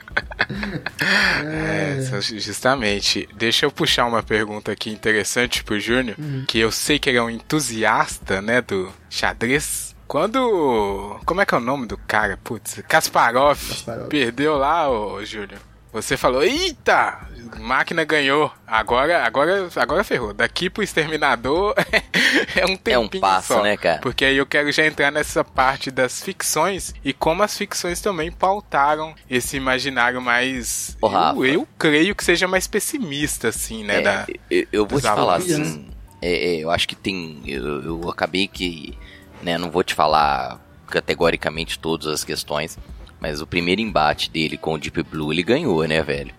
é. 1.43 2.21
justamente. 2.21 3.27
Deixa 3.35 3.65
eu 3.65 3.71
puxar 3.71 4.05
uma 4.05 4.23
pergunta 4.23 4.71
aqui 4.71 4.89
interessante 4.89 5.63
pro 5.63 5.79
Júnior, 5.79 6.15
uhum. 6.19 6.45
que 6.47 6.59
eu 6.59 6.71
sei 6.71 6.99
que 6.99 7.09
ele 7.09 7.17
é 7.17 7.21
um 7.21 7.29
entusiasta, 7.29 8.41
né, 8.41 8.61
do 8.61 8.91
xadrez. 9.09 9.95
Quando. 10.07 11.19
Como 11.23 11.39
é 11.39 11.45
que 11.45 11.53
é 11.53 11.57
o 11.57 11.61
nome 11.61 11.85
do 11.85 11.95
cara? 11.95 12.37
Putz, 12.43 12.81
Kasparov, 12.87 13.59
Kasparov. 13.59 14.07
perdeu 14.07 14.57
lá, 14.57 14.89
ô 14.89 15.23
Júnior. 15.23 15.68
Você 15.91 16.15
falou, 16.15 16.43
eita, 16.43 17.27
máquina 17.57 18.03
ganhou. 18.03 18.51
Agora, 18.67 19.23
agora, 19.25 19.69
agora 19.75 20.03
ferrou. 20.03 20.33
Daqui 20.33 20.69
pro 20.69 20.83
exterminador 20.83 21.73
é 22.55 22.65
um 22.65 22.75
tempinho 22.75 22.95
É 22.95 22.99
um 22.99 23.07
passo, 23.07 23.55
só. 23.55 23.63
né, 23.63 23.75
cara? 23.75 23.99
Porque 23.99 24.23
aí 24.23 24.37
eu 24.37 24.45
quero 24.45 24.71
já 24.71 24.85
entrar 24.85 25.11
nessa 25.11 25.43
parte 25.43 25.89
das 25.89 26.21
ficções 26.21 26.93
e 27.03 27.11
como 27.11 27.41
as 27.41 27.57
ficções 27.57 27.99
também 28.01 28.31
pautaram 28.31 29.15
esse 29.29 29.57
imaginário 29.57 30.21
mais. 30.21 30.95
Eu, 31.01 31.45
eu, 31.45 31.67
creio 31.77 32.15
que 32.15 32.23
seja 32.23 32.47
mais 32.47 32.67
pessimista, 32.67 33.47
assim, 33.47 33.83
né? 33.83 33.99
É, 33.99 34.01
da, 34.01 34.27
eu, 34.49 34.67
eu 34.71 34.85
vou 34.85 34.99
te 34.99 35.07
falar 35.07 35.37
assim. 35.37 35.89
É, 36.21 36.55
é, 36.55 36.55
eu 36.57 36.69
acho 36.69 36.87
que 36.87 36.95
tem. 36.95 37.41
Eu, 37.45 37.83
eu 37.83 38.09
acabei 38.09 38.47
que. 38.47 38.97
Né, 39.41 39.57
não 39.57 39.71
vou 39.71 39.83
te 39.83 39.95
falar 39.95 40.59
categoricamente 40.87 41.79
todas 41.79 42.07
as 42.07 42.23
questões 42.25 42.77
mas 43.19 43.41
o 43.41 43.47
primeiro 43.47 43.81
embate 43.81 44.29
dele 44.29 44.57
com 44.57 44.73
o 44.73 44.77
Deep 44.77 45.03
Blue 45.03 45.33
ele 45.33 45.43
ganhou, 45.43 45.85
né, 45.85 46.01
velho? 46.01 46.33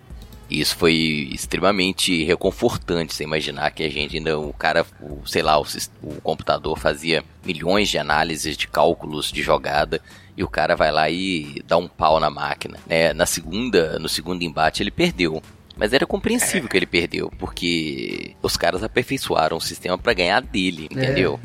E 0.51 0.59
isso 0.59 0.75
foi 0.75 1.29
extremamente 1.31 2.25
reconfortante, 2.25 3.13
você 3.13 3.23
imaginar 3.23 3.71
que 3.71 3.83
a 3.83 3.89
gente 3.89 4.17
ainda, 4.17 4.37
o 4.37 4.51
cara, 4.51 4.85
o, 4.99 5.25
sei 5.25 5.41
lá, 5.41 5.57
o, 5.57 5.65
o 6.03 6.19
computador 6.21 6.77
fazia 6.77 7.23
milhões 7.45 7.87
de 7.87 7.97
análises 7.97 8.57
de 8.57 8.67
cálculos 8.67 9.31
de 9.31 9.41
jogada 9.41 10.01
e 10.35 10.43
o 10.43 10.49
cara 10.49 10.75
vai 10.75 10.91
lá 10.91 11.09
e 11.09 11.63
dá 11.65 11.77
um 11.77 11.87
pau 11.87 12.19
na 12.19 12.29
máquina, 12.29 12.77
né? 12.85 13.13
Na 13.13 13.25
segunda, 13.25 13.97
no 13.97 14.09
segundo 14.09 14.43
embate 14.43 14.83
ele 14.83 14.91
perdeu. 14.91 15.41
Mas 15.77 15.93
era 15.93 16.05
compreensível 16.05 16.65
é. 16.65 16.67
que 16.67 16.77
ele 16.77 16.85
perdeu, 16.85 17.31
porque 17.39 18.35
os 18.41 18.57
caras 18.57 18.83
aperfeiçoaram 18.83 19.55
o 19.55 19.61
sistema 19.61 19.97
para 19.97 20.13
ganhar 20.13 20.41
dele, 20.41 20.89
é. 20.91 20.93
entendeu? 20.93 21.39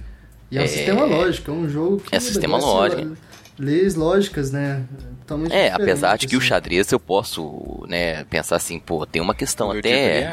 E 0.51 0.59
é 0.59 0.63
um 0.63 0.65
é... 0.65 0.67
sistema 0.67 1.05
lógico, 1.05 1.51
é 1.53 1.55
um 1.55 1.69
jogo 1.69 2.01
que. 2.01 2.15
É 2.15 2.19
sistema 2.19 2.59
lógico 2.59 3.17
leis 3.59 3.95
lógicas, 3.95 4.51
né? 4.51 4.83
Totalmente 5.27 5.53
é, 5.53 5.73
apesar 5.73 6.17
de 6.17 6.27
que 6.27 6.37
assim. 6.37 6.45
o 6.45 6.47
xadrez 6.47 6.93
eu 6.93 7.01
posso, 7.01 7.85
né, 7.89 8.25
pensar 8.25 8.57
assim, 8.57 8.79
pô, 8.79 9.05
tem 9.05 9.21
uma 9.21 9.35
questão 9.35 9.73
eu 9.73 9.81
até 9.81 10.27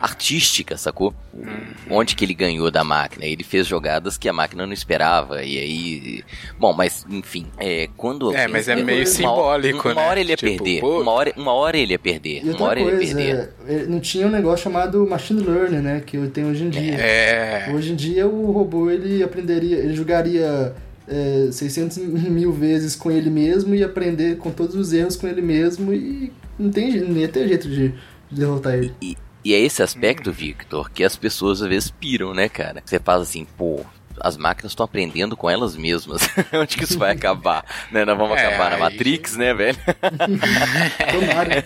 artística, 0.00 0.76
sacou? 0.76 1.12
Hum. 1.34 1.44
Onde 1.90 2.14
que 2.14 2.24
ele 2.24 2.34
ganhou 2.34 2.70
da 2.70 2.84
máquina? 2.84 3.24
Ele 3.24 3.42
fez 3.42 3.66
jogadas 3.66 4.16
que 4.16 4.28
a 4.28 4.32
máquina 4.32 4.64
não 4.64 4.72
esperava, 4.72 5.42
e 5.42 5.58
aí. 5.58 6.24
Bom, 6.58 6.72
mas, 6.72 7.04
enfim, 7.10 7.46
é, 7.58 7.88
quando. 7.96 8.34
É, 8.34 8.46
mas 8.46 8.68
é 8.68 8.76
meio 8.76 9.06
simbólico, 9.06 9.88
uma, 9.88 9.94
né? 9.94 10.00
Uma 10.00 10.08
hora 10.08 10.20
ele 10.20 10.30
ia 10.30 10.36
tipo, 10.36 10.64
perder. 10.64 10.84
Uma 10.84 11.12
hora, 11.12 11.32
uma 11.36 11.52
hora 11.52 11.76
ele 11.76 11.92
ia 11.92 11.98
perder. 11.98 12.44
E 12.44 12.50
uma 12.50 12.66
hora 12.66 12.80
coisa, 12.80 12.96
ele 12.96 13.28
ia 13.28 13.36
perder. 13.36 13.82
É, 13.82 13.86
não 13.86 13.98
tinha 13.98 14.26
um 14.26 14.30
negócio 14.30 14.62
chamado 14.62 15.04
machine 15.06 15.42
learning, 15.42 15.78
né? 15.78 16.02
Que 16.04 16.16
tem 16.28 16.44
hoje 16.44 16.64
em 16.64 16.70
dia. 16.70 16.94
É. 16.94 17.72
Hoje 17.74 17.92
em 17.92 17.96
dia 17.96 18.26
o 18.28 18.52
robô 18.52 18.88
ele 18.88 19.22
aprenderia, 19.22 19.78
ele 19.78 19.94
jogaria 19.94 20.74
é, 21.08 21.48
600 21.50 21.98
mil 21.98 22.52
vezes 22.52 22.94
com 22.94 23.10
ele 23.10 23.30
mesmo 23.30 23.74
e 23.74 23.82
aprender 23.82 24.36
com 24.36 24.50
todos 24.50 24.74
os 24.74 24.92
erros 24.92 25.16
com 25.16 25.26
ele 25.26 25.42
mesmo 25.42 25.92
e 25.92 26.32
não 26.58 26.70
tem 26.70 27.00
nem 27.00 27.26
ter 27.26 27.48
jeito 27.48 27.68
de, 27.68 27.88
de 28.30 28.40
derrotar 28.40 28.74
ele. 28.74 28.94
E, 29.00 29.16
e 29.44 29.54
é 29.54 29.60
esse 29.60 29.82
aspecto, 29.82 30.30
Victor, 30.30 30.90
que 30.90 31.02
as 31.02 31.16
pessoas 31.16 31.62
às 31.62 31.68
vezes 31.68 31.90
piram, 31.90 32.34
né, 32.34 32.48
cara? 32.48 32.82
Você 32.84 32.98
fala 32.98 33.22
assim, 33.22 33.46
pô, 33.56 33.80
as 34.20 34.36
máquinas 34.36 34.72
estão 34.72 34.84
aprendendo 34.84 35.36
com 35.36 35.48
elas 35.48 35.76
mesmas. 35.76 36.28
Onde 36.52 36.76
que 36.76 36.84
isso 36.84 36.98
vai 36.98 37.12
acabar? 37.12 37.64
né? 37.90 38.04
Nós 38.04 38.16
vamos 38.16 38.36
é, 38.38 38.46
acabar 38.46 38.70
na 38.70 38.78
Matrix, 38.78 39.36
né, 39.36 39.54
velho? 39.54 39.78
Tomara. 41.12 41.64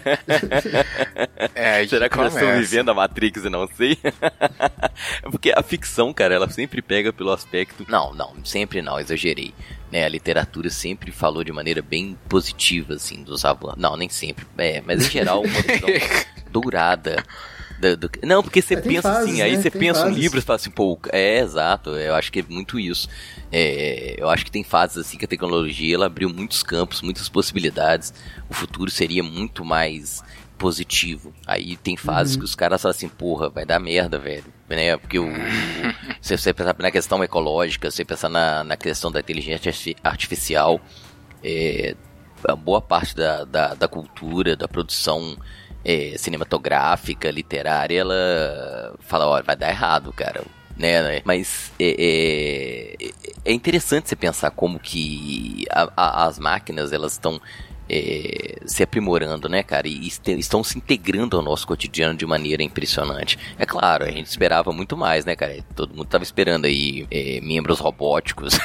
É, 1.54 1.86
Será 1.86 2.08
que 2.08 2.16
nós 2.16 2.34
estamos 2.34 2.60
vivendo 2.60 2.90
a 2.90 2.94
Matrix 2.94 3.44
e 3.44 3.50
não 3.50 3.68
sei? 3.76 3.98
Porque 5.30 5.52
a 5.54 5.62
ficção, 5.62 6.12
cara, 6.12 6.34
ela 6.34 6.48
sempre 6.48 6.82
pega 6.82 7.12
pelo 7.12 7.32
aspecto. 7.32 7.84
Não, 7.88 8.14
não, 8.14 8.34
sempre 8.44 8.82
não, 8.82 8.98
exagerei. 8.98 9.54
Né, 9.90 10.04
a 10.06 10.08
literatura 10.08 10.70
sempre 10.70 11.12
falou 11.12 11.44
de 11.44 11.52
maneira 11.52 11.82
bem 11.82 12.18
positiva, 12.26 12.94
assim, 12.94 13.22
dos 13.22 13.44
avanços. 13.44 13.78
Não, 13.78 13.94
nem 13.94 14.08
sempre. 14.08 14.46
É, 14.56 14.80
mas 14.80 15.06
em 15.06 15.10
geral, 15.10 15.42
uma 15.42 15.60
visão 15.60 15.88
dourada 16.50 17.22
Do, 17.82 17.96
do... 17.96 18.10
Não, 18.22 18.42
porque 18.42 18.62
você 18.62 18.74
É, 18.74 18.80
pensa 18.80 19.02
fases, 19.02 19.30
assim, 19.32 19.42
aí 19.42 19.56
né? 19.56 19.62
você 19.62 19.70
Tem 19.70 19.80
pensa 19.80 20.00
um 20.00 20.04
fases. 20.04 20.18
livro 20.18 20.38
e 20.38 20.42
fala 20.42 20.56
assim, 20.56 20.70
pô, 20.70 20.98
é 21.10 21.38
exato, 21.40 21.90
eu 21.90 22.14
acho 22.14 22.30
que 22.30 22.38
é 22.40 22.44
muito 22.48 22.78
isso. 22.78 23.08
É, 23.50 24.14
eu 24.18 24.30
acho 24.30 24.44
que 24.44 24.50
tem 24.52 24.62
fases 24.62 24.98
assim 24.98 25.18
que 25.18 25.24
a 25.24 25.28
tecnologia 25.28 25.94
ela 25.96 26.06
abriu 26.06 26.28
muitos 26.30 26.62
campos, 26.62 27.02
muitas 27.02 27.28
possibilidades. 27.28 28.14
O 28.48 28.54
futuro 28.54 28.90
seria 28.90 29.22
muito 29.22 29.64
mais 29.64 30.22
positivo. 30.56 31.34
Aí 31.44 31.76
tem 31.76 31.96
fases 31.96 32.34
Uhum. 32.34 32.40
que 32.40 32.44
os 32.44 32.54
caras 32.54 32.80
falam 32.80 32.94
assim, 32.94 33.08
porra, 33.08 33.48
vai 33.50 33.66
dar 33.66 33.80
merda, 33.80 34.16
velho. 34.18 34.44
Né? 34.68 34.96
Porque 34.96 35.18
o, 35.18 35.26
se 36.22 36.38
você 36.38 36.52
pensar 36.54 36.76
na 36.78 36.90
questão 36.90 37.22
ecológica, 37.24 37.90
se 37.90 37.96
você 37.96 38.04
pensar 38.04 38.28
na, 38.28 38.62
na 38.62 38.76
questão 38.76 39.10
da 39.10 39.18
inteligência 39.20 39.70
arti- 39.70 39.96
artificial, 40.04 40.80
é, 41.42 41.96
a 42.48 42.54
boa 42.54 42.80
parte 42.80 43.14
da, 43.16 43.44
da, 43.44 43.74
da 43.74 43.88
cultura, 43.88 44.54
da 44.56 44.68
produção 44.68 45.36
é, 45.84 46.14
cinematográfica, 46.18 47.30
literária, 47.30 48.00
ela 48.00 48.94
fala, 49.00 49.26
olha, 49.26 49.42
vai 49.42 49.56
dar 49.56 49.68
errado, 49.70 50.12
cara. 50.12 50.42
Né, 50.76 51.02
né? 51.02 51.22
Mas 51.24 51.70
é, 51.78 52.96
é, 52.98 53.10
é 53.44 53.52
interessante 53.52 54.08
você 54.08 54.16
pensar 54.16 54.50
como 54.50 54.78
que 54.78 55.66
a- 55.70 55.92
a- 55.96 56.24
as 56.26 56.38
máquinas 56.38 56.92
elas 56.92 57.12
estão 57.12 57.40
é, 57.92 58.56
se 58.64 58.82
aprimorando, 58.82 59.48
né, 59.48 59.62
cara? 59.62 59.86
E 59.86 60.06
estão 60.06 60.64
se 60.64 60.78
integrando 60.78 61.36
ao 61.36 61.42
nosso 61.42 61.66
cotidiano 61.66 62.16
de 62.16 62.24
maneira 62.24 62.62
impressionante. 62.62 63.38
É 63.58 63.66
claro, 63.66 64.04
a 64.04 64.10
gente 64.10 64.26
esperava 64.26 64.72
muito 64.72 64.96
mais, 64.96 65.26
né, 65.26 65.36
cara? 65.36 65.62
Todo 65.76 65.94
mundo 65.94 66.06
tava 66.06 66.24
esperando 66.24 66.64
aí 66.64 67.06
é, 67.10 67.40
membros 67.42 67.78
robóticos, 67.78 68.58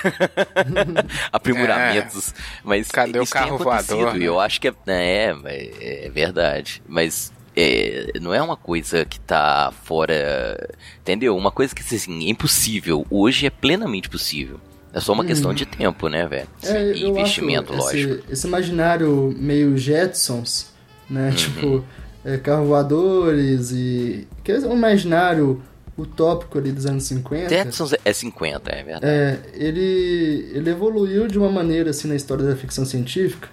aprimoramentos, 1.32 2.34
mas 2.63 2.89
Cadê 2.89 3.19
o 3.19 3.28
carro 3.28 3.57
voador, 3.57 4.13
né? 4.13 4.25
Eu 4.25 4.39
acho 4.39 4.61
que 4.61 4.69
é, 4.69 4.73
é, 4.88 5.36
é, 5.45 6.05
é 6.05 6.09
verdade, 6.09 6.82
mas 6.88 7.34
é, 7.55 8.11
não 8.21 8.34
é 8.34 8.41
uma 8.41 8.55
coisa 8.55 9.03
que 9.03 9.19
tá 9.19 9.73
fora, 9.84 10.69
entendeu? 11.01 11.36
Uma 11.36 11.51
coisa 11.51 11.73
que 11.75 11.82
assim, 11.82 12.28
é 12.28 12.30
impossível. 12.30 13.05
Hoje 13.09 13.47
é 13.47 13.49
plenamente 13.49 14.09
possível. 14.09 14.59
É 14.98 15.00
só 15.00 15.14
uma 15.14 15.24
questão 15.26 15.54
de 15.54 15.66
tempo, 15.66 16.08
né, 16.08 16.26
velho? 16.28 16.48
Uhum. 16.64 16.70
É, 16.76 16.91
e 16.93 17.06
investimento, 17.08 17.74
lógico. 17.74 18.14
esse, 18.16 18.34
esse 18.34 18.48
imaginário 18.48 19.34
meio 19.38 19.78
Jetsons, 19.78 20.68
Uhum. 21.10 21.16
né? 21.16 21.32
Tipo, 21.32 21.86
é, 22.26 22.38
carro 22.38 22.66
voadores 22.66 23.72
e... 23.72 24.28
Que 24.43 24.52
é 24.54 24.60
um 24.60 24.76
imaginário 24.76 25.62
utópico 25.98 26.58
ali 26.58 26.72
dos 26.72 26.86
anos 26.86 27.04
50. 27.04 27.50
Jetsons 27.50 27.93
é 28.04 28.14
50, 28.14 28.70
é 28.72 28.84
verdade. 28.84 29.06
É, 29.06 29.39
ele, 29.54 30.50
ele 30.54 30.70
evoluiu 30.70 31.28
de 31.28 31.38
uma 31.38 31.50
maneira 31.50 31.89
assim 31.91 32.08
na 32.08 32.16
história 32.16 32.43
da 32.45 32.56
ficção 32.56 32.86
científica. 32.86 33.48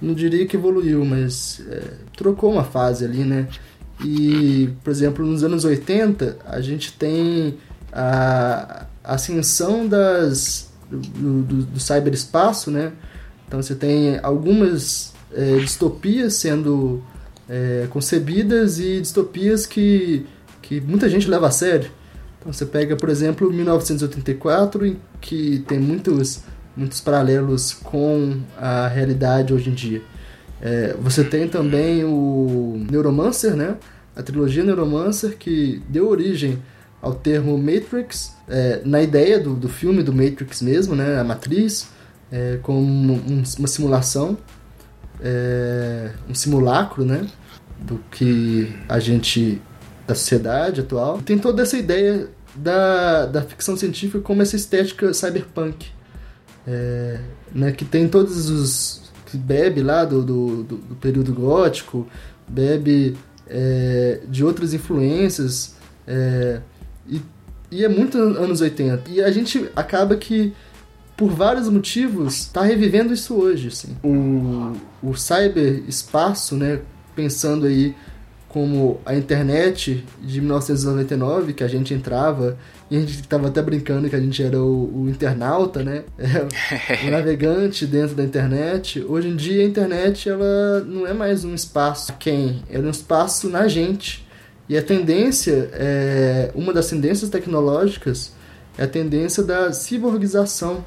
Não 0.00 0.14
diria 0.14 0.46
que 0.46 0.56
evoluiu, 0.56 1.04
mas 1.04 1.60
é, 1.68 1.82
trocou 2.16 2.52
uma 2.52 2.64
fase 2.64 3.04
ali, 3.04 3.22
né? 3.24 3.46
E, 4.02 4.70
por 4.82 4.90
exemplo, 4.90 5.26
nos 5.26 5.44
anos 5.44 5.64
80, 5.64 6.38
a 6.46 6.60
gente 6.62 6.92
tem 6.94 7.58
a 7.92 8.86
ascensão 9.04 9.86
das, 9.86 10.69
do, 10.90 11.42
do, 11.42 11.62
do 11.62 11.80
cyberespaço, 11.80 12.70
né? 12.70 12.92
Então 13.46 13.62
você 13.62 13.74
tem 13.74 14.18
algumas 14.22 15.12
é, 15.32 15.56
distopias 15.58 16.34
sendo 16.34 17.02
é, 17.48 17.86
concebidas 17.90 18.78
e 18.78 19.00
distopias 19.00 19.66
que, 19.66 20.26
que 20.62 20.80
muita 20.80 21.08
gente 21.08 21.28
leva 21.28 21.48
a 21.48 21.50
sério. 21.50 21.90
Então 22.38 22.52
você 22.52 22.64
pega, 22.64 22.96
por 22.96 23.08
exemplo, 23.08 23.52
1984, 23.52 24.86
em 24.86 24.96
que 25.20 25.64
tem 25.66 25.78
muitos, 25.78 26.42
muitos 26.76 27.00
paralelos 27.00 27.72
com 27.72 28.40
a 28.56 28.88
realidade 28.88 29.52
hoje 29.52 29.70
em 29.70 29.74
dia. 29.74 30.02
É, 30.62 30.94
você 31.00 31.24
tem 31.24 31.48
também 31.48 32.04
o 32.04 32.86
Neuromancer, 32.90 33.54
né? 33.54 33.76
A 34.14 34.22
trilogia 34.22 34.62
Neuromancer, 34.62 35.36
que 35.36 35.82
deu 35.88 36.08
origem 36.08 36.58
ao 37.02 37.14
termo 37.14 37.56
Matrix, 37.58 38.34
é, 38.48 38.80
na 38.84 39.00
ideia 39.02 39.38
do, 39.40 39.54
do 39.54 39.68
filme 39.68 40.02
do 40.02 40.12
Matrix 40.12 40.60
mesmo, 40.62 40.94
né? 40.94 41.18
A 41.18 41.24
Matriz, 41.24 41.88
é, 42.30 42.58
como 42.62 43.14
um- 43.14 43.42
uma 43.58 43.68
simulação, 43.68 44.36
é, 45.20 46.10
um 46.28 46.34
simulacro, 46.34 47.04
né? 47.04 47.26
Do 47.78 47.98
que 48.10 48.74
a 48.88 48.98
gente 48.98 49.60
da 50.06 50.14
sociedade 50.14 50.80
atual. 50.80 51.18
Tem 51.22 51.38
toda 51.38 51.62
essa 51.62 51.78
ideia 51.78 52.28
da, 52.54 53.26
da 53.26 53.42
ficção 53.42 53.76
científica 53.76 54.20
como 54.20 54.42
essa 54.42 54.56
estética 54.56 55.14
cyberpunk. 55.14 55.86
É, 56.66 57.18
né, 57.54 57.72
que 57.72 57.84
tem 57.84 58.06
todos 58.08 58.50
os. 58.50 59.00
que 59.26 59.36
bebe 59.38 59.82
lá 59.82 60.04
do, 60.04 60.22
do, 60.22 60.62
do- 60.64 60.76
do 60.76 60.94
período 60.96 61.32
gótico, 61.32 62.06
bebe 62.46 63.16
é, 63.48 64.20
de 64.28 64.44
outras 64.44 64.74
influências. 64.74 65.74
é, 66.06 66.60
e, 67.10 67.20
e 67.70 67.84
é 67.84 67.88
muito 67.88 68.16
an- 68.18 68.38
anos 68.38 68.60
80. 68.60 69.10
E 69.10 69.20
a 69.22 69.30
gente 69.30 69.68
acaba 69.76 70.16
que, 70.16 70.52
por 71.16 71.30
vários 71.30 71.68
motivos, 71.68 72.34
está 72.38 72.62
revivendo 72.62 73.12
isso 73.12 73.34
hoje. 73.34 73.68
Assim. 73.68 73.96
O, 74.02 74.72
o 75.02 75.14
cyberespaço, 75.16 76.56
né, 76.56 76.80
pensando 77.14 77.66
aí 77.66 77.94
como 78.48 79.00
a 79.06 79.14
internet 79.14 80.04
de 80.20 80.40
1999, 80.40 81.52
que 81.52 81.62
a 81.62 81.68
gente 81.68 81.94
entrava 81.94 82.58
e 82.90 82.96
a 82.96 83.00
gente 83.00 83.20
estava 83.20 83.46
até 83.46 83.62
brincando 83.62 84.10
que 84.10 84.16
a 84.16 84.20
gente 84.20 84.42
era 84.42 84.60
o, 84.60 85.02
o 85.04 85.08
internauta, 85.08 85.84
né? 85.84 86.02
É, 86.18 87.06
o 87.06 87.10
navegante 87.12 87.86
dentro 87.86 88.16
da 88.16 88.24
internet. 88.24 89.04
Hoje 89.08 89.28
em 89.28 89.36
dia 89.36 89.62
a 89.62 89.66
internet 89.66 90.28
ela 90.28 90.80
não 90.84 91.06
é 91.06 91.14
mais 91.14 91.44
um 91.44 91.54
espaço 91.54 92.12
quem, 92.18 92.62
ela 92.68 92.84
é 92.84 92.86
um 92.88 92.90
espaço 92.90 93.48
na 93.48 93.68
gente. 93.68 94.26
E 94.70 94.78
a 94.78 94.82
tendência, 94.82 95.68
é, 95.72 96.52
uma 96.54 96.72
das 96.72 96.88
tendências 96.88 97.28
tecnológicas 97.28 98.32
é 98.78 98.84
a 98.84 98.86
tendência 98.86 99.42
da 99.42 99.72
ciborgização, 99.72 100.84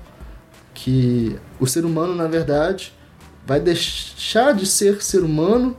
que 0.73 1.37
o 1.59 1.67
ser 1.67 1.83
humano, 1.83 2.15
na 2.15 2.25
verdade, 2.25 2.93
vai 3.45 3.59
deixar 3.59 4.53
de 4.53 4.65
ser 4.65 5.03
ser 5.03 5.19
humano 5.19 5.75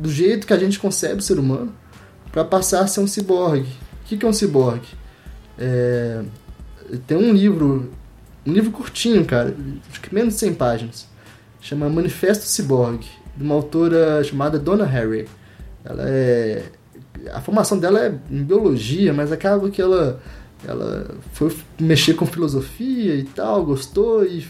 do 0.00 0.10
jeito 0.10 0.48
que 0.48 0.52
a 0.52 0.58
gente 0.58 0.80
concebe 0.80 1.20
o 1.20 1.22
ser 1.22 1.38
humano 1.38 1.72
para 2.32 2.44
passar 2.44 2.80
a 2.80 2.86
ser 2.88 2.98
um 2.98 3.06
ciborgue. 3.06 3.70
O 4.02 4.06
que 4.06 4.16
que 4.16 4.26
é 4.26 4.28
um 4.28 4.32
ciborgue? 4.32 4.88
É, 5.56 6.24
tem 7.06 7.16
um 7.16 7.32
livro, 7.32 7.92
um 8.44 8.52
livro 8.52 8.72
curtinho, 8.72 9.24
cara, 9.24 9.54
acho 9.88 10.00
que 10.00 10.12
menos 10.12 10.34
de 10.34 10.40
100 10.40 10.54
páginas, 10.54 11.06
chama 11.60 11.88
Manifesto 11.88 12.46
Ciborgue, 12.46 13.06
de 13.36 13.44
uma 13.44 13.54
autora 13.54 14.24
chamada 14.24 14.58
Donna 14.58 14.84
Harry. 14.84 15.28
Ela 15.84 16.02
é 16.08 16.64
a 17.32 17.40
formação 17.40 17.78
dela 17.78 18.00
é 18.00 18.14
em 18.30 18.42
biologia, 18.42 19.12
mas 19.12 19.30
acaba 19.30 19.70
que 19.70 19.80
ela 19.80 20.20
ela 20.66 21.16
foi 21.32 21.54
mexer 21.80 22.14
com 22.14 22.24
filosofia 22.24 23.16
e 23.16 23.24
tal, 23.24 23.64
gostou 23.64 24.24
e 24.24 24.46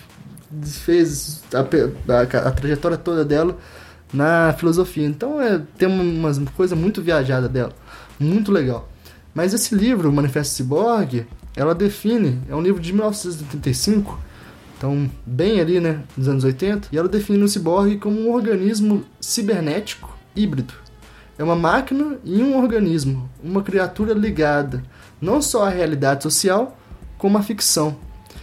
fez 0.63 1.43
a, 1.55 1.61
a, 1.61 2.49
a 2.49 2.51
trajetória 2.51 2.99
toda 2.99 3.25
dela 3.25 3.57
na 4.13 4.53
filosofia. 4.53 5.07
Então 5.07 5.41
é, 5.41 5.61
tem 5.79 5.89
umas 5.89 6.39
coisa 6.55 6.77
muito 6.77 7.01
viajada 7.01 7.49
dela, 7.49 7.73
muito 8.21 8.53
legal. 8.53 8.89
Mas 9.35 9.55
esse 9.55 9.75
livro, 9.75 10.13
Manifesto 10.13 10.55
Cyborg, 10.55 11.27
ela 11.57 11.75
define, 11.75 12.43
é 12.49 12.55
um 12.55 12.61
livro 12.61 12.81
de 12.81 12.93
1985, 12.93 14.19
então 14.77 15.11
bem 15.25 15.61
ali, 15.61 15.81
né, 15.81 16.03
nos 16.17 16.29
anos 16.29 16.45
80, 16.45 16.89
e 16.93 16.99
ela 16.99 17.09
define 17.09 17.43
o 17.43 17.49
ciborgue 17.49 17.97
como 17.97 18.21
um 18.21 18.33
organismo 18.33 19.05
cibernético 19.21 20.15
híbrido. 20.37 20.75
É 21.39 21.43
uma 21.43 21.57
máquina 21.57 22.19
e 22.25 22.43
um 22.43 22.59
organismo, 22.59 23.29
uma 23.43 23.63
criatura 23.63 24.13
ligada 24.13 24.83
não 25.23 25.41
só 25.41 25.65
à 25.65 25.69
realidade 25.69 26.25
social, 26.25 26.77
como 27.17 27.39
à 27.39 27.43
ficção. 27.43 27.97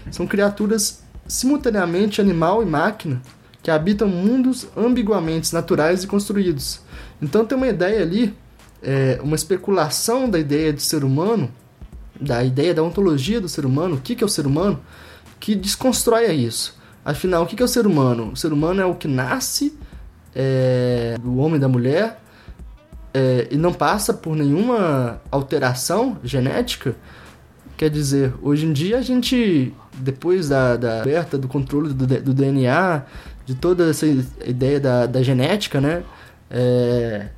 São 0.09 0.25
criaturas 0.25 1.03
simultaneamente 1.27 2.21
animal 2.21 2.63
e 2.63 2.65
máquina 2.65 3.21
que 3.61 3.69
habitam 3.69 4.07
mundos 4.07 4.65
ambiguamente 4.77 5.53
naturais 5.53 6.03
e 6.03 6.07
construídos. 6.07 6.79
Então 7.21 7.45
tem 7.45 7.57
uma 7.57 7.67
ideia 7.67 8.01
ali, 8.01 8.33
é, 8.81 9.19
uma 9.21 9.35
especulação 9.35 10.29
da 10.29 10.39
ideia 10.39 10.71
de 10.71 10.81
ser 10.81 11.03
humano, 11.03 11.51
da 12.19 12.41
ideia 12.43 12.73
da 12.73 12.81
ontologia 12.81 13.41
do 13.41 13.49
ser 13.49 13.65
humano, 13.65 13.95
o 13.95 14.01
que, 14.01 14.15
que 14.15 14.23
é 14.23 14.25
o 14.25 14.29
ser 14.29 14.47
humano, 14.47 14.79
que 15.39 15.55
desconstrói 15.55 16.31
isso. 16.31 16.79
Afinal, 17.03 17.43
o 17.43 17.45
que, 17.45 17.57
que 17.57 17.61
é 17.61 17.65
o 17.65 17.69
ser 17.69 17.85
humano? 17.85 18.31
O 18.31 18.37
ser 18.37 18.53
humano 18.53 18.81
é 18.81 18.85
o 18.85 18.95
que 18.95 19.07
nasce 19.07 19.77
é, 20.33 21.17
do 21.21 21.37
homem 21.37 21.57
e 21.57 21.59
da 21.59 21.67
mulher 21.67 22.21
é, 23.13 23.47
e 23.51 23.57
não 23.57 23.73
passa 23.73 24.13
por 24.13 24.35
nenhuma 24.35 25.21
alteração 25.31 26.17
genética. 26.23 26.95
Quer 27.77 27.89
dizer, 27.89 28.33
hoje 28.41 28.65
em 28.65 28.73
dia 28.73 28.97
a 28.97 29.01
gente, 29.01 29.73
depois 29.93 30.49
da, 30.49 30.73
aberta 30.73 31.37
do 31.37 31.47
controle 31.47 31.93
do, 31.93 32.05
do 32.05 32.33
DNA, 32.33 33.03
de 33.45 33.55
toda 33.55 33.89
essa 33.89 34.05
ideia 34.45 34.79
da, 34.79 35.05
da 35.05 35.23
genética, 35.23 35.79
né? 35.81 36.03
É, 36.51 37.29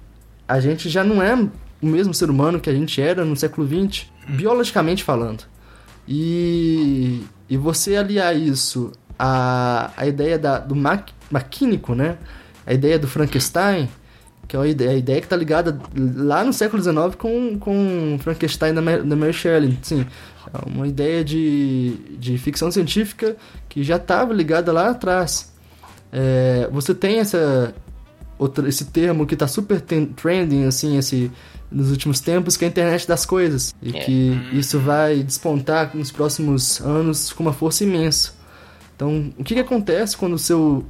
a 0.48 0.60
gente 0.60 0.90
já 0.90 1.04
não 1.04 1.22
é 1.22 1.36
o 1.82 1.86
mesmo 1.86 2.14
ser 2.14 2.30
humano 2.30 2.60
que 2.60 2.70
a 2.70 2.74
gente 2.74 3.02
era 3.02 3.24
no 3.24 3.36
século 3.36 3.68
XX, 3.68 4.08
biologicamente 4.28 5.04
falando. 5.04 5.44
E, 6.08 7.24
e 7.50 7.56
você 7.56 7.96
aliar 7.96 8.36
isso 8.36 8.92
à, 9.18 9.92
à 9.96 10.06
ideia 10.06 10.38
da, 10.38 10.58
do 10.60 10.76
ma, 10.76 11.04
maquínico, 11.30 11.96
né? 11.96 12.18
A 12.66 12.74
ideia 12.74 13.00
do 13.00 13.08
Frankenstein, 13.08 13.90
que 14.52 14.58
é 14.58 14.60
a 14.60 14.68
ideia, 14.68 14.92
a 14.92 14.96
ideia 14.96 15.20
que 15.22 15.26
está 15.28 15.38
ligada 15.38 15.80
lá 15.96 16.44
no 16.44 16.52
século 16.52 16.84
XIX 16.84 17.16
com, 17.18 17.58
com 17.58 18.20
Frankenstein 18.20 18.74
da, 18.74 18.82
da 18.82 19.16
Mary 19.16 19.32
Shelley. 19.32 19.80
Sim, 19.82 20.06
é 20.54 20.70
uma 20.70 20.86
ideia 20.86 21.24
de, 21.24 21.94
de 22.20 22.38
ficção 22.38 22.70
científica 22.70 23.38
que 23.70 23.82
já 23.82 23.96
estava 23.96 24.34
ligada 24.34 24.74
lá 24.74 24.90
atrás. 24.90 25.54
É, 26.12 26.68
você 26.70 26.94
tem 26.94 27.20
essa, 27.20 27.74
outra, 28.38 28.68
esse 28.68 28.84
termo 28.84 29.26
que 29.26 29.36
está 29.36 29.48
super 29.48 29.80
trending, 29.80 30.66
assim, 30.66 30.98
esse, 30.98 31.32
nos 31.72 31.90
últimos 31.90 32.20
tempos, 32.20 32.58
que 32.58 32.66
é 32.66 32.68
a 32.68 32.72
internet 32.72 33.08
das 33.08 33.26
coisas. 33.26 33.74
E 33.82 33.96
é. 33.96 34.00
que 34.02 34.50
isso 34.52 34.78
vai 34.80 35.24
despontar 35.24 35.96
nos 35.96 36.12
próximos 36.12 36.82
anos 36.82 37.32
com 37.32 37.42
uma 37.42 37.54
força 37.54 37.86
imensa. 37.86 38.34
Então, 38.98 39.32
o 39.40 39.46
que, 39.46 39.54
que 39.54 39.62
acontece 39.62 40.18
quando 40.18 40.34
o 40.34 40.40
seu. 40.40 40.84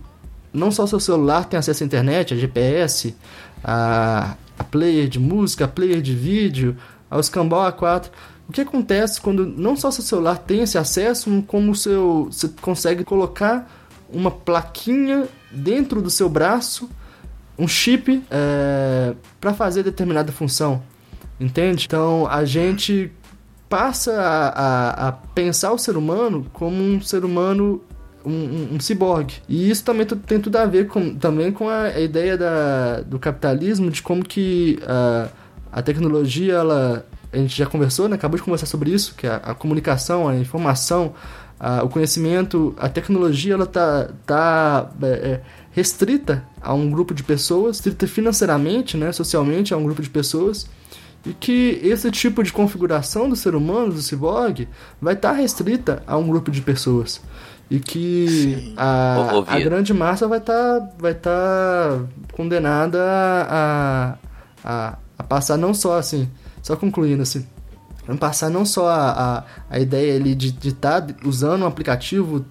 Não 0.53 0.71
só 0.71 0.85
seu 0.85 0.99
celular 0.99 1.45
tem 1.45 1.57
acesso 1.57 1.83
à 1.83 1.85
internet, 1.85 2.33
a 2.33 2.37
GPS, 2.37 3.15
a, 3.63 4.35
a 4.57 4.63
player 4.63 5.07
de 5.07 5.19
música, 5.19 5.65
a 5.65 5.67
player 5.67 6.01
de 6.01 6.13
vídeo, 6.13 6.75
ao 7.09 7.19
escambau 7.19 7.71
A4. 7.71 8.09
O 8.49 8.51
que 8.51 8.61
acontece 8.61 9.21
quando 9.21 9.45
não 9.45 9.77
só 9.77 9.91
seu 9.91 10.03
celular 10.03 10.37
tem 10.37 10.61
esse 10.61 10.77
acesso, 10.77 11.43
como 11.47 11.73
seu, 11.73 12.25
você 12.31 12.49
consegue 12.61 13.03
colocar 13.03 13.69
uma 14.11 14.29
plaquinha 14.29 15.27
dentro 15.51 16.01
do 16.01 16.09
seu 16.09 16.27
braço, 16.27 16.89
um 17.57 17.67
chip 17.67 18.21
é, 18.29 19.13
para 19.39 19.53
fazer 19.53 19.83
determinada 19.83 20.31
função, 20.31 20.81
entende? 21.39 21.85
Então 21.85 22.27
a 22.27 22.43
gente 22.43 23.11
passa 23.69 24.19
a, 24.19 24.47
a, 24.49 25.07
a 25.07 25.11
pensar 25.13 25.71
o 25.71 25.77
ser 25.77 25.95
humano 25.95 26.45
como 26.51 26.83
um 26.83 27.01
ser 27.01 27.23
humano 27.23 27.81
um, 28.25 28.75
um, 28.75 28.79
ciborgue. 28.79 29.35
E 29.47 29.69
isso 29.69 29.83
também 29.83 30.05
tem 30.05 30.39
tudo 30.39 30.55
a 30.57 30.65
ver 30.65 30.87
com, 30.87 31.15
também 31.15 31.51
com 31.51 31.69
a, 31.69 31.83
a 31.83 31.99
ideia 31.99 32.37
da, 32.37 33.01
do 33.01 33.19
capitalismo, 33.19 33.89
de 33.89 34.01
como 34.01 34.23
que 34.23 34.79
a, 34.85 35.29
a 35.71 35.81
tecnologia, 35.81 36.53
ela, 36.53 37.05
a 37.31 37.37
gente 37.37 37.57
já 37.57 37.65
conversou, 37.65 38.09
né? 38.09 38.15
acabou 38.15 38.37
de 38.37 38.43
conversar 38.43 38.65
sobre 38.65 38.91
isso, 38.91 39.15
que 39.15 39.27
a, 39.27 39.37
a 39.37 39.55
comunicação, 39.55 40.27
a 40.27 40.35
informação, 40.35 41.13
a, 41.59 41.83
o 41.83 41.89
conhecimento, 41.89 42.75
a 42.77 42.89
tecnologia, 42.89 43.53
ela 43.53 43.65
tá, 43.65 44.09
tá 44.25 44.91
é, 45.01 45.07
é, 45.07 45.41
restrita 45.71 46.43
a 46.61 46.73
um 46.73 46.89
grupo 46.89 47.13
de 47.13 47.23
pessoas, 47.23 47.77
restrita 47.77 48.07
financeiramente, 48.07 48.97
né? 48.97 49.11
socialmente 49.11 49.73
a 49.73 49.77
um 49.77 49.83
grupo 49.83 50.01
de 50.01 50.09
pessoas, 50.09 50.67
e 51.25 51.33
que 51.33 51.79
esse 51.83 52.09
tipo 52.09 52.41
de 52.43 52.51
configuração 52.51 53.29
do 53.29 53.35
ser 53.35 53.53
humano, 53.53 53.93
do 53.93 54.01
ciborgue, 54.01 54.67
vai 54.99 55.13
estar 55.13 55.29
tá 55.29 55.35
restrita 55.35 56.01
a 56.07 56.17
um 56.17 56.27
grupo 56.27 56.49
de 56.49 56.61
pessoas 56.61 57.21
e 57.71 57.79
que 57.79 58.73
a, 58.75 59.45
a, 59.47 59.59
grande 59.61 59.93
massa 59.93 60.27
vai 60.27 60.39
estar 60.39 60.81
tá, 60.81 60.89
vai 60.99 61.13
tá 61.13 62.01
condenada 62.33 63.01
a, 63.01 64.17
a, 64.61 64.97
a, 65.17 65.23
passar 65.23 65.55
não 65.55 65.73
só 65.73 65.97
assim, 65.97 66.29
só 66.61 66.75
concluindo 66.75 67.21
assim, 67.23 67.47
passar 68.19 68.49
não 68.49 68.65
só 68.65 68.89
a, 68.89 69.45
a, 69.69 69.79
ideia 69.79 70.17
ali 70.17 70.35
de 70.35 70.67
estar 70.67 71.01
tá 71.01 71.15
usando 71.25 71.61
um 71.61 71.65
aplicativo, 71.65 72.45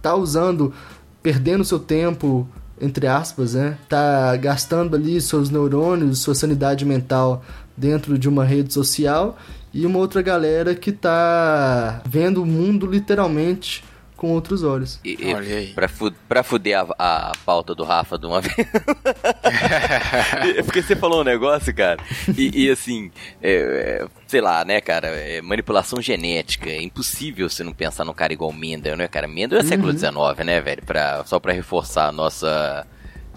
tá 0.00 0.14
usando, 0.14 0.72
perdendo 1.20 1.64
seu 1.64 1.80
tempo, 1.80 2.46
entre 2.80 3.08
aspas, 3.08 3.54
né? 3.54 3.76
Tá 3.88 4.36
gastando 4.36 4.94
ali 4.94 5.20
seus 5.20 5.50
neurônios, 5.50 6.20
sua 6.20 6.36
sanidade 6.36 6.84
mental 6.84 7.42
dentro 7.76 8.16
de 8.16 8.28
uma 8.28 8.44
rede 8.44 8.72
social 8.72 9.36
e 9.74 9.84
uma 9.84 9.98
outra 9.98 10.22
galera 10.22 10.76
que 10.76 10.92
tá 10.92 12.02
vendo 12.06 12.40
o 12.40 12.46
mundo 12.46 12.86
literalmente 12.86 13.89
com 14.20 14.32
outros 14.32 14.62
olhos. 14.62 15.00
E, 15.02 15.16
e 15.18 15.34
Olha 15.34 15.56
aí. 15.56 15.68
Pra, 15.68 15.88
fu 15.88 16.12
pra 16.28 16.42
fuder 16.42 16.78
a, 16.78 16.86
a 16.98 17.32
pauta 17.46 17.74
do 17.74 17.84
Rafa 17.84 18.18
de 18.18 18.26
uma 18.26 18.42
vez. 18.42 18.52
Porque 20.66 20.82
você 20.82 20.94
falou 20.94 21.22
um 21.22 21.24
negócio, 21.24 21.74
cara, 21.74 21.98
e, 22.36 22.66
e 22.66 22.70
assim, 22.70 23.10
é, 23.42 24.02
é, 24.02 24.06
sei 24.26 24.42
lá, 24.42 24.62
né, 24.62 24.78
cara, 24.78 25.08
é 25.08 25.40
manipulação 25.40 26.02
genética. 26.02 26.68
É 26.68 26.82
impossível 26.82 27.48
você 27.48 27.64
não 27.64 27.72
pensar 27.72 28.04
num 28.04 28.12
cara 28.12 28.34
igual 28.34 28.52
Mendel, 28.52 28.94
né, 28.94 29.08
cara? 29.08 29.26
Mendel 29.26 29.58
é 29.58 29.64
século 29.64 29.90
XIX, 29.90 30.14
uhum. 30.14 30.44
né, 30.44 30.60
velho? 30.60 30.82
Pra, 30.84 31.24
só 31.24 31.40
pra 31.40 31.54
reforçar 31.54 32.08
a 32.08 32.12
nossa 32.12 32.86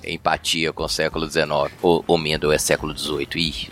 empatia 0.05 0.73
com 0.73 0.83
o 0.83 0.89
século 0.89 1.31
XIX. 1.31 1.47
O, 1.81 2.03
o 2.05 2.17
Mendel 2.17 2.51
é 2.51 2.57
século 2.57 2.93
XVIII. 2.97 3.27
Ih, 3.35 3.69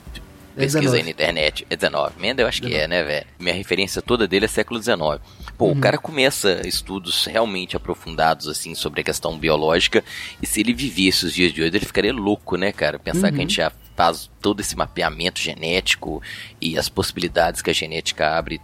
pesquisa 0.56 0.96
aí 0.96 1.04
na 1.04 1.10
internet. 1.10 1.68
É 1.70 1.76
19. 1.76 2.14
Mendel, 2.22 2.48
acho 2.48 2.62
19. 2.62 2.74
que 2.74 2.82
é, 2.82 2.88
né, 2.88 3.04
velho? 3.04 3.26
Minha 3.38 3.56
referência 3.56 4.02
toda 4.02 4.30
dele 4.30 4.46
é 4.46 4.48
século 4.48 4.82
XIX. 4.82 5.20
Pô, 5.62 5.68
uhum. 5.68 5.74
o 5.74 5.80
cara 5.80 6.00
começa 6.00 6.68
estudos 6.68 7.26
realmente 7.26 7.78
aprofundados, 7.78 8.48
assim, 8.48 8.74
sobre 8.74 9.02
a 9.02 9.04
questão 9.04 9.38
biológica, 9.38 10.04
e 10.42 10.48
se 10.48 10.60
ele 10.60 10.74
vivesse 10.74 11.24
os 11.24 11.36
dias 11.36 11.54
de 11.54 11.62
hoje, 11.62 11.78
ele 11.78 11.86
ficaria 11.86 12.12
louco, 12.12 12.56
né, 12.56 12.72
cara? 12.72 12.98
Pensar 12.98 13.28
uhum. 13.28 13.34
que 13.34 13.38
a 13.38 13.42
gente 13.42 13.56
já 13.58 13.72
faz 13.96 14.28
todo 14.42 14.60
esse 14.60 14.76
mapeamento 14.76 15.40
genético 15.40 16.20
e 16.60 16.80
as 16.80 16.90
possibilidades 16.90 17.62
que 17.62 17.70
a 17.70 17.74
genética 17.74 18.36
abre 18.36 18.60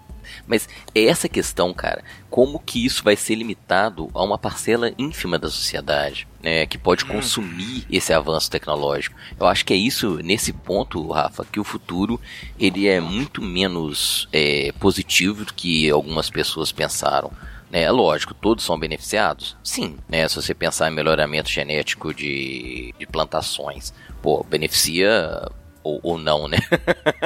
mas 0.46 0.68
é 0.94 1.06
essa 1.06 1.30
questão, 1.30 1.74
cara, 1.74 2.04
como 2.30 2.60
que 2.60 2.86
isso 2.86 3.04
vai 3.04 3.16
ser 3.16 3.36
limitado 3.36 4.10
a 4.14 4.24
uma 4.24 4.38
parcela 4.38 4.94
ínfima 4.98 5.38
da 5.40 5.50
sociedade, 5.50 6.28
né, 6.42 6.66
que 6.66 6.78
pode 6.78 7.06
hum. 7.06 7.10
consumir 7.10 7.86
esse 7.90 8.14
avanço 8.14 8.50
tecnológico. 8.50 9.16
Eu 9.40 9.48
acho 9.48 9.66
que 9.66 9.74
é 9.74 9.78
isso, 9.78 10.20
nesse 10.24 10.54
ponto, 10.54 11.12
Rafa, 11.12 11.46
que 11.46 11.60
o 11.60 11.64
futuro 11.64 12.20
ele 12.60 12.88
é 12.88 13.00
muito 13.00 13.42
menos 13.42 14.28
é, 14.32 14.72
positivo 14.80 15.46
do 15.46 15.54
que 15.54 15.90
algumas 15.90 16.30
pessoas 16.30 16.72
pensaram. 16.72 17.32
É 17.72 17.92
lógico, 17.92 18.34
todos 18.34 18.64
são 18.64 18.80
beneficiados? 18.80 19.58
Sim, 19.62 19.98
né? 20.08 20.28
Se 20.30 20.38
você 20.38 20.54
pensar 20.54 20.90
em 20.90 20.96
melhoramento 20.96 21.50
genético 21.50 22.14
de, 22.14 22.94
de 22.98 23.06
plantações, 23.06 23.94
pô, 24.22 24.46
beneficia 24.50 25.50
ou, 25.88 26.00
ou 26.04 26.18
não, 26.18 26.48
né? 26.48 26.58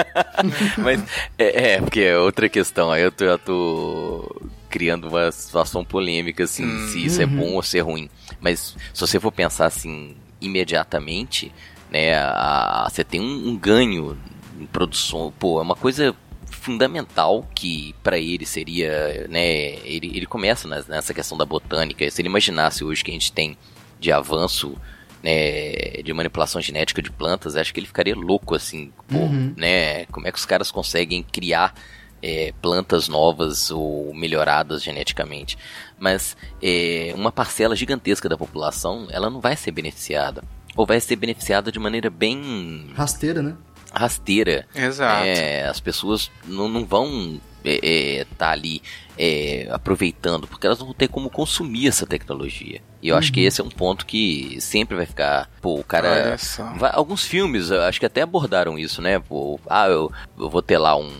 Mas 0.78 1.04
é, 1.38 1.74
é, 1.74 1.82
porque 1.82 2.02
é 2.02 2.18
outra 2.18 2.48
questão. 2.48 2.92
Aí 2.92 3.02
eu 3.02 3.12
tô, 3.12 3.26
eu 3.26 3.38
tô 3.40 4.42
criando 4.70 5.10
uma 5.10 5.32
situação 5.32 5.84
polêmica, 5.84 6.44
assim, 6.44 6.66
hum. 6.66 6.88
se 6.88 7.06
isso 7.06 7.22
é 7.22 7.26
uhum. 7.26 7.38
bom 7.38 7.54
ou 7.54 7.64
se 7.64 7.78
é 7.78 7.82
ruim. 7.82 8.10
Mas 8.40 8.76
se 8.94 9.00
você 9.00 9.20
for 9.20 9.32
pensar 9.32 9.66
assim, 9.66 10.16
imediatamente, 10.40 11.52
né, 11.92 12.16
a, 12.16 12.88
você 12.90 13.04
tem 13.04 13.20
um, 13.20 13.50
um 13.50 13.58
ganho 13.58 14.18
em 14.60 14.66
produção. 14.66 15.34
Pô, 15.38 15.60
é 15.60 15.64
uma 15.64 15.76
coisa 15.76 16.16
fundamental 16.46 17.48
que 17.56 17.96
para 18.04 18.20
ele 18.20 18.46
seria, 18.46 19.28
né, 19.30 19.76
ele, 19.84 20.16
ele 20.16 20.26
começa 20.26 20.68
nessa 20.88 21.14
questão 21.14 21.38
da 21.38 21.46
botânica. 21.46 22.10
Se 22.10 22.22
ele 22.22 22.30
imaginasse 22.30 22.84
hoje 22.84 23.04
que 23.04 23.12
a 23.12 23.14
gente 23.14 23.32
tem 23.32 23.58
de 24.00 24.12
avanço 24.12 24.76
né, 25.24 26.02
de 26.04 26.14
manipulação 26.14 26.62
genética 26.62 27.02
de 27.02 27.12
plantas, 27.12 27.56
acho 27.56 27.74
que 27.74 27.80
ele 27.80 27.88
ficaria 27.88 28.16
louco 28.16 28.56
assim, 28.56 28.92
pô, 29.08 29.18
uhum. 29.18 29.54
né? 29.56 30.06
Como 30.08 30.28
é 30.28 30.32
que 30.32 30.38
os 30.38 30.46
caras 30.46 30.72
conseguem 30.72 31.24
criar 31.24 31.74
é, 32.22 32.54
plantas 32.62 33.08
novas 33.08 33.72
ou 33.72 34.14
melhoradas 34.14 34.84
geneticamente? 34.84 35.58
Mas 36.00 36.36
é, 36.62 37.14
uma 37.16 37.32
parcela 37.32 37.76
gigantesca 37.76 38.28
da 38.28 38.38
população, 38.38 39.08
ela 39.12 39.30
não 39.30 39.40
vai 39.40 39.56
ser 39.56 39.72
beneficiada. 39.72 40.44
Ou 40.76 40.86
vai 40.86 41.00
ser 41.00 41.16
beneficiada 41.18 41.72
de 41.72 41.80
maneira 41.80 42.10
bem. 42.10 42.90
Rasteira, 42.96 43.42
né? 43.42 43.56
Rasteira. 43.94 44.66
Exato. 44.74 45.26
É, 45.26 45.68
as 45.68 45.80
pessoas 45.80 46.32
não, 46.46 46.70
não 46.70 46.86
vão 46.86 47.42
é, 47.64 48.20
é, 48.20 48.26
tá 48.38 48.52
ali 48.52 48.82
é, 49.18 49.68
aproveitando, 49.72 50.48
porque 50.48 50.66
elas 50.66 50.80
não 50.80 50.88
vão 50.88 50.96
ter 50.96 51.08
como 51.08 51.30
consumir 51.30 51.88
essa 51.88 52.06
tecnologia. 52.06 52.82
E 53.02 53.10
eu 53.10 53.16
uhum. 53.16 53.20
acho 53.20 53.32
que 53.32 53.42
uhum. 53.42 53.48
esse 53.48 53.62
é 53.62 53.64
um 53.64 53.70
ponto 53.70 54.06
que 54.06 54.58
sempre 54.60 54.96
vai 54.96 55.06
ficar. 55.06 55.50
Pô, 55.62 55.80
o 55.80 55.84
cara. 55.84 56.36
Vai, 56.78 56.92
alguns 56.94 57.26
filmes, 57.26 57.72
acho 57.72 58.00
que 58.00 58.06
até 58.06 58.22
abordaram 58.22 58.78
isso, 58.78 59.02
né? 59.02 59.20
Pô, 59.20 59.60
ah, 59.68 59.88
eu, 59.88 60.12
eu 60.40 60.50
vou 60.50 60.62
ter 60.62 60.78
lá 60.78 60.96
um, 60.96 61.12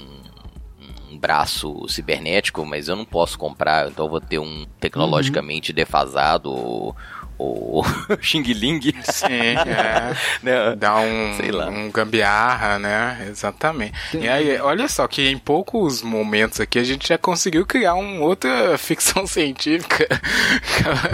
um 1.12 1.18
braço 1.18 1.88
cibernético, 1.88 2.66
mas 2.66 2.88
eu 2.88 2.96
não 2.96 3.06
posso 3.06 3.38
comprar, 3.38 3.90
então 3.90 4.06
eu 4.06 4.10
vou 4.10 4.22
ter 4.22 4.40
um 4.40 4.66
tecnologicamente 4.80 5.72
uhum. 5.72 5.76
defasado 5.76 6.96
o 7.42 7.84
Xing 8.22 8.44
Ling. 8.44 8.82
Sim, 9.04 9.56
é. 9.66 10.16
né? 10.44 10.76
Dá 10.78 10.98
um, 10.98 11.36
Sei 11.38 11.52
lá. 11.52 11.68
um 11.68 11.92
gambiarra, 11.92 12.78
né? 12.78 13.28
Exatamente. 13.30 13.94
Sim. 14.12 14.22
E 14.24 14.30
aí, 14.30 14.60
olha 14.60 14.88
só 14.88 15.08
que 15.08 15.28
em 15.28 15.38
poucos 15.38 16.02
momentos 16.02 16.60
aqui 16.60 16.80
a 16.80 16.84
gente 16.84 17.08
já 17.08 17.18
conseguiu 17.18 17.66
criar 17.66 17.96
uma 17.96 18.24
outra 18.24 18.78
ficção 18.80 19.26
científica, 19.26 20.08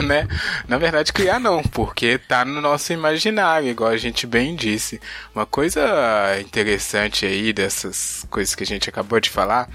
né? 0.03 0.27
Na 0.67 0.77
verdade, 0.77 1.13
criar 1.13 1.39
não, 1.39 1.63
porque 1.63 2.17
tá 2.17 2.43
no 2.43 2.61
nosso 2.61 2.91
imaginário, 2.91 3.69
igual 3.69 3.91
a 3.91 3.97
gente 3.97 4.27
bem 4.27 4.55
disse. 4.55 4.99
Uma 5.33 5.45
coisa 5.45 5.81
interessante 6.39 7.25
aí 7.25 7.53
dessas 7.53 8.25
coisas 8.29 8.53
que 8.55 8.63
a 8.63 8.67
gente 8.67 8.89
acabou 8.89 9.19
de 9.19 9.29
falar 9.29 9.69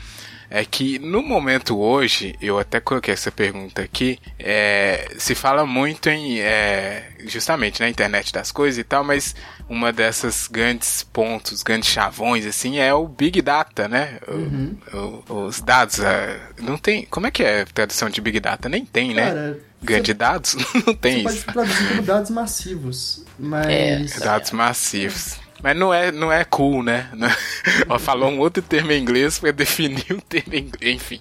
é 0.54 0.66
que 0.66 0.98
no 0.98 1.22
momento 1.22 1.78
hoje, 1.78 2.36
eu 2.38 2.58
até 2.58 2.78
coloquei 2.78 3.14
essa 3.14 3.32
pergunta 3.32 3.80
aqui, 3.80 4.18
é, 4.38 5.08
se 5.16 5.34
fala 5.34 5.64
muito 5.64 6.10
em 6.10 6.40
é, 6.40 7.10
justamente 7.26 7.80
na 7.80 7.88
internet 7.88 8.34
das 8.34 8.52
coisas 8.52 8.78
e 8.78 8.84
tal, 8.84 9.02
mas 9.02 9.34
uma 9.66 9.90
dessas 9.90 10.46
grandes 10.48 11.02
pontos, 11.04 11.62
grandes 11.62 11.88
chavões 11.88 12.44
assim 12.44 12.78
é 12.78 12.92
o 12.92 13.08
Big 13.08 13.40
Data, 13.40 13.88
né? 13.88 14.18
Uhum. 14.28 14.76
O, 14.92 15.32
o, 15.32 15.46
os 15.46 15.62
dados, 15.62 16.00
é, 16.00 16.38
não 16.60 16.76
tem, 16.76 17.06
como 17.06 17.26
é 17.26 17.30
que 17.30 17.42
é 17.42 17.62
a 17.62 17.66
tradução 17.66 18.10
de 18.10 18.20
Big 18.20 18.38
Data? 18.38 18.68
Nem 18.68 18.84
tem, 18.84 19.14
né? 19.14 19.28
Cara, 19.30 19.60
Grande 19.82 20.14
dados? 20.14 20.54
não 20.86 20.94
tem 20.94 21.22
você 21.22 21.36
isso. 21.38 21.46
Pode 21.46 21.54
traduzir 21.54 21.88
como 21.88 22.02
dados 22.02 22.30
massivos, 22.30 23.24
mas... 23.38 23.66
É, 23.66 24.20
dados 24.20 24.50
massivos. 24.50 25.40
Mas 25.62 25.76
não 25.76 25.94
é, 25.94 26.10
não 26.10 26.32
é 26.32 26.44
cool, 26.44 26.82
né? 26.82 27.08
Ela 27.86 27.98
falou 27.98 28.30
um 28.30 28.40
outro 28.40 28.62
termo 28.62 28.90
em 28.90 29.00
inglês 29.00 29.38
para 29.38 29.52
definir 29.52 30.06
um 30.10 30.18
termo 30.18 30.54
em 30.54 30.58
inglês, 30.58 30.96
enfim. 30.96 31.20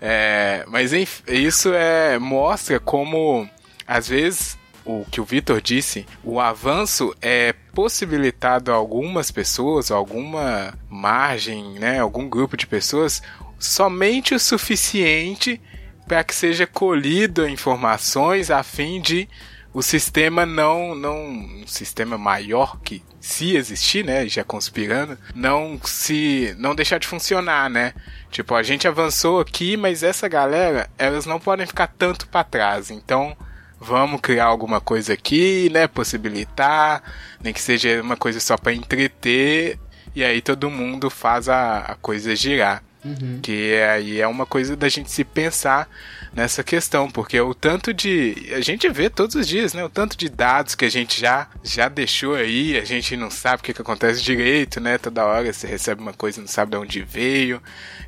É, 0.00 0.64
mas 0.68 0.92
enfim, 0.92 1.22
isso 1.28 1.72
é, 1.74 2.18
mostra 2.18 2.80
como, 2.80 3.48
às 3.86 4.08
vezes, 4.08 4.56
o 4.86 5.04
que 5.10 5.20
o 5.20 5.24
Vitor 5.24 5.60
disse, 5.60 6.06
o 6.24 6.40
avanço 6.40 7.14
é 7.20 7.52
possibilitado 7.74 8.72
a 8.72 8.74
algumas 8.74 9.30
pessoas, 9.30 9.90
alguma 9.90 10.72
margem, 10.88 11.74
né, 11.78 11.98
algum 11.98 12.28
grupo 12.28 12.56
de 12.56 12.66
pessoas, 12.66 13.20
somente 13.58 14.34
o 14.34 14.40
suficiente 14.40 15.60
para 16.06 16.22
que 16.22 16.34
seja 16.34 16.66
colhido 16.66 17.48
informações 17.48 18.50
a 18.50 18.62
fim 18.62 19.00
de 19.00 19.28
o 19.76 19.82
sistema 19.82 20.46
não, 20.46 20.94
não, 20.94 21.18
um 21.28 21.66
sistema 21.66 22.16
maior 22.16 22.80
que 22.80 23.04
se 23.20 23.54
existir, 23.54 24.02
né, 24.02 24.26
já 24.26 24.42
conspirando, 24.42 25.18
não 25.34 25.78
se, 25.84 26.56
não 26.58 26.74
deixar 26.74 26.98
de 26.98 27.06
funcionar, 27.06 27.68
né? 27.68 27.92
Tipo, 28.30 28.54
a 28.54 28.62
gente 28.62 28.88
avançou 28.88 29.38
aqui, 29.38 29.76
mas 29.76 30.02
essa 30.02 30.28
galera, 30.28 30.88
elas 30.96 31.26
não 31.26 31.38
podem 31.38 31.66
ficar 31.66 31.88
tanto 31.88 32.26
para 32.26 32.42
trás. 32.42 32.90
Então, 32.90 33.36
vamos 33.78 34.22
criar 34.22 34.46
alguma 34.46 34.80
coisa 34.80 35.12
aqui, 35.12 35.68
né, 35.70 35.86
possibilitar, 35.86 37.02
nem 37.38 37.52
que 37.52 37.60
seja 37.60 38.00
uma 38.00 38.16
coisa 38.16 38.40
só 38.40 38.56
para 38.56 38.72
entreter, 38.72 39.78
e 40.14 40.24
aí 40.24 40.40
todo 40.40 40.70
mundo 40.70 41.10
faz 41.10 41.50
a, 41.50 41.80
a 41.80 41.94
coisa 41.96 42.34
girar. 42.34 42.82
Uhum. 43.06 43.38
Que 43.40 43.74
aí 43.82 44.20
é 44.20 44.26
uma 44.26 44.44
coisa 44.44 44.74
da 44.76 44.88
gente 44.88 45.10
se 45.10 45.22
pensar 45.22 45.88
nessa 46.32 46.64
questão, 46.64 47.10
porque 47.10 47.40
o 47.40 47.54
tanto 47.54 47.94
de. 47.94 48.52
A 48.52 48.60
gente 48.60 48.88
vê 48.88 49.08
todos 49.08 49.36
os 49.36 49.46
dias, 49.46 49.72
né? 49.72 49.84
O 49.84 49.88
tanto 49.88 50.16
de 50.16 50.28
dados 50.28 50.74
que 50.74 50.84
a 50.84 50.90
gente 50.90 51.20
já, 51.20 51.48
já 51.62 51.88
deixou 51.88 52.34
aí, 52.34 52.76
a 52.76 52.84
gente 52.84 53.16
não 53.16 53.30
sabe 53.30 53.60
o 53.60 53.64
que, 53.64 53.72
que 53.72 53.80
acontece 53.80 54.22
direito, 54.22 54.80
né? 54.80 54.98
Toda 54.98 55.24
hora 55.24 55.52
você 55.52 55.66
recebe 55.66 56.02
uma 56.02 56.12
coisa 56.12 56.40
não 56.40 56.48
sabe 56.48 56.72
de 56.72 56.76
onde 56.76 57.02
veio. 57.02 57.62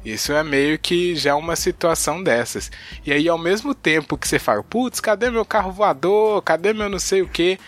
Isso 0.05 0.33
é 0.33 0.43
meio 0.43 0.79
que 0.79 1.15
já 1.15 1.37
uma 1.37 1.57
situação 1.57 2.23
dessas. 2.23 2.71
E 3.05 3.13
aí, 3.13 3.29
ao 3.29 3.39
mesmo 3.39 3.75
tempo 3.75 4.19
que 4.19 4.27
você 4.27 4.39
fala, 4.39 4.63
putz, 4.63 5.01
cadê 5.01 5.31
meu 5.31 5.45
carro 5.45 5.73
voador? 5.73 6.43
Cadê 6.43 6.73
meu 6.73 6.89
não 6.89 6.99
sei 6.99 7.23
o 7.23 7.29
que? 7.29 7.59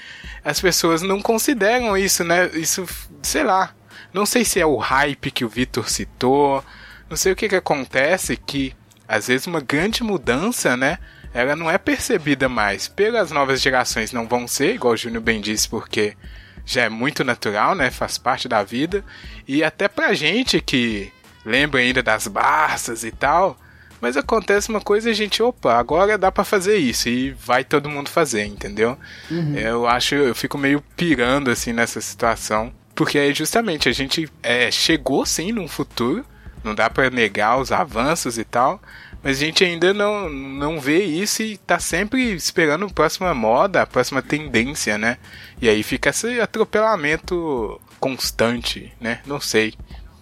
As 0.45 0.61
pessoas 0.61 1.03
não 1.03 1.21
consideram 1.21 1.97
isso, 1.97 2.25
né? 2.25 2.51
Isso, 2.55 2.87
sei 3.23 3.45
lá. 3.45 3.75
Não 4.13 4.27
sei 4.27 4.45
se 4.45 4.59
é 4.61 4.67
o 4.67 4.77
hype 4.77 5.31
que 5.31 5.45
o 5.45 5.49
Vitor 5.49 5.89
citou. 5.89 6.65
Não 7.11 7.17
sei 7.17 7.33
o 7.33 7.37
que, 7.37 7.49
que 7.49 7.57
acontece 7.57 8.37
que 8.37 8.73
às 9.09 9.27
vezes 9.27 9.49
uma 9.49 9.61
grande 9.61 10.05
mudança, 10.05 10.77
né? 10.77 10.99
Ela 11.35 11.57
não 11.57 11.69
é 11.69 11.77
percebida 11.77 12.49
mais 12.49 12.87
pelas 12.87 13.33
novas 13.33 13.61
gerações, 13.61 14.13
não 14.13 14.29
vão 14.29 14.47
ser, 14.47 14.77
igual 14.77 14.95
o 14.95 14.97
Júnior 14.97 15.21
bem 15.21 15.41
disse, 15.41 15.69
porque 15.69 16.17
já 16.65 16.83
é 16.83 16.89
muito 16.89 17.25
natural, 17.25 17.75
né? 17.75 17.91
Faz 17.91 18.17
parte 18.17 18.49
da 18.49 18.63
vida. 18.63 19.05
E 19.47 19.65
até 19.65 19.89
pra 19.89 20.15
gente 20.15 20.61
que 20.61 21.13
lembra 21.45 21.81
ainda 21.81 22.01
das 22.01 22.29
Barças 22.29 23.03
e 23.03 23.11
tal, 23.11 23.59
mas 24.01 24.17
acontece 24.17 24.69
uma 24.69 24.81
coisa 24.81 25.09
e 25.09 25.13
a 25.13 25.15
gente, 25.15 25.43
opa, 25.43 25.75
agora 25.75 26.17
dá 26.17 26.31
para 26.31 26.45
fazer 26.45 26.77
isso 26.77 27.09
e 27.09 27.33
vai 27.33 27.65
todo 27.65 27.91
mundo 27.91 28.09
fazer, 28.09 28.45
entendeu? 28.45 28.97
Uhum. 29.29 29.57
Eu 29.57 29.87
acho, 29.89 30.15
eu 30.15 30.35
fico 30.35 30.57
meio 30.57 30.81
pirando 30.97 31.51
assim 31.51 31.73
nessa 31.73 32.01
situação, 32.01 32.73
porque 32.95 33.19
aí 33.19 33.35
justamente 33.35 33.89
a 33.89 33.93
gente 33.93 34.31
é, 34.43 34.71
chegou 34.71 35.27
sim 35.27 35.51
num 35.51 35.67
futuro 35.67 36.25
não 36.63 36.75
dá 36.75 36.89
para 36.91 37.11
negar 37.11 37.59
os 37.59 37.73
avanços 37.73 38.39
e 38.39 38.45
tal, 38.45 38.81
mas 39.23 39.37
a 39.37 39.41
gente 39.45 39.63
ainda 39.63 39.93
não, 39.93 40.29
não 40.29 40.81
vê 40.81 41.05
isso 41.05 41.43
e 41.43 41.59
tá 41.59 41.79
sempre 41.79 42.33
esperando 42.33 42.87
a 42.87 42.91
próxima 42.91 43.35
moda, 43.35 43.83
a 43.83 43.87
próxima 43.87 44.23
tendência, 44.23 44.97
né? 44.97 45.19
E 45.61 45.69
aí 45.69 45.83
fica 45.83 46.11
esse 46.11 46.41
atropelamento 46.41 47.81
constante, 47.99 48.93
né? 49.01 49.21
Não 49.27 49.41
sei. 49.41 49.75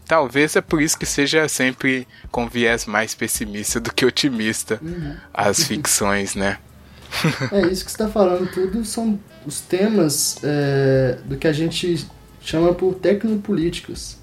Talvez 0.07 0.57
é 0.57 0.61
por 0.61 0.81
isso 0.81 0.99
que 0.99 1.07
seja 1.07 1.47
sempre 1.49 2.09
com 2.31 2.49
viés 2.49 2.87
mais 2.87 3.15
pessimista 3.15 3.79
do 3.79 3.93
que 3.93 4.07
otimista 4.07 4.81
uhum. 4.83 5.17
as 5.33 5.63
ficções, 5.65 6.35
né? 6.35 6.59
é 7.53 7.67
isso 7.69 7.85
que 7.85 7.91
você 7.91 8.03
está 8.03 8.09
falando, 8.09 8.51
tudo 8.51 8.85
são 8.85 9.19
os 9.47 9.61
temas 9.61 10.39
é, 10.43 11.19
do 11.25 11.37
que 11.37 11.47
a 11.47 11.53
gente 11.53 12.07
chama 12.41 12.75
por 12.75 12.95
tecnopolíticos 12.95 14.19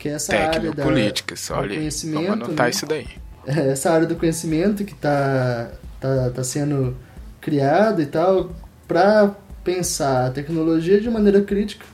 que 0.00 0.08
é 0.08 0.12
essa 0.12 0.34
área 0.34 0.72
da, 0.72 0.82
políticas, 0.82 1.50
olha, 1.50 1.76
conhecimento, 1.76 2.24
vamos 2.24 2.44
anotar 2.44 2.64
né? 2.64 2.70
isso 2.70 2.86
daí. 2.86 3.06
É, 3.46 3.72
essa 3.72 3.90
área 3.90 4.06
do 4.06 4.16
conhecimento 4.16 4.82
que 4.82 4.94
está 4.94 5.70
tá, 6.00 6.30
tá 6.30 6.42
sendo 6.42 6.96
criada 7.38 8.02
e 8.02 8.06
tal 8.06 8.50
para 8.88 9.36
pensar 9.62 10.26
a 10.26 10.30
tecnologia 10.30 10.98
de 11.00 11.10
maneira 11.10 11.42
crítica 11.42 11.84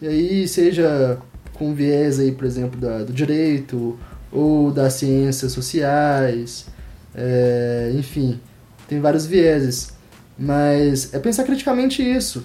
e 0.00 0.08
aí 0.08 0.48
seja 0.48 1.18
com 1.54 1.72
viés 1.72 2.18
aí, 2.18 2.32
por 2.32 2.44
exemplo, 2.44 2.80
da, 2.80 3.04
do 3.04 3.12
direito 3.12 3.96
ou 4.32 4.72
das 4.72 4.94
ciências 4.94 5.52
sociais, 5.52 6.66
é, 7.14 7.92
enfim, 7.94 8.40
tem 8.88 9.00
vários 9.00 9.24
vieses, 9.24 9.92
mas 10.36 11.14
é 11.14 11.18
pensar 11.20 11.44
criticamente 11.44 12.02
isso, 12.02 12.44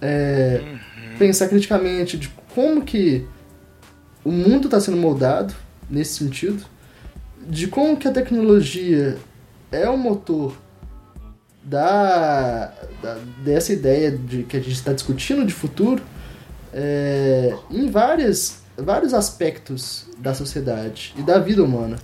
é, 0.00 0.60
uhum. 0.60 1.18
pensar 1.18 1.46
criticamente 1.46 2.18
de 2.18 2.28
como 2.52 2.82
que 2.82 3.24
o 4.26 4.32
mundo 4.32 4.64
está 4.66 4.80
sendo 4.80 4.96
moldado 4.96 5.54
nesse 5.88 6.14
sentido, 6.14 6.64
de 7.48 7.68
como 7.68 7.96
que 7.96 8.08
a 8.08 8.10
tecnologia 8.10 9.16
é 9.70 9.88
o 9.88 9.96
motor 9.96 10.56
da, 11.62 12.72
da 13.00 13.18
dessa 13.44 13.72
ideia 13.72 14.10
de 14.10 14.42
que 14.42 14.56
a 14.56 14.60
gente 14.60 14.72
está 14.72 14.92
discutindo 14.92 15.46
de 15.46 15.54
futuro 15.54 16.02
é, 16.74 17.54
em 17.70 17.88
várias, 17.88 18.64
vários 18.76 19.14
aspectos 19.14 20.06
da 20.18 20.34
sociedade 20.34 21.14
e 21.16 21.22
da 21.22 21.38
vida 21.38 21.62
humana. 21.62 21.96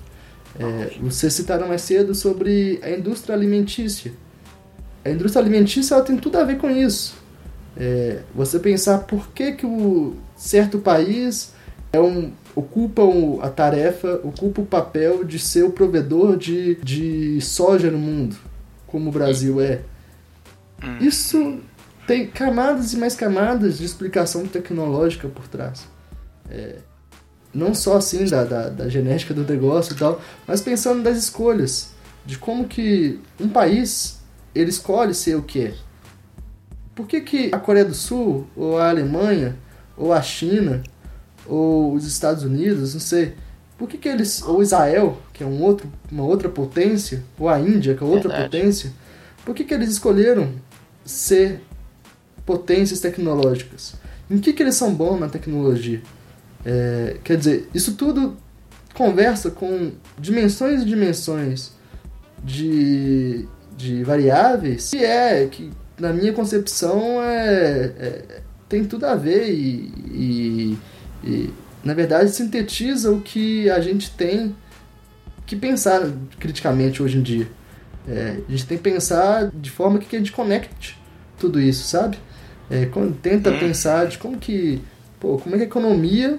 É, 0.60 0.92
vocês 1.00 1.32
citaram 1.32 1.66
mais 1.66 1.82
cedo 1.82 2.14
sobre 2.14 2.78
a 2.84 2.90
indústria 2.90 3.34
alimentícia. 3.34 4.12
A 5.04 5.10
indústria 5.10 5.42
alimentícia 5.42 5.96
ela 5.96 6.04
tem 6.04 6.16
tudo 6.16 6.38
a 6.38 6.44
ver 6.44 6.58
com 6.58 6.70
isso. 6.70 7.16
É, 7.76 8.20
você 8.32 8.60
pensar 8.60 8.98
por 8.98 9.26
que, 9.32 9.50
que 9.52 9.66
o 9.66 10.14
certo 10.36 10.78
país 10.78 11.52
é 11.92 12.00
um, 12.00 12.32
ocupa 12.56 13.02
a 13.42 13.50
tarefa, 13.50 14.20
ocupa 14.24 14.62
o 14.62 14.66
papel 14.66 15.24
de 15.24 15.38
ser 15.38 15.64
o 15.64 15.70
provedor 15.70 16.36
de, 16.36 16.76
de 16.76 17.40
soja 17.40 17.90
no 17.90 17.98
mundo, 17.98 18.36
como 18.86 19.10
o 19.10 19.12
Brasil 19.12 19.60
é. 19.60 19.82
Hum. 20.82 20.98
Isso 21.00 21.60
tem 22.06 22.26
camadas 22.26 22.92
e 22.92 22.96
mais 22.96 23.14
camadas 23.14 23.78
de 23.78 23.84
explicação 23.84 24.46
tecnológica 24.46 25.28
por 25.28 25.46
trás. 25.46 25.86
É, 26.50 26.76
não 27.54 27.74
só 27.74 27.98
assim 27.98 28.24
da, 28.24 28.44
da, 28.44 28.68
da, 28.70 28.88
genética 28.88 29.34
do 29.34 29.44
negócio 29.44 29.94
e 29.94 29.96
tal, 29.96 30.20
mas 30.46 30.60
pensando 30.60 31.02
das 31.02 31.18
escolhas, 31.18 31.92
de 32.24 32.38
como 32.38 32.66
que 32.66 33.20
um 33.38 33.48
país 33.48 34.20
ele 34.54 34.70
escolhe 34.70 35.14
ser 35.14 35.36
o 35.36 35.42
que 35.42 35.66
é. 35.66 35.74
Por 36.94 37.06
que, 37.06 37.20
que 37.20 37.50
a 37.52 37.58
Coreia 37.58 37.84
do 37.84 37.94
Sul, 37.94 38.46
ou 38.56 38.78
a 38.78 38.88
Alemanha, 38.88 39.56
ou 39.96 40.12
a 40.12 40.20
China, 40.20 40.82
ou 41.46 41.94
os 41.94 42.06
Estados 42.06 42.44
Unidos, 42.44 42.94
não 42.94 43.00
sei. 43.00 43.34
Por 43.76 43.88
que, 43.88 43.98
que 43.98 44.08
eles. 44.08 44.42
Ou 44.42 44.62
Israel, 44.62 45.18
que 45.32 45.42
é 45.42 45.46
um 45.46 45.60
outro, 45.62 45.90
uma 46.10 46.24
outra 46.24 46.48
potência, 46.48 47.22
ou 47.38 47.48
a 47.48 47.58
Índia, 47.58 47.94
que 47.94 48.02
é 48.02 48.06
outra 48.06 48.28
Verdade. 48.28 48.50
potência, 48.50 48.92
por 49.44 49.54
que, 49.54 49.64
que 49.64 49.74
eles 49.74 49.90
escolheram 49.90 50.50
ser 51.04 51.60
potências 52.46 53.00
tecnológicas? 53.00 53.94
Em 54.30 54.38
que, 54.38 54.52
que 54.52 54.62
eles 54.62 54.76
são 54.76 54.94
bons 54.94 55.18
na 55.18 55.28
tecnologia? 55.28 56.00
É, 56.64 57.16
quer 57.24 57.36
dizer, 57.36 57.68
isso 57.74 57.94
tudo 57.94 58.36
conversa 58.94 59.50
com 59.50 59.92
dimensões 60.18 60.82
e 60.82 60.84
dimensões 60.84 61.72
de, 62.44 63.48
de 63.76 64.04
variáveis 64.04 64.90
que 64.90 65.04
é, 65.04 65.46
que 65.46 65.70
na 65.98 66.12
minha 66.12 66.32
concepção 66.32 67.22
é, 67.22 67.92
é 67.98 68.42
tem 68.68 68.84
tudo 68.84 69.04
a 69.04 69.14
ver 69.14 69.50
e, 69.50 69.92
e 70.10 70.78
e, 71.22 71.50
na 71.84 71.94
verdade, 71.94 72.30
sintetiza 72.30 73.10
o 73.10 73.20
que 73.20 73.68
a 73.70 73.80
gente 73.80 74.10
tem 74.10 74.54
que 75.46 75.56
pensar 75.56 76.00
criticamente 76.38 77.02
hoje 77.02 77.18
em 77.18 77.22
dia. 77.22 77.48
É, 78.08 78.38
a 78.48 78.50
gente 78.50 78.66
tem 78.66 78.76
que 78.78 78.84
pensar 78.84 79.50
de 79.52 79.70
forma 79.70 79.98
que 79.98 80.14
a 80.16 80.18
gente 80.18 80.32
conecte 80.32 80.98
tudo 81.38 81.60
isso, 81.60 81.86
sabe? 81.86 82.18
É, 82.70 82.88
tenta 83.20 83.50
hum. 83.50 83.58
pensar 83.58 84.06
de 84.06 84.18
como 84.18 84.38
que, 84.38 84.80
pô, 85.20 85.38
como 85.38 85.54
é 85.54 85.58
que 85.58 85.64
a 85.64 85.66
economia 85.66 86.38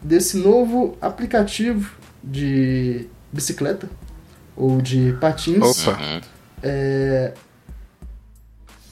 desse 0.00 0.36
novo 0.36 0.96
aplicativo 1.00 1.94
de 2.22 3.06
bicicleta 3.32 3.88
ou 4.56 4.80
de 4.80 5.16
patins 5.20 5.86
é, 6.62 7.34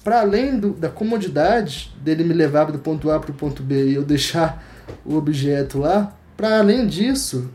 para 0.02 0.20
além 0.20 0.58
do, 0.58 0.70
da 0.74 0.90
comodidade 0.90 1.92
dele 2.02 2.22
me 2.24 2.34
levar 2.34 2.70
do 2.70 2.78
ponto 2.78 3.10
A 3.10 3.18
para 3.18 3.30
o 3.30 3.34
ponto 3.34 3.62
B 3.62 3.88
e 3.88 3.94
eu 3.94 4.04
deixar 4.04 4.62
o 5.04 5.16
objeto 5.16 5.78
lá, 5.78 6.16
para 6.36 6.58
além 6.58 6.86
disso, 6.86 7.50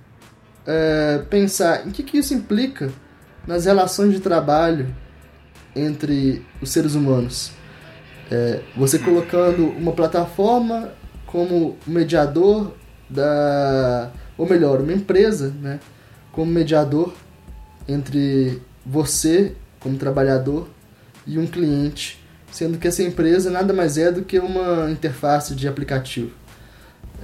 é, 0.66 1.24
pensar 1.30 1.88
em 1.88 1.92
que, 1.92 2.04
que 2.04 2.18
isso 2.18 2.34
implica 2.34 2.92
nas 3.48 3.66
relações 3.66 4.14
de 4.14 4.20
trabalho 4.20 4.94
entre 5.76 6.46
os 6.62 6.70
seres 6.70 6.96
humanos. 6.96 7.52
É, 8.32 8.62
você 8.78 9.00
colocando 9.00 9.68
uma 9.70 9.92
plataforma 9.92 10.92
como 11.26 11.78
mediador 11.86 12.74
da. 13.10 14.12
Ou 14.38 14.48
melhor, 14.48 14.82
uma 14.82 14.94
empresa, 14.94 15.54
né? 15.62 15.80
Como 16.32 16.52
mediador 16.52 17.14
entre 17.88 18.62
você, 18.86 19.56
como 19.80 19.98
trabalhador, 19.98 20.70
e 21.26 21.38
um 21.38 21.48
cliente, 21.48 22.24
sendo 22.52 22.78
que 22.78 22.88
essa 22.88 23.04
empresa 23.04 23.50
nada 23.50 23.74
mais 23.74 23.98
é 23.98 24.12
do 24.12 24.24
que 24.24 24.40
uma 24.40 24.90
interface 24.90 25.56
de 25.56 25.68
aplicativo. 25.68 26.32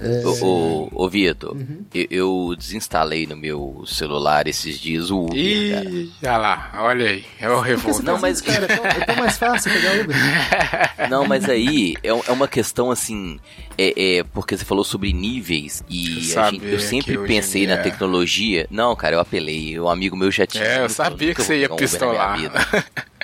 É... 0.00 0.26
Ô, 0.26 0.44
ô, 0.44 1.04
ô 1.04 1.08
Vitor, 1.08 1.52
uhum. 1.54 1.84
eu, 1.94 2.06
eu, 2.10 2.56
desinstalei 2.56 3.26
no 3.26 3.36
meu 3.36 3.84
celular 3.86 4.46
esses 4.46 4.78
dias 4.78 5.10
o 5.10 5.24
Uber, 5.24 5.36
Ih, 5.36 6.12
olha 6.22 6.36
lá, 6.36 6.72
olha 6.78 7.10
aí, 7.10 7.24
é 7.40 7.48
o 7.48 7.60
revolto. 7.60 8.02
Não, 8.02 8.18
mas... 8.18 8.40
Cara, 8.40 8.64
é, 8.64 8.76
tão, 8.76 8.86
é 8.86 9.04
tão 9.04 9.16
mais 9.16 9.38
fácil 9.38 9.72
pegar 9.72 10.00
Uber. 10.00 10.16
Não, 11.10 11.26
mas 11.26 11.48
aí 11.48 11.94
é, 12.02 12.08
é 12.08 12.32
uma 12.32 12.48
questão 12.48 12.90
assim, 12.90 13.38
é, 13.78 14.18
é, 14.18 14.24
porque 14.24 14.56
você 14.56 14.64
falou 14.64 14.84
sobre 14.84 15.12
níveis 15.12 15.82
e 15.88 16.20
gente, 16.20 16.64
eu 16.64 16.80
sempre 16.80 17.18
pensei 17.18 17.66
na 17.66 17.76
tecnologia. 17.76 18.66
Não, 18.70 18.94
cara, 18.94 19.16
eu 19.16 19.20
apelei, 19.20 19.78
um 19.78 19.88
amigo 19.88 20.16
meu 20.16 20.30
já 20.30 20.46
tinha... 20.46 20.64
É, 20.64 20.84
eu 20.84 20.88
sabia 20.88 21.34
que 21.34 21.42
você 21.42 21.58
ia 21.58 21.68
pistolar. 21.68 22.38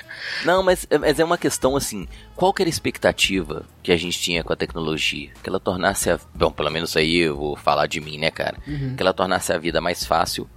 Não, 0.45 0.63
mas, 0.63 0.87
mas 0.99 1.19
é 1.19 1.23
uma 1.23 1.37
questão 1.37 1.75
assim, 1.75 2.07
qual 2.35 2.53
que 2.53 2.61
era 2.61 2.69
a 2.69 2.71
expectativa 2.71 3.65
que 3.81 3.91
a 3.91 3.97
gente 3.97 4.19
tinha 4.19 4.43
com 4.43 4.53
a 4.53 4.55
tecnologia? 4.55 5.31
Que 5.41 5.49
ela 5.49 5.59
tornasse 5.59 6.09
a... 6.09 6.19
Bom, 6.33 6.51
pelo 6.51 6.69
menos 6.69 6.95
aí 6.97 7.17
eu 7.17 7.35
vou 7.35 7.55
falar 7.55 7.87
de 7.87 7.99
mim, 8.01 8.17
né, 8.17 8.31
cara? 8.31 8.57
Uhum. 8.67 8.95
Que 8.95 9.01
ela 9.01 9.13
tornasse 9.13 9.53
a 9.53 9.57
vida 9.57 9.79
mais 9.79 10.05
fácil, 10.05 10.47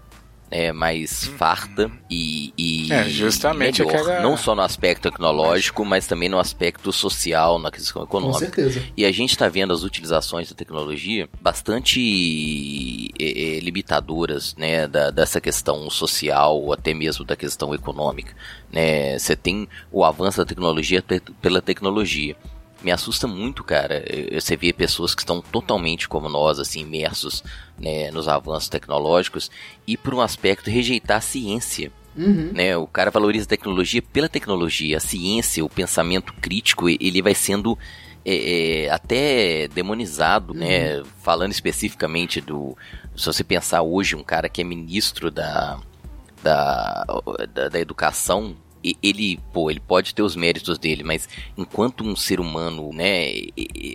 é, 0.51 0.73
mais 0.73 1.27
uhum. 1.27 1.37
farta 1.37 1.91
e, 2.09 2.53
e 2.57 2.93
é, 2.93 3.09
justamente 3.09 3.85
melhor, 3.85 4.01
aquela... 4.01 4.21
não 4.21 4.37
só 4.37 4.55
no 4.55 4.63
aspecto 4.63 5.11
tecnológico, 5.11 5.85
mas 5.85 6.07
também 6.07 6.29
no 6.29 6.39
aspecto 6.39 6.93
social, 6.93 7.59
na 7.59 7.71
questão 7.71 8.03
econômica. 8.03 8.39
Com 8.39 8.55
certeza. 8.55 8.83
E 8.97 9.05
a 9.05 9.13
gente 9.13 9.31
está 9.31 9.49
vendo 9.49 9.73
as 9.73 9.83
utilizações 9.83 10.49
da 10.49 10.55
tecnologia 10.55 11.29
bastante 11.41 13.11
é, 13.19 13.57
é, 13.57 13.61
limitadoras, 13.61 14.55
né, 14.57 14.87
da, 14.87 15.11
dessa 15.11 15.41
questão 15.41 15.89
social 15.91 16.61
ou 16.61 16.73
até 16.73 16.95
mesmo 16.95 17.25
da 17.25 17.37
questão 17.37 17.75
econômica. 17.75 18.35
Né? 18.73 19.19
Você 19.19 19.35
tem 19.35 19.69
o 19.91 20.05
avanço 20.05 20.39
da 20.39 20.45
tecnologia 20.45 21.03
pela 21.41 21.61
tecnologia 21.61 22.37
me 22.83 22.91
assusta 22.91 23.27
muito, 23.27 23.65
cara. 23.65 24.05
Você 24.33 24.57
vê 24.57 24.73
pessoas 24.73 25.15
que 25.15 25.23
estão 25.23 25.41
totalmente 25.41 26.09
como 26.09 26.29
nós, 26.29 26.59
assim, 26.59 26.81
imersos 26.81 27.43
né, 27.79 28.11
nos 28.11 28.29
avanços 28.29 28.69
tecnológicos 28.69 29.51
e, 29.87 29.97
por 29.97 30.15
um 30.15 30.21
aspecto, 30.21 30.71
rejeitar 30.71 31.19
a 31.19 31.21
ciência. 31.21 31.91
Uhum. 32.17 32.53
Né, 32.55 32.77
o 32.77 32.87
cara 32.87 33.11
valoriza 33.11 33.45
a 33.45 33.49
tecnologia 33.49 34.03
pela 34.03 34.29
tecnologia. 34.29 34.99
A 34.99 35.01
ciência, 35.01 35.65
o 35.65 35.69
pensamento 35.69 36.33
crítico, 36.35 36.89
ele 36.89 37.23
vai 37.23 37.35
sendo 37.35 37.79
é, 38.25 38.85
é, 38.85 38.91
até 38.91 39.69
demonizado, 39.69 40.53
né? 40.53 40.97
uhum. 40.97 41.03
né? 41.03 41.11
Falando 41.23 41.53
especificamente 41.53 42.41
do. 42.41 42.77
Se 43.17 43.27
você 43.27 43.43
pensar 43.43 43.83
hoje, 43.83 44.15
um 44.15 44.23
cara 44.23 44.49
que 44.49 44.61
é 44.61 44.65
ministro 44.65 45.31
da, 45.31 45.79
da, 46.43 47.05
da, 47.55 47.69
da 47.69 47.81
educação 47.81 48.57
ele, 49.03 49.41
pô, 49.53 49.71
ele 49.71 49.81
pode 49.81 50.15
ter 50.15 50.23
os 50.23 50.37
méritos 50.37 50.79
dele, 50.79 51.03
mas 51.03 51.29
enquanto 51.57 52.05
um 52.05 52.15
ser 52.15 52.39
humano, 52.39 52.93
né, 52.93 53.31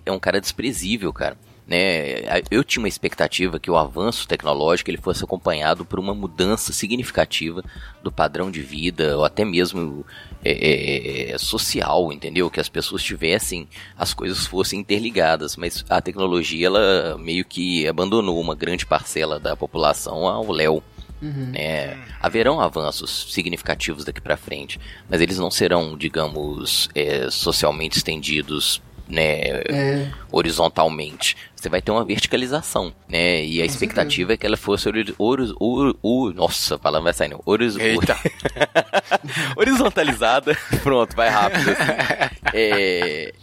é 0.06 0.12
um 0.12 0.20
cara 0.20 0.42
desprezível, 0.42 1.14
cara. 1.14 1.38
Né, 1.68 2.42
eu 2.50 2.66
tinha 2.66 2.82
uma 2.82 2.90
expectativa 2.90 3.58
que 3.58 3.72
o 3.72 3.78
avanço 3.78 4.28
tecnológico 4.28 4.90
ele 4.90 4.98
fosse 4.98 5.24
acompanhado 5.24 5.86
por 5.86 6.00
uma 6.00 6.14
mudança 6.14 6.74
significativa 6.74 7.64
do 8.04 8.12
padrão 8.12 8.52
de 8.52 8.62
vida 8.62 9.18
ou 9.18 9.24
até 9.24 9.46
mesmo 9.46 10.06
é, 10.44 10.52
é, 10.52 11.32
é, 11.32 11.38
social, 11.38 12.12
entendeu? 12.12 12.50
Que 12.50 12.60
as 12.60 12.68
pessoas 12.68 13.04
tivessem, 13.04 13.70
as 13.96 14.14
coisas 14.14 14.46
fossem 14.46 14.80
interligadas, 14.80 15.56
mas 15.56 15.86
a 15.88 16.02
tecnologia 16.02 16.66
ela 16.66 17.18
meio 17.18 17.46
que 17.46 17.88
abandonou 17.88 18.42
uma 18.42 18.56
grande 18.56 18.86
parcela 18.86 19.40
da 19.40 19.56
população 19.56 20.28
ao 20.28 20.52
léu. 20.52 20.84
Uhum. 21.22 21.52
Né? 21.54 21.98
Haverão 22.20 22.60
avanços 22.60 23.28
significativos 23.32 24.04
daqui 24.04 24.20
para 24.20 24.36
frente, 24.36 24.80
mas 25.10 25.22
eles 25.22 25.38
não 25.38 25.52
serão, 25.52 25.98
digamos, 25.98 26.90
é, 26.96 27.30
socialmente 27.30 27.98
estendidos 27.98 28.82
né, 29.12 29.42
é. 29.70 30.08
horizontalmente. 30.32 31.36
Você 31.56 31.70
vai 31.70 31.82
ter 31.82 31.92
uma 31.92 32.04
verticalização, 32.04 32.92
né? 33.08 33.46
E 33.46 33.62
a 33.62 33.66
expectativa 33.66 34.34
é 34.34 34.38
que 34.38 34.46
ela 34.46 34.58
fosse 34.58 34.88
ori, 34.88 35.14
ori, 35.20 35.54
ori, 35.60 35.96
ori 36.02 36.36
nossa, 36.36 36.76
a 36.76 36.80
palavra 36.80 37.06
vai 37.06 37.14
sair 37.14 37.28
não. 37.28 37.42
Ori, 37.46 37.68
horizontalizada. 39.56 40.58
Pronto, 40.82 41.16
vai 41.16 41.30
rápido. 41.30 41.70
Assim. 41.70 42.42
É, 42.54 43.34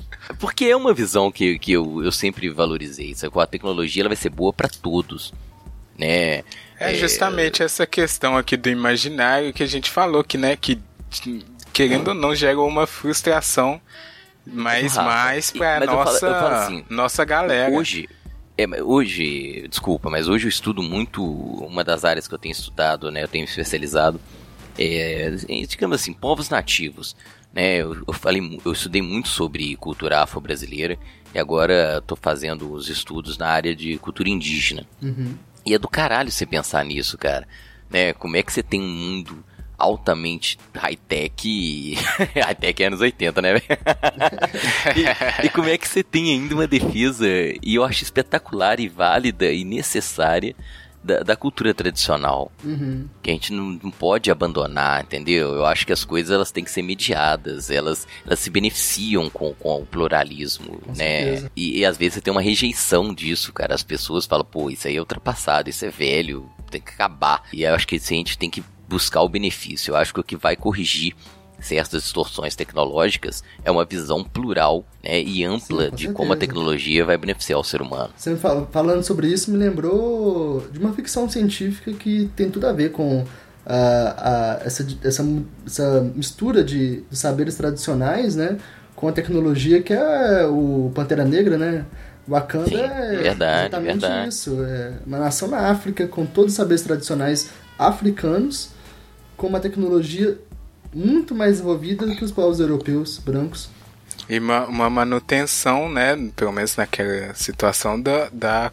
porque 0.41 0.65
é 0.65 0.77
uma 0.77 0.93
visão 0.93 1.31
que, 1.31 1.59
que 1.59 1.73
eu, 1.73 2.03
eu 2.03 2.11
sempre 2.11 2.49
valorizei. 2.49 3.15
Sabe? 3.15 3.39
A 3.41 3.47
tecnologia 3.47 4.03
ela 4.03 4.09
vai 4.09 4.17
ser 4.17 4.31
boa 4.31 4.53
para 4.53 4.69
todos, 4.69 5.33
né? 5.97 6.43
É 6.79 6.95
justamente 6.95 7.63
é... 7.63 7.67
essa 7.67 7.87
questão 7.87 8.37
aqui 8.37 8.57
do 8.57 8.69
imaginário 8.69 9.53
que 9.53 9.63
a 9.63 9.67
gente 9.67 9.91
falou 9.91 10.23
que, 10.23 10.39
né, 10.39 10.57
que 10.57 10.81
querendo 11.73 12.09
ou 12.09 12.15
não 12.15 12.35
gera 12.35 12.61
uma 12.61 12.87
frustração 12.87 13.81
mais 14.47 14.95
pra 14.95 15.03
mas 15.03 15.53
nossa, 15.53 16.27
eu 16.27 16.33
falo, 16.33 16.35
eu 16.35 16.41
falo 16.41 16.55
assim, 16.55 16.85
nossa 16.89 17.25
galera. 17.25 17.75
Hoje, 17.75 18.09
é, 18.57 18.67
hoje, 18.83 19.67
desculpa, 19.69 20.11
mas 20.11 20.29
hoje 20.29 20.47
eu 20.47 20.49
estudo 20.49 20.83
muito 20.83 21.25
uma 21.25 21.85
das 21.85 22.05
áreas 22.05 22.27
que 22.27 22.35
eu 22.35 22.39
tenho 22.39 22.53
estudado, 22.53 23.11
né, 23.11 23.23
eu 23.23 23.29
tenho 23.29 23.45
especializado, 23.45 24.21
é, 24.79 25.31
digamos 25.69 26.01
assim, 26.01 26.13
povos 26.13 26.49
nativos. 26.49 27.15
Né, 27.53 27.77
eu, 27.77 28.03
eu, 28.07 28.13
falei, 28.13 28.61
eu 28.65 28.73
estudei 28.73 29.01
muito 29.01 29.29
sobre 29.29 29.75
cultura 29.77 30.21
afro-brasileira 30.21 30.99
e 31.35 31.39
agora 31.39 31.99
estou 31.99 32.17
fazendo 32.21 32.73
os 32.73 32.89
estudos 32.89 33.39
na 33.39 33.49
área 33.49 33.75
de 33.75 33.97
cultura 33.99 34.29
indígena. 34.29 34.87
Uhum. 35.03 35.35
E 35.65 35.75
é 35.75 35.79
do 35.79 35.89
caralho 35.89 36.31
você 36.31 36.47
pensar 36.47 36.85
nisso, 36.85 37.17
cara. 37.19 37.47
Né? 37.91 38.13
Como 38.13 38.37
é 38.37 38.43
que 38.43 38.53
você 38.53 38.63
tem 38.63 38.81
um 38.81 38.89
mundo 38.89 39.45
altamente 39.79 40.59
high-tech. 40.75 41.97
high-tech 42.35 42.83
é 42.83 42.87
anos 42.87 43.01
80, 43.01 43.41
né? 43.41 43.55
e, 45.43 45.47
e 45.47 45.49
como 45.51 45.69
é 45.69 45.79
que 45.79 45.87
você 45.87 46.03
tem 46.03 46.33
ainda 46.33 46.55
uma 46.55 46.67
defesa, 46.67 47.27
e 47.63 47.77
eu 47.77 47.85
acho 47.85 48.03
espetacular 48.03 48.81
e 48.81 48.89
válida 48.89 49.51
e 49.53 49.65
necessária, 49.65 50.57
da, 51.03 51.21
da 51.21 51.37
cultura 51.37 51.73
tradicional. 51.73 52.51
Uhum. 52.65 53.09
Que 53.23 53.31
a 53.31 53.33
gente 53.33 53.53
não, 53.53 53.79
não, 53.83 53.91
pode 53.91 54.31
abandonar, 54.31 55.03
entendeu? 55.03 55.55
Eu 55.55 55.67
acho 55.67 55.87
que 55.87 55.93
as 55.93 56.05
coisas 56.05 56.31
elas 56.31 56.51
têm 56.51 56.65
que 56.65 56.71
ser 56.71 56.83
mediadas, 56.83 57.71
elas, 57.71 58.07
elas 58.27 58.39
se 58.39 58.51
beneficiam 58.51 59.31
com, 59.31 59.53
com 59.55 59.83
o 59.83 59.87
pluralismo, 59.87 60.79
com 60.79 60.93
né? 60.93 61.49
E, 61.57 61.79
e, 61.79 61.85
às 61.85 61.97
vezes 61.97 62.15
você 62.15 62.21
tem 62.21 62.33
uma 62.33 62.43
rejeição 62.43 63.15
disso, 63.15 63.53
cara. 63.53 63.75
As 63.75 63.83
pessoas 63.83 64.27
falam, 64.27 64.45
pô, 64.45 64.71
isso 64.71 64.89
aí 64.89 64.97
é 64.97 65.01
ultrapassado, 65.01 65.71
isso 65.71 65.85
é 65.85 65.91
velho, 65.91 66.49
tem 66.71 66.81
que 66.81 66.91
acabar. 66.91 67.45
E 67.53 67.63
eu 67.63 67.75
acho 67.75 67.87
que 67.87 67.97
a 67.97 67.99
gente 67.99 68.39
tem 68.39 68.51
que 68.51 68.63
buscar 68.89 69.23
o 69.23 69.29
benefício. 69.29 69.93
Eu 69.93 69.97
acho 69.97 70.13
que 70.15 70.21
o 70.21 70.25
que 70.25 70.37
vai 70.37 70.57
corrigir 70.57 71.15
certas 71.61 72.03
distorções 72.03 72.55
tecnológicas 72.55 73.43
é 73.65 73.71
uma 73.71 73.85
visão 73.85 74.23
plural 74.23 74.85
né, 75.03 75.21
e 75.21 75.45
ampla 75.45 75.85
Sim, 75.85 75.91
de 75.91 76.03
certeza. 76.03 76.13
como 76.13 76.33
a 76.33 76.37
tecnologia 76.37 77.05
vai 77.05 77.17
beneficiar 77.17 77.59
o 77.59 77.65
ser 77.65 77.83
humano. 77.83 78.11
Você 78.17 78.37
fala, 78.37 78.69
falando 78.71 79.03
sobre 79.03 79.29
isso 79.29 79.51
me 79.51 79.57
lembrou 79.57 80.67
de 80.73 80.79
uma 80.79 80.93
ficção 80.93 81.29
científica 81.29 81.93
que 81.93 82.31
tem 82.37 82.51
tudo 82.51 82.67
a 82.67 82.73
ver 82.73 82.93
com 82.93 83.25
a, 83.67 84.59
a, 84.61 84.65
essa, 84.65 84.87
essa, 85.03 85.27
essa 85.67 86.01
mistura 86.15 86.65
de, 86.65 87.03
de 87.03 87.17
saberes 87.17 87.57
tradicionais 87.57 88.37
né, 88.37 88.57
com 88.95 89.09
a 89.09 89.13
tecnologia 89.13 89.83
que 89.83 89.93
é 89.93 90.47
o 90.47 90.91
Pantera 90.95 91.25
Negra, 91.25 91.59
né? 91.59 91.85
Wakanda 92.29 92.69
Sim, 92.69 92.77
é 92.77 93.17
verdade, 93.17 93.69
exatamente 93.69 94.01
verdade. 94.01 94.29
isso. 94.29 94.63
É 94.63 94.93
uma 95.07 95.19
nação 95.19 95.49
na 95.49 95.71
África 95.71 96.07
com 96.07 96.27
todos 96.27 96.53
os 96.53 96.57
saberes 96.57 96.83
tradicionais 96.83 97.49
africanos 97.79 98.71
com 99.35 99.47
uma 99.47 99.61
tecnologia 99.61 100.37
muito 100.95 101.35
mais 101.35 101.61
envolvida 101.61 102.07
do 102.07 102.17
que 102.17 102.25
os 102.25 102.33
povos 102.33 102.61
europeus 102.61 103.19
brancos. 103.19 103.69
E 104.29 104.39
uma, 104.39 104.67
uma, 104.67 104.91
manutenção, 104.91 105.89
né, 105.91 106.15
pelo 106.37 106.53
menos 106.53 106.77
naquela 106.77 107.33
situação 107.35 108.01
da, 108.01 108.29
da, 108.31 108.71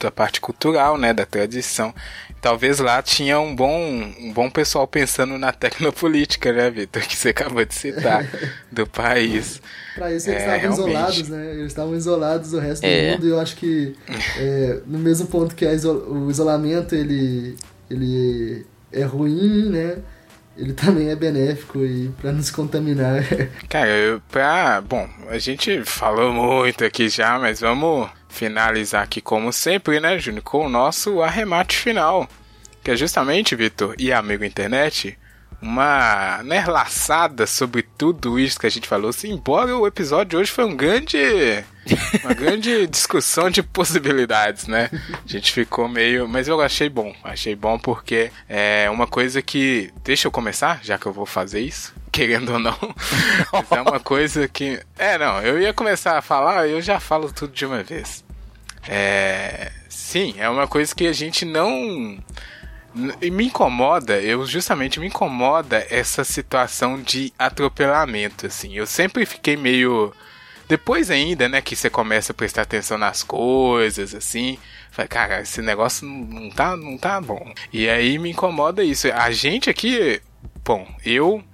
da 0.00 0.10
parte 0.10 0.40
cultural, 0.40 0.98
né, 0.98 1.12
da 1.12 1.24
tradição. 1.24 1.94
Talvez 2.40 2.80
lá 2.80 3.00
tinha 3.02 3.38
um 3.38 3.54
bom, 3.54 4.12
um 4.20 4.32
bom 4.32 4.50
pessoal 4.50 4.86
pensando 4.86 5.38
na 5.38 5.52
tecnopolítica, 5.52 6.52
né, 6.52 6.70
Vitor, 6.70 7.02
que 7.02 7.16
você 7.16 7.28
acabou 7.28 7.64
de 7.64 7.74
citar, 7.74 8.26
do 8.70 8.86
país. 8.86 9.60
Para 9.94 10.12
isso 10.12 10.28
eles 10.28 10.42
é, 10.42 10.56
estavam 10.56 10.76
realmente. 10.76 11.20
isolados, 11.20 11.28
né? 11.28 11.50
Eles 11.52 11.66
estavam 11.66 11.94
isolados 11.94 12.50
do 12.50 12.58
resto 12.58 12.84
é. 12.84 13.10
do 13.10 13.12
mundo 13.12 13.26
e 13.26 13.30
eu 13.30 13.40
acho 13.40 13.56
que 13.56 13.94
é, 14.38 14.80
no 14.86 14.98
mesmo 14.98 15.26
ponto 15.28 15.54
que 15.54 15.64
iso 15.64 15.92
o 15.92 16.30
isolamento 16.30 16.94
ele, 16.94 17.56
ele 17.88 18.66
é 18.92 19.04
ruim, 19.04 19.70
né? 19.70 19.98
Ele 20.56 20.72
também 20.72 21.10
é 21.10 21.16
benéfico 21.16 21.84
e 21.84 22.08
para 22.20 22.32
nos 22.32 22.50
contaminar. 22.50 23.22
Cara, 23.68 23.90
eu, 23.90 24.20
pra, 24.30 24.80
bom, 24.80 25.08
a 25.28 25.38
gente 25.38 25.84
falou 25.84 26.32
muito 26.32 26.84
aqui 26.84 27.08
já, 27.08 27.38
mas 27.38 27.60
vamos 27.60 28.08
finalizar 28.28 29.02
aqui 29.02 29.20
como 29.20 29.52
sempre, 29.52 30.00
né, 30.00 30.18
Júnior, 30.18 30.42
com 30.42 30.66
o 30.66 30.68
nosso 30.68 31.22
arremate 31.22 31.76
final, 31.76 32.28
que 32.82 32.90
é 32.90 32.96
justamente, 32.96 33.56
Vitor 33.56 33.94
e 33.98 34.12
amigo 34.12 34.44
internet, 34.44 35.18
uma 35.60 36.42
né, 36.42 36.64
laçada 36.66 37.46
sobre 37.46 37.82
tudo 37.82 38.38
isso 38.38 38.58
que 38.58 38.66
a 38.66 38.70
gente 38.70 38.86
falou. 38.86 39.10
Embora 39.24 39.76
o 39.76 39.86
episódio 39.86 40.30
de 40.30 40.36
hoje 40.36 40.50
foi 40.50 40.64
um 40.64 40.76
grande. 40.76 41.18
Uma 42.22 42.34
grande 42.34 42.86
discussão 42.88 43.48
de 43.48 43.62
possibilidades, 43.62 44.66
né? 44.66 44.90
A 44.92 45.28
gente 45.28 45.52
ficou 45.52 45.88
meio. 45.88 46.28
Mas 46.28 46.48
eu 46.48 46.60
achei 46.60 46.88
bom. 46.88 47.14
Achei 47.22 47.54
bom 47.54 47.78
porque 47.78 48.30
é 48.48 48.88
uma 48.90 49.06
coisa 49.06 49.40
que. 49.40 49.92
Deixa 50.04 50.26
eu 50.28 50.32
começar, 50.32 50.80
já 50.82 50.98
que 50.98 51.06
eu 51.06 51.12
vou 51.12 51.26
fazer 51.26 51.60
isso. 51.60 51.94
Querendo 52.12 52.54
ou 52.54 52.58
não. 52.58 52.78
mas 53.52 53.72
é 53.72 53.80
uma 53.80 54.00
coisa 54.00 54.48
que. 54.48 54.80
É, 54.98 55.18
não. 55.18 55.40
Eu 55.42 55.60
ia 55.60 55.72
começar 55.72 56.18
a 56.18 56.22
falar, 56.22 56.68
eu 56.68 56.80
já 56.80 57.00
falo 57.00 57.32
tudo 57.32 57.52
de 57.52 57.66
uma 57.66 57.82
vez. 57.82 58.24
É. 58.88 59.72
Sim, 59.88 60.34
é 60.38 60.48
uma 60.48 60.68
coisa 60.68 60.94
que 60.94 61.06
a 61.06 61.12
gente 61.12 61.44
não 61.44 62.18
e 63.20 63.30
me 63.30 63.46
incomoda, 63.46 64.20
eu 64.20 64.46
justamente 64.46 64.98
me 64.98 65.06
incomoda 65.06 65.86
essa 65.90 66.24
situação 66.24 67.00
de 67.00 67.32
atropelamento, 67.38 68.46
assim. 68.46 68.74
Eu 68.74 68.86
sempre 68.86 69.26
fiquei 69.26 69.56
meio. 69.56 70.12
Depois 70.68 71.10
ainda, 71.10 71.48
né, 71.48 71.60
que 71.60 71.76
você 71.76 71.88
começa 71.88 72.32
a 72.32 72.34
prestar 72.34 72.62
atenção 72.62 72.98
nas 72.98 73.22
coisas, 73.22 74.14
assim. 74.14 74.58
Falei, 74.90 75.08
cara, 75.08 75.40
esse 75.42 75.60
negócio 75.60 76.06
não 76.06 76.50
tá, 76.50 76.76
não 76.76 76.96
tá 76.96 77.20
bom. 77.20 77.52
E 77.72 77.88
aí 77.88 78.18
me 78.18 78.30
incomoda 78.30 78.82
isso. 78.82 79.08
A 79.12 79.30
gente 79.30 79.68
aqui, 79.68 80.20
bom, 80.64 80.88
eu 81.04 81.44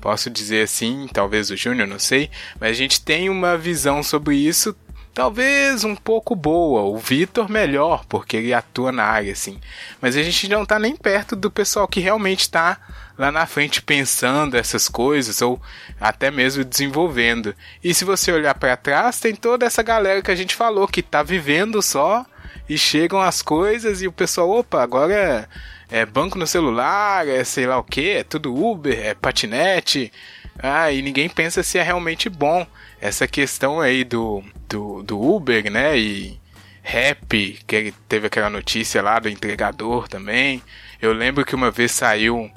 posso 0.00 0.30
dizer 0.30 0.62
assim, 0.62 1.08
talvez 1.12 1.50
o 1.50 1.56
Júnior, 1.56 1.86
não 1.86 1.98
sei, 1.98 2.30
mas 2.58 2.70
a 2.70 2.74
gente 2.74 3.02
tem 3.02 3.28
uma 3.28 3.56
visão 3.56 4.02
sobre 4.02 4.36
isso 4.36 4.74
talvez 5.16 5.82
um 5.82 5.96
pouco 5.96 6.36
boa, 6.36 6.82
o 6.82 6.98
Vitor 6.98 7.50
melhor, 7.50 8.04
porque 8.06 8.36
ele 8.36 8.52
atua 8.52 8.92
na 8.92 9.04
área, 9.04 9.32
assim. 9.32 9.58
Mas 9.98 10.14
a 10.14 10.22
gente 10.22 10.46
não 10.46 10.66
tá 10.66 10.78
nem 10.78 10.94
perto 10.94 11.34
do 11.34 11.50
pessoal 11.50 11.88
que 11.88 12.00
realmente 12.00 12.50
tá 12.50 12.76
lá 13.16 13.32
na 13.32 13.46
frente 13.46 13.80
pensando 13.80 14.58
essas 14.58 14.90
coisas 14.90 15.40
ou 15.40 15.58
até 15.98 16.30
mesmo 16.30 16.62
desenvolvendo. 16.62 17.54
E 17.82 17.94
se 17.94 18.04
você 18.04 18.30
olhar 18.30 18.54
para 18.56 18.76
trás, 18.76 19.18
tem 19.18 19.34
toda 19.34 19.64
essa 19.64 19.82
galera 19.82 20.20
que 20.20 20.30
a 20.30 20.34
gente 20.36 20.54
falou 20.54 20.86
que 20.86 21.00
tá 21.00 21.22
vivendo 21.22 21.80
só 21.80 22.26
e 22.68 22.76
chegam 22.76 23.18
as 23.18 23.40
coisas 23.40 24.02
e 24.02 24.06
o 24.06 24.12
pessoal, 24.12 24.50
opa, 24.50 24.82
agora 24.82 25.48
é, 25.90 26.00
é 26.02 26.04
banco 26.04 26.36
no 26.38 26.46
celular, 26.46 27.26
é 27.26 27.42
sei 27.42 27.66
lá 27.66 27.78
o 27.78 27.84
que, 27.84 28.10
é 28.10 28.22
tudo 28.22 28.54
Uber, 28.54 29.00
é 29.02 29.14
patinete. 29.14 30.12
Ah, 30.58 30.92
e 30.92 31.00
ninguém 31.00 31.30
pensa 31.30 31.62
se 31.62 31.78
é 31.78 31.82
realmente 31.82 32.28
bom 32.28 32.66
essa 33.06 33.26
questão 33.26 33.80
aí 33.80 34.04
do, 34.04 34.42
do, 34.68 35.02
do 35.02 35.20
Uber, 35.20 35.70
né? 35.70 35.98
E 35.98 36.40
rap, 36.82 37.58
que 37.66 37.92
teve 38.08 38.28
aquela 38.28 38.48
notícia 38.48 39.02
lá 39.02 39.18
do 39.18 39.28
entregador 39.28 40.08
também. 40.08 40.62
Eu 41.00 41.12
lembro 41.12 41.44
que 41.44 41.54
uma 41.54 41.70
vez 41.70 41.92
saiu 41.92 42.50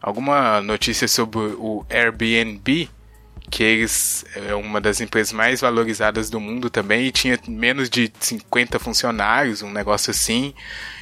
alguma 0.00 0.60
notícia 0.60 1.06
sobre 1.06 1.38
o 1.38 1.86
Airbnb, 1.88 2.88
que 3.50 3.62
eles 3.62 4.24
é 4.34 4.54
uma 4.54 4.80
das 4.80 5.00
empresas 5.00 5.32
mais 5.32 5.60
valorizadas 5.60 6.28
do 6.28 6.40
mundo 6.40 6.68
também 6.68 7.06
e 7.06 7.12
tinha 7.12 7.38
menos 7.46 7.88
de 7.88 8.12
50 8.18 8.78
funcionários, 8.78 9.62
um 9.62 9.70
negócio 9.70 10.10
assim. 10.10 10.54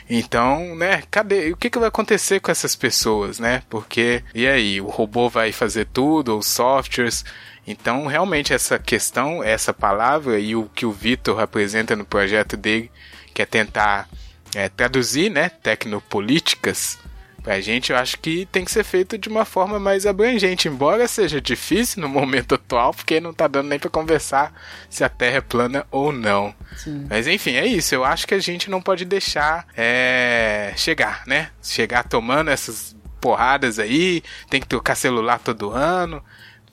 Então, 0.08 0.76
né, 0.76 1.02
cadê? 1.10 1.50
O 1.52 1.56
que, 1.56 1.68
que 1.68 1.78
vai 1.78 1.88
acontecer 1.88 2.40
com 2.40 2.50
essas 2.50 2.76
pessoas, 2.76 3.38
né? 3.38 3.62
Porque, 3.68 4.22
e 4.34 4.46
aí, 4.46 4.80
o 4.80 4.86
robô 4.86 5.28
vai 5.28 5.50
fazer 5.50 5.86
tudo, 5.86 6.38
os 6.38 6.46
softwares. 6.46 7.24
Então, 7.66 8.06
realmente, 8.06 8.52
essa 8.52 8.78
questão, 8.78 9.42
essa 9.42 9.74
palavra 9.74 10.38
e 10.38 10.54
o 10.54 10.70
que 10.74 10.86
o 10.86 10.92
Vitor 10.92 11.40
apresenta 11.40 11.96
no 11.96 12.04
projeto 12.04 12.56
dele, 12.56 12.90
que 13.34 13.42
é 13.42 13.46
tentar 13.46 14.08
é, 14.54 14.68
traduzir, 14.68 15.28
né, 15.28 15.48
tecnopolíticas 15.48 16.98
pra 17.46 17.60
gente, 17.60 17.92
eu 17.92 17.96
acho 17.96 18.18
que 18.18 18.44
tem 18.46 18.64
que 18.64 18.72
ser 18.72 18.82
feito 18.82 19.16
de 19.16 19.28
uma 19.28 19.44
forma 19.44 19.78
mais 19.78 20.04
abrangente, 20.04 20.66
embora 20.66 21.06
seja 21.06 21.40
difícil 21.40 22.02
no 22.02 22.08
momento 22.10 22.56
atual, 22.56 22.92
porque 22.92 23.20
não 23.20 23.32
tá 23.32 23.46
dando 23.46 23.68
nem 23.68 23.78
para 23.78 23.88
conversar 23.88 24.52
se 24.90 25.04
a 25.04 25.08
Terra 25.08 25.36
é 25.36 25.40
plana 25.40 25.86
ou 25.92 26.10
não. 26.10 26.52
Sim. 26.76 27.06
Mas 27.08 27.28
enfim, 27.28 27.54
é 27.54 27.64
isso. 27.64 27.94
Eu 27.94 28.04
acho 28.04 28.26
que 28.26 28.34
a 28.34 28.40
gente 28.40 28.68
não 28.68 28.82
pode 28.82 29.04
deixar 29.04 29.64
é, 29.76 30.72
chegar, 30.76 31.22
né? 31.24 31.50
Chegar 31.62 32.02
tomando 32.02 32.50
essas 32.50 32.96
porradas 33.20 33.78
aí, 33.78 34.24
tem 34.50 34.60
que 34.60 34.66
trocar 34.66 34.96
celular 34.96 35.38
todo 35.38 35.70
ano 35.70 36.20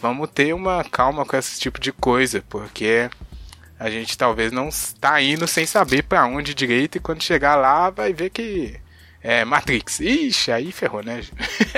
vamos 0.03 0.30
ter 0.32 0.53
uma 0.53 0.84
calma 0.84 1.24
com 1.26 1.38
esse 1.38 1.57
tipo 1.57 1.80
de 1.80 1.93
coisa, 1.93 2.43
porque 2.49 3.09
a 3.80 3.89
gente 3.89 4.17
talvez 4.17 4.51
não 4.51 4.67
está 4.67 5.21
indo 5.21 5.47
sem 5.47 5.65
saber 5.65 6.03
para 6.03 6.26
onde 6.26 6.53
direito 6.53 6.97
e 6.97 6.99
quando 6.99 7.24
chegar 7.24 7.55
lá 7.55 7.89
vai 7.89 8.11
ver 8.11 8.30
que 8.30 8.82
é 9.24 9.45
Matrix. 9.45 10.01
Ixi, 10.01 10.51
aí 10.51 10.71
ferrou, 10.71 11.01
né? 11.01 11.21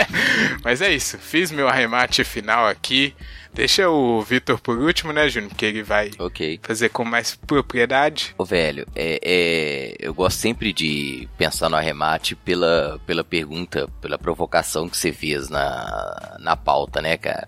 Mas 0.64 0.82
é 0.82 0.92
isso, 0.92 1.18
fiz 1.20 1.52
meu 1.52 1.70
arremate 1.70 2.24
final 2.24 2.68
aqui. 2.68 3.14
Deixa 3.54 3.88
o 3.88 4.22
Vitor 4.22 4.60
por 4.60 4.78
último, 4.78 5.14
né, 5.14 5.30
Júnior? 5.30 5.50
Porque 5.50 5.66
ele 5.66 5.82
vai 5.82 6.12
okay. 6.20 6.60
fazer 6.62 6.90
com 6.90 7.06
mais 7.06 7.36
propriedade. 7.36 8.36
Ô, 8.38 8.44
velho, 8.44 8.86
é, 8.94 9.20
é, 9.24 9.96
eu 9.98 10.14
gosto 10.14 10.40
sempre 10.40 10.74
de 10.74 11.30
pensar 11.38 11.70
no 11.70 11.78
arremate 11.78 12.36
pela, 12.36 13.00
pela 13.06 13.24
pergunta, 13.24 13.88
pela 14.02 14.18
provocação 14.18 14.90
que 14.90 14.98
você 14.98 15.14
fez 15.14 15.48
na, 15.48 16.38
na 16.42 16.58
pauta, 16.58 17.02
né, 17.02 17.16
cara? 17.16 17.48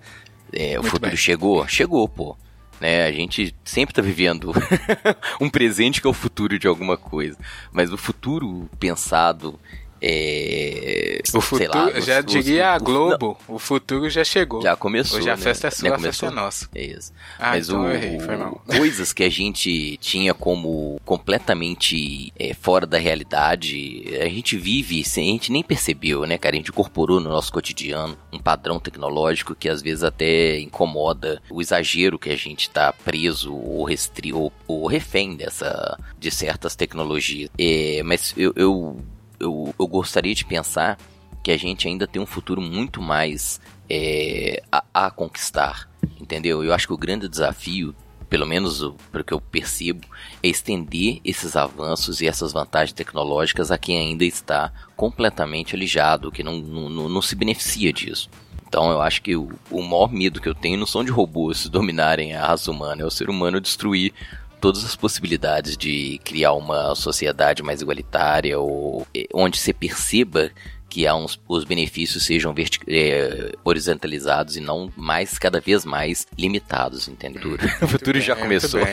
É, 0.54 0.80
o 0.80 0.84
futuro 0.84 1.10
bem. 1.10 1.18
chegou? 1.18 1.68
Chegou, 1.68 2.08
pô. 2.08 2.38
Né, 2.80 3.06
a 3.06 3.12
gente 3.12 3.56
sempre 3.66 3.92
está 3.92 4.04
vivendo 4.04 4.54
um 5.42 5.50
presente 5.50 6.00
que 6.00 6.06
é 6.08 6.10
o 6.10 6.14
futuro 6.14 6.58
de 6.58 6.68
alguma 6.68 6.96
coisa. 6.96 7.36
Mas 7.74 7.92
o 7.92 7.98
futuro 7.98 8.70
pensado 8.80 9.60
é, 10.02 11.22
o 11.34 11.42
futuro, 11.42 11.72
lá, 11.74 12.00
já 12.00 12.20
os, 12.20 12.26
diria 12.26 12.70
a 12.72 12.80
Globo, 12.80 13.38
não, 13.48 13.56
o 13.56 13.60
futuro 13.60 14.10
já 14.10 14.24
chegou. 14.24 14.62
Já 14.62 14.76
começou. 14.76 15.20
Hoje 15.20 15.30
a 15.30 15.36
né? 15.36 15.42
festa 15.42 15.68
é 15.68 15.72
sua, 15.72 15.96
a 15.96 16.00
festa 16.00 16.26
é 16.28 16.30
nossa. 16.30 16.70
É 16.74 16.86
isso. 16.86 17.12
Ah, 17.40 17.52
Mas 17.52 17.68
então 17.68 17.84
o, 17.84 17.90
errei, 17.90 18.20
foi 18.20 18.38
mal. 18.38 18.62
coisas 18.68 19.14
que 19.14 19.24
a 19.24 19.30
gente 19.30 19.98
tinha 19.98 20.34
como 20.34 21.00
completamente 21.06 22.32
é, 22.38 22.54
fora 22.54 22.86
da 22.86 22.98
realidade, 22.98 24.04
a 24.22 24.30
gente 24.30 24.58
vive 24.58 25.04
sem 25.04 25.30
a 25.30 25.32
gente 25.34 25.52
nem 25.52 25.64
percebeu, 25.64 26.26
né, 26.26 26.38
cara? 26.38 26.56
A 26.56 26.58
gente 26.58 26.70
incorporou 26.70 27.20
no 27.20 27.30
nosso 27.30 27.52
cotidiano 27.52 28.18
um 28.32 28.40
padrão 28.40 28.80
tecnológico 28.80 29.56
que 29.56 29.70
às 29.70 29.82
vezes 29.82 30.04
até 30.04 30.60
incomoda 30.60 31.42
o 31.50 31.62
exagero 31.62 32.20
que 32.20 32.30
a 32.30 32.36
gente 32.36 32.64
está 32.64 32.94
preso 32.94 33.54
ou 33.54 33.84
restri 33.84 34.32
ou, 34.34 34.52
ou 34.68 34.88
refém 34.88 35.36
dessa 35.36 35.98
de 36.20 36.32
certas 36.32 36.76
tecnologias. 36.76 37.50
É, 37.58 38.02
mas 38.04 38.34
eu, 38.38 38.54
eu 38.56 38.98
eu, 39.40 39.74
eu 39.78 39.88
gostaria 39.88 40.34
de 40.34 40.46
pensar 40.46 40.98
que 41.44 41.52
a 41.52 41.58
gente 41.58 41.88
ainda 41.88 42.08
tem 42.08 42.22
um 42.22 42.26
futuro 42.26 42.62
muito 42.62 43.02
mais 43.02 43.62
é, 43.90 44.62
a, 44.72 44.84
a, 44.94 45.12
conquistar, 45.12 45.90
entendeu? 46.20 46.64
Eu 46.64 46.74
acho 46.74 46.88
que 46.88 46.94
o 46.94 46.98
grande 46.98 47.30
desafio, 47.30 47.96
pelo 48.30 48.46
menos 48.46 48.82
pelo 49.12 49.24
que 49.24 49.34
eu 49.34 49.40
percebo, 49.40 50.06
é 50.44 50.48
estender 50.48 51.22
esses 51.24 51.56
avanços 51.56 52.20
e 52.20 52.28
essas 52.28 52.52
vantagens 52.52 52.94
tecnológicas 52.94 53.72
a 53.72 53.78
quem 53.78 53.98
ainda 53.98 54.26
está 54.26 54.74
completamente 54.96 55.76
alijado, 55.76 56.32
que 56.32 56.44
não, 56.44 56.58
não, 56.58 57.08
não 57.08 57.22
se 57.22 57.36
beneficia 57.36 57.94
disso. 57.94 58.30
Então 58.68 58.92
eu 58.92 59.02
acho 59.02 59.22
que 59.22 59.36
o, 59.36 59.50
o 59.72 59.82
maior 59.82 60.12
medo 60.12 60.42
que 60.42 60.50
eu 60.50 60.56
tenho 60.56 60.78
não 60.78 60.86
são 60.86 61.04
de 61.04 61.12
robôs 61.12 61.68
dominarem 61.72 62.36
a 62.36 62.46
raça 62.46 62.70
humana, 62.70 63.04
é 63.04 63.06
o 63.06 63.12
ser 63.12 63.30
humano 63.30 63.62
destruir 63.62 64.14
todas 64.60 64.84
as 64.84 64.96
possibilidades 64.96 65.78
de 65.78 66.20
criar 66.24 66.54
uma 66.54 66.96
sociedade 66.96 67.64
mais 67.64 67.82
igualitária 67.82 68.60
ou 68.60 69.08
eh, 69.14 69.28
onde 69.34 69.58
se 69.58 69.74
perceba 69.74 70.52
que 70.90 71.06
há 71.06 71.16
uns, 71.16 71.40
os 71.48 71.64
benefícios 71.64 72.26
sejam 72.26 72.54
é, 72.88 73.52
horizontalizados 73.64 74.58
e 74.58 74.62
não 74.62 74.92
mais, 74.96 75.38
cada 75.38 75.60
vez 75.60 75.86
mais 75.86 76.26
limitados, 76.38 77.08
entendeu? 77.08 77.52
Hum, 77.52 77.58
o 77.86 77.88
futuro 77.88 78.18
bem, 78.18 78.22
já 78.22 78.36
começou. 78.36 78.82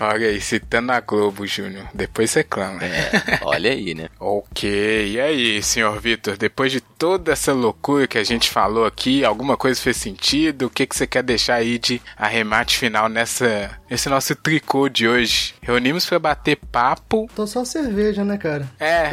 olha 0.00 0.28
aí, 0.28 0.40
citando 0.40 0.92
a 0.92 1.00
Globo, 1.00 1.46
Júnior. 1.46 1.86
Depois 1.94 2.32
reclama. 2.34 2.82
É, 2.84 3.40
olha 3.42 3.70
aí, 3.70 3.94
né? 3.94 4.08
ok. 4.18 5.12
E 5.12 5.20
aí, 5.20 5.62
senhor 5.62 6.00
Vitor, 6.00 6.36
depois 6.36 6.72
de 6.72 6.80
toda 6.80 7.32
essa 7.32 7.52
loucura 7.52 8.06
que 8.06 8.18
a 8.18 8.24
gente 8.24 8.50
falou 8.50 8.86
aqui, 8.86 9.24
alguma 9.24 9.56
coisa 9.56 9.80
fez 9.80 9.96
sentido? 9.96 10.66
O 10.66 10.70
que, 10.70 10.86
que 10.86 10.96
você 10.96 11.06
quer 11.06 11.22
deixar 11.22 11.54
aí 11.56 11.78
de 11.78 12.00
arremate 12.16 12.78
final 12.78 13.08
nessa, 13.08 13.70
nesse 13.88 14.08
nosso 14.08 14.34
tricô 14.34 14.88
de 14.88 15.06
hoje? 15.06 15.54
Reunimos 15.62 16.06
para 16.06 16.18
bater 16.18 16.56
papo. 16.56 17.28
Tô 17.34 17.46
só 17.46 17.64
cerveja, 17.64 18.24
né, 18.24 18.38
cara? 18.38 18.68
É, 18.80 19.10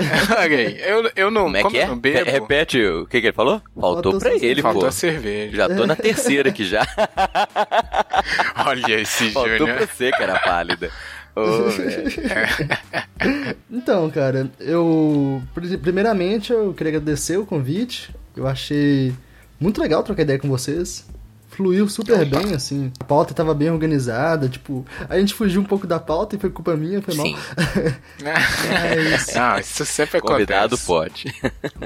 Eu, 0.61 1.11
eu 1.15 1.31
não. 1.31 1.43
Como 1.43 1.57
é 1.57 1.63
que 1.63 1.77
é? 1.77 1.95
Bebo, 1.95 2.31
Repete 2.31 2.83
o 2.83 3.05
que, 3.05 3.21
que 3.21 3.27
ele 3.27 3.33
falou? 3.33 3.61
Faltou, 3.79 4.11
Faltou 4.13 4.19
pra 4.19 4.33
ele, 4.35 4.61
Faltou 4.61 4.81
pô. 4.81 4.87
a 4.87 4.91
cerveja. 4.91 5.55
Já 5.55 5.67
tô 5.67 5.85
na 5.85 5.95
terceira 5.95 6.49
aqui 6.49 6.65
já. 6.65 6.85
Olha 8.65 9.01
esse 9.01 9.31
Faltou 9.31 9.57
Faltou 9.57 9.67
pra 9.67 9.87
você, 9.87 10.11
cara 10.11 10.39
pálida. 10.39 10.91
Oh, 11.35 11.69
então, 13.71 14.09
cara, 14.09 14.49
eu. 14.59 15.41
Primeiramente, 15.81 16.51
eu 16.51 16.73
queria 16.73 16.97
agradecer 16.97 17.37
o 17.37 17.45
convite. 17.45 18.13
Eu 18.35 18.47
achei 18.47 19.13
muito 19.59 19.81
legal 19.81 20.03
trocar 20.03 20.23
ideia 20.23 20.39
com 20.39 20.49
vocês. 20.49 21.05
Fluiu 21.61 21.87
super 21.87 22.25
bem, 22.25 22.55
assim. 22.55 22.91
A 22.99 23.03
pauta 23.03 23.33
tava 23.33 23.53
bem 23.53 23.69
organizada, 23.69 24.49
tipo, 24.49 24.83
a 25.07 25.17
gente 25.19 25.33
fugiu 25.33 25.61
um 25.61 25.63
pouco 25.63 25.85
da 25.85 25.99
pauta 25.99 26.35
e 26.35 26.39
foi 26.39 26.49
culpa 26.49 26.75
minha, 26.75 27.01
foi 27.01 27.13
mal. 27.13 27.25
Sim. 27.27 27.35
Mas... 28.23 29.33
Não, 29.35 29.59
isso 29.59 29.85
sempre 29.85 30.17
acontece. 30.17 30.33
Convidado 30.33 30.77
pode. 30.79 31.33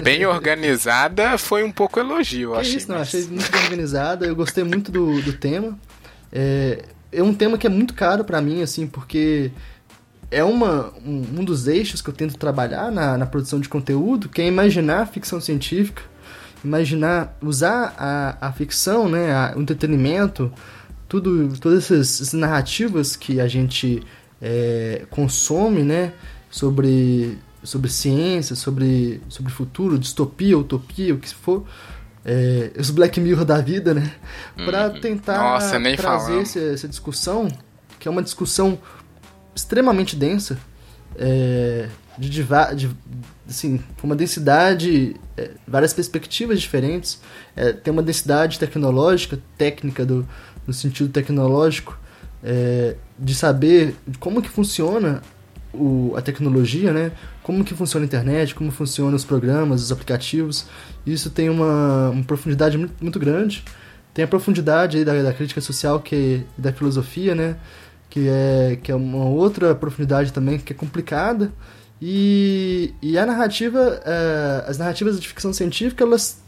Bem 0.02 0.26
organizada 0.26 1.38
foi 1.38 1.64
um 1.64 1.72
pouco 1.72 2.00
elogio, 2.00 2.52
eu 2.52 2.56
é 2.56 2.62
achei. 2.62 2.76
Isso, 2.78 2.90
não, 2.90 2.98
achei 2.98 3.26
muito 3.26 3.52
bem 3.52 3.64
organizada, 3.64 4.26
eu 4.26 4.36
gostei 4.36 4.64
muito 4.64 4.92
do, 4.92 5.22
do 5.22 5.34
tema. 5.34 5.78
É, 6.32 6.86
é 7.12 7.22
um 7.22 7.34
tema 7.34 7.58
que 7.58 7.68
é 7.68 7.70
muito 7.70 7.94
caro 7.94 8.24
para 8.24 8.42
mim, 8.42 8.62
assim, 8.62 8.88
porque 8.88 9.52
é 10.32 10.44
uma, 10.44 10.94
um, 11.06 11.40
um, 11.40 11.44
dos 11.44 11.68
eixos 11.68 12.02
que 12.02 12.10
eu 12.10 12.14
tento 12.14 12.38
trabalhar 12.38 12.92
na, 12.92 13.18
na 13.18 13.26
produção 13.26 13.60
de 13.60 13.68
conteúdo, 13.68 14.30
que 14.30 14.42
é 14.42 14.48
imaginar 14.48 15.08
ficção 15.08 15.42
científica, 15.42 16.04
imaginar, 16.66 17.38
usar 17.42 17.96
a, 17.98 18.48
a 18.48 18.52
ficção, 18.52 19.08
né, 19.08 19.32
a, 19.32 19.54
o 19.56 19.62
entretenimento, 19.62 20.52
tudo, 21.08 21.58
todas 21.60 21.86
essas, 21.86 22.22
essas 22.22 22.34
narrativas 22.34 23.16
que 23.16 23.40
a 23.40 23.48
gente 23.48 24.04
é, 24.42 25.06
consome, 25.10 25.84
né, 25.84 26.14
sobre, 26.50 27.38
sobre 27.64 27.90
ciência, 27.90 28.56
sobre, 28.56 29.22
sobre 29.30 29.52
futuro, 29.52 30.00
distopia, 30.00 30.58
utopia, 30.58 31.14
o 31.14 31.20
que 31.20 31.34
for, 31.34 31.64
é, 32.26 32.72
os 32.78 32.90
Black 32.90 33.20
Mirror 33.20 33.46
da 33.46 33.62
vida, 33.62 33.94
né, 33.94 34.12
para 34.66 34.88
uhum. 34.88 35.00
tentar 35.00 35.38
Nossa, 35.38 35.80
trazer 35.96 36.42
essa, 36.42 36.60
essa 36.60 36.88
discussão, 36.88 37.48
que 38.00 38.08
é 38.08 38.12
uma 38.12 38.24
discussão 38.24 38.80
extremamente 39.56 40.16
densa, 40.16 40.58
é, 41.18 41.88
de, 42.18 42.30
de, 42.76 42.90
assim, 43.48 43.80
uma 44.02 44.16
densidade, 44.16 45.16
é, 45.38 45.52
várias 45.68 45.94
perspectivas 45.94 46.62
diferentes, 46.62 47.20
é, 47.56 47.74
tem 47.74 47.92
uma 47.92 48.04
densidade 48.04 48.58
tecnológica, 48.60 49.40
técnica 49.58 50.06
do, 50.06 50.28
no 50.66 50.74
sentido 50.74 51.10
tecnológico, 51.10 51.98
é, 52.44 52.96
de 53.18 53.34
saber 53.34 53.96
como 54.20 54.42
que 54.42 54.50
funciona 54.50 55.22
o, 55.74 56.14
a 56.16 56.22
tecnologia, 56.22 56.94
né? 56.94 57.12
Como 57.44 57.64
que 57.64 57.74
funciona 57.74 58.06
a 58.06 58.08
internet, 58.08 58.56
como 58.56 58.72
funcionam 58.72 59.16
os 59.16 59.26
programas, 59.26 59.84
os 59.84 59.92
aplicativos. 59.92 60.66
Isso 61.06 61.30
tem 61.30 61.50
uma, 61.50 62.10
uma 62.10 62.24
profundidade 62.24 62.78
muito, 62.78 62.94
muito, 63.02 63.20
grande. 63.20 63.64
Tem 64.14 64.24
a 64.24 64.28
profundidade 64.28 65.04
da, 65.04 65.22
da 65.22 65.34
crítica 65.34 65.62
social 65.62 66.00
que 66.00 66.44
da 66.58 66.72
filosofia, 66.72 67.36
né? 67.36 67.58
Que 68.10 68.28
é, 68.30 68.80
que 68.82 68.92
é 68.92 68.96
uma 68.96 69.26
outra 69.26 69.76
profundidade 69.76 70.32
também 70.32 70.58
que 70.58 70.72
é 70.72 70.76
complicada 70.76 71.52
e, 72.02 72.94
e 73.02 73.18
a 73.18 73.26
narrativa, 73.26 74.02
uh, 74.02 74.70
as 74.70 74.78
narrativas 74.78 75.20
de 75.20 75.28
ficção 75.28 75.54
científica, 75.54 76.04
elas 76.04 76.42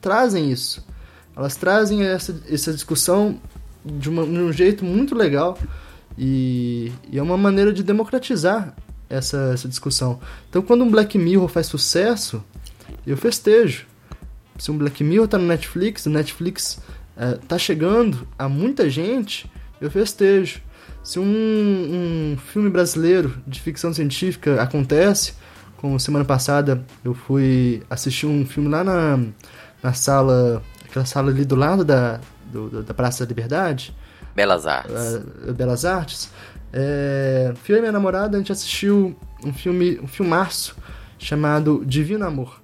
trazem 0.00 0.50
isso. 0.50 0.86
Elas 1.34 1.56
trazem 1.56 2.02
essa, 2.04 2.40
essa 2.48 2.72
discussão 2.72 3.40
de, 3.84 4.08
uma, 4.08 4.24
de 4.24 4.38
um 4.38 4.52
jeito 4.52 4.84
muito 4.84 5.14
legal 5.14 5.56
e, 6.16 6.92
e, 7.10 7.18
é 7.18 7.22
uma 7.22 7.36
maneira 7.36 7.72
de 7.72 7.82
democratizar 7.82 8.74
essa, 9.08 9.52
essa 9.54 9.68
discussão. 9.68 10.20
Então, 10.50 10.60
quando 10.60 10.84
um 10.84 10.90
Black 10.90 11.16
Mirror 11.16 11.48
faz 11.48 11.66
sucesso, 11.66 12.42
eu 13.06 13.16
festejo. 13.16 13.86
Se 14.58 14.70
um 14.70 14.76
Black 14.76 15.02
Mirror 15.04 15.26
está 15.26 15.38
no 15.38 15.46
Netflix, 15.46 16.04
o 16.06 16.10
Netflix 16.10 16.80
está 17.40 17.56
uh, 17.56 17.58
chegando 17.58 18.26
a 18.38 18.48
muita 18.48 18.90
gente, 18.90 19.50
eu 19.80 19.90
festejo. 19.90 20.60
Se 21.08 21.18
um, 21.18 21.24
um 21.24 22.36
filme 22.36 22.68
brasileiro 22.68 23.34
de 23.46 23.62
ficção 23.62 23.94
científica 23.94 24.62
acontece, 24.62 25.32
como 25.78 25.98
semana 25.98 26.22
passada 26.22 26.84
eu 27.02 27.14
fui 27.14 27.82
assistir 27.88 28.26
um 28.26 28.44
filme 28.44 28.68
lá 28.68 28.84
na, 28.84 29.18
na 29.82 29.94
sala, 29.94 30.62
aquela 30.84 31.06
sala 31.06 31.30
ali 31.30 31.46
do 31.46 31.56
lado 31.56 31.82
da, 31.82 32.20
do, 32.52 32.82
da 32.82 32.92
Praça 32.92 33.24
da 33.24 33.28
Liberdade. 33.30 33.96
Belas 34.34 34.66
Artes. 34.66 35.14
Uh, 35.46 35.54
Belas 35.54 35.86
Artes. 35.86 36.30
É, 36.74 37.54
filho 37.62 37.78
e 37.78 37.80
minha 37.80 37.92
namorada, 37.92 38.36
a 38.36 38.40
gente 38.40 38.52
assistiu 38.52 39.18
um 39.42 39.54
filme, 39.54 39.98
um 40.00 40.06
filmaço 40.06 40.76
chamado 41.18 41.82
Divino 41.86 42.26
Amor. 42.26 42.60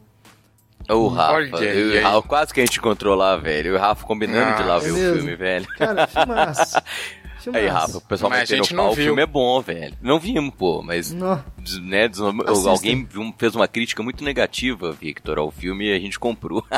O 0.86 1.08
Rafa, 1.08 1.64
eu, 1.64 1.92
eu, 1.94 2.22
quase 2.24 2.52
que 2.52 2.60
a 2.60 2.64
gente 2.66 2.78
encontrou 2.78 3.14
lá, 3.14 3.38
velho. 3.38 3.68
Eu 3.68 3.72
e 3.72 3.76
o 3.78 3.80
Rafa 3.80 4.04
combinando 4.04 4.50
ah, 4.50 4.52
de 4.52 4.62
lá 4.64 4.76
é 4.76 4.80
ver 4.80 4.92
mesmo? 4.92 5.12
o 5.12 5.16
filme, 5.16 5.34
velho. 5.34 5.66
Cara, 5.78 6.06
filmaço. 6.06 6.76
Aí, 7.52 7.66
Rafa, 7.66 7.98
o 7.98 8.00
pessoal 8.00 8.30
mas 8.30 8.48
vai 8.48 8.58
ter 8.58 8.72
no 8.72 8.76
pau, 8.76 8.92
o 8.92 8.94
filme 8.94 9.22
é 9.22 9.26
bom, 9.26 9.60
velho. 9.60 9.94
Não 10.00 10.18
vimos, 10.18 10.54
pô, 10.56 10.82
mas. 10.82 11.12
Não. 11.12 11.42
Né, 11.82 12.10
alguém 12.66 13.06
fez 13.38 13.54
uma 13.54 13.68
crítica 13.68 14.02
muito 14.02 14.22
negativa, 14.24 14.92
Victor, 14.92 15.38
ao 15.38 15.50
filme 15.50 15.86
e 15.88 15.94
a 15.94 15.98
gente 15.98 16.18
comprou. 16.18 16.64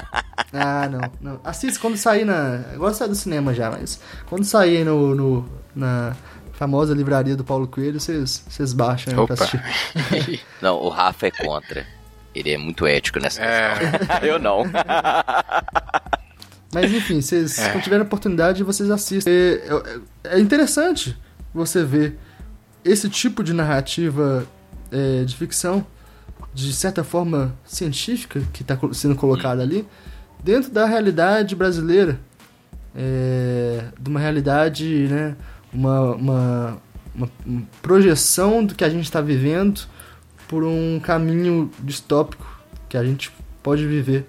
ah, 0.52 0.88
não, 0.88 1.10
não. 1.20 1.40
Assista 1.44 1.80
quando 1.80 1.96
sair 1.96 2.24
na. 2.24 2.64
Agora 2.72 2.94
sai 2.94 3.08
do 3.08 3.14
cinema 3.14 3.54
já, 3.54 3.70
mas. 3.70 4.00
Quando 4.26 4.44
sair 4.44 4.84
no, 4.84 5.14
no 5.14 5.48
na 5.74 6.16
famosa 6.52 6.94
livraria 6.94 7.36
do 7.36 7.44
Paulo 7.44 7.66
Coelho, 7.66 8.00
vocês 8.00 8.72
baixam 8.72 9.14
né, 9.14 9.26
pra 9.26 9.34
assistir. 9.34 10.40
não, 10.60 10.76
o 10.76 10.88
Rafa 10.88 11.26
é 11.26 11.30
contra. 11.30 11.86
Ele 12.34 12.50
é 12.50 12.58
muito 12.58 12.86
ético 12.86 13.18
nessa 13.18 13.42
é. 13.42 13.78
Eu 14.22 14.38
não. 14.38 14.64
Mas 16.72 16.92
enfim, 16.92 17.20
vocês, 17.20 17.58
é. 17.58 17.70
quando 17.70 17.84
tiverem 17.84 18.04
oportunidade, 18.04 18.62
vocês 18.62 18.90
assistem. 18.90 19.32
É, 19.32 19.62
é, 20.24 20.36
é, 20.36 20.40
interessante 20.40 21.16
você 21.54 21.84
ver 21.84 22.18
esse 22.84 23.08
tipo 23.08 23.42
de 23.42 23.52
narrativa 23.52 24.46
é, 24.90 25.24
de 25.24 25.36
ficção, 25.36 25.86
de 26.52 26.72
certa 26.72 27.04
forma 27.04 27.56
científica, 27.64 28.42
que 28.52 28.62
está 28.62 28.78
sendo 28.92 29.14
colocada 29.14 29.62
ali, 29.62 29.86
dentro 30.42 30.70
da 30.70 30.86
realidade 30.86 31.54
brasileira. 31.54 32.18
É, 32.98 33.88
de 34.00 34.08
uma 34.08 34.18
realidade, 34.18 35.06
né, 35.08 35.36
uma, 35.70 36.14
uma, 36.14 36.82
uma 37.14 37.28
projeção 37.82 38.64
do 38.64 38.74
que 38.74 38.82
a 38.82 38.88
gente 38.88 39.04
está 39.04 39.20
vivendo 39.20 39.82
por 40.48 40.64
um 40.64 40.98
caminho 40.98 41.70
distópico 41.80 42.46
que 42.88 42.96
a 42.96 43.04
gente 43.04 43.30
pode 43.62 43.86
viver. 43.86 44.26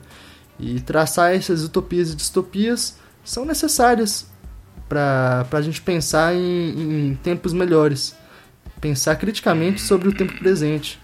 E 0.59 0.79
traçar 0.79 1.33
essas 1.33 1.63
utopias 1.63 2.11
e 2.11 2.15
distopias 2.15 2.97
são 3.23 3.45
necessárias 3.45 4.25
para 4.87 5.45
a 5.51 5.61
gente 5.61 5.81
pensar 5.81 6.33
em, 6.33 7.09
em, 7.09 7.15
tempos 7.15 7.53
melhores, 7.53 8.15
pensar 8.79 9.15
criticamente 9.17 9.81
sobre 9.81 10.07
o 10.07 10.13
tempo 10.13 10.37
presente. 10.39 10.99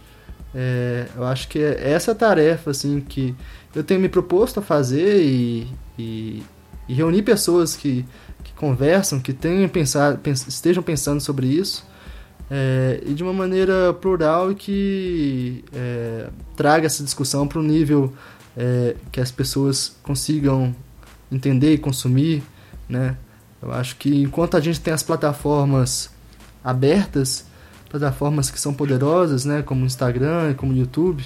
É, 0.55 1.07
eu 1.15 1.25
acho 1.25 1.47
que 1.47 1.59
é 1.59 1.91
essa 1.91 2.13
tarefa 2.13 2.71
assim 2.71 3.01
que 3.01 3.35
eu 3.75 3.83
tenho 3.83 3.99
me 3.99 4.07
proposto 4.07 4.59
a 4.59 4.63
fazer 4.63 5.23
e, 5.23 5.67
e, 5.97 6.43
e 6.87 6.93
reunir 6.93 7.23
pessoas 7.23 7.75
que, 7.75 8.05
que 8.43 8.53
conversam, 8.53 9.19
que 9.19 9.33
tenham 9.33 9.67
pensado, 9.67 10.19
pens, 10.19 10.47
estejam 10.47 10.83
pensando 10.83 11.19
sobre 11.19 11.47
isso 11.47 11.85
é, 12.49 13.01
e 13.05 13.13
de 13.13 13.23
uma 13.23 13.33
maneira 13.33 13.93
plural 13.93 14.51
e 14.51 14.55
que 14.55 15.65
é, 15.73 16.29
traga 16.55 16.85
essa 16.85 17.03
discussão 17.03 17.47
para 17.47 17.59
um 17.59 17.63
nível 17.63 18.13
é, 18.55 18.95
que 19.11 19.19
as 19.19 19.31
pessoas 19.31 19.95
consigam 20.03 20.75
entender 21.31 21.73
e 21.73 21.77
consumir, 21.77 22.43
né? 22.87 23.17
Eu 23.61 23.71
acho 23.71 23.95
que 23.95 24.21
enquanto 24.21 24.57
a 24.57 24.59
gente 24.59 24.79
tem 24.79 24.93
as 24.93 25.01
plataformas 25.01 26.09
abertas, 26.63 27.45
plataformas 27.89 28.49
que 28.49 28.59
são 28.59 28.73
poderosas, 28.73 29.45
né, 29.45 29.61
como 29.61 29.83
o 29.83 29.85
Instagram 29.85 30.53
como 30.55 30.73
o 30.73 30.75
YouTube, 30.75 31.23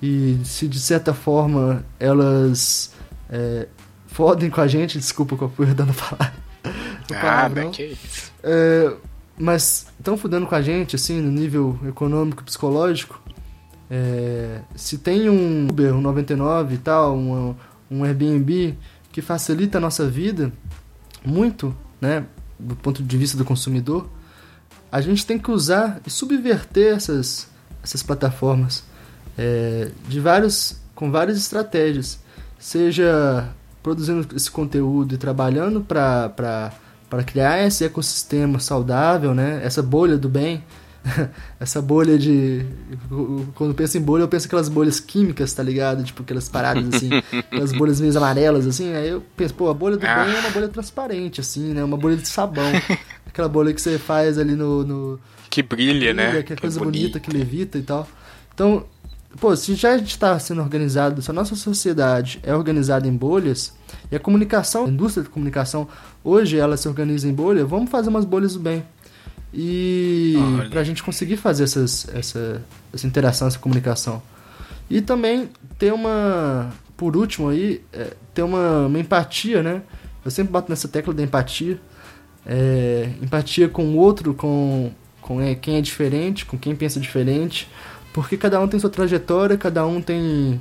e 0.00 0.38
se 0.44 0.68
de 0.68 0.80
certa 0.80 1.12
forma 1.12 1.84
elas 1.98 2.94
é, 3.28 3.68
fodem 4.06 4.48
com 4.48 4.60
a 4.60 4.66
gente, 4.66 4.96
desculpa 4.98 5.36
que 5.36 5.42
eu 5.42 5.50
fui 5.50 5.66
dando 5.66 5.92
palavra. 5.94 7.66
Ah, 7.68 7.70
que 7.70 7.84
isso. 7.84 8.32
É, 8.42 8.92
mas 9.36 9.86
estão 9.98 10.16
fudendo 10.16 10.46
com 10.46 10.54
a 10.54 10.62
gente, 10.62 10.96
assim, 10.96 11.20
no 11.20 11.30
nível 11.30 11.78
econômico, 11.86 12.42
psicológico, 12.44 13.20
é, 13.90 14.60
se 14.74 14.98
tem 14.98 15.30
um 15.30 15.68
Uber, 15.68 15.94
um 15.94 16.00
99 16.00 16.74
e 16.74 16.78
tal, 16.78 17.16
um, 17.16 17.54
um 17.90 18.04
Airbnb 18.04 18.76
que 19.10 19.22
facilita 19.22 19.78
a 19.78 19.80
nossa 19.80 20.06
vida 20.06 20.52
muito, 21.24 21.74
né, 22.00 22.26
do 22.58 22.76
ponto 22.76 23.02
de 23.02 23.16
vista 23.16 23.36
do 23.36 23.44
consumidor, 23.44 24.08
a 24.90 25.00
gente 25.00 25.24
tem 25.24 25.38
que 25.38 25.50
usar 25.50 26.00
e 26.06 26.10
subverter 26.10 26.96
essas, 26.96 27.48
essas 27.82 28.02
plataformas 28.02 28.84
é, 29.36 29.90
de 30.08 30.20
vários, 30.20 30.80
com 30.94 31.10
várias 31.10 31.38
estratégias, 31.38 32.18
seja 32.58 33.48
produzindo 33.82 34.34
esse 34.34 34.50
conteúdo 34.50 35.14
e 35.14 35.18
trabalhando 35.18 35.80
para 35.80 36.72
criar 37.24 37.64
esse 37.64 37.84
ecossistema 37.84 38.58
saudável, 38.60 39.34
né, 39.34 39.60
essa 39.62 39.82
bolha 39.82 40.18
do 40.18 40.28
bem, 40.28 40.62
essa 41.60 41.80
bolha 41.80 42.18
de. 42.18 42.64
Quando 43.54 43.70
eu 43.70 43.74
penso 43.74 43.98
em 43.98 44.00
bolha, 44.00 44.22
eu 44.22 44.28
penso 44.28 44.46
aquelas 44.46 44.68
bolhas 44.68 45.00
químicas, 45.00 45.52
tá 45.52 45.62
ligado? 45.62 46.02
Tipo, 46.02 46.22
aquelas 46.22 46.48
paradas 46.48 46.94
assim, 46.94 47.10
aquelas 47.32 47.72
bolhas 47.72 48.00
meio 48.00 48.16
amarelas, 48.16 48.66
assim. 48.66 48.94
Aí 48.94 49.08
eu 49.08 49.22
penso, 49.36 49.54
pô, 49.54 49.68
a 49.68 49.74
bolha 49.74 49.96
do 49.96 50.06
ah. 50.06 50.24
bem 50.24 50.34
é 50.34 50.40
uma 50.40 50.50
bolha 50.50 50.68
transparente, 50.68 51.40
assim, 51.40 51.72
né? 51.72 51.82
Uma 51.82 51.96
bolha 51.96 52.16
de 52.16 52.28
sabão. 52.28 52.70
Aquela 53.26 53.48
bolha 53.48 53.72
que 53.72 53.80
você 53.80 53.98
faz 53.98 54.38
ali 54.38 54.54
no. 54.54 54.84
no 54.84 55.20
que 55.50 55.62
brilha, 55.62 56.08
que 56.08 56.14
né? 56.14 56.42
Que 56.42 56.52
é 56.52 56.56
coisa 56.56 56.78
bonita, 56.78 57.18
que 57.20 57.30
levita 57.30 57.78
e 57.78 57.82
tal. 57.82 58.06
Então, 58.54 58.84
pô, 59.40 59.54
se 59.56 59.74
já 59.74 59.92
a 59.92 59.98
gente 59.98 60.10
está 60.10 60.38
sendo 60.38 60.60
organizado, 60.60 61.22
se 61.22 61.30
a 61.30 61.34
nossa 61.34 61.54
sociedade 61.54 62.40
é 62.42 62.54
organizada 62.54 63.06
em 63.06 63.16
bolhas, 63.16 63.72
e 64.10 64.16
a 64.16 64.20
comunicação, 64.20 64.86
a 64.86 64.88
indústria 64.88 65.24
de 65.24 65.30
comunicação, 65.30 65.88
hoje 66.22 66.58
ela 66.58 66.76
se 66.76 66.88
organiza 66.88 67.28
em 67.28 67.32
bolha, 67.32 67.64
vamos 67.64 67.90
fazer 67.90 68.08
umas 68.08 68.24
bolhas 68.24 68.54
do 68.54 68.60
bem. 68.60 68.84
E 69.52 70.34
para 70.70 70.80
a 70.80 70.84
gente 70.84 71.02
conseguir 71.02 71.36
fazer 71.36 71.64
essas, 71.64 72.06
essa, 72.14 72.62
essa 72.92 73.06
interação, 73.06 73.48
essa 73.48 73.58
comunicação. 73.58 74.22
E 74.90 75.00
também 75.00 75.50
ter 75.78 75.92
uma, 75.92 76.70
por 76.96 77.16
último 77.16 77.48
aí, 77.48 77.82
é, 77.92 78.14
ter 78.34 78.42
uma, 78.42 78.86
uma 78.86 78.98
empatia, 78.98 79.62
né? 79.62 79.82
Eu 80.24 80.30
sempre 80.30 80.52
bato 80.52 80.70
nessa 80.70 80.88
tecla 80.88 81.14
da 81.14 81.22
empatia. 81.22 81.80
É, 82.46 83.10
empatia 83.22 83.68
com 83.68 83.84
o 83.84 83.96
outro, 83.96 84.34
com, 84.34 84.90
com 85.20 85.40
é, 85.40 85.54
quem 85.54 85.76
é 85.76 85.80
diferente, 85.80 86.44
com 86.44 86.58
quem 86.58 86.74
pensa 86.74 86.98
diferente. 87.00 87.70
Porque 88.12 88.36
cada 88.36 88.60
um 88.60 88.68
tem 88.68 88.80
sua 88.80 88.90
trajetória, 88.90 89.56
cada 89.56 89.86
um 89.86 90.00
tem, 90.00 90.60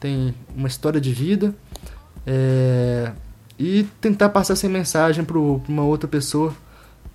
tem 0.00 0.34
uma 0.56 0.68
história 0.68 1.00
de 1.00 1.12
vida. 1.12 1.54
É, 2.26 3.12
e 3.58 3.84
tentar 4.00 4.30
passar 4.30 4.54
essa 4.54 4.68
mensagem 4.68 5.24
para 5.24 5.38
uma 5.38 5.84
outra 5.84 6.08
pessoa. 6.08 6.54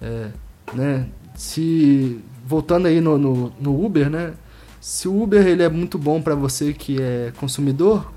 É, 0.01 0.29
né? 0.73 1.07
Se 1.35 2.19
voltando 2.45 2.87
aí 2.87 2.99
no, 2.99 3.17
no, 3.17 3.53
no, 3.59 3.85
Uber, 3.85 4.09
né? 4.09 4.33
Se 4.81 5.07
o 5.07 5.21
Uber 5.21 5.45
ele 5.45 5.63
é 5.63 5.69
muito 5.69 5.97
bom 5.97 6.21
para 6.21 6.35
você 6.35 6.73
que 6.73 7.01
é 7.01 7.31
consumidor, 7.37 8.11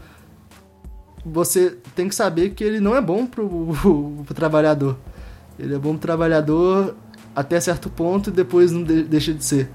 você 1.24 1.76
tem 1.94 2.08
que 2.08 2.14
saber 2.14 2.50
que 2.50 2.64
ele 2.64 2.80
não 2.80 2.96
é 2.96 3.00
bom 3.00 3.26
para 3.26 3.42
o 3.42 4.24
trabalhador. 4.34 4.98
Ele 5.58 5.74
é 5.74 5.78
bom 5.78 5.90
pro 5.90 6.00
trabalhador 6.00 6.96
até 7.34 7.60
certo 7.60 7.88
ponto 7.90 8.30
e 8.30 8.32
depois 8.32 8.72
não 8.72 8.82
de, 8.82 9.02
deixa 9.02 9.32
de 9.32 9.44
ser. 9.44 9.70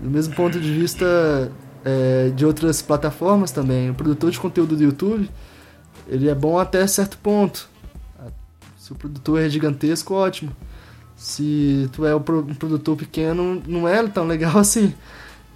Do 0.00 0.10
mesmo 0.10 0.34
ponto 0.34 0.60
de 0.60 0.72
vista 0.72 1.50
é, 1.84 2.30
de 2.30 2.44
outras 2.44 2.82
plataformas 2.82 3.50
também, 3.50 3.90
o 3.90 3.94
produtor 3.94 4.30
de 4.30 4.38
conteúdo 4.38 4.76
do 4.76 4.82
YouTube, 4.82 5.30
ele 6.08 6.28
é 6.28 6.34
bom 6.34 6.58
até 6.58 6.86
certo 6.86 7.18
ponto. 7.18 7.68
Se 8.78 8.92
o 8.92 8.94
produtor 8.94 9.40
é 9.40 9.48
gigantesco, 9.48 10.14
ótimo. 10.14 10.52
Se 11.16 11.88
tu 11.92 12.04
é 12.04 12.14
um 12.14 12.20
produtor 12.20 12.96
pequeno, 12.96 13.62
não 13.66 13.88
é 13.88 14.06
tão 14.06 14.26
legal 14.26 14.56
assim. 14.58 14.94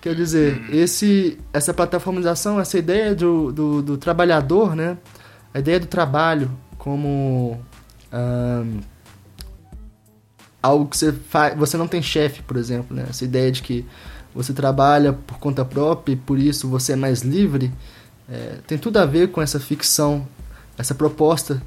Quer 0.00 0.14
dizer, 0.14 0.62
esse, 0.74 1.38
essa 1.52 1.74
plataformização, 1.74 2.58
essa 2.58 2.78
ideia 2.78 3.14
do, 3.14 3.52
do, 3.52 3.82
do 3.82 3.98
trabalhador, 3.98 4.74
né? 4.74 4.96
A 5.52 5.58
ideia 5.58 5.78
do 5.78 5.86
trabalho 5.86 6.50
como 6.78 7.60
um, 8.10 8.80
algo 10.62 10.86
que 10.86 10.96
você 10.96 11.12
faz. 11.12 11.56
Você 11.58 11.76
não 11.76 11.86
tem 11.86 12.00
chefe, 12.00 12.42
por 12.42 12.56
exemplo, 12.56 12.96
né? 12.96 13.06
Essa 13.10 13.24
ideia 13.24 13.52
de 13.52 13.62
que 13.62 13.84
você 14.34 14.54
trabalha 14.54 15.12
por 15.12 15.38
conta 15.38 15.64
própria 15.64 16.14
e 16.14 16.16
por 16.16 16.38
isso 16.38 16.68
você 16.68 16.92
é 16.92 16.96
mais 16.96 17.20
livre, 17.20 17.70
é, 18.28 18.58
tem 18.66 18.78
tudo 18.78 18.96
a 18.98 19.04
ver 19.04 19.30
com 19.30 19.42
essa 19.42 19.60
ficção, 19.60 20.26
essa 20.78 20.94
proposta 20.94 21.60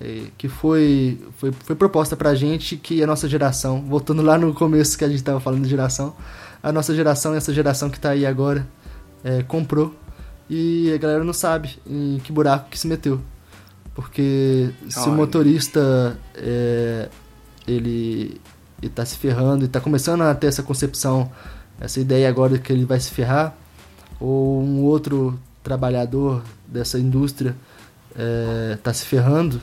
que, 0.00 0.32
que 0.38 0.48
foi, 0.48 1.20
foi, 1.36 1.52
foi 1.52 1.76
proposta 1.76 2.16
pra 2.16 2.34
gente 2.34 2.76
que 2.76 3.02
a 3.02 3.06
nossa 3.06 3.28
geração, 3.28 3.82
voltando 3.82 4.22
lá 4.22 4.38
no 4.38 4.54
começo 4.54 4.96
que 4.96 5.04
a 5.04 5.08
gente 5.08 5.18
estava 5.18 5.40
falando 5.40 5.62
de 5.62 5.68
geração, 5.68 6.14
a 6.62 6.72
nossa 6.72 6.94
geração, 6.94 7.34
essa 7.34 7.52
geração 7.52 7.90
que 7.90 7.98
está 7.98 8.10
aí 8.10 8.24
agora, 8.24 8.66
é, 9.22 9.42
comprou 9.42 9.94
e 10.48 10.92
a 10.92 10.98
galera 10.98 11.22
não 11.22 11.32
sabe 11.32 11.78
em 11.86 12.18
que 12.24 12.32
buraco 12.32 12.70
que 12.70 12.78
se 12.78 12.86
meteu. 12.86 13.20
Porque 13.94 14.70
se 14.88 15.08
o 15.08 15.12
motorista 15.12 16.18
é, 16.34 17.08
ele 17.68 18.40
está 18.82 19.04
se 19.04 19.16
ferrando 19.16 19.64
e 19.64 19.66
está 19.66 19.80
começando 19.80 20.22
a 20.22 20.34
ter 20.34 20.46
essa 20.46 20.62
concepção 20.62 21.30
essa 21.80 21.98
ideia 21.98 22.28
agora 22.28 22.58
que 22.58 22.72
ele 22.72 22.84
vai 22.84 23.00
se 23.00 23.10
ferrar, 23.10 23.54
ou 24.20 24.62
um 24.62 24.82
outro 24.82 25.38
trabalhador 25.62 26.42
dessa 26.66 26.98
indústria 26.98 27.56
está 28.74 28.90
é, 28.90 28.94
se 28.94 29.06
ferrando, 29.06 29.60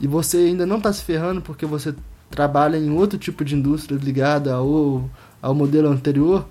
e 0.00 0.06
você 0.06 0.38
ainda 0.38 0.66
não 0.66 0.78
está 0.78 0.92
se 0.92 1.02
ferrando 1.02 1.40
porque 1.40 1.64
você 1.64 1.94
trabalha 2.30 2.76
em 2.76 2.90
outro 2.90 3.18
tipo 3.18 3.44
de 3.44 3.54
indústria 3.54 3.96
ligada 3.96 4.54
ao, 4.54 5.08
ao 5.40 5.54
modelo 5.54 5.88
anterior, 5.88 6.46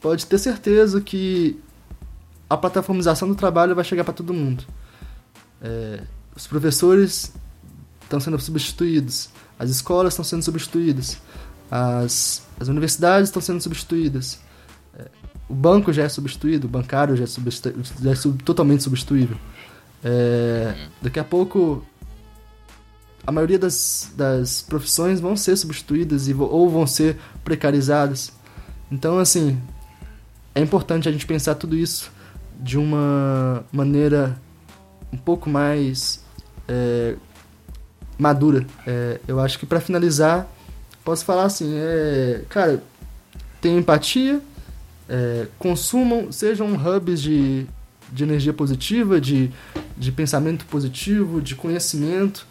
pode 0.00 0.26
ter 0.26 0.38
certeza 0.38 1.00
que 1.00 1.58
a 2.48 2.56
plataformização 2.56 3.28
do 3.28 3.34
trabalho 3.34 3.74
vai 3.74 3.84
chegar 3.84 4.04
para 4.04 4.14
todo 4.14 4.34
mundo. 4.34 4.64
É, 5.62 6.02
os 6.34 6.46
professores 6.46 7.32
estão 8.02 8.18
sendo 8.18 8.38
substituídos, 8.38 9.30
as 9.58 9.70
escolas 9.70 10.14
estão 10.14 10.24
sendo 10.24 10.42
substituídas, 10.42 11.18
as, 11.70 12.42
as 12.58 12.68
universidades 12.68 13.28
estão 13.28 13.40
sendo 13.40 13.60
substituídas, 13.60 14.40
o 15.50 15.54
banco 15.54 15.92
já 15.92 16.04
é 16.04 16.08
substituído, 16.08 16.68
o 16.68 16.70
bancário 16.70 17.16
já 17.16 17.24
é, 17.24 17.26
substitu 17.26 17.74
já 18.00 18.12
é 18.12 18.14
sub 18.14 18.40
totalmente 18.44 18.84
substituível. 18.84 19.36
É, 20.02 20.86
daqui 21.02 21.18
a 21.18 21.24
pouco, 21.24 21.84
a 23.26 23.32
maioria 23.32 23.58
das, 23.58 24.12
das 24.16 24.62
profissões 24.62 25.20
vão 25.20 25.36
ser 25.36 25.56
substituídas 25.56 26.28
e, 26.28 26.34
ou 26.34 26.68
vão 26.68 26.86
ser 26.86 27.16
precarizadas. 27.44 28.32
Então, 28.90 29.18
assim, 29.18 29.60
é 30.54 30.60
importante 30.60 31.08
a 31.08 31.12
gente 31.12 31.26
pensar 31.26 31.54
tudo 31.54 31.76
isso 31.76 32.10
de 32.58 32.78
uma 32.78 33.64
maneira 33.72 34.40
um 35.12 35.16
pouco 35.16 35.48
mais 35.48 36.22
é, 36.68 37.16
madura. 38.18 38.66
É, 38.86 39.20
eu 39.26 39.40
acho 39.40 39.58
que 39.58 39.66
para 39.66 39.80
finalizar, 39.80 40.46
posso 41.04 41.24
falar 41.24 41.44
assim, 41.44 41.74
é, 41.76 42.42
cara, 42.48 42.82
tenha 43.60 43.78
empatia, 43.78 44.40
é, 45.08 45.46
consumam, 45.58 46.30
sejam 46.30 46.74
hubs 46.74 47.20
de, 47.20 47.66
de 48.12 48.24
energia 48.24 48.52
positiva, 48.52 49.20
de, 49.20 49.50
de 49.96 50.12
pensamento 50.12 50.64
positivo, 50.66 51.40
de 51.40 51.54
conhecimento. 51.54 52.46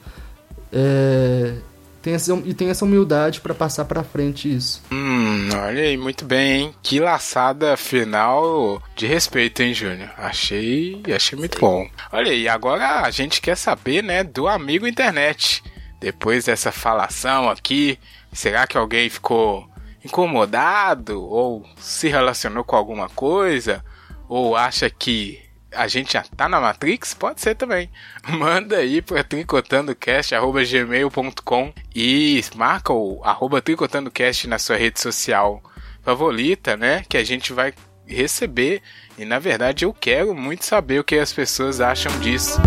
É, 0.72 1.54
tem 2.02 2.14
essa, 2.14 2.34
e 2.46 2.54
tem 2.54 2.70
essa 2.70 2.86
humildade 2.86 3.42
para 3.42 3.54
passar 3.54 3.86
para 3.86 4.04
frente 4.04 4.54
isso. 4.54 4.82
Hum, 4.92 5.50
olha 5.54 5.84
aí, 5.84 5.98
muito 5.98 6.24
bem, 6.24 6.62
hein? 6.62 6.76
Que 6.82 7.00
laçada 7.00 7.76
final 7.76 8.82
de 8.96 9.06
respeito, 9.06 9.62
hein, 9.62 9.74
Júnior? 9.74 10.10
Achei, 10.18 11.02
achei 11.14 11.38
muito 11.38 11.60
bom. 11.60 11.90
Olha 12.12 12.32
aí, 12.32 12.48
agora 12.48 13.02
a 13.02 13.12
gente 13.12 13.42
quer 13.42 13.58
saber, 13.58 14.02
né, 14.02 14.24
do 14.24 14.48
amigo 14.48 14.88
internet. 14.88 15.62
Depois 16.00 16.46
dessa 16.46 16.72
falação 16.72 17.50
aqui, 17.50 18.00
será 18.32 18.66
que 18.66 18.78
alguém 18.78 19.10
ficou 19.10 19.70
incomodado 20.04 21.22
ou 21.22 21.66
se 21.78 22.08
relacionou 22.08 22.64
com 22.64 22.78
alguma 22.78 23.10
coisa 23.10 23.84
ou 24.30 24.56
acha 24.56 24.90
que 24.90 25.49
a 25.74 25.88
gente 25.88 26.14
já 26.14 26.24
tá 26.24 26.48
na 26.50 26.60
Matrix, 26.60 27.14
pode 27.14 27.40
ser 27.42 27.56
também. 27.56 27.90
Manda 28.28 28.78
aí 28.78 29.00
para 29.02 29.24
tricotandocast.gmail.com 29.24 31.74
e 31.96 32.44
marca 32.56 32.92
o 32.94 33.22
arroba 33.24 33.62
tricotandocast 33.62 34.48
na 34.48 34.60
sua 34.60 34.78
rede 34.78 35.00
social 35.00 35.62
favorita, 36.02 36.76
né? 36.76 37.04
Que 37.08 37.18
a 37.18 37.24
gente 37.24 37.54
vai 37.54 37.74
receber. 38.06 38.82
E 39.18 39.24
na 39.26 39.40
verdade 39.40 39.86
eu 39.86 39.94
quero 39.94 40.34
muito 40.34 40.66
saber 40.66 41.00
o 41.00 41.04
que 41.04 41.18
as 41.18 41.32
pessoas 41.32 41.80
acham 41.82 42.12
disso. 42.20 42.60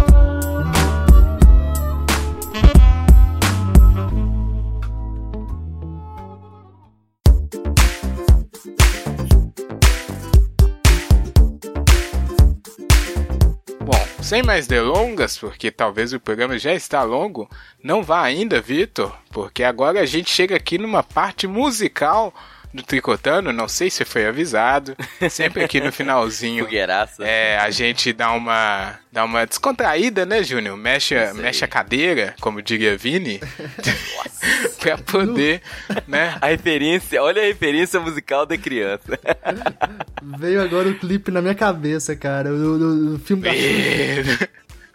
Sem 14.23 14.41
mais 14.41 14.69
delongas, 14.69 15.37
porque 15.37 15.71
talvez 15.71 16.13
o 16.13 16.21
programa 16.21 16.57
já 16.57 16.73
está 16.73 17.03
longo, 17.03 17.51
não 17.83 18.05
vá 18.05 18.23
ainda, 18.23 18.61
Vitor, 18.61 19.13
porque 19.31 19.65
agora 19.65 20.01
a 20.01 20.07
gente 20.07 20.31
chega 20.31 20.55
aqui 20.55 20.79
numa 20.79 21.03
parte 21.03 21.49
musical 21.49 22.33
do 22.73 22.83
Tricotando, 22.83 23.53
não 23.53 23.69
sei 23.69 23.91
se 23.91 24.05
foi 24.05 24.27
avisado, 24.27 24.97
sempre 25.31 25.65
aqui 25.65 25.81
no 25.81 25.93
finalzinho. 25.93 26.65
Fogueiraça. 26.65 27.25
É, 27.25 27.59
a 27.59 27.71
gente 27.71 28.13
dá 28.13 28.33
uma 28.33 28.99
dá 29.13 29.25
uma 29.25 29.47
descontraída, 29.47 30.25
né, 30.25 30.43
Júnior? 30.43 30.77
Mexe, 30.77 31.15
mexe 31.35 31.65
a 31.65 31.69
cadeira, 31.69 32.35
como 32.41 32.63
diria 32.63 32.97
Vini, 32.97 33.41
pra 34.81 34.97
poder, 34.97 35.61
né? 36.09 36.37
A 36.41 36.47
referência, 36.47 37.23
olha 37.23 37.43
a 37.43 37.45
referência 37.45 38.01
musical 38.01 38.47
da 38.47 38.57
criança. 38.57 39.19
Veio 40.39 40.63
agora 40.63 40.89
o 40.89 40.99
clipe 40.99 41.31
na 41.31 41.43
minha 41.43 41.55
cabeça, 41.55 42.17
cara, 42.17 42.51
do, 42.51 43.21
filme 43.23 43.43
da 43.43 43.53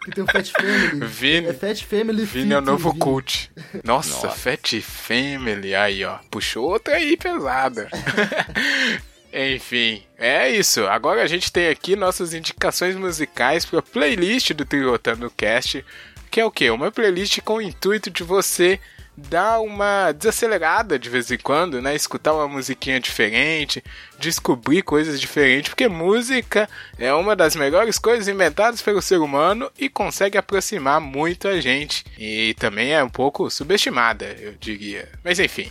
que 0.08 0.14
tem 0.14 0.24
o 0.24 0.26
Fat 0.26 0.50
Family. 0.50 1.00
Vini, 1.06 1.46
é 1.48 1.52
Fat 1.52 1.84
Family 1.84 2.24
Vini 2.24 2.52
é 2.52 2.58
o 2.58 2.60
novo 2.60 2.90
Vini. 2.90 3.00
cult. 3.00 3.50
Nossa, 3.84 4.10
Nossa, 4.10 4.30
Fat 4.30 4.80
Family. 4.80 5.74
Aí, 5.74 6.04
ó. 6.04 6.18
Puxou 6.30 6.64
outra 6.68 6.94
aí 6.96 7.16
pesada. 7.16 7.88
Enfim, 9.32 10.02
é 10.16 10.50
isso. 10.50 10.86
Agora 10.86 11.22
a 11.22 11.26
gente 11.26 11.52
tem 11.52 11.68
aqui 11.68 11.94
nossas 11.94 12.32
indicações 12.32 12.96
musicais 12.96 13.64
para 13.64 13.80
a 13.80 13.82
playlist 13.82 14.52
do 14.52 14.64
Trigotando 14.64 15.30
Cast, 15.36 15.84
que 16.30 16.40
é 16.40 16.44
o 16.44 16.50
quê? 16.50 16.70
Uma 16.70 16.90
playlist 16.90 17.40
com 17.42 17.54
o 17.54 17.62
intuito 17.62 18.10
de 18.10 18.22
você 18.22 18.80
dar 19.28 19.60
uma 19.60 20.12
desacelerada 20.12 20.98
de 20.98 21.10
vez 21.10 21.30
em 21.30 21.38
quando, 21.38 21.82
né? 21.82 21.94
Escutar 21.94 22.32
uma 22.34 22.46
musiquinha 22.46 23.00
diferente, 23.00 23.82
descobrir 24.18 24.82
coisas 24.82 25.20
diferentes, 25.20 25.70
porque 25.70 25.88
música 25.88 26.68
é 26.98 27.12
uma 27.12 27.34
das 27.34 27.56
melhores 27.56 27.98
coisas 27.98 28.28
inventadas 28.28 28.80
pelo 28.80 29.02
ser 29.02 29.18
humano 29.18 29.70
e 29.78 29.88
consegue 29.88 30.38
aproximar 30.38 31.00
muito 31.00 31.48
a 31.48 31.60
gente. 31.60 32.04
E 32.16 32.54
também 32.54 32.92
é 32.92 33.02
um 33.02 33.10
pouco 33.10 33.50
subestimada, 33.50 34.36
eu 34.38 34.54
diria. 34.58 35.08
Mas 35.24 35.38
enfim. 35.38 35.70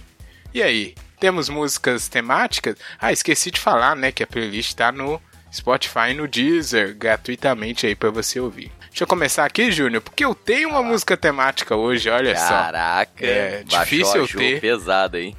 E 0.53 0.61
aí? 0.61 0.95
Temos 1.19 1.49
músicas 1.49 2.07
temáticas? 2.07 2.75
Ah, 2.99 3.11
esqueci 3.11 3.49
de 3.49 3.59
falar, 3.59 3.95
né, 3.95 4.11
que 4.11 4.21
a 4.21 4.27
playlist 4.27 4.75
tá 4.75 4.91
no 4.91 5.19
Spotify 5.51 6.11
e 6.11 6.13
no 6.13 6.27
Deezer 6.27 6.95
gratuitamente 6.95 7.87
aí 7.87 7.95
para 7.95 8.11
você 8.11 8.39
ouvir. 8.39 8.71
Deixa 8.97 9.03
eu 9.03 9.07
começar 9.09 9.45
aqui, 9.45 9.71
Júnior, 9.71 10.01
porque 10.01 10.25
eu 10.25 10.33
tenho 10.33 10.69
uma 10.69 10.81
música 10.81 11.15
temática 11.15 11.75
hoje, 11.75 12.09
olha 12.09 12.33
Caraca, 12.33 12.47
só. 12.47 12.63
Caraca, 12.63 13.25
é 13.27 13.63
difícil 13.63 14.21
eu 14.21 14.27
ter. 14.27 14.59
pesado, 14.59 15.17
hein? 15.17 15.35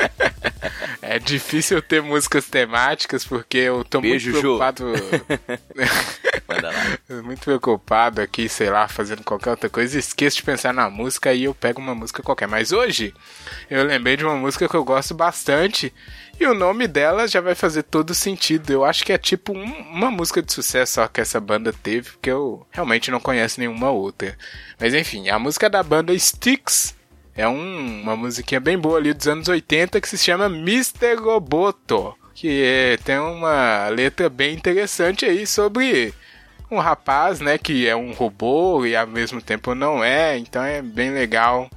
é 1.02 1.18
difícil 1.18 1.76
eu 1.76 1.82
ter 1.82 2.00
músicas 2.00 2.46
temáticas 2.46 3.22
porque 3.22 3.58
eu 3.58 3.84
tô 3.84 4.00
Beijo, 4.00 4.30
muito 4.30 4.40
preocupado. 4.40 4.94
muito 7.22 7.40
preocupado 7.40 8.20
aqui, 8.20 8.48
sei 8.48 8.70
lá, 8.70 8.88
fazendo 8.88 9.22
qualquer 9.22 9.50
outra 9.50 9.68
coisa. 9.68 9.98
Esqueço 9.98 10.38
de 10.38 10.42
pensar 10.42 10.72
na 10.72 10.88
música 10.90 11.32
e 11.32 11.44
eu 11.44 11.54
pego 11.54 11.80
uma 11.80 11.94
música 11.94 12.22
qualquer. 12.22 12.48
Mas 12.48 12.72
hoje 12.72 13.14
eu 13.68 13.84
lembrei 13.84 14.16
de 14.16 14.24
uma 14.24 14.36
música 14.36 14.68
que 14.68 14.74
eu 14.74 14.84
gosto 14.84 15.14
bastante 15.14 15.92
e 16.40 16.46
o 16.46 16.54
nome 16.54 16.88
dela 16.88 17.28
já 17.28 17.40
vai 17.40 17.54
fazer 17.54 17.82
todo 17.82 18.14
sentido. 18.14 18.70
Eu 18.70 18.84
acho 18.84 19.04
que 19.04 19.12
é 19.12 19.18
tipo 19.18 19.52
um, 19.52 19.64
uma 19.92 20.10
música 20.10 20.42
de 20.42 20.52
sucesso 20.52 20.94
só 20.94 21.06
que 21.06 21.20
essa 21.20 21.38
banda 21.38 21.72
teve, 21.72 22.10
porque 22.10 22.30
eu 22.30 22.66
realmente 22.70 23.10
não 23.10 23.20
conheço 23.20 23.60
nenhuma 23.60 23.90
outra. 23.90 24.36
Mas 24.78 24.94
enfim, 24.94 25.28
a 25.28 25.38
música 25.38 25.68
da 25.68 25.82
banda 25.82 26.14
Styx 26.14 26.94
é 27.36 27.46
um, 27.46 28.02
uma 28.02 28.16
musiquinha 28.16 28.60
bem 28.60 28.78
boa 28.78 28.98
ali 28.98 29.12
dos 29.12 29.28
anos 29.28 29.48
80 29.48 30.00
que 30.00 30.08
se 30.08 30.18
chama 30.18 30.46
Mr. 30.46 31.14
Roboto. 31.16 32.14
Que 32.34 32.62
é, 32.64 32.96
tem 32.96 33.18
uma 33.18 33.88
letra 33.88 34.30
bem 34.30 34.54
interessante 34.54 35.26
aí 35.26 35.46
sobre 35.46 36.14
um 36.70 36.78
rapaz, 36.78 37.40
né, 37.40 37.58
que 37.58 37.88
é 37.88 37.96
um 37.96 38.12
robô 38.12 38.84
e 38.86 38.94
ao 38.94 39.06
mesmo 39.06 39.42
tempo 39.42 39.74
não 39.74 40.02
é, 40.02 40.38
então 40.38 40.62
é 40.62 40.80
bem 40.80 41.10
legal. 41.10 41.68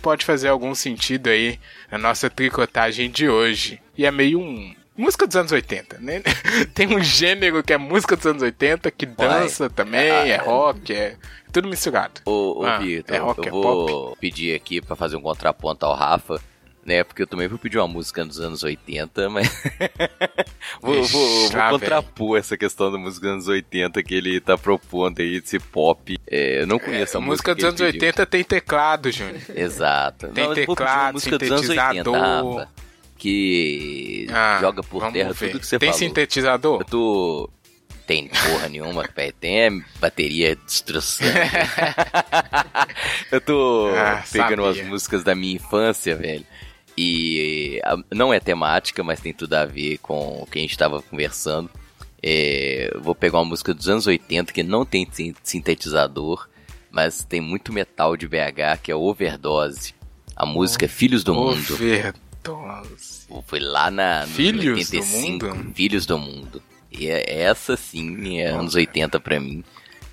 Pode 0.00 0.24
fazer 0.24 0.48
algum 0.48 0.74
sentido 0.74 1.28
aí 1.28 1.60
na 1.90 1.96
nossa 1.96 2.28
tricotagem 2.28 3.08
de 3.08 3.28
hoje. 3.28 3.80
E 3.96 4.04
é 4.04 4.10
meio 4.10 4.40
um. 4.40 4.74
Música 4.96 5.26
dos 5.26 5.36
anos 5.36 5.52
80, 5.52 5.98
né? 6.00 6.22
Tem 6.74 6.94
um 6.94 7.02
gênero 7.02 7.62
que 7.62 7.72
é 7.72 7.78
música 7.78 8.16
dos 8.16 8.26
anos 8.26 8.42
80, 8.42 8.90
que 8.90 9.06
dança 9.06 9.64
Uai. 9.64 9.70
também, 9.70 10.10
ah, 10.10 10.26
é 10.26 10.36
rock, 10.36 10.92
é 10.92 11.16
tudo 11.52 11.68
misturado. 11.68 12.20
Ô, 12.26 12.60
ô 12.60 12.66
ah, 12.66 12.78
Vitor, 12.78 13.14
é 13.14 13.18
rock, 13.18 13.38
eu 13.40 13.46
é 13.46 13.50
vou 13.50 13.86
pop. 13.86 14.18
pedir 14.20 14.54
aqui 14.54 14.82
para 14.82 14.96
fazer 14.96 15.16
um 15.16 15.22
contraponto 15.22 15.86
ao 15.86 15.94
Rafa 15.94 16.40
né? 16.84 17.04
Porque 17.04 17.22
eu 17.22 17.26
também 17.26 17.48
vou 17.48 17.58
pedir 17.58 17.78
uma 17.78 17.88
música 17.88 18.24
dos 18.24 18.40
anos 18.40 18.62
80, 18.62 19.30
mas. 19.30 19.48
vou, 20.80 21.00
Ixi, 21.00 21.12
vou, 21.12 21.50
vou 21.50 21.70
contrapor 21.70 22.38
essa 22.38 22.56
questão 22.56 22.90
da 22.90 22.98
música 22.98 23.26
dos 23.26 23.32
anos 23.32 23.48
80 23.48 24.02
que 24.02 24.14
ele 24.14 24.40
tá 24.40 24.58
propondo 24.58 25.20
aí, 25.20 25.40
desse 25.40 25.58
pop. 25.58 26.18
É, 26.26 26.62
eu 26.62 26.66
não 26.66 26.78
conheço 26.78 27.16
é, 27.16 27.18
a 27.18 27.20
música. 27.20 27.50
música 27.50 27.54
dos 27.54 27.64
anos 27.64 27.80
80 27.80 28.26
tem 28.26 28.44
teclado, 28.44 29.10
Júnior. 29.10 29.40
Exato. 29.54 30.28
Tem 30.28 30.46
não, 30.46 30.54
teclado, 30.54 31.14
música 31.14 31.38
dos 31.38 31.50
anos 31.50 31.68
80, 31.68 32.10
Rafa, 32.10 32.68
que 33.16 34.26
ah, 34.30 34.58
joga 34.60 34.82
por 34.82 35.12
terra 35.12 35.32
ver. 35.32 35.48
tudo 35.48 35.60
que 35.60 35.66
você 35.66 35.78
tem 35.78 35.88
falou. 35.88 36.00
Tem 36.00 36.08
sintetizador? 36.08 36.80
Eu 36.80 36.84
tô 36.84 37.50
tem 38.06 38.28
porra 38.28 38.68
nenhuma, 38.68 39.08
Tem 39.40 39.60
é 39.60 39.70
bateria 40.00 40.56
destruição. 40.56 41.26
eu 43.30 43.40
tô 43.40 43.90
ah, 43.96 44.22
pegando 44.30 44.50
sabia. 44.50 44.64
umas 44.64 44.80
músicas 44.82 45.24
da 45.24 45.34
minha 45.34 45.54
infância, 45.54 46.16
velho. 46.16 46.44
E 47.04 47.80
não 48.14 48.32
é 48.32 48.38
temática, 48.38 49.02
mas 49.02 49.20
tem 49.20 49.32
tudo 49.32 49.54
a 49.54 49.64
ver 49.64 49.98
com 49.98 50.42
o 50.42 50.46
que 50.46 50.58
a 50.58 50.62
gente 50.62 50.70
estava 50.70 51.02
conversando. 51.02 51.68
É, 52.22 52.96
vou 53.00 53.12
pegar 53.12 53.38
uma 53.38 53.46
música 53.46 53.74
dos 53.74 53.88
anos 53.88 54.06
80 54.06 54.52
que 54.52 54.62
não 54.62 54.84
tem 54.84 55.08
sintetizador, 55.42 56.48
mas 56.92 57.24
tem 57.24 57.40
muito 57.40 57.72
metal 57.72 58.16
de 58.16 58.28
BH, 58.28 58.78
que 58.80 58.92
é 58.92 58.94
Overdose. 58.94 59.94
A 60.36 60.46
música 60.46 60.86
oh, 60.86 60.88
Filhos 60.88 61.24
do 61.24 61.34
Mundo. 61.34 61.74
Overdose. 61.74 63.26
Foi 63.46 63.58
lá 63.58 63.90
na 63.90 64.24
Filhos 64.24 64.90
85, 64.90 65.38
do 65.38 65.54
Mundo? 65.56 65.74
Filhos 65.74 66.06
do 66.06 66.18
Mundo. 66.18 66.62
E 66.92 67.08
é, 67.08 67.42
essa 67.42 67.76
sim 67.76 68.38
é 68.38 68.46
anos 68.46 68.76
80 68.76 69.18
pra 69.18 69.40
mim. 69.40 69.64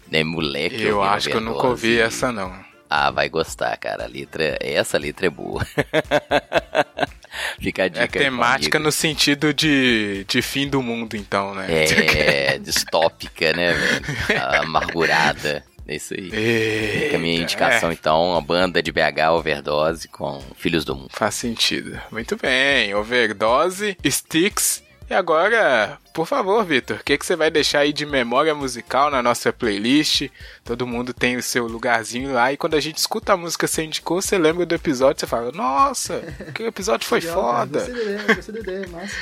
Né, 0.09 0.23
moleque. 0.23 0.81
Eu 0.81 1.03
acho 1.03 1.29
que 1.29 1.35
eu 1.35 1.41
nunca 1.41 1.67
ouvi 1.67 1.99
essa 1.99 2.31
não. 2.31 2.51
Ah, 2.89 3.11
vai 3.11 3.29
gostar, 3.29 3.77
cara. 3.77 4.05
A 4.05 4.07
letra, 4.07 4.57
essa 4.59 4.97
letra 4.97 5.27
é 5.27 5.29
boa. 5.29 5.65
Fica 7.61 7.83
a 7.83 7.85
é 7.85 7.89
dica. 7.89 8.03
É 8.03 8.07
temática 8.07 8.79
no 8.79 8.91
sentido 8.91 9.53
de, 9.53 10.25
de 10.27 10.41
fim 10.41 10.67
do 10.67 10.81
mundo, 10.81 11.15
então, 11.15 11.53
né? 11.53 11.67
É, 11.69 12.57
distópica, 12.59 13.53
né, 13.53 13.73
velho? 13.73 14.61
Amargurada. 14.61 15.63
É 15.87 15.95
isso 15.95 16.13
aí. 16.13 16.31
Eita, 16.31 17.05
Fica 17.05 17.15
a 17.17 17.19
minha 17.19 17.41
indicação, 17.41 17.89
é. 17.89 17.93
então, 17.93 18.35
a 18.35 18.41
banda 18.41 18.81
de 18.81 18.91
BH 18.91 19.31
Overdose 19.31 20.07
com 20.07 20.39
Filhos 20.55 20.85
do 20.85 20.95
Mundo. 20.95 21.09
Faz 21.11 21.35
sentido. 21.35 21.99
Muito 22.11 22.37
bem. 22.37 22.93
Overdose, 22.93 23.97
Sticks 24.07 24.83
e 25.09 25.13
agora, 25.15 25.97
por 26.19 26.27
favor, 26.27 26.65
Vitor, 26.65 26.97
o 26.97 27.03
que, 27.05 27.17
que 27.17 27.25
você 27.25 27.33
vai 27.33 27.49
deixar 27.49 27.79
aí 27.79 27.93
de 27.93 28.05
memória 28.05 28.53
musical 28.53 29.09
na 29.09 29.23
nossa 29.23 29.53
playlist? 29.53 30.29
Todo 30.65 30.85
mundo 30.85 31.13
tem 31.13 31.37
o 31.37 31.41
seu 31.41 31.65
lugarzinho 31.65 32.33
lá. 32.33 32.51
E 32.51 32.57
quando 32.57 32.73
a 32.73 32.79
gente 32.81 32.97
escuta 32.97 33.31
a 33.31 33.37
música 33.37 33.65
que 33.65 33.73
você 33.73 33.85
indicou, 33.85 34.21
você 34.21 34.37
lembra 34.37 34.65
do 34.65 34.75
episódio, 34.75 35.21
você 35.21 35.25
fala, 35.25 35.49
nossa, 35.53 36.21
que 36.53 36.63
episódio 36.63 37.07
foi 37.07 37.21
Legal, 37.21 37.41
foda. 37.41 37.79
Cara, 37.79 37.93
gostei 37.93 37.93
da 37.93 38.11
ideia, 38.11 38.35
gostei 38.35 38.53
da 38.53 38.59
ideia, 38.59 38.87
massa. 38.89 39.15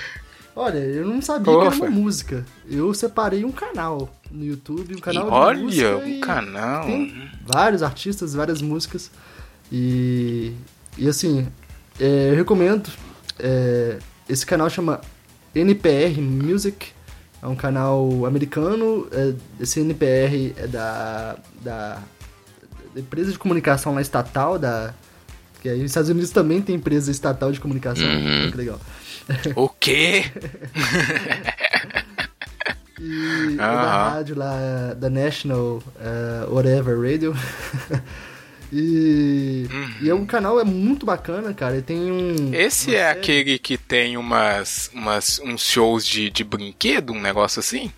Olha, 0.55 0.79
eu 0.79 1.05
não 1.05 1.21
sabia 1.21 1.53
que 1.53 1.65
era 1.67 1.75
uma 1.75 1.89
música. 1.91 2.43
Eu 2.67 2.91
separei 2.95 3.45
um 3.45 3.51
canal 3.51 4.09
no 4.31 4.43
YouTube, 4.43 4.95
um 4.95 4.99
canal 4.99 5.27
e 5.27 5.29
de 5.29 5.35
olha, 5.35 5.59
música. 5.59 5.97
Olha, 5.97 6.07
um 6.07 6.19
canal. 6.19 6.85
Tem 6.87 7.31
vários 7.45 7.83
artistas, 7.83 8.33
várias 8.33 8.59
músicas. 8.59 9.11
E, 9.71 10.51
e 10.97 11.07
assim, 11.07 11.47
é, 11.99 12.31
eu 12.31 12.35
recomendo. 12.35 12.89
É, 13.37 13.99
esse 14.27 14.43
canal 14.43 14.67
chama 14.67 14.99
NPR 15.59 16.21
Music, 16.21 16.87
é 17.41 17.47
um 17.47 17.55
canal 17.55 18.25
americano. 18.25 19.07
É, 19.11 19.33
esse 19.59 19.79
NPR 19.79 20.53
é 20.57 20.67
da, 20.67 21.37
da, 21.61 22.01
empresa 22.95 23.31
de 23.31 23.39
comunicação 23.39 23.93
lá 23.95 24.01
estatal, 24.01 24.57
da, 24.57 24.93
que 25.61 25.69
aí 25.69 25.81
nos 25.81 25.91
Estados 25.91 26.09
Unidos 26.09 26.31
também 26.31 26.61
tem 26.61 26.75
empresa 26.75 27.11
estatal 27.11 27.51
de 27.51 27.59
comunicação. 27.59 28.07
Uhum. 28.07 28.51
Que 28.51 28.57
legal. 28.57 28.79
O 29.55 29.69
quê? 29.69 30.25
e 32.99 33.49
uhum. 33.51 33.57
da 33.57 34.09
rádio 34.09 34.37
lá, 34.37 34.93
da 34.97 35.09
National 35.09 35.81
uh, 35.99 36.53
Whatever 36.53 36.99
Radio. 36.99 37.35
E, 38.71 39.65
uhum. 39.71 39.93
e 40.01 40.09
é 40.09 40.13
um 40.13 40.25
canal 40.25 40.59
é 40.59 40.63
muito 40.63 41.05
bacana, 41.05 41.53
cara. 41.53 41.75
Ele 41.75 41.81
tem 41.81 42.11
um. 42.11 42.53
Esse 42.53 42.95
é 42.95 42.99
série... 42.99 43.19
aquele 43.19 43.59
que 43.59 43.77
tem 43.77 44.17
umas, 44.17 44.91
umas 44.93 45.39
uns 45.39 45.61
shows 45.61 46.05
de, 46.05 46.29
de 46.29 46.43
brinquedo, 46.43 47.13
um 47.13 47.21
negócio 47.21 47.59
assim? 47.59 47.91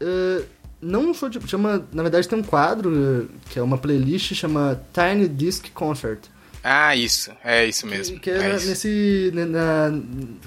Uh, 0.00 0.44
não 0.80 1.10
um 1.10 1.14
show 1.14 1.28
de. 1.28 1.40
Chama, 1.48 1.86
na 1.92 2.02
verdade, 2.02 2.28
tem 2.28 2.38
um 2.38 2.42
quadro 2.42 3.28
que 3.50 3.58
é 3.58 3.62
uma 3.62 3.78
playlist 3.78 4.34
chama 4.34 4.80
Tiny 4.92 5.28
Disc 5.28 5.70
Concert. 5.72 6.20
Ah, 6.62 6.96
isso. 6.96 7.30
É 7.44 7.64
isso 7.64 7.86
mesmo. 7.86 8.16
Que, 8.16 8.22
que 8.22 8.30
é, 8.30 8.50
é 8.50 8.52
nesse. 8.54 9.32
Na, 9.34 9.90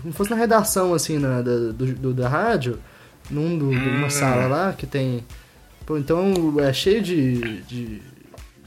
como 0.01 0.13
fosse 0.13 0.29
na 0.29 0.35
redação, 0.35 0.93
assim, 0.93 1.17
na, 1.17 1.41
da, 1.41 1.57
do, 1.71 1.93
do, 1.93 2.13
da 2.13 2.27
rádio, 2.27 2.77
num 3.29 3.57
do, 3.57 3.69
hum. 3.69 3.97
uma 3.97 4.09
sala 4.09 4.47
lá 4.47 4.73
que 4.73 4.85
tem. 4.85 5.23
Pô, 5.85 5.97
então 5.97 6.59
é 6.59 6.71
cheio 6.73 7.01
de, 7.01 7.61
de 7.63 8.01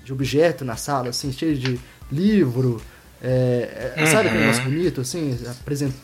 de 0.04 0.12
objeto 0.12 0.64
na 0.64 0.76
sala, 0.76 1.08
assim, 1.08 1.32
cheio 1.32 1.56
de 1.56 1.80
livro. 2.12 2.80
É, 3.22 3.94
é, 3.96 4.00
uhum. 4.00 4.06
Sabe 4.06 4.28
aquele 4.28 4.42
negócio 4.42 4.64
bonito, 4.64 5.00
assim? 5.00 5.38
Apresenta 5.48 5.94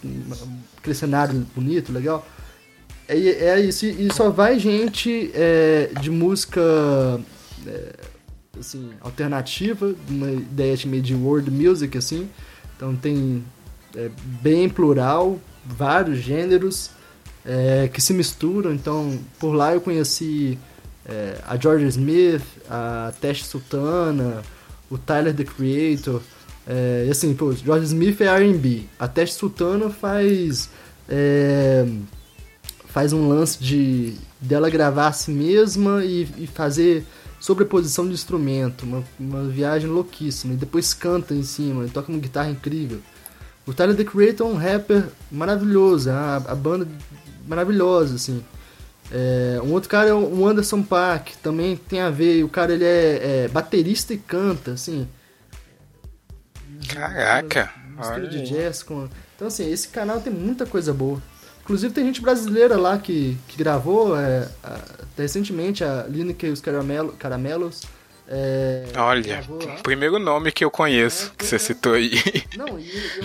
aquele 0.78 0.94
cenário 0.94 1.46
bonito, 1.54 1.92
legal. 1.92 2.26
É, 3.06 3.16
é 3.16 3.60
isso, 3.60 3.84
e 3.86 4.08
só 4.12 4.30
vai 4.30 4.58
gente 4.58 5.30
é, 5.34 5.90
de 6.00 6.10
música 6.10 6.60
é, 7.66 7.92
assim, 8.58 8.90
alternativa, 9.00 9.94
uma 10.08 10.30
ideia 10.30 10.76
meio 10.86 11.02
de 11.02 11.14
world 11.14 11.50
music, 11.50 11.98
assim. 11.98 12.28
Então 12.76 12.96
tem 12.96 13.44
é, 13.96 14.10
bem 14.40 14.68
plural, 14.68 15.38
vários 15.66 16.18
gêneros 16.18 16.90
é, 17.44 17.88
que 17.92 18.00
se 18.00 18.12
misturam. 18.12 18.72
Então, 18.72 19.18
por 19.38 19.52
lá 19.52 19.74
eu 19.74 19.80
conheci 19.80 20.58
é, 21.06 21.38
a 21.46 21.56
George 21.56 21.86
Smith, 21.86 22.42
a 22.68 23.12
Test 23.20 23.44
Sultana, 23.44 24.42
o 24.90 24.98
Tyler 24.98 25.34
the 25.34 25.44
Creator. 25.44 26.20
É, 26.66 27.04
e 27.06 27.10
assim, 27.10 27.34
pô, 27.34 27.52
George 27.52 27.86
Smith 27.86 28.20
é 28.20 28.26
R&B, 28.26 28.84
a 28.98 29.08
Test 29.08 29.34
Sultana 29.34 29.90
faz 29.90 30.68
é, 31.08 31.86
faz 32.86 33.12
um 33.12 33.28
lance 33.28 33.62
de 33.62 34.14
dela 34.40 34.70
gravar 34.70 35.08
a 35.08 35.12
si 35.12 35.30
mesma 35.30 36.04
e, 36.04 36.28
e 36.38 36.46
fazer 36.46 37.04
sobreposição 37.40 38.06
de 38.06 38.12
instrumento, 38.12 38.84
uma, 38.84 39.02
uma 39.18 39.44
viagem 39.44 39.88
louquíssima. 39.88 40.54
E 40.54 40.56
depois 40.56 40.92
canta 40.92 41.34
em 41.34 41.42
cima, 41.42 41.86
e 41.86 41.90
toca 41.90 42.12
uma 42.12 42.20
guitarra 42.20 42.50
incrível. 42.50 43.00
O 43.66 43.72
Tyler 43.72 43.96
The 43.96 44.04
Creator 44.04 44.46
é 44.46 44.50
um 44.50 44.56
rapper 44.56 45.04
maravilhoso, 45.30 46.10
a, 46.10 46.36
a 46.36 46.54
banda 46.54 46.86
maravilhosa, 47.46 48.16
assim. 48.16 48.42
É, 49.12 49.60
um 49.62 49.72
outro 49.72 49.88
cara 49.88 50.10
é 50.10 50.14
o 50.14 50.46
Anderson 50.46 50.82
Paak, 50.82 51.36
também 51.38 51.76
tem 51.76 52.00
a 52.00 52.10
ver, 52.10 52.44
o 52.44 52.48
cara 52.48 52.72
ele 52.72 52.84
é, 52.84 53.44
é 53.44 53.48
baterista 53.48 54.14
e 54.14 54.18
canta, 54.18 54.72
assim. 54.72 55.08
Caraca! 56.88 57.72
Mistura 57.96 58.28
de 58.28 58.42
jazz 58.42 58.82
com... 58.82 59.08
Então, 59.34 59.48
assim, 59.48 59.70
esse 59.70 59.88
canal 59.88 60.20
tem 60.20 60.32
muita 60.32 60.64
coisa 60.64 60.92
boa. 60.92 61.20
Inclusive 61.62 61.92
tem 61.92 62.04
gente 62.04 62.20
brasileira 62.20 62.76
lá 62.76 62.98
que, 62.98 63.36
que 63.48 63.56
gravou 63.56 64.18
é, 64.18 64.48
a, 64.62 64.80
recentemente, 65.16 65.84
a 65.84 66.04
Lineker 66.08 66.50
e 66.50 66.52
os 66.52 66.60
Caramelo, 66.60 67.12
Caramelos. 67.12 67.82
É, 68.28 68.84
Olha, 68.96 69.44
o 69.48 69.82
primeiro 69.82 70.18
nome 70.18 70.52
que 70.52 70.64
eu 70.64 70.70
conheço, 70.70 71.32
é, 71.32 71.36
que 71.36 71.44
você 71.44 71.58
citou 71.58 71.94
aí. 71.94 72.12
Não, 72.56 72.78
e, 72.78 72.84
e 72.84 73.22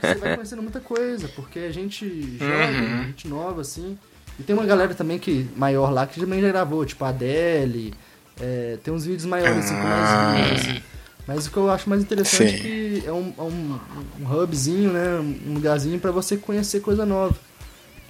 você 0.00 0.14
vai 0.14 0.34
conhecendo 0.36 0.62
muita 0.62 0.80
coisa, 0.80 1.28
porque 1.28 1.58
a 1.60 1.70
gente 1.70 2.38
jovem, 2.38 2.80
uhum. 2.80 3.04
gente 3.04 3.28
nova, 3.28 3.60
assim. 3.60 3.98
E 4.38 4.42
tem 4.42 4.54
uma 4.54 4.64
galera 4.64 4.94
também 4.94 5.18
que 5.18 5.48
maior 5.56 5.90
lá 5.90 6.06
que 6.06 6.20
também 6.20 6.40
já 6.40 6.48
gravou, 6.48 6.84
tipo 6.84 7.04
a 7.04 7.08
Adele. 7.08 7.92
É, 8.40 8.78
tem 8.82 8.94
uns 8.94 9.04
vídeos 9.04 9.24
maiores, 9.24 9.64
assim, 9.64 9.74
com 9.74 9.82
mais 9.82 10.10
ah. 10.10 10.34
vídeos, 10.36 10.60
assim. 10.60 10.82
Mas 11.26 11.46
o 11.46 11.50
que 11.50 11.56
eu 11.56 11.70
acho 11.70 11.90
mais 11.90 12.02
interessante 12.02 12.50
Sim. 12.50 12.54
é 12.54 12.58
que 12.58 13.02
é 13.06 13.12
um, 13.12 13.34
é 13.36 13.42
um, 13.42 13.80
um 14.20 14.32
hubzinho, 14.32 14.92
né? 14.92 15.18
Um 15.46 15.54
lugarzinho 15.54 15.98
para 16.00 16.10
você 16.10 16.38
conhecer 16.38 16.80
coisa 16.80 17.04
nova. 17.04 17.36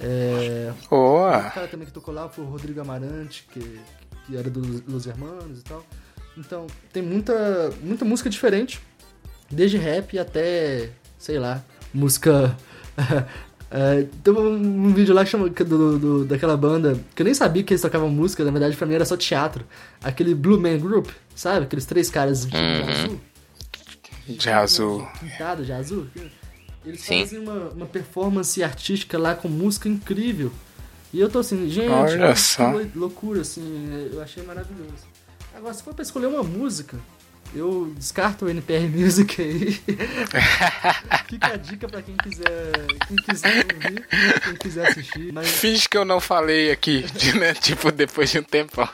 É, 0.00 0.72
oh. 0.88 1.26
O 1.26 1.50
cara 1.50 1.66
também 1.66 1.86
que 1.86 1.92
tocou 1.92 2.14
lá 2.14 2.28
foi 2.28 2.44
o 2.44 2.48
Rodrigo 2.48 2.80
Amarante, 2.80 3.44
que, 3.52 3.80
que 4.24 4.36
era 4.36 4.48
dos 4.48 4.82
Los 4.86 5.06
Hermanos 5.06 5.58
e 5.58 5.64
tal. 5.64 5.84
Então, 6.36 6.68
tem 6.92 7.02
muita, 7.02 7.72
muita 7.82 8.04
música 8.04 8.30
diferente, 8.30 8.80
desde 9.50 9.76
rap 9.76 10.16
até, 10.16 10.90
sei 11.18 11.38
lá, 11.38 11.64
música. 11.92 12.56
é, 13.70 14.06
tem 14.24 14.32
um, 14.32 14.92
vídeo 14.94 15.14
lá 15.14 15.24
que 15.24 15.30
chama, 15.30 15.48
do, 15.48 15.98
do, 15.98 16.24
daquela 16.24 16.56
banda, 16.56 16.98
que 17.14 17.20
eu 17.20 17.24
nem 17.24 17.34
sabia 17.34 17.62
que 17.62 17.72
eles 17.72 17.82
tocavam 17.82 18.08
música, 18.08 18.42
na 18.44 18.50
verdade 18.50 18.76
pra 18.76 18.86
mim 18.86 18.94
era 18.94 19.04
só 19.04 19.16
teatro. 19.16 19.64
Aquele 20.02 20.34
Blue 20.34 20.58
Man 20.58 20.78
Group, 20.78 21.10
sabe? 21.34 21.66
Aqueles 21.66 21.84
três 21.84 22.08
caras 22.08 22.46
de, 22.46 22.56
uhum. 22.56 22.88
azul. 22.88 23.20
De 24.26 24.50
azul. 24.50 25.08
Pintado 25.20 25.64
de 25.64 25.72
azul. 25.72 26.06
Eles 26.84 27.00
Sim. 27.00 27.20
fazem 27.20 27.40
uma, 27.40 27.68
uma 27.70 27.86
performance 27.86 28.62
artística 28.62 29.18
lá 29.18 29.34
com 29.34 29.48
música 29.48 29.88
incrível. 29.88 30.50
E 31.12 31.20
eu 31.20 31.28
tô 31.28 31.38
assim, 31.38 31.68
gente, 31.68 31.90
Olha 31.90 32.34
só. 32.36 32.72
loucura, 32.94 33.42
assim, 33.42 34.08
eu 34.12 34.22
achei 34.22 34.42
maravilhoso. 34.42 35.06
Agora, 35.54 35.74
se 35.74 35.82
for 35.82 35.92
pra 35.92 36.02
escolher 36.02 36.26
uma 36.26 36.42
música, 36.42 36.98
eu 37.54 37.92
descarto 37.96 38.44
o 38.44 38.48
NPR 38.48 38.88
Music 38.88 39.40
aí. 39.40 39.72
Fica 41.28 41.54
a 41.54 41.56
dica 41.56 41.88
pra 41.88 42.02
quem 42.02 42.16
quiser, 42.16 42.86
quem 43.06 43.16
quiser 43.16 43.66
ouvir, 43.74 44.06
quem 44.42 44.54
quiser 44.56 44.88
assistir. 44.88 45.32
Mas... 45.32 45.48
Finge 45.48 45.88
que 45.88 45.96
eu 45.96 46.04
não 46.04 46.20
falei 46.20 46.70
aqui, 46.70 47.04
né? 47.38 47.54
tipo, 47.54 47.90
depois 47.90 48.30
de 48.30 48.38
um 48.38 48.42
tempo. 48.42 48.88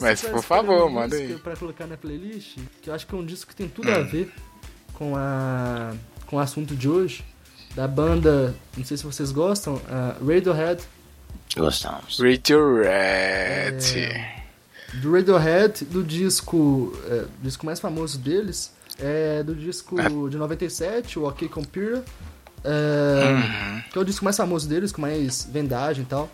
Mas 0.00 0.22
por 0.22 0.42
favor, 0.42 0.90
manda 0.90 1.16
aí. 1.16 1.34
Pra 1.38 1.56
colocar 1.56 1.86
na 1.86 1.96
playlist, 1.96 2.58
que 2.80 2.90
eu 2.90 2.94
acho 2.94 3.06
que 3.06 3.14
é 3.14 3.18
um 3.18 3.24
disco 3.24 3.50
que 3.50 3.56
tem 3.56 3.68
tudo 3.68 3.90
hum. 3.90 3.94
a 3.94 4.00
ver 4.00 4.32
com 4.94 5.16
a 5.16 5.94
com 6.26 6.36
o 6.36 6.38
assunto 6.38 6.74
de 6.74 6.88
hoje, 6.88 7.22
da 7.74 7.86
banda, 7.86 8.54
não 8.74 8.84
sei 8.86 8.96
se 8.96 9.04
vocês 9.04 9.30
gostam, 9.30 9.74
uh, 9.74 10.26
Radiohead. 10.26 10.82
Gostamos. 11.54 12.18
Radiohead. 12.18 12.86
É, 13.98 14.41
do 14.94 15.12
Radiohead, 15.12 15.84
do 15.86 16.02
disco, 16.02 16.92
é, 17.06 17.24
disco 17.40 17.64
mais 17.64 17.80
famoso 17.80 18.18
deles, 18.18 18.72
é 18.98 19.42
do 19.42 19.54
disco 19.54 19.98
é. 20.00 20.08
de 20.28 20.36
97, 20.36 21.18
o 21.18 21.28
OK 21.28 21.48
Computer, 21.48 22.02
é, 22.64 23.32
uhum. 23.32 23.82
que 23.90 23.98
é 23.98 24.00
o 24.00 24.04
disco 24.04 24.24
mais 24.24 24.36
famoso 24.36 24.68
deles, 24.68 24.92
com 24.92 25.00
mais 25.00 25.48
vendagem 25.50 26.04
e 26.04 26.06
tal, 26.06 26.28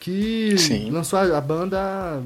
que 0.00 0.56
Sim. 0.58 0.90
lançou 0.90 1.18
a, 1.18 1.38
a 1.38 1.40
banda 1.40 2.22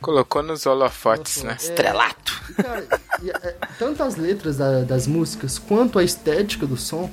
Colocou 0.00 0.42
nos 0.42 0.64
holofotes, 0.64 1.42
né? 1.42 1.52
É, 1.52 1.56
Estrelato. 1.56 2.32
E, 2.48 2.54
cara, 2.54 2.86
e, 3.22 3.30
é, 3.30 3.56
tanto 3.78 4.02
as 4.02 4.16
letras 4.16 4.56
da, 4.56 4.82
das 4.82 5.06
músicas 5.06 5.58
quanto 5.58 5.98
a 5.98 6.04
estética 6.04 6.66
do 6.66 6.76
som, 6.76 7.10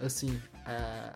assim, 0.00 0.40
a, 0.64 1.14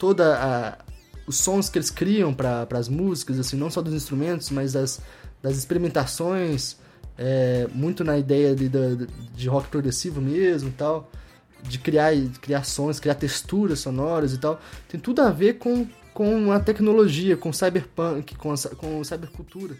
toda 0.00 0.36
a, 0.36 0.78
os 1.26 1.36
sons 1.36 1.68
que 1.68 1.78
eles 1.78 1.90
criam 1.90 2.32
para 2.32 2.66
as 2.72 2.88
músicas, 2.88 3.38
assim, 3.38 3.56
não 3.56 3.70
só 3.70 3.82
dos 3.82 3.94
instrumentos, 3.94 4.50
mas 4.50 4.72
das, 4.72 5.00
das 5.42 5.56
experimentações, 5.56 6.76
é, 7.18 7.66
muito 7.72 8.04
na 8.04 8.16
ideia 8.18 8.54
de, 8.54 8.68
de, 8.68 9.06
de 9.34 9.48
rock 9.48 9.68
progressivo 9.68 10.20
mesmo 10.20 10.72
tal, 10.76 11.10
de 11.62 11.78
criar, 11.78 12.14
de 12.14 12.38
criar 12.38 12.64
sons, 12.64 13.00
criar 13.00 13.14
texturas 13.14 13.80
sonoras 13.80 14.32
e 14.32 14.38
tal, 14.38 14.60
tem 14.88 15.00
tudo 15.00 15.22
a 15.22 15.30
ver 15.30 15.54
com, 15.54 15.86
com 16.14 16.52
a 16.52 16.60
tecnologia, 16.60 17.36
com 17.36 17.52
cyberpunk, 17.52 18.36
com, 18.36 18.52
a, 18.52 18.56
com 18.76 19.02
cybercultura. 19.02 19.76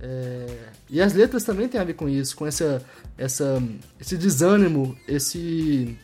É, 0.00 0.46
e 0.90 1.00
as 1.00 1.14
letras 1.14 1.42
também 1.42 1.68
têm 1.68 1.80
a 1.80 1.84
ver 1.84 1.94
com 1.94 2.08
isso, 2.08 2.36
com 2.36 2.46
essa, 2.46 2.84
essa, 3.16 3.62
esse 3.98 4.16
desânimo, 4.16 4.96
esse. 5.08 5.98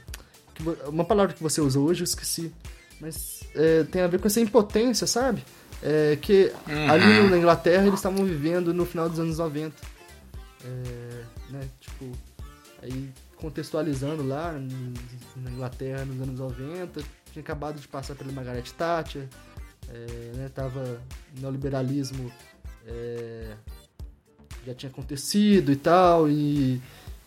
Uma 0.87 1.05
palavra 1.05 1.35
que 1.35 1.43
você 1.43 1.61
usou 1.61 1.89
hoje 1.89 2.03
eu 2.03 2.05
esqueci. 2.05 2.53
Mas 3.01 3.32
é, 3.55 3.85
tem 3.85 4.03
a 4.03 4.07
ver 4.07 4.21
com 4.21 4.27
essa 4.27 4.41
impotência, 4.41 5.07
sabe? 5.07 5.45
É, 5.83 6.17
que 6.21 6.53
uhum. 6.69 6.91
ali 6.91 7.29
na 7.29 7.37
Inglaterra 7.37 7.83
eles 7.87 7.99
estavam 7.99 8.25
vivendo 8.25 8.73
no 8.73 8.87
final 8.87 9.09
dos 9.09 9.19
anos 9.19 9.39
90. 9.39 9.75
É, 10.65 11.25
né, 11.51 11.69
tipo, 11.81 12.13
aí 12.83 13.11
contextualizando 13.37 14.25
lá 14.25 14.53
na 15.37 15.51
Inglaterra 15.51 16.05
nos 16.05 16.21
anos 16.21 16.39
90, 16.39 17.03
tinha 17.33 17.43
acabado 17.43 17.81
de 17.81 17.89
passar 17.89 18.15
pela 18.15 18.31
Margaret 18.31 18.63
Thatcher, 18.79 19.27
é, 19.89 20.37
né, 20.37 20.51
tava 20.55 21.01
neoliberalismo 21.37 22.31
é, 22.87 23.55
já 24.67 24.75
tinha 24.75 24.91
acontecido 24.91 25.73
e 25.73 25.77
tal, 25.77 26.29
e, 26.29 26.81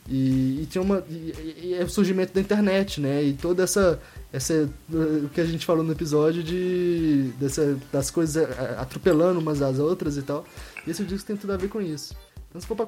e, 0.07 0.61
e 0.61 0.67
tinha 0.69 0.81
uma. 0.81 1.03
E, 1.09 1.63
e, 1.63 1.73
é 1.73 1.83
o 1.83 1.89
surgimento 1.89 2.33
da 2.33 2.41
internet, 2.41 3.01
né? 3.01 3.23
E 3.23 3.33
toda 3.33 3.63
essa. 3.63 3.99
Essa 4.35 4.69
o 4.91 5.29
que 5.29 5.39
a 5.39 5.45
gente 5.45 5.65
falou 5.65 5.83
no 5.83 5.93
episódio 5.93 6.43
de. 6.43 7.31
Dessa, 7.39 7.79
das 7.91 8.11
coisas 8.11 8.47
atropelando 8.77 9.39
umas 9.39 9.61
às 9.61 9.79
outras 9.79 10.17
e 10.17 10.21
tal. 10.21 10.45
E 10.85 10.91
esse 10.91 11.03
disco 11.05 11.25
tem 11.25 11.37
tudo 11.37 11.53
a 11.53 11.57
ver 11.57 11.69
com 11.69 11.81
isso. 11.81 12.13
Então, 12.49 12.59
se 12.59 12.67
for 12.67 12.75
pra, 12.75 12.85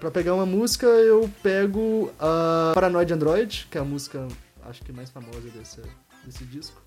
pra 0.00 0.10
pegar 0.10 0.34
uma 0.34 0.46
música, 0.46 0.86
eu 0.86 1.30
pego 1.42 2.12
a 2.18 2.72
Paranoid 2.74 3.12
Android, 3.12 3.68
que 3.70 3.78
é 3.78 3.80
a 3.80 3.84
música, 3.84 4.26
acho 4.64 4.82
que 4.82 4.92
mais 4.92 5.10
famosa 5.10 5.48
desse, 5.50 5.80
desse 6.24 6.44
disco. 6.44 6.82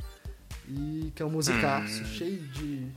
E 0.68 1.12
que 1.16 1.22
é 1.22 1.26
um 1.26 1.30
musicaço, 1.30 2.02
hum. 2.02 2.06
cheio 2.06 2.42
de, 2.48 2.88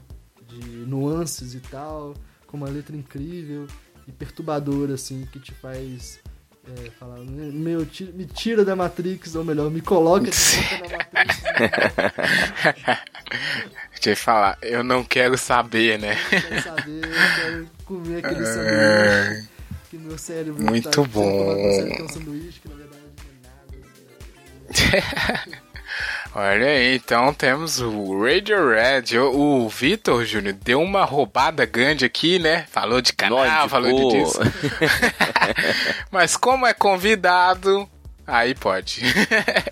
de 0.49 0.67
nuances 0.87 1.55
e 1.55 1.61
tal, 1.61 2.15
com 2.47 2.57
uma 2.57 2.69
letra 2.69 2.97
incrível 2.97 3.67
e 4.07 4.13
perturbador, 4.13 4.91
assim, 4.91 5.27
que 5.33 5.41
te 5.41 5.53
faz 5.53 6.21
é, 6.69 6.91
falar, 6.99 7.19
meu, 7.19 7.87
me 8.15 8.27
tira 8.27 8.65
da 8.65 8.75
Matrix, 8.75 9.35
ou 9.35 9.45
melhor, 9.45 9.71
me 9.71 9.81
coloca 9.81 10.31
de 10.31 10.37
volta 10.37 10.81
na 10.81 10.99
Matrix. 10.99 11.43
Deixa 13.95 14.11
eu 14.11 14.17
falar, 14.17 14.59
eu 14.63 14.85
não 14.85 15.05
quero 15.05 15.39
saber, 15.39 15.99
né? 15.99 16.17
Eu 16.33 16.41
quero 16.41 16.63
saber, 16.63 17.05
eu 17.05 17.11
quero 17.37 17.69
comer 17.85 18.25
aquele 18.25 18.47
sanduíche 18.47 19.49
que 19.91 19.99
meu 19.99 20.19
cérebro 20.19 20.63
Muito 20.63 20.91
tá, 20.91 21.03
bom. 21.03 21.57
Que 21.97 22.03
um 22.03 22.09
sanduíche 22.09 22.61
que 22.61 22.69
na 22.69 22.75
verdade 22.75 23.03
não 23.17 23.25
é 24.93 25.01
nada. 25.01 25.51
Né? 25.51 25.59
Olha 26.35 26.67
aí, 26.67 26.97
então 26.97 27.33
temos 27.33 27.81
o 27.81 28.23
Radio 28.23 28.71
Red. 28.71 29.19
O, 29.19 29.65
o 29.65 29.69
Vitor 29.69 30.25
Júnior 30.25 30.55
deu 30.55 30.83
uma 30.83 31.05
roubada 31.05 31.65
grande 31.65 32.05
aqui, 32.05 32.39
né? 32.39 32.67
Falou 32.71 33.01
de 33.01 33.13
canal, 33.13 33.69
falou 33.69 34.11
de 34.11 34.19
disso. 34.19 34.39
Mas 36.11 36.37
como 36.37 36.67
é 36.67 36.75
convidado, 36.75 37.89
aí 38.27 38.55
pode. 38.55 39.03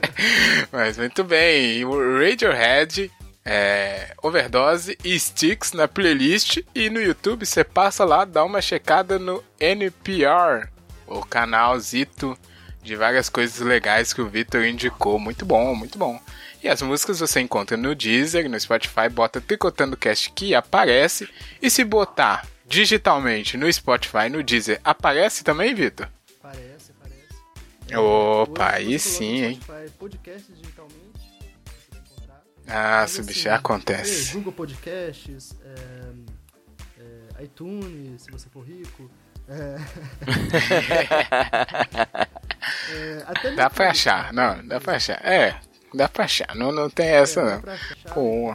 Mas 0.72 0.96
muito 0.96 1.22
bem, 1.24 1.84
o 1.84 2.18
Radiohead 2.18 3.10
é, 3.44 4.14
Overdose 4.22 4.96
e 5.04 5.18
Sticks 5.18 5.72
na 5.72 5.86
playlist 5.86 6.58
e 6.74 6.88
no 6.88 7.00
YouTube 7.00 7.44
você 7.44 7.62
passa 7.62 8.04
lá, 8.04 8.24
dá 8.24 8.42
uma 8.42 8.62
checada 8.62 9.18
no 9.18 9.44
NPR, 9.60 10.68
o 11.06 11.20
canal 11.26 11.78
Zito 11.78 12.38
de 12.84 12.94
várias 12.94 13.30
coisas 13.30 13.58
legais 13.60 14.12
que 14.12 14.20
o 14.20 14.28
Vitor 14.28 14.64
indicou. 14.64 15.18
Muito 15.18 15.44
bom, 15.46 15.74
muito 15.74 15.98
bom. 15.98 16.20
E 16.62 16.68
as 16.68 16.82
músicas 16.82 17.18
você 17.18 17.40
encontra 17.40 17.76
no 17.76 17.94
Deezer, 17.94 18.48
no 18.48 18.60
Spotify, 18.60 19.08
bota 19.10 19.40
Tricotando 19.40 19.96
Cast 19.96 20.30
que 20.32 20.54
aparece. 20.54 21.28
E 21.60 21.70
se 21.70 21.82
botar 21.82 22.46
digitalmente 22.66 23.56
no 23.56 23.72
Spotify, 23.72 24.28
no 24.30 24.42
Deezer, 24.42 24.80
aparece 24.84 25.42
também, 25.42 25.74
Vitor? 25.74 26.08
Aparece, 26.38 26.92
aparece. 26.92 27.96
Opa, 27.96 28.72
aí 28.74 28.98
sim, 28.98 29.42
hein? 29.42 29.60
Podcast 29.98 30.52
digitalmente. 30.52 31.04
Ah, 32.66 33.06
se 33.06 33.22
bicho, 33.22 33.40
assim, 33.40 33.48
acontece. 33.48 34.32
Google 34.32 34.52
Podcasts, 34.52 35.54
é, 35.62 37.00
é, 37.38 37.44
iTunes, 37.44 38.22
se 38.22 38.30
você 38.30 38.48
for 38.48 38.62
rico. 38.62 39.10
É... 39.48 39.76
é, 42.90 43.22
até 43.26 43.50
dá 43.52 43.68
pra 43.68 43.90
achar, 43.90 44.32
não, 44.32 44.66
dá 44.66 44.80
pra 44.80 44.96
achar. 44.96 45.20
É, 45.24 45.56
dá 45.92 46.08
pra 46.08 46.24
achar, 46.24 46.54
não, 46.54 46.72
não 46.72 46.88
tem 46.88 47.08
essa 47.08 47.40
é, 47.40 47.44
não. 47.44 47.62
Pô. 48.14 48.54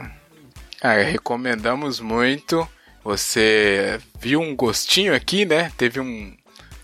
Ah, 0.82 0.94
recomendamos 0.94 2.00
muito. 2.00 2.68
Você 3.04 4.00
viu 4.18 4.40
um 4.40 4.56
gostinho 4.56 5.14
aqui, 5.14 5.44
né? 5.44 5.70
Teve 5.76 6.00
um, 6.00 6.36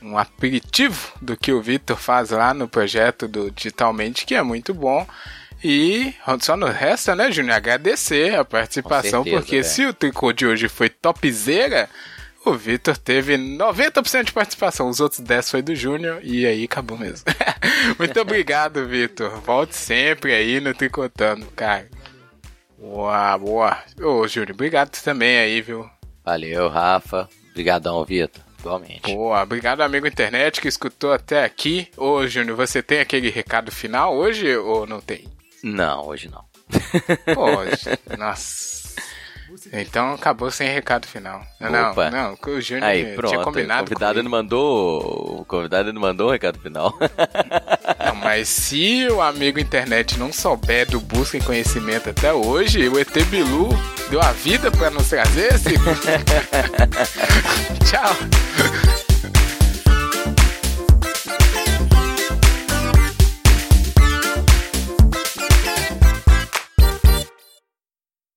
um 0.03 0.17
aperitivo 0.17 1.13
do 1.21 1.37
que 1.37 1.53
o 1.53 1.61
Vitor 1.61 1.97
faz 1.97 2.31
lá 2.31 2.55
no 2.55 2.69
projeto 2.69 3.27
do 3.27 3.51
Digitalmente, 3.51 4.25
que 4.25 4.35
é 4.35 4.43
muito 4.43 4.73
bom. 4.73 5.07
E 5.65 6.15
só 6.41 6.57
nos 6.57 6.75
resta, 6.75 7.17
né, 7.17 7.33
Júnior, 7.33 7.57
agradecer 7.57 8.35
a 8.35 8.45
participação, 8.45 9.25
certeza, 9.25 9.37
porque 9.37 9.57
é. 9.57 9.63
se 9.63 9.87
o 9.87 9.93
tricô 9.93 10.33
de 10.33 10.47
hoje 10.47 10.69
foi 10.69 10.89
topzera, 10.89 11.89
o 12.47 12.55
Vitor 12.55 12.97
teve 12.97 13.37
90% 13.37 14.25
de 14.25 14.33
participação, 14.33 14.89
os 14.89 15.01
outros 15.01 15.21
10 15.21 15.51
foi 15.51 15.63
do 15.63 15.75
Júnior 15.75 16.21
e 16.23 16.47
aí 16.47 16.65
acabou 16.65 16.97
mesmo. 16.97 17.25
Muito 17.99 18.21
obrigado, 18.21 18.87
Vitor. 18.87 19.41
Volte 19.41 19.75
sempre 19.75 20.33
aí 20.33 20.61
no 20.61 20.73
Tricotando, 20.73 21.47
cara. 21.57 21.89
Boa, 22.79 23.37
boa. 23.39 23.79
Ô, 24.01 24.27
Júnior, 24.29 24.53
obrigado 24.53 24.91
também 25.03 25.39
aí, 25.39 25.61
viu? 25.61 25.89
Valeu, 26.25 26.69
Rafa. 26.69 27.29
Obrigadão, 27.51 28.05
Vitor. 28.05 28.43
Igualmente. 28.61 29.13
Boa, 29.13 29.43
obrigado, 29.43 29.81
amigo 29.81 30.07
internet 30.07 30.61
que 30.61 30.69
escutou 30.69 31.13
até 31.13 31.45
aqui. 31.45 31.89
Ô, 31.97 32.27
Júnior, 32.27 32.57
você 32.57 32.83
tem 32.83 33.01
aquele 33.01 33.31
recado 33.31 33.71
final 33.71 34.17
hoje 34.17 34.57
ou 34.57 34.87
não 34.87 35.01
tem? 35.01 35.27
Não, 35.63 36.07
hoje 36.07 36.29
não. 36.29 36.45
Hoje, 37.37 37.99
nossa. 38.19 38.86
Então 39.73 40.15
acabou 40.15 40.51
sem 40.51 40.69
recado 40.69 41.07
final. 41.07 41.41
Opa. 41.61 42.11
Não, 42.11 42.37
não, 42.41 42.55
o 42.55 42.61
Júnior 42.61 42.85
Aí, 42.85 43.15
pronto, 43.15 43.33
tinha 43.33 43.45
combinado. 43.45 43.83
O 43.83 43.85
convidado 43.85 44.23
não 44.23 44.31
mandou. 44.31 45.41
O 45.41 45.45
convidado 45.45 45.93
não 45.93 46.01
mandou 46.01 46.29
o 46.29 46.33
recado 46.33 46.59
final. 46.59 46.97
Não, 48.05 48.15
mas 48.17 48.49
se 48.49 49.09
o 49.09 49.21
amigo 49.21 49.59
internet 49.59 50.19
não 50.19 50.33
souber 50.33 50.89
do 50.89 51.01
busca 51.01 51.37
em 51.37 51.41
conhecimento 51.41 52.11
até 52.11 52.33
hoje, 52.33 52.89
o 52.89 52.99
ET 52.99 53.13
Bilu 53.27 53.69
deu 54.11 54.21
a 54.21 54.33
vida 54.33 54.71
para 54.71 54.91
nos 54.91 55.09
trazer 55.09 55.55
esse. 55.55 55.75
Tchau. 57.85 58.96